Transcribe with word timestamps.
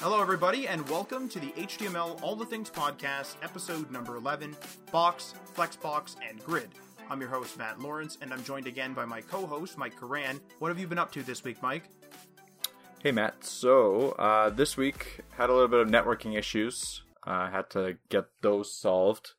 Hello, 0.00 0.20
everybody, 0.20 0.66
and 0.66 0.88
welcome 0.88 1.28
to 1.28 1.38
the 1.38 1.52
HTML 1.52 2.20
All 2.20 2.34
the 2.34 2.44
Things 2.44 2.68
podcast, 2.68 3.36
episode 3.44 3.92
number 3.92 4.16
11 4.16 4.56
Box, 4.90 5.34
Flexbox, 5.54 6.16
and 6.28 6.42
Grid. 6.42 6.70
I'm 7.08 7.20
your 7.20 7.30
host, 7.30 7.56
Matt 7.58 7.80
Lawrence, 7.80 8.18
and 8.20 8.32
I'm 8.32 8.42
joined 8.42 8.66
again 8.66 8.92
by 8.92 9.04
my 9.04 9.20
co 9.20 9.46
host, 9.46 9.78
Mike 9.78 9.96
Karan. 9.96 10.40
What 10.58 10.70
have 10.70 10.80
you 10.80 10.88
been 10.88 10.98
up 10.98 11.12
to 11.12 11.22
this 11.22 11.44
week, 11.44 11.62
Mike? 11.62 11.84
Hey, 13.04 13.12
Matt. 13.12 13.44
So, 13.44 14.16
uh, 14.18 14.50
this 14.50 14.76
week 14.76 15.20
had 15.36 15.48
a 15.48 15.52
little 15.52 15.68
bit 15.68 15.78
of 15.78 15.86
networking 15.86 16.36
issues. 16.36 17.02
I 17.22 17.44
uh, 17.44 17.50
had 17.52 17.70
to 17.70 17.98
get 18.08 18.24
those 18.40 18.72
solved. 18.72 19.34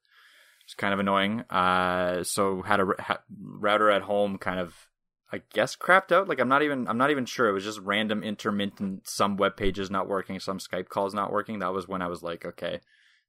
It's 0.66 0.74
kind 0.74 0.94
of 0.94 1.00
annoying. 1.00 1.42
Uh, 1.50 2.24
so 2.24 2.62
had 2.62 2.80
a 2.80 2.88
ha- 3.00 3.24
router 3.40 3.90
at 3.90 4.02
home 4.02 4.38
kind 4.38 4.60
of 4.60 4.88
I 5.32 5.42
guess 5.54 5.76
crapped 5.76 6.12
out. 6.12 6.28
Like 6.28 6.40
I'm 6.40 6.48
not 6.48 6.64
even 6.64 6.88
I'm 6.88 6.98
not 6.98 7.12
even 7.12 7.26
sure. 7.26 7.50
It 7.50 7.54
was 7.54 7.64
just 7.64 7.80
random 7.80 8.23
intermittent. 8.23 9.08
Some 9.08 9.38
web 9.38 9.58
pages 9.58 9.92
not 9.92 10.08
working, 10.08 10.40
some 10.40 10.59
Skype 10.59 10.90
calls 10.90 11.14
not 11.14 11.32
working. 11.32 11.59
That 11.59 11.73
was 11.73 11.88
when 11.88 12.02
I 12.02 12.08
was 12.08 12.23
like, 12.23 12.46
okay, 12.46 12.80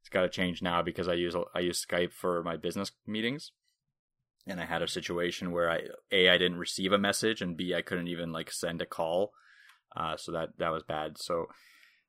it's 0.01 0.09
got 0.09 0.23
to 0.23 0.29
change 0.29 0.63
now 0.63 0.83
because 0.83 1.09
I 1.09 1.15
use 1.15 1.35
I 1.55 1.61
use 1.61 1.85
Skype 1.85 2.13
for 2.13 2.43
my 2.43 2.57
business 2.57 2.93
meetings, 3.07 3.51
and 4.47 4.61
I 4.61 4.67
had 4.67 4.83
a 4.83 4.89
situation 4.89 5.53
where 5.53 5.71
I 5.71 5.81
a 6.13 6.29
I 6.29 6.39
didn't 6.39 6.59
receive 6.59 6.93
a 6.93 6.99
message 6.99 7.43
and 7.43 7.57
b 7.57 7.75
I 7.75 7.83
couldn't 7.83 8.09
even 8.09 8.31
like 8.31 8.53
send 8.53 8.83
a 8.83 8.87
call, 8.87 9.33
uh, 9.97 10.17
so 10.17 10.33
that 10.33 10.59
that 10.59 10.73
was 10.73 10.83
bad. 10.83 11.19
So 11.19 11.47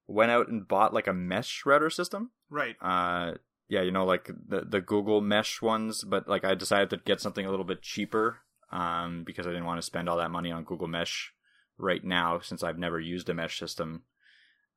went 0.06 0.32
out 0.32 0.48
and 0.48 0.68
bought 0.68 0.94
like 0.94 1.08
a 1.08 1.14
mesh 1.14 1.64
router 1.66 1.90
system. 1.90 2.32
Right. 2.50 2.76
Uh, 2.82 3.34
yeah, 3.70 3.82
you 3.82 3.92
know, 3.92 4.06
like 4.06 4.30
the 4.48 4.62
the 4.62 4.82
Google 4.82 5.22
Mesh 5.22 5.62
ones, 5.62 6.04
but 6.04 6.28
like 6.28 6.46
I 6.46 6.56
decided 6.56 6.90
to 6.92 6.98
get 6.98 7.22
something 7.22 7.46
a 7.46 7.50
little 7.50 7.66
bit 7.66 7.82
cheaper 7.82 8.40
um, 8.72 9.24
because 9.26 9.46
I 9.46 9.52
didn't 9.52 9.66
want 9.66 9.80
to 9.80 9.86
spend 9.86 10.08
all 10.08 10.18
that 10.18 10.32
money 10.32 10.52
on 10.52 10.64
Google 10.64 10.88
Mesh 10.88 11.34
right 11.78 12.04
now 12.04 12.40
since 12.40 12.64
I've 12.64 12.80
never 12.80 13.00
used 13.00 13.30
a 13.30 13.34
mesh 13.34 13.60
system. 13.60 14.04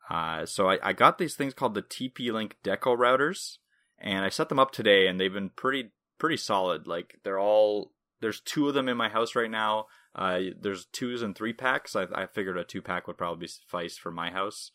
Uh, 0.08 0.44
so 0.44 0.68
I, 0.68 0.78
I 0.82 0.92
got 0.92 1.18
these 1.18 1.36
things 1.36 1.54
called 1.54 1.74
the 1.74 1.82
TP-Link 1.82 2.56
Deco 2.64 2.98
routers, 2.98 3.58
and 3.98 4.24
I 4.24 4.28
set 4.28 4.48
them 4.48 4.58
up 4.58 4.72
today, 4.72 5.06
and 5.06 5.20
they've 5.20 5.32
been 5.32 5.50
pretty 5.50 5.90
pretty 6.18 6.36
solid. 6.36 6.86
Like 6.86 7.20
they're 7.22 7.38
all 7.38 7.92
there's 8.20 8.40
two 8.40 8.68
of 8.68 8.74
them 8.74 8.88
in 8.88 8.96
my 8.96 9.08
house 9.08 9.34
right 9.36 9.50
now. 9.50 9.86
Uh, 10.14 10.40
there's 10.60 10.86
twos 10.86 11.22
and 11.22 11.36
three 11.36 11.52
packs. 11.52 11.94
I, 11.94 12.06
I 12.12 12.26
figured 12.26 12.58
a 12.58 12.64
two 12.64 12.82
pack 12.82 13.06
would 13.06 13.18
probably 13.18 13.46
suffice 13.46 13.96
for 13.96 14.10
my 14.10 14.30
house, 14.30 14.72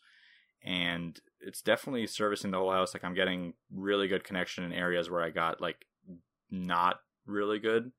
and 0.64 1.20
it's 1.40 1.62
definitely 1.62 2.06
servicing 2.06 2.50
the 2.50 2.58
whole 2.58 2.72
house. 2.72 2.94
Like 2.94 3.04
I'm 3.04 3.14
getting 3.14 3.54
really 3.72 4.08
good 4.08 4.24
connection 4.24 4.64
in 4.64 4.72
areas 4.72 5.10
where 5.10 5.22
I 5.22 5.30
got 5.30 5.60
like 5.60 5.86
not 6.50 7.00
really 7.26 7.58
good 7.58 7.92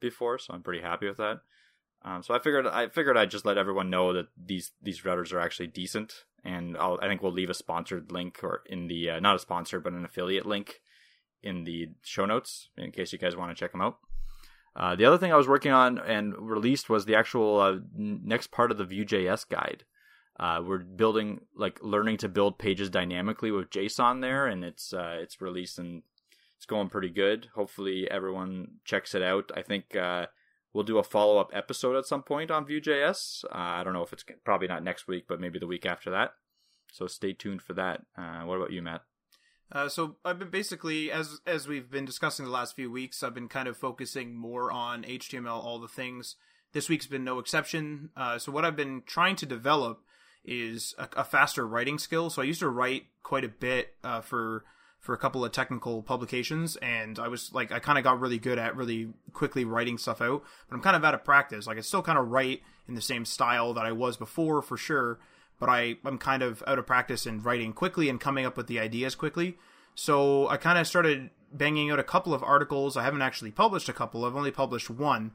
before, 0.00 0.38
so 0.38 0.54
I'm 0.54 0.62
pretty 0.62 0.82
happy 0.82 1.08
with 1.08 1.18
that. 1.18 1.40
Um, 2.04 2.22
so 2.22 2.34
I 2.34 2.40
figured 2.40 2.66
I 2.66 2.88
figured 2.88 3.16
I'd 3.16 3.30
just 3.30 3.46
let 3.46 3.58
everyone 3.58 3.90
know 3.90 4.12
that 4.12 4.26
these 4.36 4.72
these 4.82 5.02
routers 5.02 5.32
are 5.32 5.40
actually 5.40 5.68
decent, 5.68 6.24
and 6.44 6.76
I'll, 6.76 6.98
i 7.00 7.06
think 7.06 7.22
we'll 7.22 7.32
leave 7.32 7.50
a 7.50 7.54
sponsored 7.54 8.10
link 8.10 8.40
or 8.42 8.62
in 8.66 8.88
the 8.88 9.10
uh, 9.10 9.20
not 9.20 9.36
a 9.36 9.38
sponsor 9.38 9.78
but 9.78 9.92
an 9.92 10.04
affiliate 10.04 10.46
link 10.46 10.80
in 11.42 11.64
the 11.64 11.90
show 12.02 12.24
notes 12.24 12.68
in 12.76 12.90
case 12.90 13.12
you 13.12 13.18
guys 13.18 13.36
want 13.36 13.50
to 13.50 13.60
check 13.60 13.72
them 13.72 13.80
out. 13.80 13.98
Uh, 14.74 14.96
the 14.96 15.04
other 15.04 15.18
thing 15.18 15.32
I 15.32 15.36
was 15.36 15.48
working 15.48 15.72
on 15.72 15.98
and 15.98 16.34
released 16.38 16.88
was 16.88 17.04
the 17.04 17.14
actual 17.14 17.60
uh, 17.60 17.76
next 17.94 18.50
part 18.50 18.70
of 18.70 18.78
the 18.78 18.84
Vue.js 18.84 19.48
guide. 19.48 19.84
Uh, 20.38 20.62
we're 20.64 20.78
building 20.78 21.40
like 21.56 21.78
learning 21.82 22.16
to 22.18 22.28
build 22.28 22.58
pages 22.58 22.90
dynamically 22.90 23.50
with 23.50 23.70
JSON 23.70 24.20
there, 24.20 24.46
and 24.46 24.64
it's 24.64 24.92
uh, 24.92 25.18
it's 25.20 25.40
released 25.40 25.78
and 25.78 26.02
it's 26.56 26.66
going 26.66 26.88
pretty 26.88 27.10
good. 27.10 27.48
Hopefully, 27.54 28.08
everyone 28.10 28.78
checks 28.84 29.14
it 29.14 29.22
out. 29.22 29.50
I 29.54 29.62
think 29.62 29.96
uh, 29.96 30.26
we'll 30.72 30.84
do 30.84 30.98
a 30.98 31.02
follow 31.02 31.38
up 31.38 31.50
episode 31.52 31.96
at 31.96 32.06
some 32.06 32.22
point 32.22 32.50
on 32.50 32.66
Vue.js. 32.66 33.44
Uh, 33.44 33.48
I 33.52 33.84
don't 33.84 33.92
know 33.92 34.02
if 34.02 34.12
it's 34.12 34.24
probably 34.44 34.68
not 34.68 34.84
next 34.84 35.06
week, 35.06 35.24
but 35.28 35.40
maybe 35.40 35.58
the 35.58 35.66
week 35.66 35.84
after 35.84 36.10
that. 36.10 36.34
So 36.92 37.06
stay 37.06 37.32
tuned 37.32 37.62
for 37.62 37.72
that. 37.74 38.02
Uh, 38.16 38.42
what 38.42 38.56
about 38.56 38.72
you, 38.72 38.82
Matt? 38.82 39.02
Uh, 39.72 39.88
so 39.88 40.16
I've 40.24 40.38
been 40.38 40.50
basically, 40.50 41.10
as 41.10 41.40
as 41.46 41.66
we've 41.66 41.90
been 41.90 42.04
discussing 42.04 42.44
the 42.44 42.50
last 42.50 42.76
few 42.76 42.90
weeks, 42.90 43.22
I've 43.22 43.34
been 43.34 43.48
kind 43.48 43.66
of 43.66 43.76
focusing 43.76 44.34
more 44.36 44.70
on 44.70 45.02
HTML, 45.02 45.64
all 45.64 45.78
the 45.78 45.88
things. 45.88 46.36
This 46.72 46.88
week's 46.88 47.06
been 47.06 47.24
no 47.24 47.38
exception. 47.38 48.10
Uh, 48.16 48.38
so 48.38 48.52
what 48.52 48.64
I've 48.64 48.76
been 48.76 49.02
trying 49.06 49.36
to 49.36 49.46
develop 49.46 50.02
is 50.44 50.94
a, 50.98 51.08
a, 51.18 51.24
faster 51.24 51.66
writing 51.66 51.98
skill. 51.98 52.30
So 52.30 52.42
I 52.42 52.44
used 52.44 52.60
to 52.60 52.68
write 52.68 53.04
quite 53.22 53.44
a 53.44 53.48
bit 53.48 53.94
uh, 54.02 54.20
for 54.20 54.64
for 54.98 55.14
a 55.14 55.18
couple 55.18 55.44
of 55.44 55.50
technical 55.50 56.00
publications 56.00 56.76
and 56.76 57.18
I 57.18 57.26
was 57.26 57.52
like 57.52 57.72
I 57.72 57.80
kind 57.80 57.98
of 57.98 58.04
got 58.04 58.20
really 58.20 58.38
good 58.38 58.56
at 58.56 58.76
really 58.76 59.08
quickly 59.32 59.64
writing 59.64 59.98
stuff 59.98 60.22
out 60.22 60.44
but 60.68 60.76
I'm 60.76 60.80
kind 60.80 60.94
of 60.94 61.04
out 61.04 61.14
of 61.14 61.24
practice. 61.24 61.66
Like 61.66 61.76
I 61.76 61.80
still 61.80 62.02
kind 62.02 62.18
of 62.18 62.28
write 62.28 62.62
in 62.86 62.94
the 62.94 63.00
same 63.00 63.24
style 63.24 63.74
that 63.74 63.84
I 63.84 63.90
was 63.90 64.16
before 64.16 64.62
for 64.62 64.76
sure 64.76 65.18
but 65.58 65.68
I 65.68 65.96
I'm 66.04 66.18
kind 66.18 66.42
of 66.42 66.62
out 66.68 66.78
of 66.78 66.86
practice 66.86 67.26
in 67.26 67.42
writing 67.42 67.72
quickly 67.72 68.08
and 68.08 68.20
coming 68.20 68.46
up 68.46 68.56
with 68.56 68.68
the 68.68 68.78
ideas 68.78 69.16
quickly. 69.16 69.58
So 69.96 70.48
I 70.48 70.56
kind 70.56 70.78
of 70.78 70.86
started 70.86 71.30
banging 71.52 71.90
out 71.90 71.98
a 71.98 72.04
couple 72.04 72.32
of 72.32 72.42
articles. 72.42 72.96
I 72.96 73.02
haven't 73.02 73.22
actually 73.22 73.50
published 73.50 73.88
a 73.88 73.92
couple. 73.92 74.24
I've 74.24 74.36
only 74.36 74.52
published 74.52 74.88
one 74.88 75.32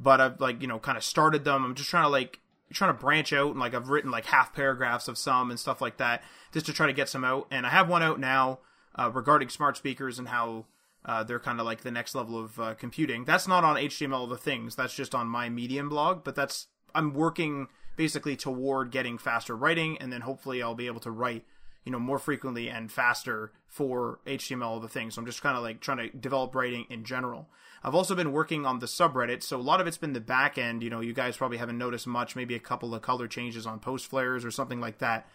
but 0.00 0.20
I've 0.20 0.40
like 0.40 0.60
you 0.62 0.68
know 0.68 0.78
kind 0.78 0.96
of 0.96 1.04
started 1.04 1.44
them. 1.44 1.64
I'm 1.64 1.74
just 1.74 1.90
trying 1.90 2.04
to 2.04 2.08
like 2.08 2.40
trying 2.72 2.94
to 2.94 3.00
branch 3.00 3.32
out 3.32 3.50
and 3.50 3.60
like 3.60 3.74
I've 3.74 3.88
written 3.88 4.10
like 4.10 4.26
half 4.26 4.54
paragraphs 4.54 5.08
of 5.08 5.18
some 5.18 5.50
and 5.50 5.58
stuff 5.58 5.80
like 5.80 5.96
that 5.98 6.22
just 6.52 6.66
to 6.66 6.72
try 6.72 6.86
to 6.86 6.92
get 6.92 7.08
some 7.08 7.24
out 7.24 7.46
and 7.50 7.66
I 7.66 7.70
have 7.70 7.88
one 7.88 8.02
out 8.02 8.20
now 8.20 8.58
uh, 8.98 9.10
regarding 9.12 9.48
smart 9.48 9.76
speakers 9.76 10.18
and 10.18 10.28
how 10.28 10.66
uh, 11.04 11.24
they're 11.24 11.40
kind 11.40 11.60
of 11.60 11.66
like 11.66 11.80
the 11.80 11.90
next 11.90 12.14
level 12.14 12.38
of 12.38 12.60
uh, 12.60 12.74
computing. 12.74 13.24
That's 13.24 13.48
not 13.48 13.64
on 13.64 13.76
HTML 13.76 14.24
of 14.24 14.30
the 14.30 14.36
things. 14.36 14.74
That's 14.74 14.94
just 14.94 15.14
on 15.14 15.26
my 15.26 15.48
Medium 15.48 15.88
blog. 15.88 16.24
But 16.24 16.34
that's 16.34 16.66
I'm 16.94 17.14
working 17.14 17.68
basically 17.96 18.36
toward 18.36 18.90
getting 18.90 19.18
faster 19.18 19.56
writing, 19.56 19.96
and 19.98 20.12
then 20.12 20.22
hopefully 20.22 20.62
I'll 20.62 20.74
be 20.74 20.86
able 20.86 21.00
to 21.00 21.10
write 21.10 21.44
you 21.84 21.92
know 21.92 21.98
more 21.98 22.18
frequently 22.18 22.68
and 22.68 22.90
faster 22.90 23.52
for 23.66 24.20
HTML 24.26 24.80
the 24.80 24.88
things. 24.88 25.14
So 25.14 25.20
I'm 25.20 25.26
just 25.26 25.42
kind 25.42 25.56
of 25.56 25.62
like 25.62 25.80
trying 25.80 25.98
to 25.98 26.16
develop 26.16 26.54
writing 26.54 26.86
in 26.90 27.04
general. 27.04 27.48
I've 27.82 27.94
also 27.94 28.14
been 28.14 28.32
working 28.32 28.66
on 28.66 28.80
the 28.80 28.86
subreddit, 28.86 29.42
so 29.42 29.56
a 29.56 29.62
lot 29.62 29.80
of 29.80 29.86
it's 29.86 29.98
been 29.98 30.12
the 30.12 30.20
back 30.20 30.58
end. 30.58 30.82
You 30.82 30.90
know, 30.90 31.00
you 31.00 31.12
guys 31.12 31.36
probably 31.36 31.58
haven't 31.58 31.78
noticed 31.78 32.06
much, 32.06 32.34
maybe 32.34 32.54
a 32.54 32.60
couple 32.60 32.94
of 32.94 33.02
color 33.02 33.28
changes 33.28 33.66
on 33.66 33.78
post 33.78 34.10
flairs 34.10 34.44
or 34.44 34.50
something 34.50 34.80
like 34.80 34.98
that. 34.98 35.28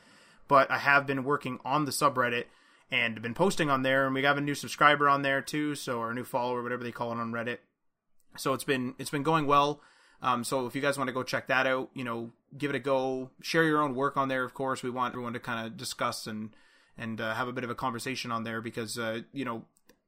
But 0.47 0.69
I 0.69 0.77
have 0.79 1.07
been 1.07 1.23
working 1.23 1.59
on 1.63 1.85
the 1.85 1.91
subreddit 1.91 2.45
and 2.91 3.21
been 3.21 3.33
posting 3.33 3.69
on 3.69 3.81
there. 3.81 4.05
And 4.05 4.13
we 4.13 4.23
have 4.23 4.37
a 4.37 4.41
new 4.41 4.55
subscriber 4.55 5.09
on 5.09 5.21
there 5.21 5.41
too, 5.41 5.75
so 5.75 6.03
a 6.03 6.13
new 6.13 6.23
follower, 6.23 6.61
whatever 6.61 6.83
they 6.83 6.91
call 6.91 7.11
it 7.11 7.17
on 7.17 7.31
Reddit. 7.31 7.59
So 8.37 8.53
it's 8.53 8.63
been 8.63 8.95
it's 8.97 9.09
been 9.09 9.23
going 9.23 9.47
well. 9.47 9.81
Um, 10.23 10.45
so 10.45 10.65
if 10.65 10.73
you 10.73 10.81
guys 10.81 10.97
want 10.97 11.09
to 11.09 11.13
go 11.13 11.21
check 11.21 11.47
that 11.47 11.67
out, 11.67 11.89
you 11.93 12.05
know, 12.05 12.31
give 12.57 12.69
it 12.69 12.75
a 12.75 12.79
go. 12.79 13.29
Share 13.41 13.65
your 13.65 13.81
own 13.81 13.93
work 13.93 14.15
on 14.15 14.29
there. 14.29 14.45
Of 14.45 14.53
course, 14.53 14.81
we 14.81 14.89
want 14.89 15.13
everyone 15.13 15.33
to 15.33 15.39
kind 15.39 15.67
of 15.67 15.77
discuss 15.77 16.25
and 16.25 16.55
and 16.97 17.19
uh, 17.19 17.33
have 17.33 17.49
a 17.49 17.51
bit 17.51 17.65
of 17.65 17.69
a 17.69 17.75
conversation 17.75 18.31
on 18.31 18.43
there 18.43 18.61
because 18.61 18.97
uh, 18.97 19.21
you 19.33 19.43
know 19.43 19.65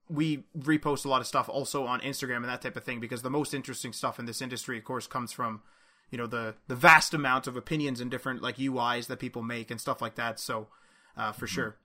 we 0.10 0.46
repost 0.58 1.04
a 1.04 1.10
lot 1.10 1.20
of 1.20 1.28
stuff 1.28 1.50
also 1.50 1.86
on 1.86 2.00
Instagram 2.00 2.38
and 2.38 2.46
that 2.46 2.62
type 2.62 2.78
of 2.78 2.84
thing 2.84 3.00
because 3.00 3.24
the 3.24 3.30
most 3.30 3.54
interesting 3.54 3.92
stuff 3.92 4.18
in 4.18 4.26
this 4.26 4.42
industry, 4.42 4.78
of 4.78 4.86
course, 4.86 5.06
comes 5.06 5.34
from 5.34 5.62
you 6.12 6.18
know 6.18 6.28
the 6.28 6.56
the 6.70 6.76
vast 6.76 7.14
amount 7.14 7.46
of 7.46 7.58
opinions 7.58 8.00
and 8.00 8.10
different 8.10 8.42
like 8.42 8.56
UIs 8.56 9.08
that 9.08 9.20
people 9.20 9.42
make 9.44 9.70
and 9.70 9.82
stuff 9.82 10.02
like 10.02 10.16
that. 10.16 10.40
So 10.40 10.68
uh, 11.18 11.34
for 11.34 11.46
mm-hmm. 11.46 11.56
sure. 11.56 11.78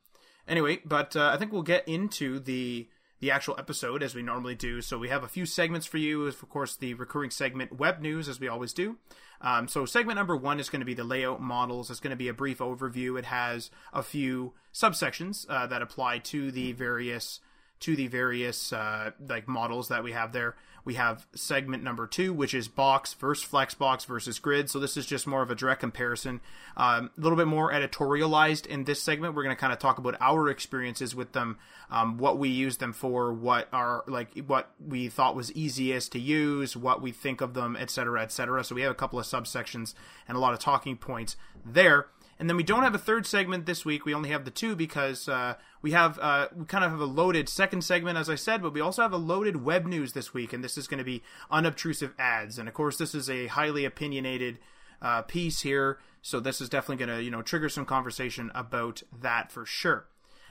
Anyway, 0.46 0.80
but 0.84 1.16
uh, 1.16 1.30
I 1.34 1.36
think 1.36 1.52
we'll 1.52 1.62
get 1.62 1.86
into 1.88 2.38
the 2.38 2.88
the 3.20 3.30
actual 3.30 3.54
episode 3.58 4.02
as 4.02 4.14
we 4.14 4.22
normally 4.22 4.54
do. 4.54 4.80
So 4.82 4.98
we 4.98 5.08
have 5.08 5.22
a 5.22 5.28
few 5.28 5.46
segments 5.46 5.86
for 5.86 5.98
you. 5.98 6.26
Of 6.26 6.48
course, 6.48 6.76
the 6.76 6.94
recurring 6.94 7.30
segment 7.30 7.78
web 7.78 8.00
news 8.00 8.28
as 8.28 8.40
we 8.40 8.48
always 8.48 8.72
do. 8.72 8.96
Um, 9.42 9.68
so 9.68 9.86
segment 9.86 10.16
number 10.16 10.36
one 10.36 10.60
is 10.60 10.68
going 10.68 10.80
to 10.80 10.86
be 10.86 10.94
the 10.94 11.04
layout 11.04 11.40
models. 11.40 11.90
It's 11.90 12.00
going 12.00 12.10
to 12.10 12.16
be 12.16 12.28
a 12.28 12.34
brief 12.34 12.58
overview. 12.58 13.18
It 13.18 13.26
has 13.26 13.70
a 13.92 14.02
few 14.02 14.52
subsections 14.72 15.46
uh, 15.48 15.66
that 15.66 15.82
apply 15.82 16.18
to 16.18 16.50
the 16.50 16.72
various 16.72 17.40
to 17.80 17.96
the 17.96 18.06
various 18.06 18.72
uh, 18.72 19.10
like 19.26 19.48
models 19.48 19.88
that 19.88 20.04
we 20.04 20.12
have 20.12 20.32
there. 20.32 20.56
We 20.84 20.94
have 20.94 21.26
segment 21.34 21.82
number 21.82 22.06
two, 22.06 22.32
which 22.32 22.54
is 22.54 22.68
box 22.68 23.12
versus 23.14 23.46
flexbox 23.46 24.06
versus 24.06 24.38
grid. 24.38 24.70
So 24.70 24.78
this 24.78 24.96
is 24.96 25.04
just 25.06 25.26
more 25.26 25.42
of 25.42 25.50
a 25.50 25.54
direct 25.54 25.80
comparison. 25.80 26.40
Um, 26.76 27.10
a 27.16 27.20
little 27.20 27.36
bit 27.36 27.46
more 27.46 27.70
editorialized 27.70 28.66
in 28.66 28.84
this 28.84 29.02
segment. 29.02 29.34
We're 29.34 29.42
going 29.42 29.54
to 29.54 29.60
kind 29.60 29.72
of 29.72 29.78
talk 29.78 29.98
about 29.98 30.16
our 30.20 30.48
experiences 30.48 31.14
with 31.14 31.32
them, 31.32 31.58
um, 31.90 32.16
what 32.18 32.38
we 32.38 32.48
use 32.48 32.78
them 32.78 32.92
for, 32.92 33.32
what 33.32 33.68
are 33.72 34.04
like 34.06 34.38
what 34.46 34.70
we 34.84 35.08
thought 35.08 35.36
was 35.36 35.52
easiest 35.52 36.12
to 36.12 36.18
use, 36.18 36.76
what 36.76 37.02
we 37.02 37.12
think 37.12 37.40
of 37.40 37.54
them, 37.54 37.76
etc., 37.76 38.22
etc. 38.22 38.64
So 38.64 38.74
we 38.74 38.82
have 38.82 38.90
a 38.90 38.94
couple 38.94 39.18
of 39.18 39.26
subsections 39.26 39.94
and 40.26 40.36
a 40.36 40.40
lot 40.40 40.54
of 40.54 40.60
talking 40.60 40.96
points 40.96 41.36
there. 41.64 42.06
And 42.40 42.48
then 42.48 42.56
we 42.56 42.62
don't 42.62 42.84
have 42.84 42.94
a 42.94 42.98
third 42.98 43.26
segment 43.26 43.66
this 43.66 43.84
week. 43.84 44.06
We 44.06 44.14
only 44.14 44.30
have 44.30 44.46
the 44.46 44.50
two 44.50 44.74
because 44.74 45.28
uh, 45.28 45.56
we 45.82 45.90
have 45.90 46.18
uh, 46.18 46.48
we 46.56 46.64
kind 46.64 46.82
of 46.82 46.90
have 46.90 47.00
a 47.00 47.04
loaded 47.04 47.50
second 47.50 47.82
segment, 47.84 48.16
as 48.16 48.30
I 48.30 48.34
said, 48.34 48.62
but 48.62 48.72
we 48.72 48.80
also 48.80 49.02
have 49.02 49.12
a 49.12 49.18
loaded 49.18 49.62
web 49.62 49.84
news 49.84 50.14
this 50.14 50.32
week, 50.32 50.54
and 50.54 50.64
this 50.64 50.78
is 50.78 50.86
going 50.86 50.98
to 50.98 51.04
be 51.04 51.22
unobtrusive 51.50 52.14
ads. 52.18 52.58
And 52.58 52.66
of 52.66 52.72
course, 52.72 52.96
this 52.96 53.14
is 53.14 53.28
a 53.28 53.48
highly 53.48 53.84
opinionated 53.84 54.58
uh, 55.02 55.20
piece 55.20 55.60
here, 55.60 55.98
so 56.22 56.40
this 56.40 56.62
is 56.62 56.70
definitely 56.70 57.04
going 57.04 57.18
to 57.18 57.22
you 57.22 57.30
know 57.30 57.42
trigger 57.42 57.68
some 57.68 57.84
conversation 57.84 58.50
about 58.54 59.02
that 59.20 59.52
for 59.52 59.66
sure. 59.66 60.06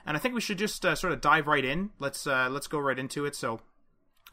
And 0.05 0.15
I 0.15 0.19
think 0.19 0.35
we 0.35 0.41
should 0.41 0.59
just 0.59 0.85
uh, 0.85 0.93
sort 0.93 1.11
of 1.11 1.21
dive 1.21 1.47
right 1.47 1.65
in. 1.65 1.89
Let's 1.97 2.27
uh, 2.27 2.49
let's 2.51 2.67
go 2.67 2.77
right 2.77 2.99
into 2.99 3.25
it. 3.25 3.35
So 3.35 3.61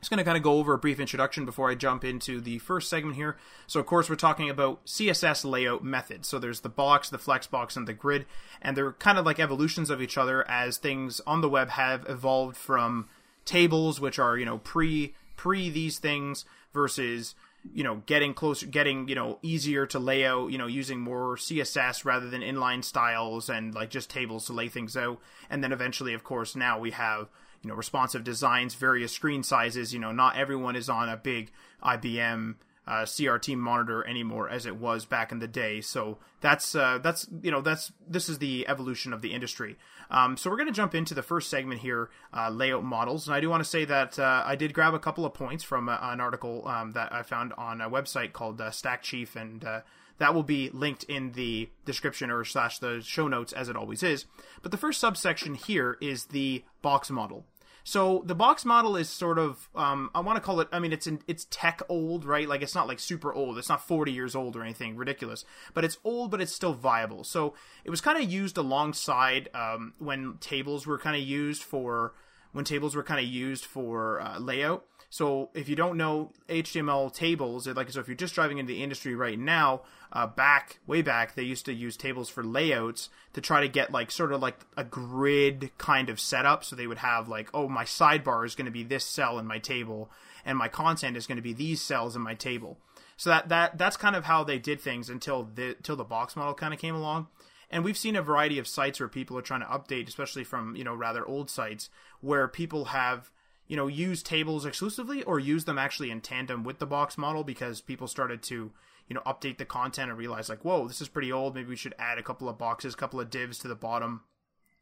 just 0.01 0.11
going 0.11 0.19
to 0.19 0.25
kind 0.25 0.37
of 0.37 0.43
go 0.43 0.59
over 0.59 0.75
a 0.75 0.79
brief 0.79 1.01
introduction 1.01 1.45
before 1.45 1.71
I 1.71 1.75
jump 1.75 2.05
into 2.05 2.41
the 2.41 2.59
first 2.59 2.89
segment 2.89 3.17
here. 3.17 3.37
So, 3.67 3.81
of 3.81 3.87
course, 3.87 4.11
we're 4.11 4.17
talking 4.17 4.51
about 4.51 4.85
CSS 4.85 5.45
layout 5.45 5.83
methods. 5.83 6.29
So, 6.29 6.39
there's 6.39 6.61
the 6.61 6.69
box, 6.69 7.09
the 7.09 7.19
flexbox, 7.19 7.77
and 7.77 7.87
the 7.87 7.95
grid, 7.95 8.27
and 8.61 8.77
they're 8.77 8.93
kind 8.93 9.19
of 9.19 9.27
like 9.27 9.41
evolutions 9.41 9.91
of 9.91 10.03
each 10.03 10.19
other 10.19 10.49
as 10.51 10.77
things 10.77 11.21
on 11.27 11.41
the 11.41 11.49
web 11.49 11.71
have 11.71 12.05
evolved 12.09 12.57
from 12.57 13.09
tables, 13.45 14.01
which 14.01 14.19
are 14.19 14.37
you 14.37 14.45
know 14.45 14.59
pre 14.59 15.15
pre 15.37 15.71
these 15.71 15.99
things, 15.99 16.45
versus 16.75 17.35
you 17.73 17.83
know 17.83 18.03
getting 18.07 18.35
closer, 18.35 18.67
getting 18.67 19.09
you 19.09 19.15
know 19.15 19.39
easier 19.43 19.87
to 19.87 19.99
lay 19.99 20.27
out, 20.27 20.49
you 20.49 20.59
know 20.59 20.67
using 20.67 21.01
more 21.01 21.37
CSS 21.37 22.05
rather 22.05 22.29
than 22.29 22.43
inline 22.43 22.85
styles 22.85 23.49
and 23.49 23.75
like 23.75 23.91
just 23.91 24.11
tables 24.11 24.47
to 24.47 24.53
lay 24.53 24.69
things 24.69 24.97
out, 24.97 25.19
and 25.49 25.65
then 25.65 25.73
eventually, 25.73 26.13
of 26.13 26.23
course, 26.23 26.55
now 26.55 26.79
we 26.79 26.91
have 26.91 27.29
you 27.67 27.73
know 27.73 27.77
responsive 27.77 28.23
designs, 28.23 28.77
various 28.77 29.11
screen 29.11 29.43
sizes. 29.43 29.93
You 29.93 29.99
know, 29.99 30.13
not 30.13 30.37
everyone 30.37 30.77
is 30.77 30.89
on 30.89 31.09
a 31.09 31.17
big 31.17 31.51
IBM 31.83 32.55
uh, 32.87 33.03
CRT 33.03 33.57
monitor 33.57 34.07
anymore 34.07 34.49
as 34.49 34.67
it 34.67 34.77
was 34.77 35.05
back 35.05 35.33
in 35.33 35.41
the 35.41 35.49
day. 35.49 35.81
So 35.81 36.19
that's 36.41 36.77
uh, 36.77 36.99
that's 37.03 37.27
you 37.43 37.51
know 37.51 37.61
that's 37.61 37.91
this 38.09 38.29
is 38.29 38.39
the 38.39 38.69
evolution 38.69 39.13
of 39.13 39.21
the 39.21 39.33
industry. 39.33 39.77
Um, 40.13 40.37
so 40.37 40.49
we're 40.49 40.59
going 40.59 40.69
to 40.69 40.73
jump 40.73 40.95
into 40.95 41.13
the 41.13 41.25
first 41.25 41.51
segment 41.51 41.81
here, 41.81 42.09
uh, 42.33 42.51
layout 42.51 42.85
models, 42.85 43.27
and 43.27 43.35
I 43.35 43.41
do 43.41 43.51
want 43.51 43.65
to 43.65 43.69
say 43.69 43.85
that 43.85 44.17
uh, 44.17 44.45
I 44.47 44.55
did 44.55 44.73
grab 44.73 44.95
a 44.95 45.01
couple 45.01 45.25
of 45.25 45.35
points 45.35 45.65
from 45.65 45.89
a, 45.89 45.99
an 46.01 46.21
article 46.21 46.69
um, 46.69 46.93
that 46.93 47.13
I 47.13 47.25
found 47.25 47.53
on 47.59 47.81
a 47.81 47.91
website 47.91 48.33
called 48.33 48.61
uh, 48.61 48.71
Stack 48.71 49.03
Chief, 49.03 49.35
and 49.35 49.65
uh, 49.65 49.81
that 50.19 50.35
will 50.35 50.45
be 50.45 50.71
linked 50.71 51.03
in 51.05 51.33
the 51.33 51.69
description 51.85 52.31
or 52.31 52.45
slash 52.45 52.79
the 52.79 53.01
show 53.03 53.27
notes 53.27 53.53
as 53.53 53.69
it 53.69 53.77
always 53.77 54.05
is. 54.05 54.27
But 54.63 54.71
the 54.71 54.79
first 54.79 55.01
subsection 55.01 55.55
here 55.55 55.99
is 56.01 56.27
the 56.27 56.65
box 56.83 57.11
model. 57.11 57.45
So 57.87 58.25
the 58.27 58.35
box 58.35 58.65
model 58.65 58.97
is 58.97 59.09
sort 59.09 59.39
of 59.39 59.69
um, 59.77 60.11
I 60.13 60.19
want 60.19 60.39
to 60.39 60.41
call 60.41 60.59
it. 60.59 60.67
I 60.73 60.81
mean, 60.81 60.93
it's 60.93 61.07
in, 61.07 61.21
it's 61.29 61.47
tech 61.51 61.83
old, 61.89 62.25
right? 62.25 62.49
Like 62.49 62.61
it's 62.61 62.75
not 62.75 62.89
like 62.89 62.99
super 62.99 63.33
old. 63.33 63.59
It's 63.59 63.69
not 63.69 63.87
40 63.87 64.11
years 64.11 64.35
old 64.35 64.57
or 64.57 64.63
anything 64.65 64.97
ridiculous, 64.97 65.45
but 65.73 65.85
it's 65.85 65.97
old, 66.03 66.33
but 66.33 66.41
it's 66.41 66.51
still 66.53 66.75
viable. 66.75 67.23
So 67.23 67.55
it 67.85 67.91
was 67.91 68.01
kind 68.01 68.21
of 68.21 68.29
used 68.29 68.59
alongside 68.59 69.51
um, 69.55 69.95
when 69.99 70.39
tables 70.41 70.85
were 70.85 70.99
kind 70.99 71.15
of 71.15 71.23
used 71.23 71.63
for 71.63 72.13
when 72.51 72.65
tables 72.65 72.97
were 72.97 73.05
kind 73.05 73.21
of 73.21 73.27
used 73.33 73.65
for 73.65 74.21
uh, 74.21 74.41
layout. 74.41 74.85
So 75.17 75.49
if 75.55 75.67
you 75.67 75.77
don't 75.77 75.97
know 75.97 76.33
HTML 76.47 77.11
tables, 77.11 77.67
like 77.67 77.91
so, 77.91 78.01
if 78.01 78.07
you're 78.07 78.15
just 78.15 78.35
driving 78.35 78.59
into 78.59 78.71
the 78.71 78.83
industry 78.83 79.15
right 79.15 79.39
now, 79.39 79.81
uh, 80.13 80.27
back 80.27 80.79
way 80.87 81.01
back, 81.01 81.35
they 81.35 81.43
used 81.43 81.65
to 81.65 81.73
use 81.73 81.97
tables 81.97 82.29
for 82.29 82.45
layouts 82.45 83.09
to 83.33 83.41
try 83.41 83.63
to 83.63 83.69
get 83.69 83.91
like 83.91 84.11
sort 84.11 84.31
of 84.31 84.43
like 84.43 84.61
a 84.77 84.85
grid 84.85 85.71
kind 85.79 86.11
of 86.11 86.21
setup. 86.21 86.65
So 86.65 86.77
they 86.77 86.87
would 86.87 86.99
have 86.99 87.31
like, 87.31 87.49
oh, 87.55 87.67
my 87.67 87.85
sidebar 87.85 88.45
is 88.45 88.55
going 88.55 88.67
to 88.67 88.71
be 88.71 88.83
this 88.83 89.07
cell 89.07 89.39
in 89.39 89.47
my 89.47 89.59
table, 89.59 90.11
and 90.45 90.59
my 90.59 90.69
content 90.69 91.17
is 91.17 91.27
going 91.27 91.37
to 91.37 91.43
be 91.43 91.55
these 91.55 91.81
cells 91.81 92.15
in 92.15 92.21
my 92.21 92.35
table. 92.35 92.77
So 93.17 93.31
that 93.31 93.49
that 93.49 93.79
that's 93.79 93.97
kind 93.97 94.17
of 94.17 94.27
how 94.27 94.45
they 94.45 94.59
did 94.59 94.83
things 94.83 95.09
until 95.09 95.49
the 95.55 95.77
until 95.79 95.97
the 95.97 96.05
box 96.05 96.37
model 96.37 96.53
kind 96.53 96.75
of 96.75 96.81
came 96.81 96.95
along. 96.95 97.29
And 97.71 97.85
we've 97.85 97.97
seen 97.97 98.17
a 98.17 98.23
variety 98.23 98.59
of 98.59 98.69
sites 98.69 99.01
where 99.01 99.09
people 99.09 99.39
are 99.39 99.43
trying 99.43 99.61
to 99.61 99.67
update, 99.67 100.09
especially 100.09 100.45
from 100.45 100.77
you 100.77 100.85
know 100.85 100.95
rather 100.95 101.25
old 101.25 101.49
sites, 101.49 101.89
where 102.21 102.49
people 102.49 102.87
have 102.87 103.31
you 103.69 103.77
know 103.77 103.87
use 103.87 104.23
tables 104.23 104.65
exclusively 104.65 105.23
or 105.23 105.39
use 105.39 105.65
them 105.65 105.79
actually 105.79 106.11
in 106.11 106.21
tandem 106.21 106.65
with 106.65 106.79
the 106.79 106.87
box 106.87 107.19
model 107.19 107.45
because 107.45 107.81
people 107.81 108.07
started 108.07 108.43
to 108.43 108.73
you 109.09 109.15
know 109.15 109.23
update 109.27 109.59
the 109.59 109.65
content 109.65 110.11
and 110.11 110.19
realize 110.19 110.49
like 110.49 110.65
whoa 110.65 110.87
this 110.87 111.01
is 111.01 111.09
pretty 111.09 111.33
old. 111.33 111.55
Maybe 111.55 111.69
we 111.69 111.77
should 111.77 111.95
add 111.99 112.19
a 112.19 112.23
couple 112.23 112.49
of 112.49 112.59
boxes 112.59 112.95
a 112.95 112.97
couple 112.97 113.21
of 113.21 113.31
divs 113.31 113.59
to 113.59 113.69
the 113.69 113.75
bottom 113.75 114.23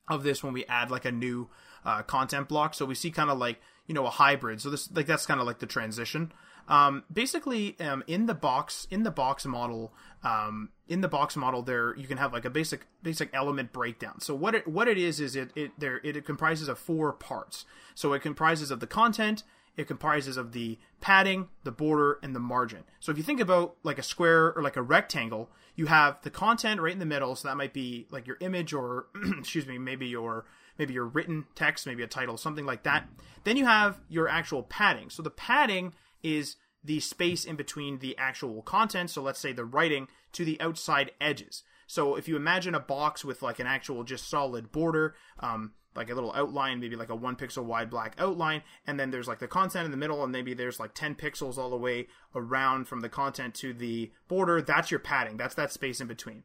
of 0.09 0.23
this 0.23 0.43
when 0.43 0.53
we 0.53 0.65
add 0.67 0.91
like 0.91 1.05
a 1.05 1.13
new 1.13 1.49
uh, 1.85 2.03
content 2.03 2.49
block. 2.49 2.75
So 2.75 2.85
we 2.85 2.95
see 2.95 3.11
kind 3.11 3.31
of 3.31 3.39
like 3.39 3.61
you 3.87 3.95
know 3.95 4.07
a 4.07 4.11
hybrid. 4.11 4.61
So 4.61 4.71
this 4.71 4.91
like 4.93 5.07
that's 5.07 5.27
kind 5.27 5.41
of 5.41 5.47
like 5.47 5.59
the 5.59 5.67
transition 5.67 6.33
um, 6.69 7.05
basically 7.13 7.79
um, 7.81 8.03
in 8.07 8.27
the 8.27 8.35
box 8.35 8.87
in 8.91 9.03
the 9.03 9.11
box 9.11 9.45
model 9.45 9.93
um, 10.23 10.71
in 10.89 11.01
the 11.01 11.09
box 11.09 11.37
model 11.37 11.63
there 11.63 11.97
you 11.97 12.07
can 12.07 12.19
have 12.19 12.33
like 12.33 12.45
a 12.45 12.51
basic 12.51 12.87
basic 13.03 13.31
element 13.33 13.73
breakdown 13.73 14.21
so 14.21 14.35
what 14.35 14.55
it 14.55 14.67
what 14.67 14.89
it 14.89 14.99
is 14.99 15.21
is 15.21 15.37
it 15.37 15.51
it 15.55 15.73
there 15.79 16.01
it, 16.05 16.17
it 16.17 16.25
comprises 16.25 16.69
of 16.69 16.79
four 16.79 17.13
parts 17.13 17.65
so 17.95 18.13
it 18.13 18.23
comprises 18.23 18.71
of 18.71 18.81
the 18.81 18.87
content 18.87 19.43
it 19.77 19.89
comprises 19.89 20.37
of 20.37 20.53
the 20.53 20.79
padding, 21.01 21.49
the 21.65 21.73
border, 21.73 22.19
and 22.23 22.35
the 22.35 22.41
margin. 22.41 22.85
So 23.01 23.11
if 23.11 23.19
you 23.19 23.25
think 23.25 23.41
about 23.41 23.77
like 23.83 23.99
a 23.99 24.03
square 24.03 24.53
or 24.55 24.63
like 24.63 24.77
a 24.77 24.83
rectangle, 24.83 25.51
you 25.75 25.87
have 25.87 26.23
the 26.23 26.31
content 26.31 26.81
right 26.81 26.93
in 26.93 27.01
the 27.01 27.07
middle. 27.07 27.35
So 27.35 27.49
that 27.49 27.57
might 27.57 27.73
be 27.73 28.07
like 28.11 28.27
your 28.27 28.37
image 28.41 28.73
or, 28.73 29.07
excuse 29.39 29.67
me, 29.67 29.79
maybe 29.79 30.07
your 30.07 30.45
maybe 30.79 30.95
your 30.95 31.07
written 31.07 31.45
text, 31.55 31.87
maybe 31.87 32.03
a 32.03 32.07
title, 32.07 32.37
something 32.37 32.67
like 32.67 32.83
that. 32.83 33.09
Then 33.45 33.57
you 33.57 33.65
have 33.65 34.01
your 34.09 34.29
actual 34.29 34.63
padding. 34.63 35.11
So 35.11 35.23
the 35.23 35.31
padding 35.31 35.95
is 36.25 36.57
the 36.83 36.99
space 37.01 37.45
in 37.45 37.55
between 37.55 38.01
the 38.01 38.19
actual 38.19 38.63
content. 38.63 39.11
So 39.11 39.23
let's 39.23 39.39
say 39.39 39.53
the 39.53 39.65
writing 39.65 40.09
to 40.33 40.45
the 40.45 40.61
outside 40.61 41.13
edges. 41.21 41.63
So 41.87 42.17
if 42.17 42.27
you 42.27 42.35
imagine 42.37 42.75
a 42.75 42.81
box 42.81 43.25
with 43.25 43.43
like 43.43 43.61
an 43.61 43.67
actual 43.67 44.03
just 44.05 44.29
solid 44.29 44.73
border, 44.73 45.15
um, 45.39 45.73
like 45.95 46.11
a 46.11 46.15
little 46.15 46.33
outline, 46.35 46.81
maybe 46.81 46.97
like 46.97 47.11
a 47.11 47.15
one 47.15 47.37
pixel 47.37 47.65
wide 47.65 47.89
black 47.89 48.15
outline, 48.19 48.63
and 48.87 48.99
then 48.99 49.11
there's 49.11 49.29
like 49.29 49.39
the 49.39 49.47
content 49.47 49.85
in 49.85 49.91
the 49.91 49.97
middle, 49.97 50.23
and 50.23 50.33
maybe 50.33 50.55
there's 50.55 50.81
like 50.81 50.95
10 50.95 51.15
pixels 51.15 51.57
all 51.57 51.71
the 51.71 51.77
way 51.77 52.09
around 52.35 52.89
from 52.89 53.01
the 53.01 53.09
content 53.09 53.55
to 53.55 53.73
the 53.73 54.11
border. 54.27 54.61
That's 54.61 54.91
your 54.91 55.01
padding. 55.01 55.37
That's 55.37 55.55
that 55.55 55.73
space 55.73 56.01
in 56.01 56.07
between. 56.07 56.43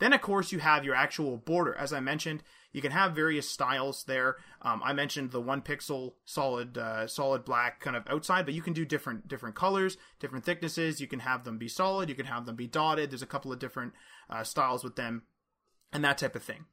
Then, 0.00 0.12
of 0.12 0.22
course, 0.22 0.50
you 0.50 0.58
have 0.58 0.84
your 0.84 0.94
actual 0.94 1.36
border. 1.36 1.74
As 1.74 1.92
I 1.92 2.00
mentioned, 2.00 2.42
you 2.72 2.82
can 2.82 2.92
have 2.92 3.14
various 3.14 3.48
styles 3.48 4.04
there. 4.04 4.36
Um, 4.62 4.80
I 4.84 4.92
mentioned 4.92 5.30
the 5.30 5.40
one 5.40 5.62
pixel 5.62 6.14
solid, 6.24 6.78
uh, 6.78 7.06
solid 7.06 7.44
black 7.44 7.80
kind 7.80 7.96
of 7.96 8.04
outside, 8.08 8.44
but 8.44 8.54
you 8.54 8.62
can 8.62 8.72
do 8.72 8.84
different 8.84 9.28
different 9.28 9.56
colors, 9.56 9.96
different 10.18 10.44
thicknesses. 10.44 11.00
You 11.00 11.06
can 11.06 11.20
have 11.20 11.44
them 11.44 11.58
be 11.58 11.68
solid. 11.68 12.08
You 12.08 12.14
can 12.14 12.26
have 12.26 12.46
them 12.46 12.56
be 12.56 12.66
dotted. 12.66 13.10
There's 13.10 13.22
a 13.22 13.26
couple 13.26 13.52
of 13.52 13.58
different 13.58 13.92
uh, 14.28 14.44
styles 14.44 14.84
with 14.84 14.96
them, 14.96 15.22
and 15.92 16.04
that 16.04 16.18
type 16.18 16.36
of 16.36 16.42
thing 16.42 16.66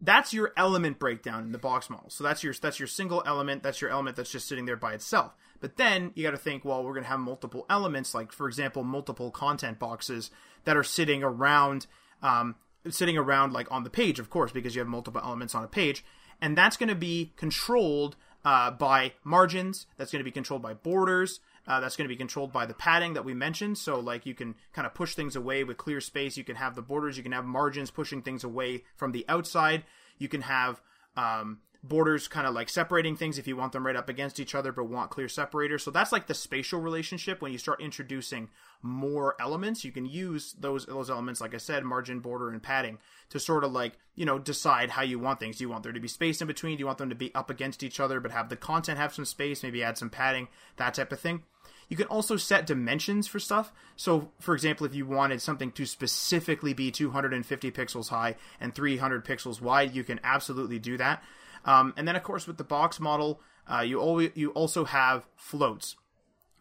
that's 0.00 0.32
your 0.32 0.52
element 0.56 0.98
breakdown 0.98 1.44
in 1.44 1.52
the 1.52 1.58
box 1.58 1.90
model. 1.90 2.10
So 2.10 2.22
that's 2.22 2.44
your 2.44 2.54
that's 2.54 2.78
your 2.78 2.86
single 2.86 3.22
element. 3.26 3.62
That's 3.62 3.80
your 3.80 3.90
element 3.90 4.16
that's 4.16 4.30
just 4.30 4.46
sitting 4.46 4.64
there 4.64 4.76
by 4.76 4.94
itself. 4.94 5.34
But 5.60 5.76
then 5.76 6.12
you 6.14 6.22
got 6.22 6.30
to 6.30 6.36
think, 6.36 6.64
well, 6.64 6.84
we're 6.84 6.92
going 6.92 7.04
to 7.04 7.10
have 7.10 7.18
multiple 7.18 7.66
elements, 7.68 8.14
like 8.14 8.30
for 8.30 8.46
example, 8.46 8.84
multiple 8.84 9.30
content 9.30 9.78
boxes 9.78 10.30
that 10.64 10.76
are 10.76 10.84
sitting 10.84 11.24
around, 11.24 11.86
um, 12.22 12.54
sitting 12.88 13.18
around 13.18 13.52
like 13.52 13.70
on 13.70 13.84
the 13.84 13.90
page, 13.90 14.18
of 14.18 14.30
course, 14.30 14.52
because 14.52 14.74
you 14.74 14.80
have 14.80 14.88
multiple 14.88 15.20
elements 15.22 15.54
on 15.54 15.64
a 15.64 15.68
page, 15.68 16.04
and 16.40 16.56
that's 16.56 16.76
going 16.76 16.88
to 16.88 16.94
be 16.94 17.32
controlled 17.36 18.16
uh, 18.44 18.70
by 18.70 19.12
margins. 19.24 19.86
That's 19.96 20.12
going 20.12 20.20
to 20.20 20.24
be 20.24 20.30
controlled 20.30 20.62
by 20.62 20.74
borders. 20.74 21.40
Uh, 21.66 21.80
that's 21.80 21.96
going 21.96 22.06
to 22.06 22.12
be 22.12 22.16
controlled 22.16 22.50
by 22.50 22.64
the 22.64 22.72
padding 22.72 23.12
that 23.12 23.24
we 23.24 23.34
mentioned. 23.34 23.76
So, 23.76 24.00
like, 24.00 24.24
you 24.24 24.34
can 24.34 24.54
kind 24.72 24.86
of 24.86 24.94
push 24.94 25.14
things 25.14 25.36
away 25.36 25.64
with 25.64 25.76
clear 25.76 26.00
space. 26.00 26.38
You 26.38 26.44
can 26.44 26.56
have 26.56 26.74
the 26.74 26.82
borders. 26.82 27.18
You 27.18 27.22
can 27.22 27.32
have 27.32 27.44
margins 27.44 27.90
pushing 27.90 28.22
things 28.22 28.42
away 28.42 28.84
from 28.96 29.12
the 29.12 29.26
outside. 29.28 29.84
You 30.16 30.28
can 30.28 30.42
have 30.42 30.80
um, 31.14 31.58
borders 31.82 32.26
kind 32.26 32.46
of 32.46 32.54
like 32.54 32.68
separating 32.68 33.16
things 33.16 33.38
if 33.38 33.46
you 33.46 33.56
want 33.56 33.72
them 33.72 33.86
right 33.86 33.94
up 33.94 34.08
against 34.08 34.40
each 34.40 34.54
other 34.54 34.72
but 34.72 34.84
want 34.84 35.10
clear 35.10 35.28
separators. 35.28 35.82
So 35.82 35.90
that's 35.90 36.12
like 36.12 36.26
the 36.26 36.34
spatial 36.34 36.80
relationship 36.80 37.40
when 37.40 37.52
you 37.52 37.58
start 37.58 37.80
introducing 37.80 38.48
more 38.82 39.36
elements. 39.40 39.84
You 39.84 39.92
can 39.92 40.06
use 40.06 40.54
those 40.58 40.86
those 40.86 41.10
elements, 41.10 41.40
like 41.40 41.54
I 41.54 41.58
said, 41.58 41.84
margin, 41.84 42.20
border, 42.20 42.50
and 42.50 42.62
padding 42.62 42.98
to 43.30 43.38
sort 43.38 43.64
of 43.64 43.72
like 43.72 43.92
you 44.14 44.26
know 44.26 44.38
decide 44.38 44.90
how 44.90 45.02
you 45.02 45.18
want 45.18 45.40
things. 45.40 45.58
Do 45.58 45.64
you 45.64 45.68
want 45.68 45.84
there 45.84 45.92
to 45.92 46.00
be 46.00 46.08
space 46.08 46.40
in 46.40 46.46
between? 46.46 46.76
Do 46.76 46.80
you 46.80 46.86
want 46.86 46.98
them 46.98 47.10
to 47.10 47.14
be 47.14 47.34
up 47.34 47.50
against 47.50 47.82
each 47.82 48.00
other 48.00 48.20
but 48.20 48.32
have 48.32 48.48
the 48.48 48.56
content 48.56 48.98
have 48.98 49.14
some 49.14 49.24
space? 49.24 49.62
Maybe 49.62 49.82
add 49.82 49.98
some 49.98 50.10
padding, 50.10 50.48
that 50.76 50.94
type 50.94 51.12
of 51.12 51.20
thing. 51.20 51.42
You 51.88 51.96
can 51.96 52.06
also 52.06 52.36
set 52.36 52.66
dimensions 52.66 53.26
for 53.26 53.38
stuff. 53.38 53.72
So, 53.96 54.30
for 54.40 54.54
example, 54.54 54.84
if 54.84 54.94
you 54.94 55.06
wanted 55.06 55.40
something 55.40 55.72
to 55.72 55.86
specifically 55.86 56.74
be 56.74 56.90
250 56.90 57.70
pixels 57.70 58.08
high 58.08 58.36
and 58.60 58.74
300 58.74 59.24
pixels 59.24 59.60
wide, 59.60 59.94
you 59.94 60.04
can 60.04 60.20
absolutely 60.22 60.78
do 60.78 60.98
that. 60.98 61.22
Um, 61.64 61.94
and 61.96 62.06
then, 62.06 62.16
of 62.16 62.22
course, 62.22 62.46
with 62.46 62.56
the 62.56 62.64
box 62.64 63.00
model, 63.00 63.40
uh, 63.70 63.80
you 63.80 64.00
always 64.00 64.30
you 64.34 64.50
also 64.50 64.84
have 64.84 65.26
floats. 65.36 65.96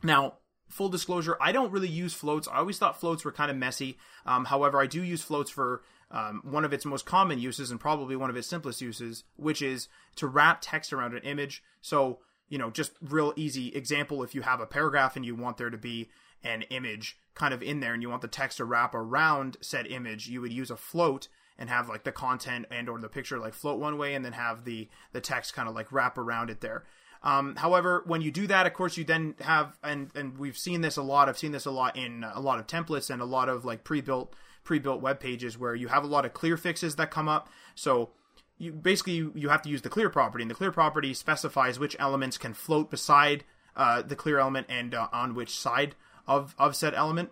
Now, 0.04 0.36
full 0.68 0.90
disclosure, 0.90 1.38
I 1.42 1.52
don't 1.52 1.72
really 1.72 1.88
use 1.88 2.14
floats. 2.14 2.48
I 2.48 2.58
always 2.58 2.78
thought 2.78 3.00
floats 3.00 3.24
were 3.24 3.32
kind 3.32 3.50
of 3.50 3.58
messy. 3.58 3.98
Um, 4.26 4.46
however, 4.46 4.80
I 4.80 4.88
do 4.88 5.04
use 5.04 5.22
floats 5.22 5.50
for 5.50 5.84
um, 6.12 6.42
one 6.44 6.66
of 6.66 6.74
its 6.74 6.86
most 6.86 7.06
common 7.06 7.40
uses 7.40 7.72
and 7.72 7.80
probably 7.80 8.16
one 8.16 8.30
of 8.30 8.36
its 8.36 8.48
simplest 8.48 8.82
uses, 8.82 9.24
which 9.36 9.62
is 9.62 9.88
to 10.18 10.28
wrap 10.28 10.60
text 10.62 10.94
around 10.94 11.14
an 11.14 11.24
image. 11.24 11.64
So 11.82 12.20
you 12.50 12.58
know, 12.58 12.70
just 12.70 12.94
real 13.02 13.34
easy 13.36 13.70
example 13.70 14.24
if 14.24 14.34
you 14.34 14.42
have 14.42 14.60
a 14.60 14.66
paragraph 14.66 15.16
and 15.16 15.26
you 15.26 15.36
want 15.36 15.58
there 15.58 15.70
to 15.70 15.78
be 15.78 16.10
an 16.44 16.64
image 16.64 17.18
kind 17.34 17.54
of 17.54 17.62
in 17.62 17.80
there 17.80 17.94
and 17.94 18.02
you 18.02 18.10
want 18.10 18.22
the 18.22 18.28
text 18.28 18.58
to 18.58 18.66
wrap 18.66 18.96
around 18.96 19.58
said 19.62 19.86
image, 19.88 20.28
you 20.28 20.42
would 20.42 20.54
use 20.54 20.72
a 20.72 20.78
float 20.78 21.28
and 21.58 21.70
have 21.70 21.90
like 21.90 22.04
the 22.04 22.12
content 22.12 22.66
and 22.72 22.90
or 22.90 23.00
the 23.00 23.10
picture 23.10 23.40
like 23.40 23.54
float 23.54 23.80
one 23.80 23.98
way 23.98 24.14
and 24.14 24.24
then 24.24 24.34
have 24.34 24.64
the 24.64 24.88
the 25.12 25.22
text 25.22 25.54
kind 25.54 25.68
of 25.68 25.76
like 25.76 25.92
wrap 25.92 26.18
around 26.18 26.50
it 26.50 26.62
there. 26.62 26.84
Um, 27.24 27.56
however, 27.56 28.04
when 28.06 28.22
you 28.22 28.32
do 28.32 28.48
that, 28.48 28.68
of 28.68 28.74
course, 28.74 28.98
you 28.98 29.04
then 29.04 29.36
have 29.42 29.78
and 29.84 30.12
and 30.16 30.38
we've 30.38 30.58
seen 30.58 30.82
this 30.82 30.98
a 30.98 31.02
lot. 31.02 31.30
I've 31.30 31.38
seen 31.38 31.52
this 31.52 31.66
a 31.66 31.72
lot 31.72 31.96
in 31.96 32.24
a 32.24 32.40
lot 32.40 32.60
of 32.60 32.68
templates 32.68 33.10
and 33.10 33.22
a 33.22 33.26
lot 33.26 33.50
of 33.50 33.66
like 33.66 33.84
pre-built 33.84 34.34
pre-built 34.64 35.02
web 35.02 35.20
pages 35.20 35.58
where 35.58 35.76
you 35.76 35.88
have 35.88 36.04
a 36.04 36.08
lot 36.08 36.26
of 36.26 36.34
clear 36.34 36.58
fixes 36.58 36.96
that 36.98 37.10
come 37.10 37.28
up. 37.28 37.50
So 37.74 38.10
you 38.58 38.72
basically 38.72 39.14
you, 39.14 39.32
you 39.36 39.50
have 39.50 39.62
to 39.64 39.70
use 39.70 39.82
the 39.82 39.90
clear 39.90 40.10
property, 40.10 40.44
and 40.44 40.52
the 40.52 40.56
clear 40.56 40.72
property 40.72 41.14
specifies 41.14 41.80
which 41.80 41.96
elements 42.00 42.38
can 42.38 42.54
float 42.54 42.92
beside 42.92 43.44
uh, 43.76 44.02
the 44.02 44.16
clear 44.16 44.40
element 44.40 44.68
and 44.70 44.94
uh, 44.94 45.08
on 45.12 45.34
which 45.34 45.58
side 45.58 45.96
of 46.28 46.56
of 46.58 46.76
said 46.76 46.94
element. 46.94 47.32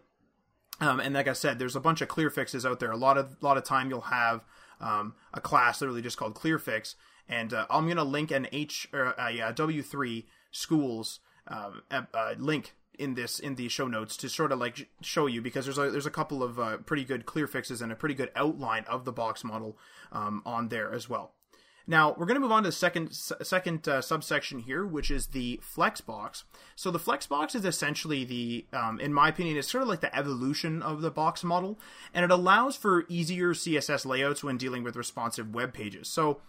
Um, 0.82 1.00
and 1.00 1.13
like 1.13 1.27
I 1.27 1.34
said, 1.34 1.58
there's 1.58 1.75
a 1.75 1.82
bunch 1.82 2.01
of 2.01 2.08
clear 2.08 2.29
fixes 2.29 2.65
out 2.65 2.79
there. 2.79 2.91
A 2.91 2.98
lot 2.98 3.17
of 3.17 3.38
a 3.41 3.46
lot 3.46 3.58
of 3.58 3.63
time 3.63 3.89
you'll 3.89 4.01
have 4.01 4.44
um, 4.82 5.15
a 5.34 5.39
class 5.39 5.82
literally 5.82 6.01
just 6.01 6.17
called 6.17 6.36
clear 6.36 6.60
fix, 6.60 6.96
and 7.29 7.53
uh, 7.53 7.65
I'm 7.70 7.88
gonna 7.88 8.03
link 8.03 8.32
an 8.32 8.48
H 8.51 8.88
or 8.94 9.15
a, 9.17 9.39
a 9.39 9.53
W3 9.53 10.25
schools 10.51 11.20
um, 11.48 11.82
uh, 11.91 12.36
link 12.38 12.74
in 12.98 13.13
this 13.13 13.39
in 13.39 13.55
the 13.55 13.70
show 13.70 13.88
notes 13.88 14.17
to 14.17 14.29
sort 14.29 14.51
of 14.51 14.60
like 14.60 14.89
show 15.01 15.27
you 15.27 15.41
because 15.41 15.65
there's 15.65 15.77
a 15.77 15.89
there's 15.91 16.05
a 16.05 16.12
couple 16.12 16.44
of 16.44 16.60
uh, 16.60 16.77
pretty 16.77 17.05
good 17.05 17.25
clear 17.25 17.48
fixes 17.48 17.82
and 17.82 17.91
a 17.91 17.96
pretty 17.96 18.15
good 18.15 18.32
outline 18.36 18.84
of 18.88 19.05
the 19.05 19.12
box 19.12 19.44
model 19.44 19.77
um, 20.12 20.41
on 20.46 20.70
there 20.70 20.91
as 20.91 21.10
well. 21.10 21.35
Now 21.88 22.15
we're 22.18 22.25
going 22.25 22.36
to 22.36 22.42
move 22.42 22.51
on 22.51 22.63
to 22.63 22.70
the 22.70 22.74
second 22.74 23.13
second 23.13 23.88
uh, 23.88 24.01
subsection 24.01 24.60
here, 24.60 24.86
which 24.86 25.12
is 25.12 25.27
the 25.27 25.60
flex 25.62 26.01
box. 26.01 26.44
So 26.75 26.92
the 26.92 27.00
flex 27.00 27.27
box 27.27 27.56
is 27.56 27.65
essentially 27.65 28.25
the, 28.25 28.65
um, 28.74 29.00
in 29.00 29.13
my 29.13 29.30
opinion, 29.30 29.58
it's 29.58 29.70
sort 29.70 29.84
of 29.84 29.88
like 29.88 30.01
the 30.01 30.15
evolution 30.15 30.82
of 30.82 31.01
the 31.01 31.12
box 31.12 31.44
model, 31.44 31.80
and 32.13 32.25
it 32.25 32.32
allows 32.32 32.75
for 32.75 33.06
easier 33.08 33.54
CSS 33.54 34.06
layouts 34.06 34.44
when 34.44 34.58
dealing 34.58 34.84
with 34.84 34.96
responsive 34.96 35.54
web 35.54 35.74
pages. 35.74 36.08
So 36.08 36.42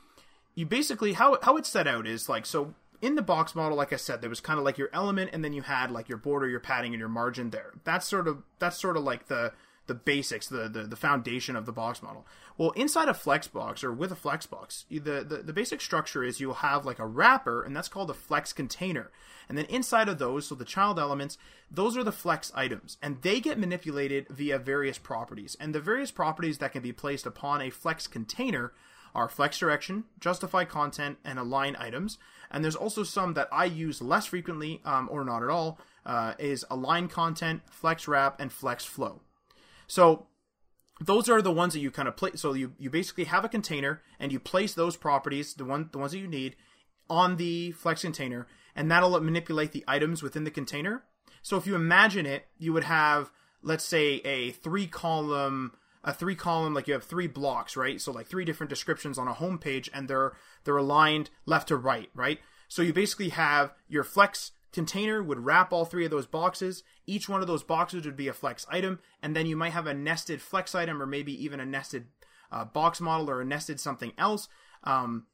you 0.55 0.65
basically 0.67 1.13
how 1.13 1.39
how 1.43 1.57
it's 1.57 1.69
set 1.69 1.87
out 1.87 2.07
is 2.07 2.29
like 2.29 2.47
so 2.47 2.75
in 3.03 3.15
the 3.15 3.23
box 3.23 3.55
model, 3.55 3.77
like 3.77 3.93
I 3.93 3.97
said, 3.97 4.21
there 4.21 4.31
was 4.31 4.41
kind 4.41 4.59
of 4.59 4.65
like 4.65 4.79
your 4.79 4.89
element, 4.93 5.31
and 5.33 5.45
then 5.45 5.53
you 5.53 5.63
had 5.63 5.91
like 5.91 6.09
your 6.09 6.19
border, 6.19 6.49
your 6.49 6.61
padding, 6.61 6.93
and 6.93 7.01
your 7.01 7.09
margin 7.09 7.51
there. 7.51 7.73
That's 7.85 8.07
sort 8.07 8.27
of 8.27 8.43
that's 8.59 8.79
sort 8.79 8.97
of 8.97 9.05
like 9.05 9.29
the 9.29 9.53
the 9.87 9.95
basics, 9.95 10.49
the, 10.49 10.69
the 10.69 10.85
the 10.85 10.97
foundation 10.97 11.57
of 11.57 11.67
the 11.67 11.73
box 11.73 12.03
model. 12.03 12.27
Well, 12.59 12.71
inside 12.71 13.09
a 13.09 13.13
Flexbox 13.13 13.85
or 13.85 13.93
with 13.93 14.13
a 14.13 14.17
Flexbox, 14.17 14.85
the, 14.91 15.25
the 15.25 15.43
the 15.43 15.53
basic 15.53 15.81
structure 15.81 16.25
is 16.25 16.41
you'll 16.41 16.55
have 16.55 16.85
like 16.85 16.99
a 16.99 17.07
wrapper, 17.07 17.63
and 17.63 17.77
that's 17.77 17.89
called 17.89 18.11
a 18.11 18.15
Flex 18.15 18.53
container. 18.53 19.11
And 19.49 19.57
then 19.57 19.67
inside 19.67 20.09
of 20.09 20.19
those, 20.19 20.49
so 20.49 20.55
the 20.55 20.65
child 20.65 20.99
elements, 20.99 21.39
those 21.71 21.97
are 21.97 22.05
the 22.05 22.13
Flex 22.13 22.51
items, 22.55 22.99
and 23.03 23.23
they 23.23 23.41
get 23.41 23.59
manipulated 23.59 24.27
via 24.29 24.59
various 24.59 24.99
properties. 24.99 25.57
And 25.61 25.75
the 25.75 25.81
various 25.81 26.11
properties 26.11 26.59
that 26.59 26.73
can 26.73 26.83
be 26.83 26.93
placed 26.93 27.27
upon 27.27 27.61
a 27.61 27.71
Flex 27.71 28.07
container 28.07 28.73
are 29.15 29.29
Flex 29.29 29.59
direction, 29.59 30.05
justify 30.21 30.65
content, 30.65 31.19
and 31.25 31.39
align 31.39 31.77
items 31.77 32.19
and 32.51 32.65
there's 32.65 32.77
also 32.77 33.03
some 33.03 33.35
that 33.35 33.49
I 33.53 33.65
use 33.65 34.01
less 34.01 34.27
frequently 34.27 34.81
um, 34.85 35.09
or 35.11 35.25
not 35.25 35.43
at 35.43 35.49
all. 35.49 35.79
Uh, 36.05 36.35
is 36.39 36.65
align 36.71 37.09
content, 37.09 37.63
flex 37.69 38.07
wrap, 38.07 38.41
and 38.41 38.53
flex 38.53 38.85
flow. 38.85 39.23
So 39.87 40.27
those 41.01 41.29
are 41.29 41.43
the 41.43 41.53
ones 41.53 41.75
that 41.75 41.81
you 41.81 41.91
kind 41.91 42.09
of 42.09 42.17
place. 42.17 42.41
So 42.41 42.55
you 42.55 42.73
you 42.79 42.91
basically 42.91 43.25
have 43.25 43.45
a 43.45 43.49
container 43.49 44.03
and 44.19 44.33
you 44.33 44.41
place 44.41 44.75
those 44.75 44.97
properties, 44.97 45.55
the 45.55 45.65
one 45.65 45.91
the 45.93 45.99
ones 45.99 46.13
that 46.13 46.19
you 46.19 46.29
need, 46.29 46.57
on 47.09 47.37
the 47.37 47.73
flex 47.73 48.03
container, 48.03 48.47
and 48.75 48.91
that'll 48.91 49.21
manipulate 49.21 49.73
the 49.73 49.85
items 49.87 50.23
within 50.23 50.45
the 50.45 50.51
container. 50.51 51.05
So 51.43 51.57
if 51.57 51.67
you 51.67 51.75
imagine 51.75 52.27
it, 52.27 52.47
you 52.59 52.73
would 52.73 52.85
have 52.85 53.31
let's 53.63 53.85
say 53.85 54.21
a 54.25 54.53
three 54.53 54.87
column 54.87 55.73
a 56.05 56.13
three 56.13 56.37
column 56.37 56.73
like 56.73 56.87
you 56.87 56.95
have 56.95 57.05
three 57.05 57.27
blocks 57.27 57.77
right 57.77 58.01
so 58.01 58.13
like 58.13 58.29
three 58.29 58.45
different 58.45 58.71
descriptions 58.71 59.19
on 59.19 59.27
a 59.27 59.35
home 59.35 59.59
page 59.59 59.91
and 59.93 60.09
they're 60.09 60.33
they're 60.65 60.77
aligned 60.77 61.31
left 61.47 61.69
to 61.69 61.77
right 61.77 62.11
right 62.15 62.39
so 62.69 62.81
you 62.81 62.93
basically 62.93 63.31
have 63.31 63.75
your 63.89 64.05
flex 64.05 64.53
container 64.77 65.23
would 65.23 65.45
wrap 65.45 65.73
all 65.73 65.85
three 65.85 66.05
of 66.05 66.11
those 66.11 66.27
boxes 66.27 66.85
each 67.07 67.29
one 67.29 67.41
of 67.41 67.47
those 67.47 67.63
boxes 67.63 68.05
would 68.05 68.17
be 68.17 68.29
a 68.29 68.33
flex 68.33 68.65
item 68.71 69.01
and 69.23 69.35
then 69.35 69.47
you 69.47 69.57
might 69.57 69.73
have 69.73 69.87
a 69.87 69.95
nested 69.95 70.41
flex 70.41 70.75
item 70.75 71.03
or 71.03 71.07
maybe 71.07 71.33
even 71.45 71.59
a 71.59 71.67
nested 71.67 72.07
uh, 72.53 72.65
box 72.65 73.01
model 73.01 73.29
or 73.29 73.41
a 73.41 73.45
nested 73.45 73.81
something 73.81 74.13
else 74.19 74.49
um, 74.85 75.27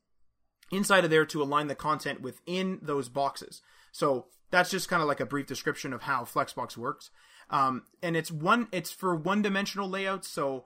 inside 0.70 1.04
of 1.04 1.11
there 1.11 1.26
to 1.26 1.42
align 1.42 1.66
the 1.66 1.75
content 1.75 2.22
within 2.22 2.78
those 2.80 3.08
boxes 3.08 3.61
so 3.90 4.26
that's 4.50 4.70
just 4.70 4.88
kind 4.88 5.02
of 5.02 5.08
like 5.08 5.20
a 5.20 5.26
brief 5.26 5.46
description 5.46 5.92
of 5.92 6.02
how 6.02 6.22
flexbox 6.22 6.76
works 6.76 7.11
um, 7.52 7.82
and 8.02 8.16
it's 8.16 8.30
one 8.30 8.68
it's 8.72 8.90
for 8.90 9.14
one 9.14 9.42
dimensional 9.42 9.88
layouts. 9.88 10.28
So 10.28 10.64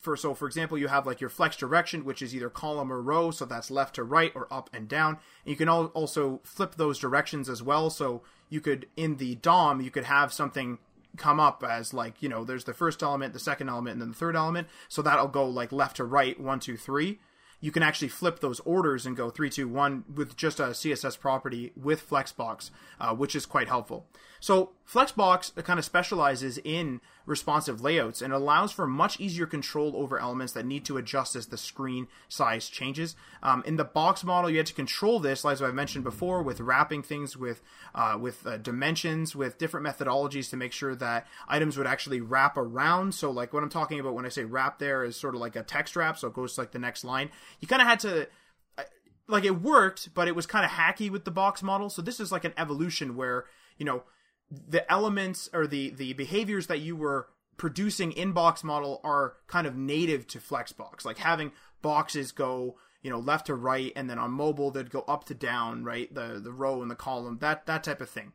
for 0.00 0.16
so 0.16 0.34
for 0.34 0.46
example, 0.46 0.78
you 0.78 0.88
have 0.88 1.06
like 1.06 1.20
your 1.20 1.30
flex 1.30 1.56
direction, 1.56 2.04
which 2.04 2.22
is 2.22 2.34
either 2.34 2.50
column 2.50 2.92
or 2.92 3.00
row, 3.00 3.30
so 3.30 3.44
that's 3.44 3.70
left 3.70 3.94
to 3.96 4.04
right 4.04 4.32
or 4.34 4.48
up 4.50 4.70
and 4.72 4.88
down. 4.88 5.18
And 5.44 5.50
you 5.50 5.56
can 5.56 5.68
also 5.68 6.40
flip 6.42 6.76
those 6.76 6.98
directions 6.98 7.48
as 7.48 7.62
well. 7.62 7.90
So 7.90 8.22
you 8.48 8.60
could 8.60 8.86
in 8.96 9.16
the 9.16 9.36
DOM 9.36 9.80
you 9.80 9.90
could 9.90 10.04
have 10.04 10.32
something 10.32 10.78
come 11.16 11.40
up 11.40 11.62
as 11.62 11.92
like 11.92 12.22
you 12.22 12.28
know 12.28 12.44
there's 12.44 12.64
the 12.64 12.74
first 12.74 13.02
element, 13.02 13.34
the 13.34 13.38
second 13.38 13.68
element, 13.68 13.94
and 13.94 14.02
then 14.02 14.08
the 14.10 14.16
third 14.16 14.36
element. 14.36 14.68
So 14.88 15.02
that'll 15.02 15.28
go 15.28 15.46
like 15.46 15.70
left 15.70 15.96
to 15.96 16.04
right, 16.04 16.40
one, 16.40 16.60
two, 16.60 16.76
three 16.76 17.20
you 17.60 17.70
can 17.70 17.82
actually 17.82 18.08
flip 18.08 18.40
those 18.40 18.60
orders 18.60 19.04
and 19.04 19.16
go 19.16 19.30
three, 19.30 19.50
two, 19.50 19.68
one 19.68 20.04
with 20.12 20.36
just 20.36 20.58
a 20.58 20.68
CSS 20.68 21.20
property 21.20 21.72
with 21.76 22.08
Flexbox, 22.08 22.70
uh, 22.98 23.14
which 23.14 23.36
is 23.36 23.46
quite 23.46 23.68
helpful. 23.68 24.06
So 24.40 24.70
Flexbox 24.90 25.62
kind 25.64 25.78
of 25.78 25.84
specializes 25.84 26.58
in 26.64 27.00
responsive 27.30 27.80
layouts 27.80 28.20
and 28.20 28.32
allows 28.32 28.72
for 28.72 28.86
much 28.86 29.18
easier 29.20 29.46
control 29.46 29.92
over 29.96 30.18
elements 30.18 30.52
that 30.52 30.66
need 30.66 30.84
to 30.84 30.98
adjust 30.98 31.36
as 31.36 31.46
the 31.46 31.56
screen 31.56 32.08
size 32.28 32.68
changes. 32.68 33.16
Um, 33.42 33.62
in 33.64 33.76
the 33.76 33.84
box 33.84 34.24
model, 34.24 34.50
you 34.50 34.58
had 34.58 34.66
to 34.66 34.74
control 34.74 35.20
this, 35.20 35.44
as 35.44 35.62
I've 35.62 35.74
mentioned 35.74 36.04
before, 36.04 36.42
with 36.42 36.60
wrapping 36.60 37.02
things 37.02 37.36
with 37.36 37.62
uh, 37.94 38.18
with 38.20 38.46
uh, 38.46 38.58
dimensions, 38.58 39.34
with 39.34 39.56
different 39.56 39.86
methodologies 39.86 40.50
to 40.50 40.56
make 40.56 40.72
sure 40.72 40.94
that 40.96 41.26
items 41.48 41.78
would 41.78 41.86
actually 41.86 42.20
wrap 42.20 42.56
around. 42.56 43.14
So, 43.14 43.30
like 43.30 43.52
what 43.52 43.62
I'm 43.62 43.70
talking 43.70 44.00
about 44.00 44.14
when 44.14 44.26
I 44.26 44.28
say 44.28 44.44
wrap, 44.44 44.78
there 44.78 45.04
is 45.04 45.16
sort 45.16 45.34
of 45.34 45.40
like 45.40 45.56
a 45.56 45.62
text 45.62 45.96
wrap, 45.96 46.18
so 46.18 46.28
it 46.28 46.34
goes 46.34 46.54
to 46.54 46.60
like 46.60 46.72
the 46.72 46.78
next 46.78 47.04
line. 47.04 47.30
You 47.60 47.68
kind 47.68 47.80
of 47.80 47.88
had 47.88 48.00
to 48.00 48.28
uh, 48.76 48.82
like 49.28 49.44
it 49.44 49.62
worked, 49.62 50.12
but 50.14 50.26
it 50.26 50.34
was 50.34 50.46
kind 50.46 50.64
of 50.64 50.72
hacky 50.72 51.08
with 51.08 51.24
the 51.24 51.30
box 51.30 51.62
model. 51.62 51.88
So 51.88 52.02
this 52.02 52.18
is 52.18 52.32
like 52.32 52.44
an 52.44 52.54
evolution 52.58 53.14
where 53.16 53.44
you 53.78 53.86
know 53.86 54.02
the 54.50 54.90
elements 54.90 55.48
or 55.52 55.66
the 55.66 55.90
the 55.90 56.12
behaviors 56.14 56.66
that 56.66 56.80
you 56.80 56.96
were 56.96 57.28
producing 57.56 58.12
in 58.12 58.32
box 58.32 58.64
model 58.64 59.00
are 59.04 59.34
kind 59.46 59.66
of 59.66 59.76
native 59.76 60.26
to 60.28 60.38
flexbox. 60.38 61.04
Like 61.04 61.18
having 61.18 61.52
boxes 61.82 62.32
go 62.32 62.76
you 63.02 63.10
know 63.10 63.18
left 63.18 63.46
to 63.46 63.54
right 63.54 63.92
and 63.96 64.10
then 64.10 64.18
on 64.18 64.30
mobile 64.30 64.70
they'd 64.70 64.90
go 64.90 65.02
up 65.02 65.24
to 65.24 65.34
down 65.34 65.84
right? 65.84 66.12
The 66.12 66.40
the 66.42 66.52
row 66.52 66.82
and 66.82 66.90
the 66.90 66.96
column 66.96 67.38
that 67.40 67.66
that 67.66 67.84
type 67.84 68.00
of 68.00 68.10
thing 68.10 68.32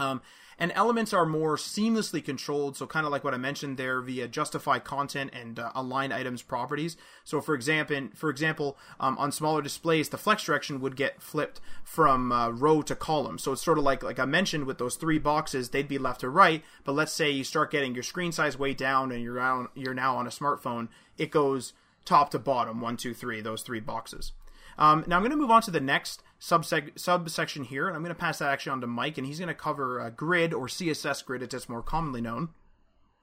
um, 0.00 0.22
and 0.60 0.72
elements 0.74 1.14
are 1.14 1.24
more 1.24 1.56
seamlessly 1.56 2.22
controlled, 2.22 2.76
so 2.76 2.86
kind 2.86 3.06
of 3.06 3.12
like 3.12 3.24
what 3.24 3.32
I 3.32 3.38
mentioned 3.38 3.78
there 3.78 4.02
via 4.02 4.28
justify 4.28 4.78
content 4.78 5.30
and 5.32 5.58
uh, 5.58 5.72
align 5.74 6.12
items 6.12 6.42
properties. 6.42 6.98
So, 7.24 7.40
for 7.40 7.54
example, 7.54 8.08
for 8.14 8.28
example, 8.28 8.76
um, 9.00 9.16
on 9.16 9.32
smaller 9.32 9.62
displays, 9.62 10.10
the 10.10 10.18
flex 10.18 10.44
direction 10.44 10.82
would 10.82 10.96
get 10.96 11.22
flipped 11.22 11.62
from 11.82 12.30
uh, 12.30 12.50
row 12.50 12.82
to 12.82 12.94
column. 12.94 13.38
So 13.38 13.52
it's 13.52 13.62
sort 13.62 13.78
of 13.78 13.84
like 13.84 14.02
like 14.02 14.18
I 14.18 14.26
mentioned 14.26 14.66
with 14.66 14.76
those 14.76 14.96
three 14.96 15.18
boxes, 15.18 15.70
they'd 15.70 15.88
be 15.88 15.98
left 15.98 16.20
to 16.20 16.28
right. 16.28 16.62
But 16.84 16.92
let's 16.92 17.12
say 17.12 17.30
you 17.30 17.42
start 17.42 17.70
getting 17.70 17.94
your 17.94 18.02
screen 18.02 18.30
size 18.30 18.58
way 18.58 18.74
down, 18.74 19.12
and 19.12 19.22
you're 19.22 19.40
on, 19.40 19.68
you're 19.74 19.94
now 19.94 20.18
on 20.18 20.26
a 20.26 20.30
smartphone, 20.30 20.88
it 21.16 21.30
goes 21.30 21.72
top 22.04 22.30
to 22.32 22.38
bottom, 22.38 22.82
one, 22.82 22.98
two, 22.98 23.14
three, 23.14 23.40
those 23.40 23.62
three 23.62 23.80
boxes. 23.80 24.32
Um, 24.78 25.04
now 25.06 25.16
I'm 25.16 25.22
going 25.22 25.30
to 25.30 25.36
move 25.36 25.50
on 25.50 25.62
to 25.62 25.70
the 25.70 25.80
next 25.80 26.22
subsection 26.40 27.64
here, 27.64 27.86
and 27.86 27.94
I'm 27.94 28.02
going 28.02 28.14
to 28.14 28.20
pass 28.20 28.38
that 28.38 28.50
actually 28.50 28.72
on 28.72 28.80
to 28.80 28.86
Mike, 28.86 29.18
and 29.18 29.26
he's 29.26 29.38
going 29.38 29.48
to 29.48 29.54
cover 29.54 30.00
uh, 30.00 30.10
grid 30.10 30.52
or 30.52 30.66
CSS 30.66 31.24
grid, 31.24 31.42
as 31.42 31.52
it's 31.52 31.68
more 31.68 31.82
commonly 31.82 32.20
known. 32.20 32.48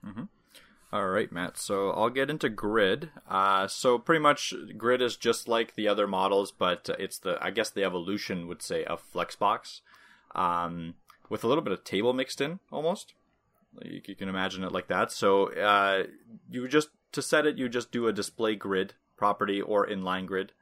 Mm-hmm. 0.06 0.24
All 0.90 1.08
right, 1.08 1.30
Matt. 1.30 1.58
So 1.58 1.90
I'll 1.90 2.08
get 2.08 2.30
into 2.30 2.48
grid. 2.48 3.10
Uh, 3.28 3.66
so 3.66 3.98
pretty 3.98 4.20
much, 4.20 4.54
grid 4.78 5.02
is 5.02 5.16
just 5.16 5.46
like 5.46 5.74
the 5.74 5.88
other 5.88 6.06
models, 6.06 6.50
but 6.50 6.88
it's 6.98 7.18
the 7.18 7.36
I 7.42 7.50
guess 7.50 7.68
the 7.68 7.84
evolution 7.84 8.46
would 8.46 8.62
say 8.62 8.84
of 8.84 9.02
Flexbox, 9.12 9.80
um, 10.34 10.94
with 11.28 11.44
a 11.44 11.48
little 11.48 11.62
bit 11.62 11.74
of 11.74 11.84
table 11.84 12.14
mixed 12.14 12.40
in, 12.40 12.60
almost. 12.72 13.12
You, 13.82 14.00
you 14.06 14.14
can 14.14 14.30
imagine 14.30 14.64
it 14.64 14.72
like 14.72 14.88
that. 14.88 15.12
So 15.12 15.52
uh, 15.52 16.04
you 16.50 16.66
just 16.68 16.88
to 17.12 17.20
set 17.20 17.46
it, 17.46 17.58
you 17.58 17.68
just 17.68 17.92
do 17.92 18.06
a 18.06 18.12
display 18.12 18.54
grid 18.54 18.94
property 19.16 19.60
or 19.60 19.86
inline 19.86 20.24
grid. 20.24 20.52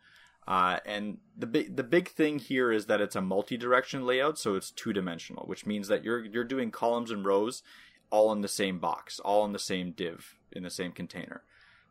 Uh, 0.46 0.78
and 0.86 1.18
the 1.36 1.46
big 1.46 1.76
the 1.76 1.82
big 1.82 2.08
thing 2.08 2.38
here 2.38 2.70
is 2.70 2.86
that 2.86 3.00
it's 3.00 3.16
a 3.16 3.20
multi-direction 3.20 4.06
layout, 4.06 4.38
so 4.38 4.54
it's 4.54 4.70
two-dimensional, 4.70 5.44
which 5.46 5.66
means 5.66 5.88
that 5.88 6.04
you're 6.04 6.24
you're 6.24 6.44
doing 6.44 6.70
columns 6.70 7.10
and 7.10 7.24
rows 7.24 7.62
all 8.10 8.30
in 8.32 8.42
the 8.42 8.48
same 8.48 8.78
box, 8.78 9.18
all 9.20 9.44
in 9.44 9.52
the 9.52 9.58
same 9.58 9.90
div 9.90 10.36
in 10.52 10.62
the 10.62 10.70
same 10.70 10.92
container, 10.92 11.42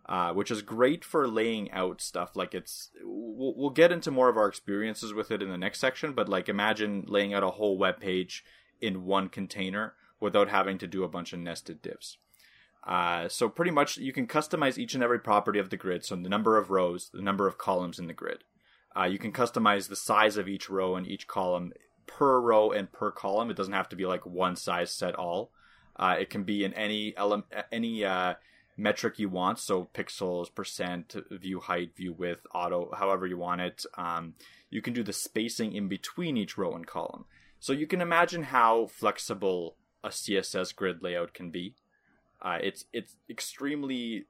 uh, 0.07 0.31
which 0.31 0.49
is 0.49 0.61
great 0.61 1.03
for 1.03 1.27
laying 1.27 1.69
out 1.71 1.99
stuff. 1.99 2.35
Like 2.37 2.55
it's 2.55 2.91
we'll, 3.03 3.53
we'll 3.57 3.69
get 3.71 3.91
into 3.91 4.09
more 4.09 4.29
of 4.29 4.37
our 4.37 4.47
experiences 4.47 5.13
with 5.13 5.31
it 5.31 5.41
in 5.41 5.49
the 5.49 5.57
next 5.57 5.79
section, 5.79 6.13
but 6.13 6.29
like 6.29 6.47
imagine 6.47 7.03
laying 7.07 7.33
out 7.33 7.43
a 7.43 7.51
whole 7.51 7.77
web 7.77 7.99
page 7.99 8.45
in 8.79 9.05
one 9.05 9.27
container 9.27 9.95
without 10.21 10.47
having 10.47 10.77
to 10.77 10.87
do 10.87 11.03
a 11.03 11.09
bunch 11.09 11.33
of 11.33 11.39
nested 11.39 11.81
divs. 11.81 12.17
Uh, 12.85 13.27
so 13.27 13.49
pretty 13.49 13.71
much 13.71 13.97
you 13.97 14.13
can 14.13 14.27
customize 14.27 14.77
each 14.77 14.93
and 14.93 15.03
every 15.03 15.19
property 15.19 15.59
of 15.59 15.69
the 15.69 15.77
grid. 15.77 16.05
So 16.05 16.15
the 16.15 16.29
number 16.29 16.57
of 16.57 16.69
rows, 16.69 17.09
the 17.13 17.21
number 17.21 17.47
of 17.47 17.57
columns 17.57 17.97
in 17.97 18.07
the 18.07 18.13
grid. 18.13 18.43
Uh, 18.95 19.05
you 19.05 19.17
can 19.17 19.33
customize 19.33 19.89
the 19.89 19.95
size 19.95 20.37
of 20.37 20.47
each 20.47 20.69
row 20.69 20.95
and 20.95 21.07
each 21.07 21.27
column 21.27 21.73
per 22.07 22.39
row 22.39 22.71
and 22.71 22.91
per 22.91 23.11
column. 23.11 23.49
It 23.49 23.57
doesn't 23.57 23.73
have 23.73 23.89
to 23.89 23.95
be 23.95 24.05
like 24.05 24.25
one 24.25 24.55
size 24.55 24.91
set 24.91 25.15
all. 25.15 25.51
Uh, 25.95 26.15
it 26.19 26.29
can 26.29 26.43
be 26.43 26.63
in 26.63 26.73
any 26.73 27.15
element, 27.17 27.45
any 27.71 28.05
uh, 28.05 28.35
metric 28.77 29.19
you 29.19 29.29
want. 29.29 29.59
So 29.59 29.89
pixels, 29.93 30.53
percent, 30.53 31.15
view 31.31 31.59
height, 31.59 31.95
view 31.95 32.13
width, 32.13 32.45
auto, 32.53 32.93
however 32.95 33.25
you 33.25 33.37
want 33.37 33.61
it. 33.61 33.85
Um, 33.97 34.35
you 34.69 34.81
can 34.81 34.93
do 34.93 35.03
the 35.03 35.13
spacing 35.13 35.73
in 35.73 35.87
between 35.87 36.37
each 36.37 36.57
row 36.57 36.73
and 36.73 36.85
column. 36.85 37.25
So 37.59 37.73
you 37.73 37.87
can 37.87 38.01
imagine 38.01 38.43
how 38.43 38.87
flexible 38.87 39.77
a 40.03 40.09
CSS 40.09 40.75
grid 40.75 41.01
layout 41.01 41.33
can 41.33 41.49
be. 41.49 41.75
Uh, 42.41 42.59
it's 42.61 42.85
it's 42.93 43.15
extremely 43.29 44.25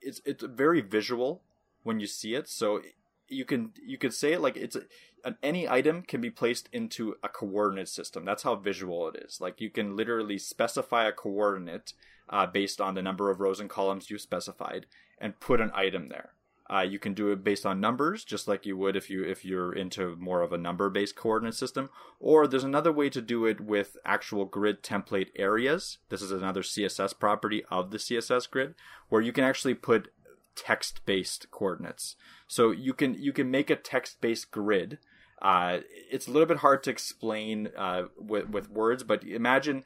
it's 0.00 0.20
it's 0.24 0.44
very 0.44 0.80
visual 0.80 1.42
when 1.82 2.00
you 2.00 2.06
see 2.06 2.34
it. 2.34 2.48
So 2.48 2.80
you 3.28 3.44
can 3.44 3.72
you 3.84 3.98
could 3.98 4.14
say 4.14 4.32
it 4.32 4.40
like 4.40 4.56
it's 4.56 4.76
a, 4.76 4.82
an, 5.24 5.36
any 5.42 5.68
item 5.68 6.02
can 6.02 6.20
be 6.20 6.30
placed 6.30 6.68
into 6.72 7.14
a 7.22 7.28
coordinate 7.28 7.88
system. 7.88 8.24
That's 8.24 8.42
how 8.42 8.56
visual 8.56 9.08
it 9.08 9.22
is. 9.24 9.40
Like 9.40 9.60
you 9.60 9.70
can 9.70 9.96
literally 9.96 10.38
specify 10.38 11.06
a 11.06 11.12
coordinate 11.12 11.92
uh, 12.28 12.46
based 12.46 12.80
on 12.80 12.94
the 12.94 13.02
number 13.02 13.30
of 13.30 13.40
rows 13.40 13.60
and 13.60 13.68
columns 13.68 14.10
you 14.10 14.18
specified 14.18 14.86
and 15.18 15.38
put 15.40 15.60
an 15.60 15.70
item 15.74 16.08
there. 16.08 16.30
Uh, 16.72 16.82
you 16.82 17.00
can 17.00 17.14
do 17.14 17.32
it 17.32 17.42
based 17.42 17.66
on 17.66 17.80
numbers, 17.80 18.22
just 18.22 18.46
like 18.46 18.64
you 18.64 18.76
would 18.76 18.94
if 18.94 19.10
you 19.10 19.24
if 19.24 19.44
you're 19.44 19.72
into 19.72 20.14
more 20.16 20.40
of 20.40 20.52
a 20.52 20.58
number-based 20.58 21.16
coordinate 21.16 21.54
system. 21.54 21.90
Or 22.20 22.46
there's 22.46 22.64
another 22.64 22.92
way 22.92 23.10
to 23.10 23.20
do 23.20 23.44
it 23.44 23.60
with 23.60 23.96
actual 24.04 24.44
grid 24.44 24.82
template 24.82 25.30
areas. 25.34 25.98
This 26.10 26.22
is 26.22 26.30
another 26.30 26.62
CSS 26.62 27.18
property 27.18 27.64
of 27.70 27.90
the 27.90 27.98
CSS 27.98 28.48
grid, 28.48 28.74
where 29.08 29.20
you 29.20 29.32
can 29.32 29.42
actually 29.42 29.74
put 29.74 30.12
text-based 30.54 31.50
coordinates. 31.50 32.14
So 32.46 32.70
you 32.70 32.94
can 32.94 33.14
you 33.14 33.32
can 33.32 33.50
make 33.50 33.68
a 33.68 33.76
text-based 33.76 34.52
grid. 34.52 34.98
Uh, 35.42 35.78
it's 36.10 36.28
a 36.28 36.30
little 36.30 36.46
bit 36.46 36.58
hard 36.58 36.84
to 36.84 36.90
explain 36.90 37.70
uh, 37.76 38.04
with 38.16 38.48
with 38.48 38.70
words, 38.70 39.02
but 39.02 39.24
imagine 39.24 39.82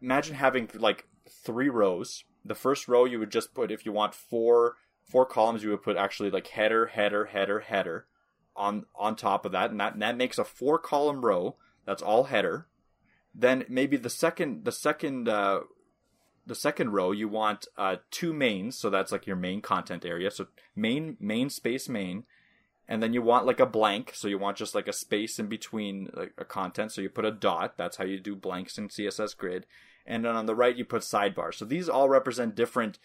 imagine 0.00 0.36
having 0.36 0.70
like 0.74 1.08
three 1.28 1.68
rows. 1.68 2.22
The 2.44 2.54
first 2.54 2.86
row 2.86 3.04
you 3.04 3.18
would 3.18 3.32
just 3.32 3.52
put 3.52 3.72
if 3.72 3.84
you 3.84 3.90
want 3.90 4.14
four 4.14 4.76
four 5.08 5.26
columns 5.26 5.62
you 5.62 5.70
would 5.70 5.82
put 5.82 5.96
actually 5.96 6.30
like 6.30 6.48
header, 6.48 6.86
header, 6.86 7.26
header, 7.26 7.60
header 7.60 8.06
on 8.56 8.86
on 8.94 9.16
top 9.16 9.44
of 9.44 9.52
that, 9.52 9.70
and 9.70 9.80
that, 9.80 9.94
and 9.94 10.02
that 10.02 10.16
makes 10.16 10.38
a 10.38 10.44
four 10.44 10.78
column 10.78 11.24
row. 11.24 11.56
That's 11.84 12.02
all 12.02 12.24
header. 12.24 12.66
Then 13.34 13.64
maybe 13.68 13.96
the 13.96 14.10
second 14.10 14.64
the 14.64 14.72
second 14.72 15.28
uh, 15.28 15.60
the 16.46 16.54
second 16.54 16.90
row 16.90 17.10
you 17.12 17.28
want 17.28 17.66
uh, 17.76 17.96
two 18.10 18.32
mains, 18.32 18.76
so 18.76 18.90
that's 18.90 19.12
like 19.12 19.26
your 19.26 19.36
main 19.36 19.60
content 19.60 20.04
area. 20.04 20.30
So 20.30 20.46
main 20.76 21.16
main 21.18 21.50
space 21.50 21.88
main, 21.88 22.24
and 22.88 23.02
then 23.02 23.12
you 23.12 23.22
want 23.22 23.46
like 23.46 23.60
a 23.60 23.66
blank, 23.66 24.12
so 24.14 24.28
you 24.28 24.38
want 24.38 24.56
just 24.56 24.74
like 24.74 24.88
a 24.88 24.92
space 24.92 25.38
in 25.38 25.46
between 25.46 26.10
like 26.14 26.32
a 26.38 26.44
content. 26.44 26.92
So 26.92 27.00
you 27.00 27.08
put 27.08 27.24
a 27.24 27.30
dot. 27.30 27.76
That's 27.76 27.96
how 27.96 28.04
you 28.04 28.20
do 28.20 28.36
blanks 28.36 28.78
in 28.78 28.88
CSS 28.88 29.36
Grid. 29.36 29.66
And 30.06 30.24
then 30.24 30.36
on 30.36 30.44
the 30.46 30.54
right 30.54 30.76
you 30.76 30.84
put 30.84 31.02
sidebar. 31.02 31.54
So 31.54 31.64
these 31.64 31.88
all 31.88 32.10
represent 32.10 32.54
different 32.54 32.98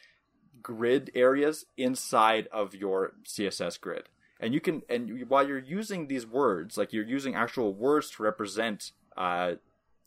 grid 0.61 1.11
areas 1.15 1.65
inside 1.77 2.47
of 2.51 2.75
your 2.75 3.13
CSS 3.25 3.79
grid. 3.79 4.09
And 4.39 4.53
you 4.53 4.61
can, 4.61 4.83
and 4.89 5.29
while 5.29 5.47
you're 5.47 5.59
using 5.59 6.07
these 6.07 6.25
words, 6.25 6.77
like 6.77 6.93
you're 6.93 7.05
using 7.05 7.35
actual 7.35 7.73
words 7.73 8.09
to 8.11 8.23
represent 8.23 8.91
uh, 9.17 9.55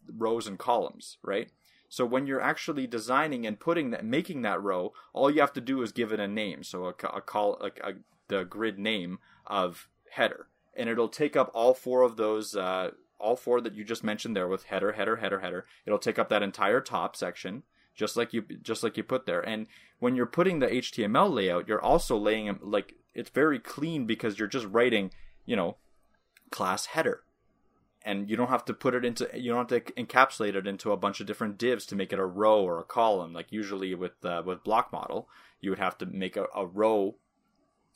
rows 0.08 0.46
and 0.46 0.58
columns, 0.58 1.18
right? 1.22 1.50
So 1.88 2.06
when 2.06 2.26
you're 2.26 2.40
actually 2.40 2.86
designing 2.86 3.46
and 3.46 3.60
putting 3.60 3.90
that, 3.90 4.04
making 4.04 4.40
that 4.42 4.62
row, 4.62 4.94
all 5.12 5.30
you 5.30 5.42
have 5.42 5.52
to 5.52 5.60
do 5.60 5.82
is 5.82 5.92
give 5.92 6.10
it 6.10 6.20
a 6.20 6.26
name. 6.26 6.62
So 6.62 6.86
a, 6.86 7.06
a 7.08 7.20
call, 7.20 7.58
like 7.60 7.80
a, 7.84 7.92
the 8.28 8.44
grid 8.44 8.78
name 8.78 9.18
of 9.46 9.88
header, 10.12 10.46
and 10.74 10.88
it'll 10.88 11.08
take 11.08 11.36
up 11.36 11.50
all 11.52 11.74
four 11.74 12.00
of 12.00 12.16
those, 12.16 12.56
uh, 12.56 12.92
all 13.18 13.36
four 13.36 13.60
that 13.60 13.74
you 13.74 13.84
just 13.84 14.02
mentioned 14.02 14.34
there 14.34 14.48
with 14.48 14.64
header, 14.64 14.92
header, 14.92 15.16
header, 15.16 15.40
header. 15.40 15.66
It'll 15.84 15.98
take 15.98 16.18
up 16.18 16.30
that 16.30 16.42
entire 16.42 16.80
top 16.80 17.14
section, 17.14 17.62
just 17.94 18.16
like 18.16 18.32
you 18.32 18.42
just 18.62 18.82
like 18.82 18.96
you 18.96 19.02
put 19.02 19.26
there. 19.26 19.40
And 19.40 19.66
when 19.98 20.16
you're 20.16 20.26
putting 20.26 20.58
the 20.58 20.66
HTML 20.66 21.32
layout, 21.32 21.68
you're 21.68 21.82
also 21.82 22.16
laying 22.16 22.58
like 22.60 22.94
it's 23.14 23.30
very 23.30 23.58
clean 23.58 24.06
because 24.06 24.38
you're 24.38 24.48
just 24.48 24.66
writing, 24.66 25.10
you 25.44 25.56
know, 25.56 25.76
class 26.50 26.86
header. 26.86 27.22
And 28.04 28.28
you 28.28 28.36
don't 28.36 28.48
have 28.48 28.64
to 28.64 28.74
put 28.74 28.94
it 28.94 29.04
into 29.04 29.28
you 29.34 29.52
don't 29.52 29.70
have 29.70 29.84
to 29.84 29.92
encapsulate 29.92 30.56
it 30.56 30.66
into 30.66 30.90
a 30.90 30.96
bunch 30.96 31.20
of 31.20 31.26
different 31.26 31.56
divs 31.56 31.86
to 31.86 31.94
make 31.94 32.12
it 32.12 32.18
a 32.18 32.26
row 32.26 32.62
or 32.62 32.80
a 32.80 32.84
column. 32.84 33.32
Like 33.32 33.52
usually 33.52 33.94
with 33.94 34.24
uh, 34.24 34.42
with 34.44 34.64
block 34.64 34.92
model, 34.92 35.28
you 35.60 35.70
would 35.70 35.78
have 35.78 35.96
to 35.98 36.06
make 36.06 36.36
a, 36.36 36.46
a 36.54 36.66
row 36.66 37.14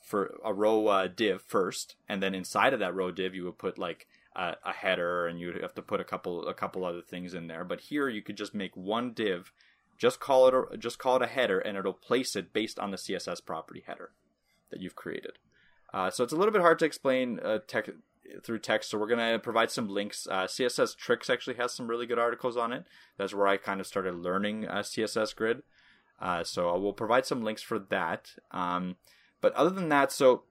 for 0.00 0.38
a 0.44 0.54
row 0.54 0.86
uh, 0.86 1.08
div 1.08 1.42
first, 1.42 1.96
and 2.08 2.22
then 2.22 2.36
inside 2.36 2.72
of 2.72 2.78
that 2.78 2.94
row 2.94 3.10
div, 3.10 3.34
you 3.34 3.44
would 3.44 3.58
put 3.58 3.76
like 3.76 4.06
a, 4.36 4.54
a 4.64 4.72
header, 4.72 5.26
and 5.26 5.40
you 5.40 5.48
would 5.48 5.60
have 5.60 5.74
to 5.74 5.82
put 5.82 6.00
a 6.00 6.04
couple 6.04 6.46
a 6.46 6.54
couple 6.54 6.84
other 6.84 7.02
things 7.02 7.34
in 7.34 7.48
there. 7.48 7.64
But 7.64 7.80
here, 7.80 8.08
you 8.08 8.22
could 8.22 8.36
just 8.36 8.54
make 8.54 8.76
one 8.76 9.12
div 9.12 9.52
just 9.96 10.20
call 10.20 10.48
it 10.48 10.54
a, 10.54 10.76
just 10.76 10.98
call 10.98 11.16
it 11.16 11.22
a 11.22 11.26
header, 11.26 11.58
and 11.58 11.76
it'll 11.76 11.92
place 11.92 12.36
it 12.36 12.52
based 12.52 12.78
on 12.78 12.90
the 12.90 12.96
CSS 12.96 13.44
property 13.44 13.84
header 13.86 14.10
that 14.70 14.80
you've 14.80 14.96
created. 14.96 15.32
Uh, 15.92 16.10
so 16.10 16.24
it's 16.24 16.32
a 16.32 16.36
little 16.36 16.52
bit 16.52 16.62
hard 16.62 16.78
to 16.78 16.84
explain 16.84 17.40
uh, 17.42 17.58
tech, 17.66 17.88
through 18.42 18.58
text. 18.58 18.90
So 18.90 18.98
we're 18.98 19.06
going 19.06 19.32
to 19.32 19.38
provide 19.38 19.70
some 19.70 19.88
links. 19.88 20.26
Uh, 20.30 20.44
CSS 20.44 20.96
Tricks 20.96 21.30
actually 21.30 21.56
has 21.56 21.72
some 21.72 21.88
really 21.88 22.06
good 22.06 22.18
articles 22.18 22.56
on 22.56 22.72
it. 22.72 22.84
That's 23.16 23.34
where 23.34 23.46
I 23.46 23.56
kind 23.56 23.80
of 23.80 23.86
started 23.86 24.16
learning 24.16 24.66
uh, 24.66 24.78
CSS 24.78 25.34
Grid. 25.34 25.62
Uh, 26.20 26.44
so 26.44 26.76
we'll 26.78 26.92
provide 26.92 27.26
some 27.26 27.44
links 27.44 27.62
for 27.62 27.78
that. 27.78 28.32
Um, 28.50 28.96
but 29.40 29.52
other 29.54 29.70
than 29.70 29.88
that, 29.90 30.12
so 30.12 30.44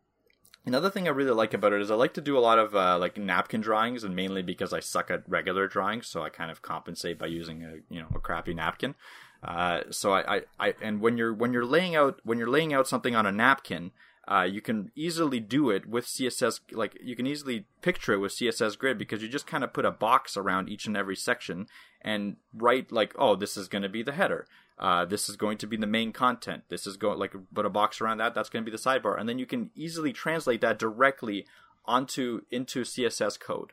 Another 0.68 0.90
thing 0.90 1.08
I 1.08 1.12
really 1.12 1.32
like 1.32 1.54
about 1.54 1.74
it 1.74 1.82
is 1.82 1.92
I 1.92 1.96
like 1.96 2.16
to 2.16 2.22
do 2.22 2.38
a 2.38 2.40
lot 2.40 2.58
of 2.58 2.76
uh, 2.76 2.98
like 2.98 3.18
napkin 3.18 3.62
drawings, 3.62 4.04
and 4.04 4.16
mainly 4.16 4.42
because 4.42 4.74
I 4.74 4.80
suck 4.80 5.12
at 5.12 5.30
regular 5.30 5.68
drawings, 5.68 6.08
so 6.08 6.24
I 6.24 6.30
kind 6.30 6.50
of 6.50 6.64
compensate 6.64 7.20
by 7.20 7.28
using 7.28 7.64
a 7.64 7.76
you 7.94 8.02
know 8.02 8.08
a 8.16 8.20
crappy 8.20 8.56
napkin. 8.56 8.96
Uh, 9.44 9.82
so 9.92 10.14
I, 10.14 10.36
I, 10.38 10.42
I, 10.60 10.74
and 10.82 11.02
when 11.02 11.18
you're 11.18 11.34
when 11.34 11.54
you're 11.54 11.66
laying 11.66 11.96
out 11.96 12.20
when 12.24 12.38
you're 12.38 12.50
laying 12.50 12.74
out 12.74 12.88
something 12.88 13.16
on 13.16 13.26
a 13.26 13.32
napkin, 13.32 13.92
uh, 14.28 14.48
you 14.50 14.62
can 14.62 14.92
easily 14.96 15.40
do 15.40 15.70
it 15.70 15.86
with 15.86 16.06
CSS. 16.06 16.62
Like 16.72 16.98
you 17.02 17.16
can 17.16 17.28
easily 17.28 17.66
picture 17.82 18.14
it 18.14 18.20
with 18.20 18.34
CSS 18.34 18.78
Grid 18.78 18.98
because 18.98 19.22
you 19.22 19.30
just 19.30 19.48
kind 19.48 19.64
of 19.64 19.74
put 19.74 19.86
a 19.86 19.92
box 19.92 20.36
around 20.36 20.70
each 20.70 20.88
and 20.88 20.98
every 20.98 21.16
section 21.16 21.68
and 22.02 22.38
write 22.54 22.92
like, 22.92 23.14
oh, 23.18 23.36
this 23.36 23.56
is 23.56 23.68
going 23.68 23.84
to 23.84 23.90
be 23.90 24.04
the 24.04 24.14
header. 24.14 24.48
Uh, 24.78 25.06
this 25.06 25.30
is 25.30 25.38
going 25.38 25.58
to 25.58 25.68
be 25.68 25.78
the 25.78 25.88
main 25.88 26.12
content. 26.12 26.64
This 26.70 26.86
is 26.86 26.98
going 26.98 27.18
like 27.20 27.34
put 27.54 27.66
a 27.66 27.70
box 27.70 28.02
around 28.02 28.18
that. 28.18 28.34
That's 28.34 28.50
going 28.50 28.66
to 28.66 28.70
be 28.70 28.76
the 28.76 28.82
sidebar, 28.82 29.20
and 29.20 29.30
then 29.30 29.40
you 29.40 29.46
can 29.46 29.70
easily 29.76 30.12
translate 30.12 30.62
that 30.62 30.80
directly 30.80 31.46
onto 31.86 32.42
into 32.52 32.84
CSS 32.84 33.40
code. 33.40 33.72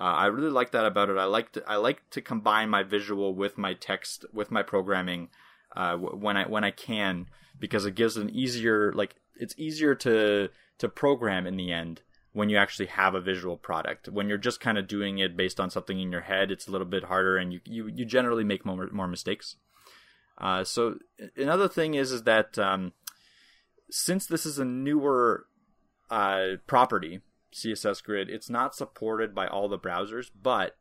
Uh, 0.00 0.04
I 0.04 0.26
really 0.26 0.50
like 0.50 0.72
that 0.72 0.86
about 0.86 1.10
it. 1.10 1.18
I 1.18 1.24
like 1.24 1.52
to 1.52 1.62
I 1.66 1.76
like 1.76 2.08
to 2.10 2.20
combine 2.20 2.70
my 2.70 2.82
visual 2.82 3.34
with 3.34 3.58
my 3.58 3.74
text 3.74 4.24
with 4.32 4.50
my 4.50 4.62
programming 4.62 5.28
uh, 5.76 5.96
when 5.96 6.36
I 6.36 6.48
when 6.48 6.64
I 6.64 6.70
can 6.70 7.26
because 7.58 7.86
it 7.86 7.94
gives 7.94 8.16
an 8.16 8.30
easier 8.30 8.92
like 8.92 9.16
it's 9.36 9.54
easier 9.56 9.94
to 9.96 10.48
to 10.78 10.88
program 10.88 11.46
in 11.46 11.56
the 11.56 11.72
end 11.72 12.02
when 12.32 12.48
you 12.48 12.56
actually 12.56 12.86
have 12.86 13.14
a 13.14 13.20
visual 13.20 13.56
product. 13.56 14.08
When 14.08 14.28
you're 14.28 14.38
just 14.38 14.60
kind 14.60 14.78
of 14.78 14.88
doing 14.88 15.18
it 15.18 15.36
based 15.36 15.60
on 15.60 15.70
something 15.70 16.00
in 16.00 16.10
your 16.10 16.22
head, 16.22 16.50
it's 16.50 16.66
a 16.66 16.70
little 16.70 16.86
bit 16.86 17.04
harder, 17.04 17.36
and 17.36 17.52
you 17.52 17.60
you, 17.64 17.86
you 17.88 18.04
generally 18.04 18.44
make 18.44 18.64
more 18.64 18.88
more 18.92 19.08
mistakes. 19.08 19.56
Uh, 20.38 20.64
so 20.64 20.96
another 21.36 21.68
thing 21.68 21.94
is 21.94 22.10
is 22.10 22.22
that 22.22 22.58
um, 22.58 22.92
since 23.90 24.26
this 24.26 24.46
is 24.46 24.58
a 24.58 24.64
newer 24.64 25.46
uh, 26.10 26.56
property, 26.66 27.20
CSS 27.52 28.02
Grid, 28.02 28.30
it's 28.30 28.50
not 28.50 28.74
supported 28.74 29.34
by 29.34 29.46
all 29.46 29.68
the 29.68 29.78
browsers, 29.78 30.30
but 30.40 30.76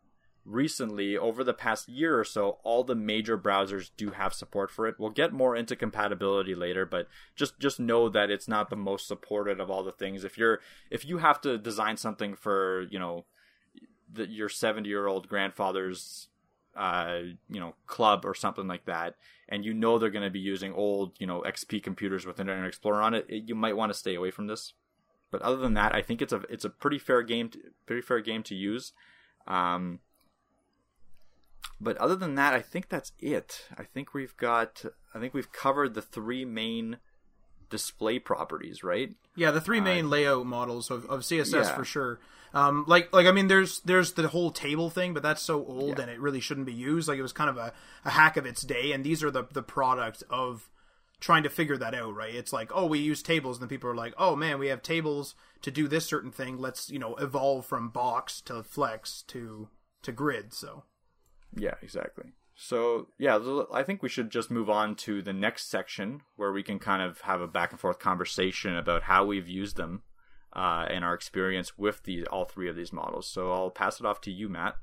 recently, 0.45 1.17
over 1.17 1.43
the 1.43 1.53
past 1.53 1.87
year 1.87 2.19
or 2.19 2.23
so, 2.23 2.59
all 2.63 2.83
the 2.83 2.95
major 2.95 3.37
browsers 3.37 3.91
do 3.95 4.11
have 4.11 4.33
support 4.33 4.71
for 4.71 4.87
it. 4.87 4.95
We'll 4.97 5.09
get 5.09 5.33
more 5.33 5.55
into 5.55 5.75
compatibility 5.75 6.55
later, 6.55 6.85
but 6.85 7.07
just 7.35 7.59
just 7.59 7.79
know 7.79 8.09
that 8.09 8.31
it's 8.31 8.47
not 8.47 8.69
the 8.69 8.75
most 8.75 9.07
supported 9.07 9.59
of 9.59 9.69
all 9.69 9.83
the 9.83 9.91
things. 9.91 10.23
If 10.23 10.37
you're 10.37 10.59
if 10.89 11.05
you 11.05 11.19
have 11.19 11.41
to 11.41 11.57
design 11.57 11.97
something 11.97 12.35
for 12.35 12.87
you 12.89 12.99
know 12.99 13.25
the, 14.11 14.27
your 14.27 14.49
70 14.49 14.87
year 14.87 15.07
old 15.07 15.27
grandfather's 15.27 16.27
uh, 16.75 17.19
you 17.49 17.59
know 17.59 17.75
club 17.85 18.25
or 18.25 18.33
something 18.33 18.67
like 18.67 18.85
that, 18.85 19.15
and 19.49 19.65
you 19.65 19.73
know 19.73 19.99
they're 19.99 20.09
going 20.09 20.23
to 20.23 20.29
be 20.29 20.39
using 20.39 20.73
old 20.73 21.13
you 21.19 21.27
know 21.27 21.41
XP 21.41 21.83
computers 21.83 22.25
with 22.25 22.39
Internet 22.39 22.67
Explorer 22.67 23.01
on 23.01 23.13
it, 23.13 23.25
it 23.29 23.43
you 23.47 23.55
might 23.55 23.75
want 23.75 23.91
to 23.91 23.97
stay 23.97 24.15
away 24.15 24.31
from 24.31 24.47
this. 24.47 24.73
But 25.31 25.41
other 25.41 25.57
than 25.57 25.73
that, 25.75 25.95
I 25.95 26.01
think 26.01 26.21
it's 26.21 26.33
a 26.33 26.41
it's 26.49 26.65
a 26.65 26.69
pretty 26.69 26.99
fair 26.99 27.23
game, 27.23 27.49
to, 27.49 27.59
pretty 27.85 28.01
fair 28.01 28.19
game 28.19 28.43
to 28.43 28.55
use. 28.55 28.91
Um, 29.47 29.99
but 31.79 31.97
other 31.97 32.15
than 32.15 32.35
that, 32.35 32.53
I 32.53 32.61
think 32.61 32.89
that's 32.89 33.13
it. 33.19 33.67
I 33.77 33.83
think 33.83 34.13
we've 34.13 34.35
got 34.37 34.83
I 35.15 35.19
think 35.19 35.33
we've 35.33 35.51
covered 35.51 35.93
the 35.93 36.01
three 36.01 36.45
main 36.45 36.97
display 37.69 38.19
properties, 38.19 38.83
right? 38.83 39.15
Yeah, 39.35 39.51
the 39.51 39.61
three 39.61 39.79
main 39.79 40.05
uh, 40.05 40.09
layout 40.09 40.45
models 40.45 40.91
of, 40.91 41.05
of 41.05 41.21
CSS 41.21 41.53
yeah. 41.53 41.75
for 41.75 41.85
sure. 41.85 42.19
Um, 42.53 42.83
like 42.87 43.13
like 43.13 43.25
I 43.25 43.31
mean, 43.31 43.47
there's 43.47 43.79
there's 43.79 44.13
the 44.13 44.27
whole 44.27 44.51
table 44.51 44.89
thing, 44.89 45.13
but 45.13 45.23
that's 45.23 45.41
so 45.41 45.65
old 45.65 45.97
yeah. 45.97 46.03
and 46.03 46.11
it 46.11 46.19
really 46.19 46.41
shouldn't 46.41 46.67
be 46.67 46.73
used. 46.73 47.07
Like 47.07 47.17
it 47.17 47.23
was 47.23 47.33
kind 47.33 47.49
of 47.49 47.57
a, 47.57 47.73
a 48.05 48.11
hack 48.11 48.37
of 48.37 48.45
its 48.45 48.61
day, 48.61 48.91
and 48.91 49.03
these 49.03 49.23
are 49.23 49.31
the 49.31 49.45
the 49.51 49.63
product 49.63 50.23
of 50.29 50.69
trying 51.21 51.43
to 51.43 51.49
figure 51.49 51.77
that 51.77 51.95
out, 51.95 52.13
right? 52.13 52.35
It's 52.35 52.51
like, 52.51 52.71
oh, 52.73 52.87
we 52.87 52.99
use 52.99 53.23
tables, 53.23 53.57
and 53.57 53.61
then 53.61 53.69
people 53.69 53.89
are 53.89 53.95
like, 53.95 54.13
oh 54.17 54.35
man, 54.35 54.59
we 54.59 54.67
have 54.67 54.81
tables 54.81 55.35
to 55.61 55.71
do 55.71 55.87
this 55.87 56.05
certain 56.05 56.31
thing. 56.31 56.57
Let's 56.57 56.89
you 56.89 56.99
know 56.99 57.15
evolve 57.15 57.65
from 57.65 57.89
box 57.89 58.41
to 58.41 58.63
flex 58.63 59.23
to 59.27 59.69
to 60.01 60.11
grid. 60.11 60.53
So 60.53 60.83
yeah, 61.55 61.75
exactly. 61.81 62.33
So 62.55 63.07
yeah, 63.17 63.39
I 63.73 63.83
think 63.83 64.03
we 64.03 64.09
should 64.09 64.29
just 64.29 64.51
move 64.51 64.69
on 64.69 64.95
to 64.97 65.21
the 65.21 65.33
next 65.33 65.69
section 65.69 66.21
where 66.35 66.51
we 66.51 66.63
can 66.63 66.79
kind 66.79 67.01
of 67.01 67.21
have 67.21 67.39
a 67.39 67.47
back 67.47 67.71
and 67.71 67.79
forth 67.79 67.99
conversation 67.99 68.75
about 68.75 69.03
how 69.03 69.25
we've 69.25 69.47
used 69.47 69.77
them 69.77 70.03
uh, 70.53 70.85
and 70.89 71.05
our 71.05 71.13
experience 71.13 71.77
with 71.77 72.03
the 72.03 72.25
all 72.27 72.45
three 72.45 72.69
of 72.69 72.75
these 72.75 72.91
models. 72.91 73.27
So 73.27 73.51
I'll 73.51 73.69
pass 73.69 73.99
it 73.99 74.05
off 74.05 74.21
to 74.21 74.31
you, 74.31 74.49
Matt. 74.49 74.75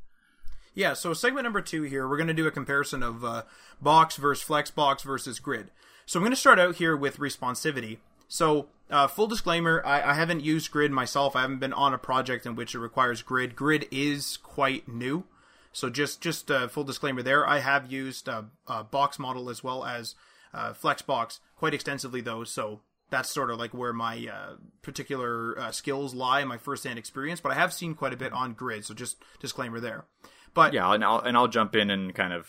Yeah, 0.74 0.94
so 0.94 1.12
segment 1.12 1.44
number 1.44 1.60
two 1.60 1.82
here, 1.82 2.08
we're 2.08 2.16
going 2.16 2.28
to 2.28 2.34
do 2.34 2.46
a 2.46 2.52
comparison 2.52 3.02
of 3.02 3.24
uh, 3.24 3.42
box 3.80 4.16
versus 4.16 4.46
flexbox 4.46 5.02
versus 5.02 5.40
grid. 5.40 5.70
So 6.08 6.18
I'm 6.18 6.22
going 6.22 6.32
to 6.32 6.36
start 6.36 6.58
out 6.58 6.76
here 6.76 6.96
with 6.96 7.18
responsivity. 7.18 7.98
So, 8.28 8.68
uh, 8.88 9.08
full 9.08 9.26
disclaimer, 9.26 9.82
I, 9.84 10.00
I, 10.00 10.14
haven't 10.14 10.42
used 10.42 10.70
grid 10.70 10.90
myself. 10.90 11.36
I 11.36 11.42
haven't 11.42 11.58
been 11.58 11.74
on 11.74 11.92
a 11.92 11.98
project 11.98 12.46
in 12.46 12.54
which 12.54 12.74
it 12.74 12.78
requires 12.78 13.20
grid. 13.20 13.54
Grid 13.54 13.86
is 13.90 14.38
quite 14.38 14.88
new. 14.88 15.24
So 15.70 15.90
just 15.90 16.22
just 16.22 16.50
uh, 16.50 16.66
full 16.68 16.84
disclaimer 16.84 17.20
there. 17.20 17.46
I 17.46 17.58
have 17.58 17.92
used 17.92 18.26
uh, 18.26 18.44
box 18.84 19.18
model 19.18 19.50
as 19.50 19.62
well 19.62 19.84
as 19.84 20.14
uh, 20.54 20.72
Flexbox 20.72 21.40
quite 21.56 21.74
extensively 21.74 22.22
though. 22.22 22.42
So 22.42 22.80
that's 23.10 23.28
sort 23.28 23.50
of 23.50 23.58
like 23.58 23.74
where 23.74 23.92
my 23.92 24.26
uh, 24.32 24.54
particular 24.80 25.58
skills 25.72 26.14
lie, 26.14 26.42
my 26.44 26.56
first-hand 26.56 26.98
experience. 26.98 27.42
But 27.42 27.52
I 27.52 27.56
have 27.56 27.74
seen 27.74 27.94
quite 27.94 28.14
a 28.14 28.16
bit 28.16 28.32
on 28.32 28.54
grid. 28.54 28.86
So 28.86 28.94
just 28.94 29.22
disclaimer 29.40 29.78
there. 29.78 30.06
But 30.54 30.72
yeah, 30.72 30.90
and 30.90 31.04
I'll 31.04 31.20
and 31.20 31.36
I'll 31.36 31.48
jump 31.48 31.76
in 31.76 31.90
and 31.90 32.14
kind 32.14 32.32
of 32.32 32.48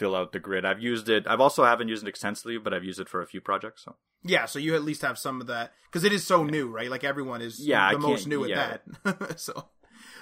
fill 0.00 0.16
out 0.16 0.32
the 0.32 0.40
grid. 0.40 0.64
I've 0.64 0.80
used 0.80 1.10
it. 1.10 1.26
I've 1.26 1.42
also 1.42 1.62
haven't 1.64 1.88
used 1.88 2.02
it 2.02 2.08
extensively, 2.08 2.56
but 2.56 2.72
I've 2.72 2.84
used 2.84 2.98
it 2.98 3.08
for 3.08 3.20
a 3.20 3.26
few 3.26 3.42
projects. 3.42 3.84
So 3.84 3.96
yeah, 4.24 4.46
so 4.46 4.58
you 4.58 4.74
at 4.74 4.82
least 4.82 5.02
have 5.02 5.18
some 5.18 5.42
of 5.42 5.46
that 5.48 5.74
because 5.84 6.04
it 6.04 6.12
is 6.12 6.26
so 6.26 6.42
new, 6.42 6.68
right? 6.68 6.90
Like 6.90 7.04
everyone 7.04 7.42
is 7.42 7.60
yeah, 7.60 7.92
the 7.92 7.98
most 7.98 8.26
new 8.26 8.50
at 8.50 8.82
that. 9.04 9.38
so 9.38 9.66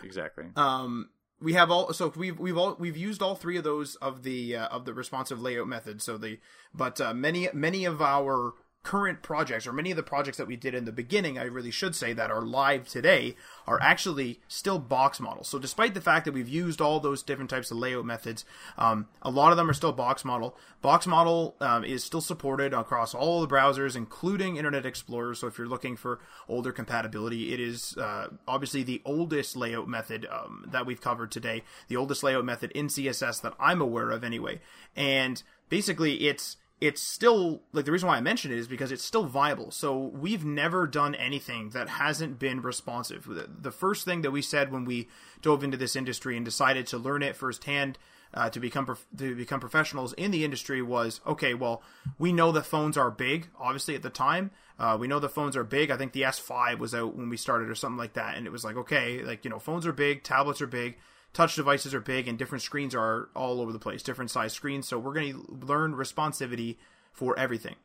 exactly. 0.03 0.47
Um, 0.57 1.11
we 1.41 1.53
have 1.53 1.71
all 1.71 1.93
so 1.93 2.13
we've 2.17 2.39
we've 2.41 2.59
all 2.59 2.75
we've 2.81 2.97
used 2.97 3.23
all 3.23 3.37
three 3.37 3.57
of 3.57 3.63
those 3.63 3.95
of 3.97 4.25
the 4.25 4.57
uh, 4.57 4.67
of 4.67 4.85
the 4.85 4.93
responsive 4.93 5.41
layout 5.41 5.69
method. 5.69 6.03
So 6.03 6.19
the 6.19 6.41
but 6.75 7.01
uh, 7.01 7.15
many 7.15 7.49
many 7.55 7.85
of 7.85 8.03
our 8.03 8.55
current 8.83 9.23
projects 9.23 9.67
or 9.67 9.73
many 9.73 9.91
of 9.91 9.97
the 9.97 10.03
projects 10.03 10.39
that 10.39 10.47
we 10.47 10.57
did 10.57 10.75
in 10.75 10.85
the 10.85 10.93
beginning, 10.93 11.39
I 11.39 11.45
really 11.45 11.71
should 11.71 11.95
say 11.95 12.13
that 12.15 12.31
are 12.31 12.41
live 12.41 12.89
today 12.89 13.37
are 13.67 13.79
actually 13.83 14.41
still 14.49 14.79
box 14.79 15.21
models. 15.21 15.49
So 15.49 15.59
despite 15.59 15.95
the 15.95 16.01
fact 16.01 16.25
that 16.25 16.33
we've 16.33 16.49
used 16.49 16.81
all 16.81 16.99
those 16.99 17.23
different 17.23 17.51
types 17.51 17.71
of 17.71 17.77
layout 17.77 18.07
methods, 18.07 18.45
um, 18.79 19.09
a 19.21 19.31
lot 19.31 19.51
of 19.51 19.59
them 19.59 19.69
are 19.69 19.75
still 19.75 19.93
box 19.93 20.25
model. 20.25 20.57
Box 20.81 21.07
model 21.07 21.57
um, 21.61 21.85
is 21.85 22.03
still 22.03 22.21
supported 22.21 22.73
across 22.73 23.15
all 23.15 23.41
the 23.41 23.49
browsers, 23.49 23.95
including 23.95 24.57
Internet 24.57 24.87
Explorer. 24.87 25.35
So 25.35 25.49
if 25.49 25.59
you're 25.59 25.67
looking 25.67 25.97
for 25.97 26.21
older 26.49 26.73
compatibility, 26.73 27.53
it 27.53 27.61
is 27.61 27.97
uh, 27.99 28.29
obviously 28.47 28.85
the 28.85 29.03
oldest 29.05 29.57
layout 29.57 29.89
method 29.89 30.27
um, 30.31 30.65
that 30.67 30.87
we've 30.87 31.01
covered 31.01 31.31
today, 31.31 31.63
the 31.89 31.97
oldest 31.97 32.23
layout 32.23 32.45
method 32.45 32.71
in 32.73 32.87
CSS 32.87 33.43
that 33.43 33.55
I'm 33.59 33.83
aware 33.83 34.11
of 34.11 34.25
anyway. 34.25 34.61
And 34.97 35.43
basically, 35.69 36.27
it's 36.29 36.57
it's 36.81 37.03
still 37.03 37.61
like 37.73 37.85
the 37.85 37.93
reason 37.93 38.09
why 38.09 38.17
I 38.17 38.21
mention 38.21 38.53
it 38.53 38.59
is 38.59 38.69
because 38.69 38.93
it's 38.93 39.05
still 39.05 39.25
viable. 39.25 39.71
So 39.71 39.97
we've 39.97 40.45
never 40.45 40.87
done 40.87 41.15
anything 41.15 41.71
that 41.71 41.89
hasn't 41.89 42.39
been 42.39 42.63
responsive. 42.63 43.29
The 43.61 43.73
first 43.73 44.05
thing 44.05 44.23
that 44.23 44.31
we 44.31 44.43
said 44.43 44.71
when 44.71 44.85
we 44.85 45.09
dove 45.43 45.65
into 45.65 45.77
this 45.77 45.97
industry 45.97 46.37
and 46.37 46.45
decided 46.45 46.87
to 46.89 46.99
learn 46.99 47.23
it 47.23 47.37
firsthand 47.37 47.99
uh, 48.33 48.51
to 48.51 48.61
become 48.61 48.97
to 49.17 49.35
become 49.35 49.59
professionals 49.59 50.13
in 50.13 50.31
the 50.31 50.45
industry 50.45 50.83
was 50.83 51.21
okay. 51.27 51.55
Well, 51.55 51.83
we 52.19 52.33
know 52.33 52.53
the 52.53 52.63
phones 52.63 52.97
are 52.97 53.11
big. 53.11 53.49
Obviously, 53.59 53.95
at 53.95 54.03
the 54.03 54.11
time, 54.11 54.51
uh, 54.79 54.97
we 55.01 55.09
know 55.09 55.19
the 55.19 55.29
phones 55.29 55.57
are 55.57 55.65
big. 55.65 55.91
I 55.91 55.97
think 55.97 56.13
the 56.13 56.23
S5 56.23 56.79
was 56.79 56.95
out 56.95 57.17
when 57.17 57.31
we 57.31 57.39
started 57.39 57.71
or 57.71 57.75
something 57.75 57.99
like 57.99 58.13
that, 58.13 58.37
and 58.37 58.47
it 58.47 58.51
was 58.51 58.65
like 58.65 58.77
okay, 58.77 59.23
like 59.23 59.45
you 59.45 59.51
know, 59.51 59.59
phones 59.59 59.87
are 59.87 59.93
big, 59.93 60.23
tablets 60.23 60.61
are 60.61 60.67
big 60.67 60.99
touch 61.33 61.57
devices 61.57 61.95
are 61.95 62.01
big 62.01 62.27
and 62.29 62.39
different 62.39 62.63
screens 62.63 62.95
are 62.95 63.29
all 63.35 63.61
over 63.61 63.73
the 63.73 63.79
place, 63.79 64.03
different 64.03 64.31
size 64.31 64.53
screens. 64.53 64.89
So 64.89 64.99
we're 64.99 65.15
going 65.15 65.33
to 65.33 65.67
learn 65.67 65.95
responsivity 65.95 66.77
for 67.13 67.39
everything. 67.39 67.77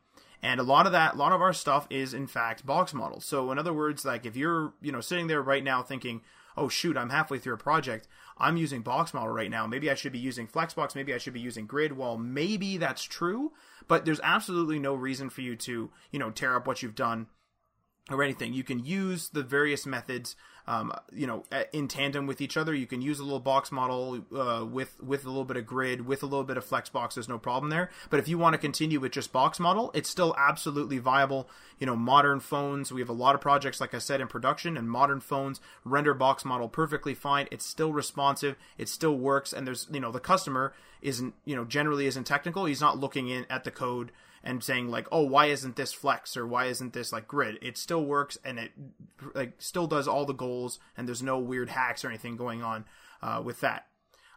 And 0.42 0.60
a 0.60 0.64
lot 0.64 0.86
of 0.86 0.92
that, 0.92 1.14
a 1.14 1.16
lot 1.16 1.32
of 1.32 1.40
our 1.40 1.54
stuff 1.54 1.86
is 1.88 2.12
in 2.12 2.26
fact 2.26 2.66
box 2.66 2.92
models. 2.92 3.24
So 3.24 3.50
in 3.50 3.58
other 3.58 3.72
words, 3.72 4.04
like 4.04 4.26
if 4.26 4.36
you're, 4.36 4.74
you 4.82 4.92
know, 4.92 5.00
sitting 5.00 5.26
there 5.26 5.40
right 5.40 5.64
now 5.64 5.82
thinking, 5.82 6.20
oh 6.56 6.68
shoot, 6.68 6.96
I'm 6.96 7.10
halfway 7.10 7.38
through 7.38 7.54
a 7.54 7.58
project, 7.58 8.08
I'm 8.36 8.56
using 8.56 8.82
box 8.82 9.14
model 9.14 9.32
right 9.32 9.50
now. 9.50 9.66
Maybe 9.66 9.90
I 9.90 9.94
should 9.94 10.12
be 10.12 10.18
using 10.18 10.46
Flexbox. 10.46 10.94
Maybe 10.94 11.14
I 11.14 11.18
should 11.18 11.32
be 11.32 11.40
using 11.40 11.66
Grid. 11.66 11.96
Well, 11.96 12.18
maybe 12.18 12.76
that's 12.76 13.02
true, 13.02 13.52
but 13.88 14.04
there's 14.04 14.20
absolutely 14.22 14.78
no 14.78 14.94
reason 14.94 15.30
for 15.30 15.40
you 15.40 15.56
to, 15.56 15.90
you 16.10 16.18
know, 16.18 16.30
tear 16.30 16.56
up 16.56 16.66
what 16.66 16.82
you've 16.82 16.94
done 16.94 17.28
or 18.10 18.22
anything. 18.22 18.52
You 18.52 18.64
can 18.64 18.84
use 18.84 19.30
the 19.30 19.42
various 19.42 19.86
methods 19.86 20.36
um, 20.66 20.92
you 21.12 21.26
know, 21.26 21.44
in 21.72 21.88
tandem 21.88 22.26
with 22.26 22.40
each 22.40 22.56
other. 22.56 22.74
You 22.74 22.86
can 22.86 23.02
use 23.02 23.18
a 23.18 23.24
little 23.24 23.40
box 23.40 23.70
model 23.70 24.24
uh, 24.34 24.64
with 24.64 25.02
with 25.02 25.24
a 25.24 25.28
little 25.28 25.44
bit 25.44 25.56
of 25.56 25.66
grid, 25.66 26.06
with 26.06 26.22
a 26.22 26.26
little 26.26 26.44
bit 26.44 26.56
of 26.56 26.64
flexbox. 26.64 27.14
There's 27.14 27.28
no 27.28 27.38
problem 27.38 27.70
there. 27.70 27.90
But 28.08 28.20
if 28.20 28.28
you 28.28 28.38
want 28.38 28.54
to 28.54 28.58
continue 28.58 28.98
with 28.98 29.12
just 29.12 29.32
box 29.32 29.60
model, 29.60 29.90
it's 29.94 30.08
still 30.08 30.34
absolutely 30.38 30.98
viable. 30.98 31.48
You 31.78 31.86
know, 31.86 31.96
modern 31.96 32.40
phones. 32.40 32.90
We 32.90 33.00
have 33.00 33.10
a 33.10 33.14
lot 33.14 33.34
of 33.34 33.40
projects, 33.40 33.80
like 33.80 33.94
I 33.94 33.98
said, 33.98 34.20
in 34.20 34.26
production, 34.28 34.76
and 34.76 34.88
modern 34.90 35.20
phones 35.20 35.60
render 35.84 36.14
box 36.14 36.44
model 36.44 36.68
perfectly 36.68 37.14
fine. 37.14 37.46
It's 37.50 37.66
still 37.66 37.92
responsive. 37.92 38.56
It 38.78 38.88
still 38.88 39.18
works, 39.18 39.52
and 39.52 39.66
there's 39.66 39.86
you 39.92 40.00
know 40.00 40.12
the 40.12 40.20
customer 40.20 40.74
isn't 41.02 41.34
you 41.44 41.54
know 41.54 41.64
generally 41.64 42.06
isn't 42.06 42.24
technical. 42.24 42.64
He's 42.64 42.80
not 42.80 42.98
looking 42.98 43.28
in 43.28 43.44
at 43.50 43.64
the 43.64 43.70
code 43.70 44.12
and 44.44 44.62
saying 44.62 44.88
like, 44.88 45.08
oh, 45.10 45.22
why 45.22 45.46
isn't 45.46 45.76
this 45.76 45.92
flex 45.92 46.36
or 46.36 46.46
why 46.46 46.66
isn't 46.66 46.92
this 46.92 47.12
like 47.12 47.26
grid? 47.26 47.58
It 47.62 47.78
still 47.78 48.04
works 48.04 48.38
and 48.44 48.58
it 48.58 48.72
like 49.34 49.54
still 49.58 49.86
does 49.86 50.08
all 50.08 50.24
the 50.24 50.32
goals 50.32 50.78
and 50.96 51.06
there's 51.06 51.22
no 51.22 51.38
weird 51.38 51.70
hacks 51.70 52.04
or 52.04 52.08
anything 52.08 52.36
going 52.36 52.62
on 52.62 52.84
uh, 53.22 53.40
with 53.44 53.60
that. 53.60 53.86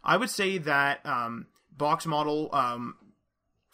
I 0.04 0.18
would 0.18 0.30
say 0.30 0.58
that 0.60 1.06
um, 1.06 1.48
box 1.76 2.06
model 2.06 2.50
um, 2.54 2.96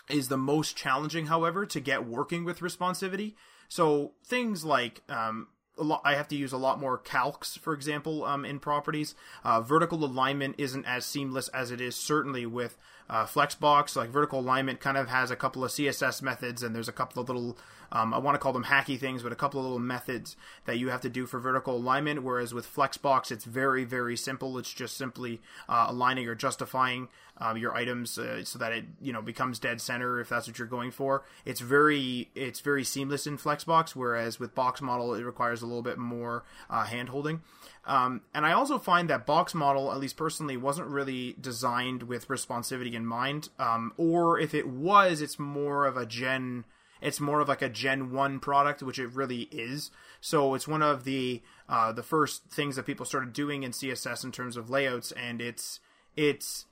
is 0.09 0.27
the 0.27 0.37
most 0.37 0.75
challenging, 0.75 1.27
however, 1.27 1.65
to 1.67 1.79
get 1.79 2.05
working 2.05 2.43
with 2.43 2.59
responsivity. 2.59 3.35
So 3.69 4.13
things 4.25 4.63
like 4.63 5.01
um, 5.09 5.47
Lot, 5.77 6.01
I 6.03 6.15
have 6.15 6.27
to 6.27 6.35
use 6.35 6.51
a 6.51 6.57
lot 6.57 6.79
more 6.79 6.99
calcs, 6.99 7.57
for 7.57 7.73
example, 7.73 8.23
um, 8.25 8.45
in 8.45 8.59
properties. 8.59 9.15
Uh, 9.43 9.61
vertical 9.61 10.05
alignment 10.05 10.55
isn't 10.59 10.85
as 10.85 11.05
seamless 11.05 11.47
as 11.49 11.71
it 11.71 11.81
is 11.81 11.95
certainly 11.95 12.45
with 12.45 12.77
uh, 13.09 13.25
Flexbox. 13.25 13.95
Like 13.95 14.09
vertical 14.09 14.39
alignment 14.39 14.79
kind 14.79 14.97
of 14.97 15.09
has 15.09 15.31
a 15.31 15.35
couple 15.35 15.63
of 15.63 15.71
CSS 15.71 16.21
methods, 16.21 16.61
and 16.61 16.75
there's 16.75 16.89
a 16.89 16.93
couple 16.93 17.21
of 17.21 17.27
little, 17.27 17.57
um, 17.93 18.13
I 18.13 18.17
want 18.17 18.35
to 18.35 18.39
call 18.39 18.53
them 18.53 18.65
hacky 18.65 18.99
things, 18.99 19.21
but 19.23 19.31
a 19.31 19.35
couple 19.35 19.59
of 19.59 19.65
little 19.65 19.79
methods 19.79 20.35
that 20.65 20.79
you 20.79 20.89
have 20.89 21.01
to 21.01 21.09
do 21.09 21.27
for 21.27 21.39
vertical 21.39 21.75
alignment. 21.75 22.23
Whereas 22.23 22.53
with 22.53 22.67
Flexbox, 22.67 23.31
it's 23.31 23.45
very, 23.45 23.85
very 23.85 24.17
simple. 24.17 24.57
It's 24.57 24.73
just 24.73 24.97
simply 24.97 25.41
uh, 25.69 25.85
aligning 25.89 26.27
or 26.27 26.33
justifying 26.33 27.07
um, 27.37 27.55
your 27.57 27.75
items 27.75 28.17
uh, 28.17 28.43
so 28.43 28.59
that 28.59 28.71
it 28.71 28.85
you 29.01 29.13
know 29.13 29.21
becomes 29.21 29.59
dead 29.59 29.79
center 29.79 30.19
if 30.19 30.29
that's 30.29 30.47
what 30.47 30.57
you're 30.57 30.67
going 30.67 30.91
for. 30.91 31.23
It's 31.45 31.61
very 31.61 32.29
it's 32.35 32.59
very 32.61 32.83
seamless 32.83 33.27
in 33.27 33.37
Flexbox, 33.37 33.91
whereas 33.91 34.39
with 34.39 34.55
Box 34.55 34.81
Model 34.81 35.13
it 35.13 35.23
requires 35.23 35.61
a 35.61 35.67
little 35.67 35.81
bit 35.83 35.99
more 35.99 36.43
uh, 36.69 36.85
hand 36.85 37.09
holding. 37.09 37.41
Um, 37.85 38.21
and 38.33 38.45
I 38.45 38.53
also 38.53 38.79
find 38.79 39.09
that 39.09 39.25
Box 39.25 39.53
Model, 39.53 39.91
at 39.91 39.99
least 39.99 40.15
personally, 40.15 40.57
wasn't 40.57 40.87
really 40.87 41.35
designed 41.39 42.03
with 42.03 42.27
responsivity 42.27 42.93
in 42.93 43.05
mind. 43.05 43.49
Um, 43.59 43.93
or 43.97 44.39
if 44.39 44.53
it 44.53 44.67
was, 44.67 45.21
it's 45.21 45.37
more 45.37 45.85
of 45.85 45.97
a 45.97 46.05
Gen 46.05 46.63
it's 47.03 47.19
more 47.19 47.41
of 47.41 47.49
like 47.49 47.61
a 47.61 47.69
Gen 47.69 48.11
One 48.11 48.39
product, 48.39 48.81
which 48.81 48.97
it 48.97 49.13
really 49.13 49.43
is. 49.51 49.91
So 50.21 50.55
it's 50.55 50.67
one 50.67 50.81
of 50.81 51.03
the 51.03 51.41
uh, 51.67 51.91
the 51.91 52.03
first 52.03 52.45
things 52.45 52.75
that 52.75 52.85
people 52.85 53.05
started 53.05 53.33
doing 53.33 53.63
in 53.63 53.71
CSS 53.71 54.23
in 54.23 54.31
terms 54.31 54.57
of 54.57 54.69
layouts, 54.69 55.11
and 55.11 55.41
it's 55.41 55.79
it's 56.15 56.65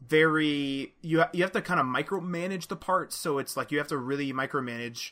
very 0.00 0.94
you 1.02 1.24
you 1.32 1.42
have 1.42 1.52
to 1.52 1.62
kind 1.62 1.80
of 1.80 1.86
micromanage 1.86 2.68
the 2.68 2.76
parts. 2.76 3.16
So 3.16 3.38
it's 3.38 3.56
like 3.56 3.70
you 3.70 3.78
have 3.78 3.88
to 3.88 3.98
really 3.98 4.32
micromanage 4.32 5.10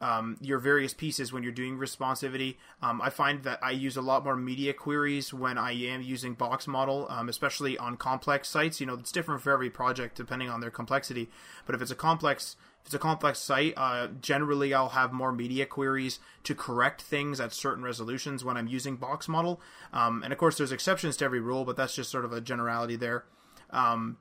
um, 0.00 0.36
your 0.40 0.58
various 0.58 0.92
pieces 0.92 1.32
when 1.32 1.42
you're 1.42 1.52
doing 1.52 1.78
responsivity. 1.78 2.56
Um, 2.82 3.00
I 3.00 3.10
find 3.10 3.42
that 3.44 3.58
I 3.62 3.70
use 3.70 3.96
a 3.96 4.02
lot 4.02 4.24
more 4.24 4.36
media 4.36 4.72
queries 4.72 5.32
when 5.32 5.56
I 5.56 5.72
am 5.72 6.02
using 6.02 6.34
box 6.34 6.66
model, 6.66 7.06
um, 7.08 7.28
especially 7.28 7.78
on 7.78 7.96
complex 7.96 8.48
sites. 8.48 8.80
You 8.80 8.86
know, 8.86 8.94
it's 8.94 9.12
different 9.12 9.42
for 9.42 9.52
every 9.52 9.70
project 9.70 10.16
depending 10.16 10.50
on 10.50 10.60
their 10.60 10.70
complexity. 10.70 11.30
But 11.64 11.74
if 11.74 11.82
it's 11.82 11.90
a 11.90 11.96
complex 11.96 12.56
if 12.84 12.88
it's 12.88 12.94
a 12.94 12.98
complex 12.98 13.38
site, 13.38 13.72
uh, 13.78 14.08
generally 14.20 14.74
I'll 14.74 14.90
have 14.90 15.10
more 15.10 15.32
media 15.32 15.64
queries 15.64 16.18
to 16.42 16.54
correct 16.54 17.00
things 17.00 17.40
at 17.40 17.54
certain 17.54 17.82
resolutions 17.82 18.44
when 18.44 18.58
I'm 18.58 18.66
using 18.66 18.96
box 18.96 19.26
model. 19.26 19.58
Um, 19.90 20.22
and 20.22 20.34
of 20.34 20.38
course, 20.38 20.58
there's 20.58 20.70
exceptions 20.70 21.16
to 21.16 21.24
every 21.24 21.40
rule, 21.40 21.64
but 21.64 21.76
that's 21.76 21.94
just 21.94 22.10
sort 22.10 22.26
of 22.26 22.34
a 22.34 22.42
generality 22.42 22.96
there. 22.96 23.24
Um, 23.70 24.18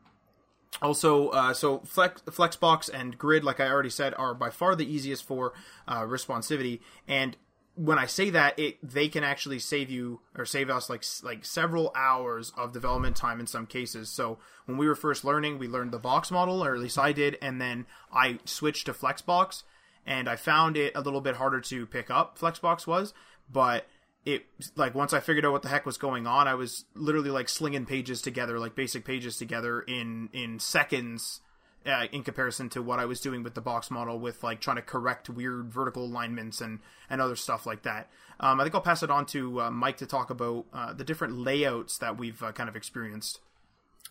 also, 0.81 1.27
uh, 1.29 1.53
so 1.53 1.79
Flex, 1.79 2.21
Flexbox 2.21 2.89
and 2.91 3.17
Grid, 3.17 3.43
like 3.43 3.59
I 3.59 3.67
already 3.67 3.89
said, 3.89 4.13
are 4.17 4.33
by 4.33 4.49
far 4.49 4.77
the 4.77 4.91
easiest 4.91 5.25
for 5.25 5.51
uh, 5.85 6.03
responsivity. 6.03 6.79
And 7.05 7.35
when 7.75 7.97
I 7.97 8.05
say 8.05 8.29
that, 8.29 8.57
it 8.59 8.77
they 8.83 9.07
can 9.07 9.23
actually 9.23 9.59
save 9.59 9.89
you 9.89 10.19
or 10.37 10.45
save 10.45 10.69
us 10.69 10.89
like 10.89 11.03
like 11.23 11.43
several 11.43 11.91
hours 11.95 12.51
of 12.55 12.71
development 12.71 13.15
time 13.15 13.39
in 13.39 13.47
some 13.47 13.65
cases. 13.65 14.09
So 14.09 14.37
when 14.65 14.77
we 14.77 14.87
were 14.87 14.95
first 14.95 15.25
learning, 15.25 15.57
we 15.57 15.67
learned 15.67 15.91
the 15.91 15.99
box 15.99 16.29
model, 16.29 16.63
or 16.63 16.73
at 16.73 16.79
least 16.79 16.99
I 16.99 17.11
did, 17.11 17.37
and 17.41 17.59
then 17.59 17.85
I 18.11 18.39
switched 18.45 18.85
to 18.85 18.93
Flexbox, 18.93 19.63
and 20.05 20.29
I 20.29 20.35
found 20.35 20.77
it 20.77 20.93
a 20.95 21.01
little 21.01 21.21
bit 21.21 21.37
harder 21.37 21.61
to 21.61 21.85
pick 21.87 22.11
up. 22.11 22.37
Flexbox 22.37 22.85
was, 22.85 23.13
but 23.51 23.87
it 24.25 24.45
like 24.75 24.93
once 24.93 25.11
I 25.11 25.19
figured 25.19 25.45
out 25.45 25.51
what 25.51 25.63
the 25.63 25.69
heck 25.69 25.85
was 25.85 25.97
going 25.97 26.27
on, 26.27 26.47
I 26.47 26.53
was 26.53 26.85
literally 26.93 27.31
like 27.31 27.49
slinging 27.49 27.85
pages 27.85 28.21
together, 28.21 28.59
like 28.59 28.75
basic 28.75 29.03
pages 29.03 29.37
together 29.37 29.81
in 29.81 30.29
in 30.31 30.59
seconds. 30.59 31.41
Uh, 31.85 32.07
in 32.13 32.23
comparison 32.23 32.69
to 32.69 32.81
what 32.81 32.97
I 32.97 33.05
was 33.05 33.19
doing 33.19 33.43
with 33.43 33.55
the 33.55 33.61
box 33.61 33.91
model, 33.91 34.17
with 34.17 34.41
like 34.41 34.61
trying 34.61 34.77
to 34.77 34.81
correct 34.81 35.29
weird 35.29 35.71
vertical 35.71 36.05
alignments 36.05 36.61
and 36.61 36.79
and 37.09 37.19
other 37.19 37.35
stuff 37.35 37.65
like 37.65 37.83
that. 37.83 38.09
Um, 38.39 38.59
I 38.59 38.63
think 38.63 38.73
I'll 38.73 38.81
pass 38.81 39.03
it 39.03 39.11
on 39.11 39.25
to 39.27 39.61
uh, 39.61 39.71
Mike 39.71 39.97
to 39.97 40.05
talk 40.05 40.29
about 40.29 40.65
uh, 40.73 40.93
the 40.93 41.03
different 41.03 41.37
layouts 41.37 41.97
that 41.97 42.17
we've 42.17 42.41
uh, 42.41 42.53
kind 42.53 42.69
of 42.69 42.75
experienced. 42.75 43.39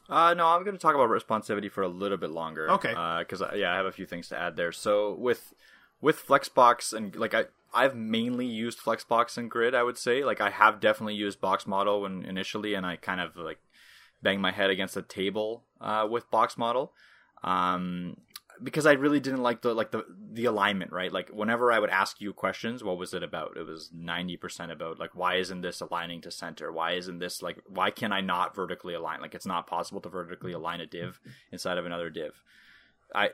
Uh, 0.09 0.35
no, 0.35 0.49
I'm 0.49 0.65
going 0.65 0.77
to 0.77 0.83
talk 0.83 0.95
about 0.95 1.09
responsivity 1.09 1.71
for 1.71 1.83
a 1.83 1.89
little 1.89 2.19
bit 2.19 2.31
longer. 2.31 2.71
Okay. 2.73 2.91
Because 3.21 3.41
uh, 3.41 3.53
yeah, 3.55 3.73
I 3.73 3.77
have 3.77 3.87
a 3.87 3.93
few 3.93 4.05
things 4.07 4.29
to 4.29 4.39
add 4.39 4.57
there. 4.57 4.73
So 4.73 5.15
with 5.15 5.55
with 6.01 6.27
Flexbox 6.27 6.93
and 6.93 7.17
like 7.17 7.33
I 7.33 7.47
I've 7.73 7.97
mainly 7.97 8.47
used 8.47 8.81
Flexbox 8.81 9.39
and 9.39 9.51
Grid. 9.51 9.75
I 9.75 9.83
would 9.83 9.97
say 9.97 10.25
like 10.25 10.41
I 10.41 10.51
have 10.51 10.81
definitely 10.81 11.15
used 11.15 11.41
Box 11.41 11.67
Model 11.67 12.03
when 12.03 12.25
initially, 12.25 12.75
and 12.75 12.85
I 12.85 12.97
kind 12.97 13.21
of 13.21 13.37
like 13.37 13.59
banged 14.23 14.43
my 14.43 14.53
head 14.53 14.71
against 14.71 14.95
the 14.95 15.03
table 15.03 15.65
uh, 15.81 16.07
with 16.11 16.31
Box 16.31 16.59
Model. 16.59 16.93
Um, 17.43 18.17
because 18.63 18.87
I 18.87 18.93
really 18.93 19.21
didn't 19.21 19.43
like 19.43 19.63
the 19.63 19.75
like 19.75 19.91
the 19.91 20.05
the 20.33 20.45
alignment, 20.45 20.93
right? 20.93 21.13
Like 21.13 21.31
whenever 21.31 21.73
I 21.73 21.79
would 21.79 21.91
ask 21.91 22.21
you 22.21 22.33
questions, 22.33 22.85
what 22.85 22.99
was 22.99 23.15
it 23.15 23.23
about? 23.23 23.57
It 23.57 23.67
was 23.67 23.91
ninety 23.93 24.37
percent 24.37 24.73
about 24.73 24.99
like 24.99 25.15
why 25.15 25.37
isn't 25.37 25.63
this 25.63 25.81
aligning 25.81 26.21
to 26.23 26.31
center? 26.31 26.73
Why 26.73 26.93
isn't 26.93 27.19
this 27.19 27.43
like 27.43 27.59
why 27.67 27.91
can 27.91 28.13
I 28.13 28.21
not 28.21 28.55
vertically 28.55 28.95
align? 28.95 29.21
Like 29.21 29.35
it's 29.35 29.47
not 29.47 29.67
possible 29.67 30.01
to 30.03 30.09
vertically 30.09 30.53
align 30.53 30.81
a 30.81 30.87
div 30.87 31.21
inside 31.51 31.79
of 31.79 31.87
another 31.87 32.11
div. 32.11 32.43
I 33.15 33.31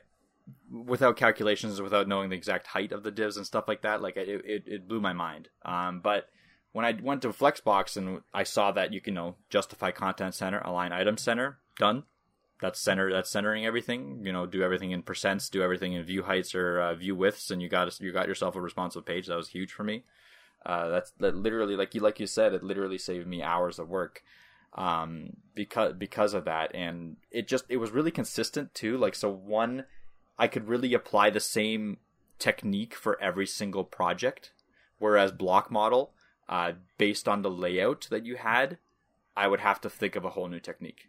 without 0.71 1.17
calculations, 1.17 1.81
without 1.83 2.09
knowing 2.09 2.31
the 2.31 2.37
exact 2.37 2.69
height 2.69 2.93
of 2.93 3.03
the 3.03 3.11
divs 3.11 3.37
and 3.37 3.47
stuff 3.47 3.69
like 3.69 3.83
that, 3.83 4.01
like 4.01 4.17
it 4.17 4.29
it, 4.29 4.63
it 4.67 4.89
blew 4.89 5.01
my 5.01 5.13
mind. 5.13 5.49
Um, 5.65 6.01
but 6.01 6.29
when 6.73 6.85
I 6.85 6.93
went 7.03 7.23
to 7.23 7.29
Flexbox 7.31 7.97
and 7.97 8.21
I 8.33 8.45
saw 8.45 8.73
that 8.73 8.93
you 8.93 9.01
can 9.01 9.15
you 9.15 9.21
know 9.21 9.37
justify 9.51 9.91
content 9.91 10.35
center, 10.35 10.61
align 10.61 10.93
item 10.93 11.17
center, 11.17 11.59
done 11.79 12.05
that's 12.61 12.81
center 12.81 13.13
that's 13.13 13.31
centering 13.31 13.65
everything 13.65 14.21
you 14.25 14.33
know 14.33 14.47
do 14.47 14.63
everything 14.63 14.91
in 14.91 15.03
percents 15.03 15.51
do 15.51 15.63
everything 15.63 15.93
in 15.93 16.03
view 16.03 16.23
heights 16.23 16.55
or 16.55 16.81
uh, 16.81 16.95
view 16.95 17.15
widths 17.15 17.51
and 17.51 17.63
you 17.63 17.69
got 17.69 18.01
you 18.01 18.13
got 18.13 18.29
yourself 18.29 18.57
a 18.57 18.61
responsive 18.61 19.05
page. 19.05 19.27
That 19.27 19.37
was 19.37 19.49
huge 19.49 19.73
for 19.73 19.85
me. 19.85 20.05
Uh, 20.67 20.89
that's 20.89 21.13
that 21.19 21.37
literally 21.37 21.77
like 21.77 21.95
you 21.95 22.01
like 22.01 22.21
you 22.21 22.27
said 22.27 22.53
it 22.53 22.63
literally 22.63 22.99
saved 22.99 23.27
me 23.27 23.43
hours 23.43 23.79
of 23.79 23.89
work 23.89 24.23
um, 24.75 25.37
because 25.55 25.95
because 25.95 26.35
of 26.35 26.45
that. 26.47 26.75
And 26.75 27.17
it 27.31 27.47
just 27.47 27.65
it 27.69 27.77
was 27.77 27.91
really 27.91 28.11
consistent 28.11 28.75
too. 28.75 28.97
Like 28.99 29.15
so 29.15 29.31
one 29.31 29.85
i 30.41 30.47
could 30.47 30.69
really 30.69 30.95
apply 30.95 31.31
the 31.31 31.41
same 31.41 31.99
technique 32.39 32.95
for 32.95 33.21
every 33.21 33.47
single 33.47 33.85
project. 33.85 34.53
Whereas 34.99 35.31
block 35.31 35.71
model 35.71 36.13
uh, 36.49 36.73
based 36.97 37.29
on 37.29 37.43
the 37.43 37.51
layout 37.51 38.09
that 38.11 38.27
you 38.27 38.37
had 38.37 38.79
i 39.37 39.47
would 39.47 39.61
have 39.61 39.81
to 39.81 39.91
think 39.91 40.17
of 40.17 40.25
a 40.25 40.31
whole 40.31 40.49
new 40.49 40.59
technique 40.59 41.09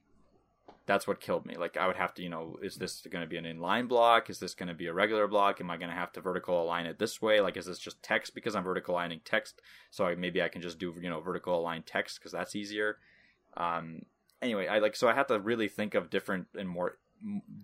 that's 0.90 1.08
what 1.08 1.20
killed 1.20 1.46
me. 1.46 1.56
Like 1.56 1.78
I 1.78 1.86
would 1.86 1.98
have 1.98 2.16
to, 2.16 2.24
you 2.24 2.30
know, 2.30 2.58
is 2.64 2.78
this 2.78 3.06
going 3.12 3.22
to 3.22 3.30
be 3.30 3.38
an 3.38 3.46
inline 3.46 3.88
block? 3.88 4.28
Is 4.28 4.40
this 4.40 4.56
going 4.56 4.70
to 4.70 4.74
be 4.74 4.88
a 4.88 4.94
regular 4.94 5.28
block? 5.28 5.62
Am 5.62 5.70
I 5.70 5.78
going 5.78 5.92
to 5.92 5.96
have 5.96 6.12
to 6.14 6.20
vertical 6.20 6.64
align 6.64 6.88
it 6.88 6.98
this 6.98 7.22
way? 7.22 7.42
Like, 7.42 7.58
is 7.58 7.68
this 7.68 7.78
just 7.78 8.02
text 8.02 8.34
because 8.34 8.56
I'm 8.56 8.64
vertical 8.64 8.96
aligning 8.96 9.22
text? 9.24 9.62
So 9.92 10.08
I, 10.08 10.16
maybe 10.16 10.42
I 10.42 10.48
can 10.48 10.64
just 10.64 10.80
do, 10.80 10.92
you 11.00 11.08
know, 11.08 11.20
vertical 11.20 11.60
align 11.60 11.84
text 11.84 12.18
because 12.20 12.32
that's 12.32 12.56
easier. 12.56 12.98
Um, 13.56 14.02
anyway, 14.42 14.66
I 14.66 14.80
like 14.80 14.96
so 14.96 15.08
I 15.08 15.14
had 15.14 15.28
to 15.28 15.40
really 15.40 15.68
think 15.68 15.94
of 15.94 16.10
different 16.10 16.48
and 16.58 16.68
more 16.68 16.98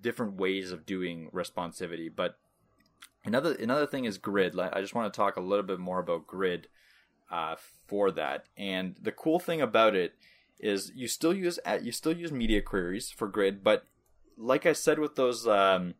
different 0.01 0.33
ways 0.33 0.71
of 0.71 0.85
doing 0.85 1.31
responsivity. 1.33 2.11
But 2.15 2.37
another 3.25 3.55
another 3.55 3.87
thing 3.87 4.05
is 4.05 4.19
grid. 4.19 4.59
I 4.59 4.81
just 4.81 4.93
want 4.93 5.11
to 5.11 5.17
talk 5.17 5.35
a 5.35 5.41
little 5.41 5.65
bit 5.65 5.79
more 5.79 5.97
about 5.97 6.27
grid 6.27 6.67
uh, 7.31 7.55
for 7.87 8.11
that. 8.11 8.45
And 8.55 8.95
the 9.01 9.11
cool 9.11 9.39
thing 9.39 9.61
about 9.61 9.95
it 9.95 10.13
is 10.65 10.91
you 10.95 11.07
still 11.07 11.33
use 11.33 11.59
you 11.81 11.91
still 11.91 12.15
use 12.15 12.31
media 12.31 12.61
queries 12.61 13.11
for 13.11 13.27
grid, 13.27 13.63
but 13.63 13.85
like 14.37 14.65
I 14.65 14.73
said 14.73 14.99
with 14.99 15.15
those 15.15 15.47
um, 15.47 15.93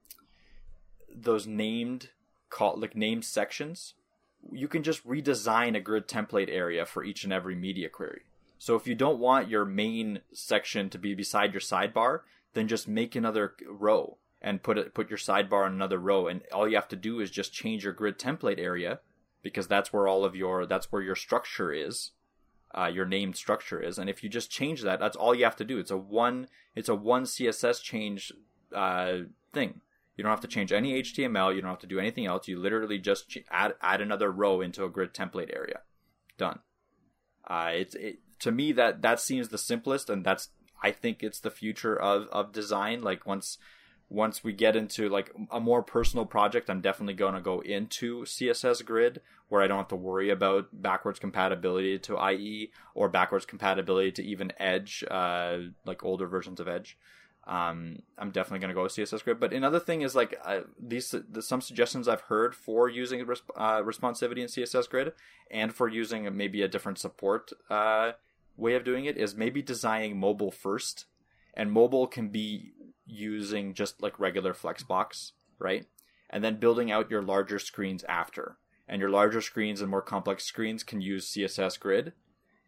those 1.14 1.46
named 1.46 2.10
call 2.50 2.78
like 2.78 2.96
named 2.96 3.26
sections, 3.26 3.94
you 4.52 4.68
can 4.68 4.84
just 4.84 5.08
redesign 5.08 5.76
a 5.76 5.80
grid 5.80 6.08
template 6.08 6.50
area 6.50 6.86
for 6.86 7.04
each 7.04 7.24
and 7.24 7.32
every 7.32 7.56
media 7.56 7.90
query. 7.90 8.24
So 8.58 8.76
if 8.76 8.88
you 8.88 8.96
don't 8.96 9.20
want 9.20 9.50
your 9.50 9.66
main 9.66 10.22
section 10.34 10.90
to 10.90 10.98
be 10.98 11.14
beside 11.14 11.54
your 11.54 11.62
sidebar, 11.62 12.22
then 12.54 12.68
just 12.68 12.88
make 12.88 13.16
another 13.16 13.54
row 13.68 14.18
and 14.42 14.64
put 14.64 14.78
it 14.78 14.94
put 14.94 15.10
your 15.10 15.20
sidebar 15.20 15.68
in 15.68 15.74
another 15.74 16.00
row 16.00 16.28
and 16.28 16.42
all 16.52 16.68
you 16.68 16.76
have 16.76 16.88
to 16.88 16.96
do 16.96 17.20
is 17.20 17.30
just 17.30 17.54
change 17.54 17.84
your 17.84 17.94
grid 17.94 18.18
template 18.18 18.60
area 18.60 19.00
because 19.44 19.68
that's 19.68 19.94
where 19.94 20.08
all 20.08 20.26
of 20.26 20.36
your 20.36 20.66
that's 20.66 20.92
where 20.92 21.02
your 21.02 21.16
structure 21.16 21.72
is 21.72 22.12
uh, 22.78 22.88
your 22.88 23.06
named 23.06 23.36
structure 23.38 23.82
is. 23.82 23.98
And 23.98 24.10
if 24.10 24.24
you 24.24 24.30
just 24.30 24.52
change 24.52 24.82
that, 24.82 25.00
that's 25.00 25.16
all 25.16 25.34
you 25.34 25.44
have 25.46 25.56
to 25.58 25.64
do. 25.64 25.80
It's 25.80 25.92
a 25.92 25.98
one 25.98 26.48
it's 26.76 26.90
a 26.90 26.96
one 26.96 27.24
CSS 27.24 27.82
change 27.82 28.32
uh, 28.74 29.20
thing. 29.54 29.82
You 30.18 30.24
don't 30.24 30.32
have 30.32 30.42
to 30.42 30.48
change 30.48 30.72
any 30.72 31.02
HTML. 31.02 31.56
You 31.56 31.62
don't 31.62 31.70
have 31.70 31.80
to 31.80 31.88
do 31.88 32.00
anything 32.00 32.26
else. 32.26 32.48
You 32.48 32.60
literally 32.60 33.00
just 33.00 33.38
add 33.50 33.76
add 33.82 34.02
another 34.02 34.32
row 34.32 34.62
into 34.62 34.84
a 34.84 34.90
grid 34.90 35.14
template 35.14 35.56
area. 35.56 35.82
Done. 36.38 36.60
Uh, 37.48 37.72
it's 37.74 37.96
it, 37.96 38.20
to 38.40 38.52
me 38.52 38.72
that 38.74 39.02
that 39.02 39.20
seems 39.20 39.50
the 39.50 39.58
simplest, 39.58 40.10
and 40.10 40.26
that's 40.26 40.50
I 40.82 40.92
think 40.92 41.22
it's 41.22 41.40
the 41.40 41.52
future 41.52 41.96
of 41.96 42.28
of 42.28 42.52
design. 42.52 43.02
Like 43.02 43.26
once 43.26 43.58
once 44.10 44.44
we 44.44 44.54
get 44.54 44.76
into 44.76 45.10
like 45.10 45.32
a 45.52 45.60
more 45.60 45.82
personal 45.82 46.26
project, 46.26 46.70
I'm 46.70 46.82
definitely 46.82 47.16
going 47.16 47.34
to 47.34 47.42
go 47.42 47.60
into 47.62 48.24
CSS 48.24 48.86
Grid 48.86 49.22
where 49.50 49.62
I 49.62 49.68
don't 49.68 49.78
have 49.78 49.88
to 49.90 49.96
worry 49.96 50.30
about 50.30 50.70
backwards 50.72 51.20
compatibility 51.20 52.00
to 52.00 52.32
IE 52.32 52.72
or 52.94 53.10
backwards 53.10 53.46
compatibility 53.46 54.12
to 54.14 54.24
even 54.24 54.54
Edge, 54.58 55.04
uh, 55.10 55.58
like 55.86 56.04
older 56.04 56.28
versions 56.28 56.60
of 56.60 56.68
Edge. 56.68 56.98
Um, 57.48 58.00
I'm 58.18 58.32
definitely 58.32 58.60
going 58.60 58.70
to 58.70 58.76
go 58.76 58.84
with 58.84 58.94
CSS 58.94 59.24
Grid. 59.24 59.40
But 59.40 59.54
another 59.54 59.80
thing 59.80 60.02
is 60.02 60.16
like 60.16 60.40
uh, 60.44 60.62
these 60.80 61.14
the, 61.30 61.42
some 61.42 61.62
suggestions 61.62 62.08
I've 62.08 62.22
heard 62.22 62.56
for 62.56 62.90
using 62.90 63.24
resp- 63.26 63.42
uh, 63.56 63.84
responsivity 63.84 64.40
in 64.40 64.48
CSS 64.48 64.90
Grid 64.90 65.14
and 65.52 65.74
for 65.74 65.88
using 65.88 66.36
maybe 66.36 66.64
a 66.64 66.68
different 66.68 66.98
support 66.98 67.52
uh, 67.70 68.14
way 68.58 68.74
of 68.74 68.84
doing 68.84 69.06
it 69.06 69.18
is 69.18 69.36
maybe 69.36 69.62
designing 69.62 70.18
mobile 70.18 70.52
first, 70.52 71.06
and 71.54 71.72
mobile 71.72 72.08
can 72.08 72.30
be 72.30 72.72
using 73.06 73.74
just 73.74 74.02
like 74.02 74.20
regular 74.20 74.54
Flexbox, 74.54 75.32
right? 75.60 75.86
And 76.30 76.44
then 76.44 76.60
building 76.60 76.92
out 76.92 77.12
your 77.12 77.22
larger 77.22 77.60
screens 77.60 78.04
after. 78.06 78.58
And 78.88 79.00
your 79.00 79.10
larger 79.10 79.42
screens 79.42 79.82
and 79.82 79.90
more 79.90 80.02
complex 80.02 80.44
screens 80.44 80.84
can 80.84 81.02
use 81.02 81.32
CSS 81.32 81.80
Grid. 81.80 82.14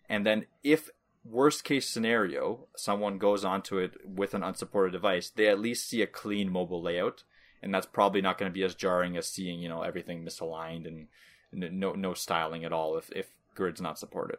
And 0.10 0.26
then 0.26 0.46
if 0.64 0.90
worst 1.24 1.64
case 1.64 1.88
scenario, 1.88 2.68
someone 2.76 3.18
goes 3.18 3.44
onto 3.44 3.78
it 3.78 3.98
with 4.06 4.34
an 4.34 4.44
unsupported 4.44 4.94
device, 4.94 5.30
they 5.30 5.48
at 5.48 5.60
least 5.60 5.88
see 5.88 6.02
a 6.02 6.08
clean 6.08 6.52
mobile 6.52 6.82
layout. 6.82 7.24
And 7.62 7.74
that's 7.74 7.86
probably 7.86 8.22
not 8.22 8.38
going 8.38 8.50
to 8.50 8.54
be 8.54 8.64
as 8.64 8.76
jarring 8.76 9.18
as 9.18 9.28
seeing, 9.28 9.60
you 9.60 9.70
know, 9.70 9.82
everything 9.82 10.24
misaligned 10.24 10.88
and 10.88 11.08
no 11.52 11.94
no 11.94 12.14
styling 12.14 12.66
at 12.66 12.74
all 12.74 12.98
if, 12.98 13.12
if 13.16 13.28
grid's 13.56 13.82
not 13.82 14.00
supported. 14.00 14.38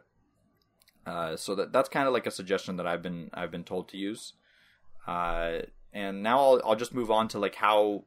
Uh, 1.05 1.35
so 1.35 1.55
that 1.55 1.71
that's 1.73 1.89
kind 1.89 2.07
of 2.07 2.13
like 2.13 2.27
a 2.27 2.31
suggestion 2.31 2.77
that 2.77 2.87
I've 2.87 3.01
been 3.01 3.29
I've 3.33 3.51
been 3.51 3.63
told 3.63 3.89
to 3.89 3.97
use. 3.97 4.33
Uh, 5.07 5.59
and 5.93 6.23
now 6.23 6.39
I'll, 6.39 6.61
I'll 6.65 6.75
just 6.75 6.93
move 6.93 7.11
on 7.11 7.27
to 7.29 7.39
like 7.39 7.55
how 7.55 8.05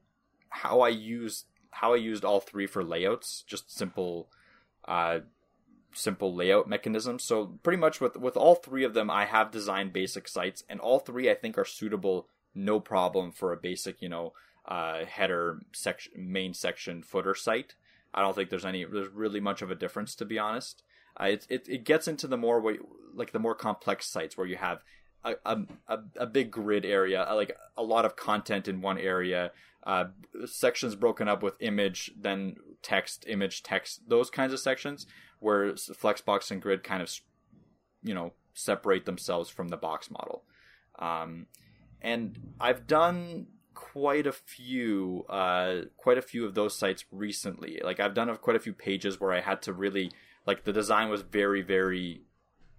how 0.48 0.80
I 0.80 0.88
use 0.88 1.44
how 1.70 1.94
I 1.94 1.96
used 1.96 2.24
all 2.24 2.40
three 2.40 2.66
for 2.66 2.84
layouts, 2.84 3.42
just 3.46 3.74
simple 3.74 4.28
uh, 4.86 5.20
simple 5.94 6.34
layout 6.34 6.68
mechanisms. 6.68 7.24
So 7.24 7.58
pretty 7.62 7.78
much 7.78 8.00
with 8.00 8.16
with 8.16 8.36
all 8.36 8.54
three 8.54 8.84
of 8.84 8.94
them, 8.94 9.10
I 9.10 9.24
have 9.24 9.50
designed 9.50 9.92
basic 9.92 10.28
sites, 10.28 10.64
and 10.68 10.80
all 10.80 10.98
three 10.98 11.30
I 11.30 11.34
think 11.34 11.58
are 11.58 11.64
suitable, 11.64 12.28
no 12.54 12.80
problem 12.80 13.32
for 13.32 13.52
a 13.52 13.56
basic 13.56 14.00
you 14.02 14.08
know 14.08 14.32
uh, 14.66 15.04
header 15.04 15.60
section, 15.72 16.12
main 16.16 16.54
section, 16.54 17.02
footer 17.02 17.34
site. 17.34 17.74
I 18.14 18.20
don't 18.20 18.34
think 18.34 18.50
there's 18.50 18.64
any 18.64 18.84
there's 18.84 19.08
really 19.08 19.40
much 19.40 19.62
of 19.62 19.70
a 19.70 19.76
difference 19.76 20.14
to 20.16 20.24
be 20.24 20.38
honest. 20.38 20.82
Uh, 21.20 21.24
it, 21.24 21.46
it 21.48 21.68
it 21.68 21.84
gets 21.84 22.08
into 22.08 22.26
the 22.26 22.36
more 22.36 22.60
way, 22.60 22.78
like 23.14 23.32
the 23.32 23.38
more 23.38 23.54
complex 23.54 24.06
sites 24.06 24.36
where 24.36 24.46
you 24.46 24.56
have 24.56 24.82
a, 25.24 25.58
a, 25.88 25.98
a 26.16 26.26
big 26.26 26.50
grid 26.50 26.84
area, 26.84 27.26
uh, 27.28 27.34
like 27.34 27.56
a 27.76 27.82
lot 27.82 28.04
of 28.04 28.16
content 28.16 28.68
in 28.68 28.80
one 28.80 28.98
area, 28.98 29.52
uh, 29.84 30.04
sections 30.46 30.94
broken 30.94 31.28
up 31.28 31.42
with 31.42 31.54
image, 31.60 32.12
then 32.18 32.56
text, 32.82 33.24
image, 33.28 33.62
text, 33.62 34.08
those 34.08 34.30
kinds 34.30 34.52
of 34.52 34.60
sections 34.60 35.06
where 35.40 35.72
Flexbox 35.72 36.50
and 36.50 36.62
Grid 36.62 36.84
kind 36.84 37.02
of, 37.02 37.12
you 38.02 38.14
know, 38.14 38.32
separate 38.54 39.06
themselves 39.06 39.50
from 39.50 39.68
the 39.68 39.76
box 39.76 40.10
model. 40.10 40.44
Um, 40.98 41.46
and 42.00 42.38
I've 42.60 42.86
done 42.86 43.46
quite 43.74 44.26
a 44.26 44.32
few, 44.32 45.24
uh, 45.28 45.82
quite 45.96 46.18
a 46.18 46.22
few 46.22 46.44
of 46.44 46.54
those 46.54 46.76
sites 46.76 47.04
recently. 47.10 47.80
Like 47.82 47.98
I've 47.98 48.14
done 48.14 48.34
quite 48.36 48.56
a 48.56 48.60
few 48.60 48.72
pages 48.72 49.20
where 49.20 49.32
I 49.32 49.40
had 49.40 49.62
to 49.62 49.72
really, 49.72 50.12
like 50.46 50.64
the 50.64 50.72
design 50.72 51.08
was 51.08 51.22
very, 51.22 51.62
very 51.62 52.22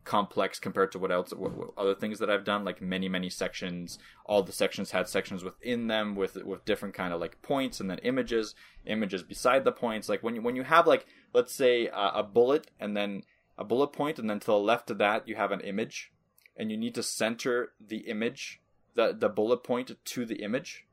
complex 0.03 0.59
compared 0.59 0.91
to 0.91 0.99
what 0.99 1.11
else 1.11 1.33
what, 1.33 1.55
what 1.55 1.69
other 1.77 1.95
things 1.95 2.19
that 2.19 2.29
I've 2.29 2.43
done. 2.43 2.63
Like 2.65 2.81
many 2.81 3.09
many 3.09 3.29
sections 3.29 3.99
all 4.25 4.43
the 4.43 4.51
sections 4.51 4.91
had 4.91 5.07
sections 5.07 5.43
within 5.43 5.87
them 5.87 6.15
with 6.15 6.35
with 6.43 6.65
different 6.65 6.93
kind 6.93 7.13
of 7.13 7.21
like 7.21 7.41
points 7.41 7.79
and 7.79 7.89
then 7.89 7.99
images 7.99 8.55
images 8.85 9.23
beside 9.23 9.63
the 9.63 9.71
points. 9.71 10.09
Like 10.09 10.23
when 10.23 10.35
you 10.35 10.41
when 10.41 10.55
you 10.55 10.63
have 10.63 10.87
like 10.87 11.05
let's 11.33 11.53
say 11.53 11.87
uh, 11.89 12.11
a 12.19 12.23
bullet 12.23 12.71
and 12.79 12.95
then 12.95 13.23
a 13.57 13.63
bullet 13.63 13.93
point 13.93 14.19
and 14.19 14.29
then 14.29 14.39
to 14.39 14.47
the 14.47 14.57
left 14.57 14.89
of 14.89 14.97
that 14.97 15.27
you 15.27 15.35
have 15.35 15.51
an 15.51 15.61
image 15.61 16.11
and 16.57 16.71
you 16.71 16.77
need 16.77 16.95
to 16.95 17.03
center 17.03 17.73
the 17.79 17.99
image 18.09 18.61
the 18.95 19.15
the 19.17 19.29
bullet 19.29 19.63
point 19.63 19.91
to 20.03 20.25
the 20.25 20.43
image 20.43 20.85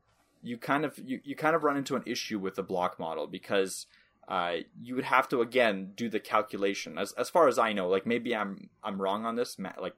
you 0.42 0.56
kind 0.56 0.84
of 0.84 0.98
you, 0.98 1.20
you 1.24 1.36
kind 1.36 1.54
of 1.54 1.64
run 1.64 1.76
into 1.76 1.96
an 1.96 2.02
issue 2.06 2.38
with 2.38 2.54
the 2.54 2.62
block 2.62 2.98
model 2.98 3.26
because 3.26 3.86
uh, 4.30 4.58
you 4.80 4.94
would 4.94 5.04
have 5.04 5.28
to 5.28 5.40
again 5.42 5.92
do 5.94 6.08
the 6.08 6.20
calculation. 6.20 6.96
As 6.96 7.12
as 7.12 7.28
far 7.28 7.48
as 7.48 7.58
I 7.58 7.72
know, 7.72 7.88
like 7.88 8.06
maybe 8.06 8.34
I'm 8.34 8.70
I'm 8.82 9.02
wrong 9.02 9.26
on 9.26 9.34
this. 9.36 9.58
Like 9.58 9.96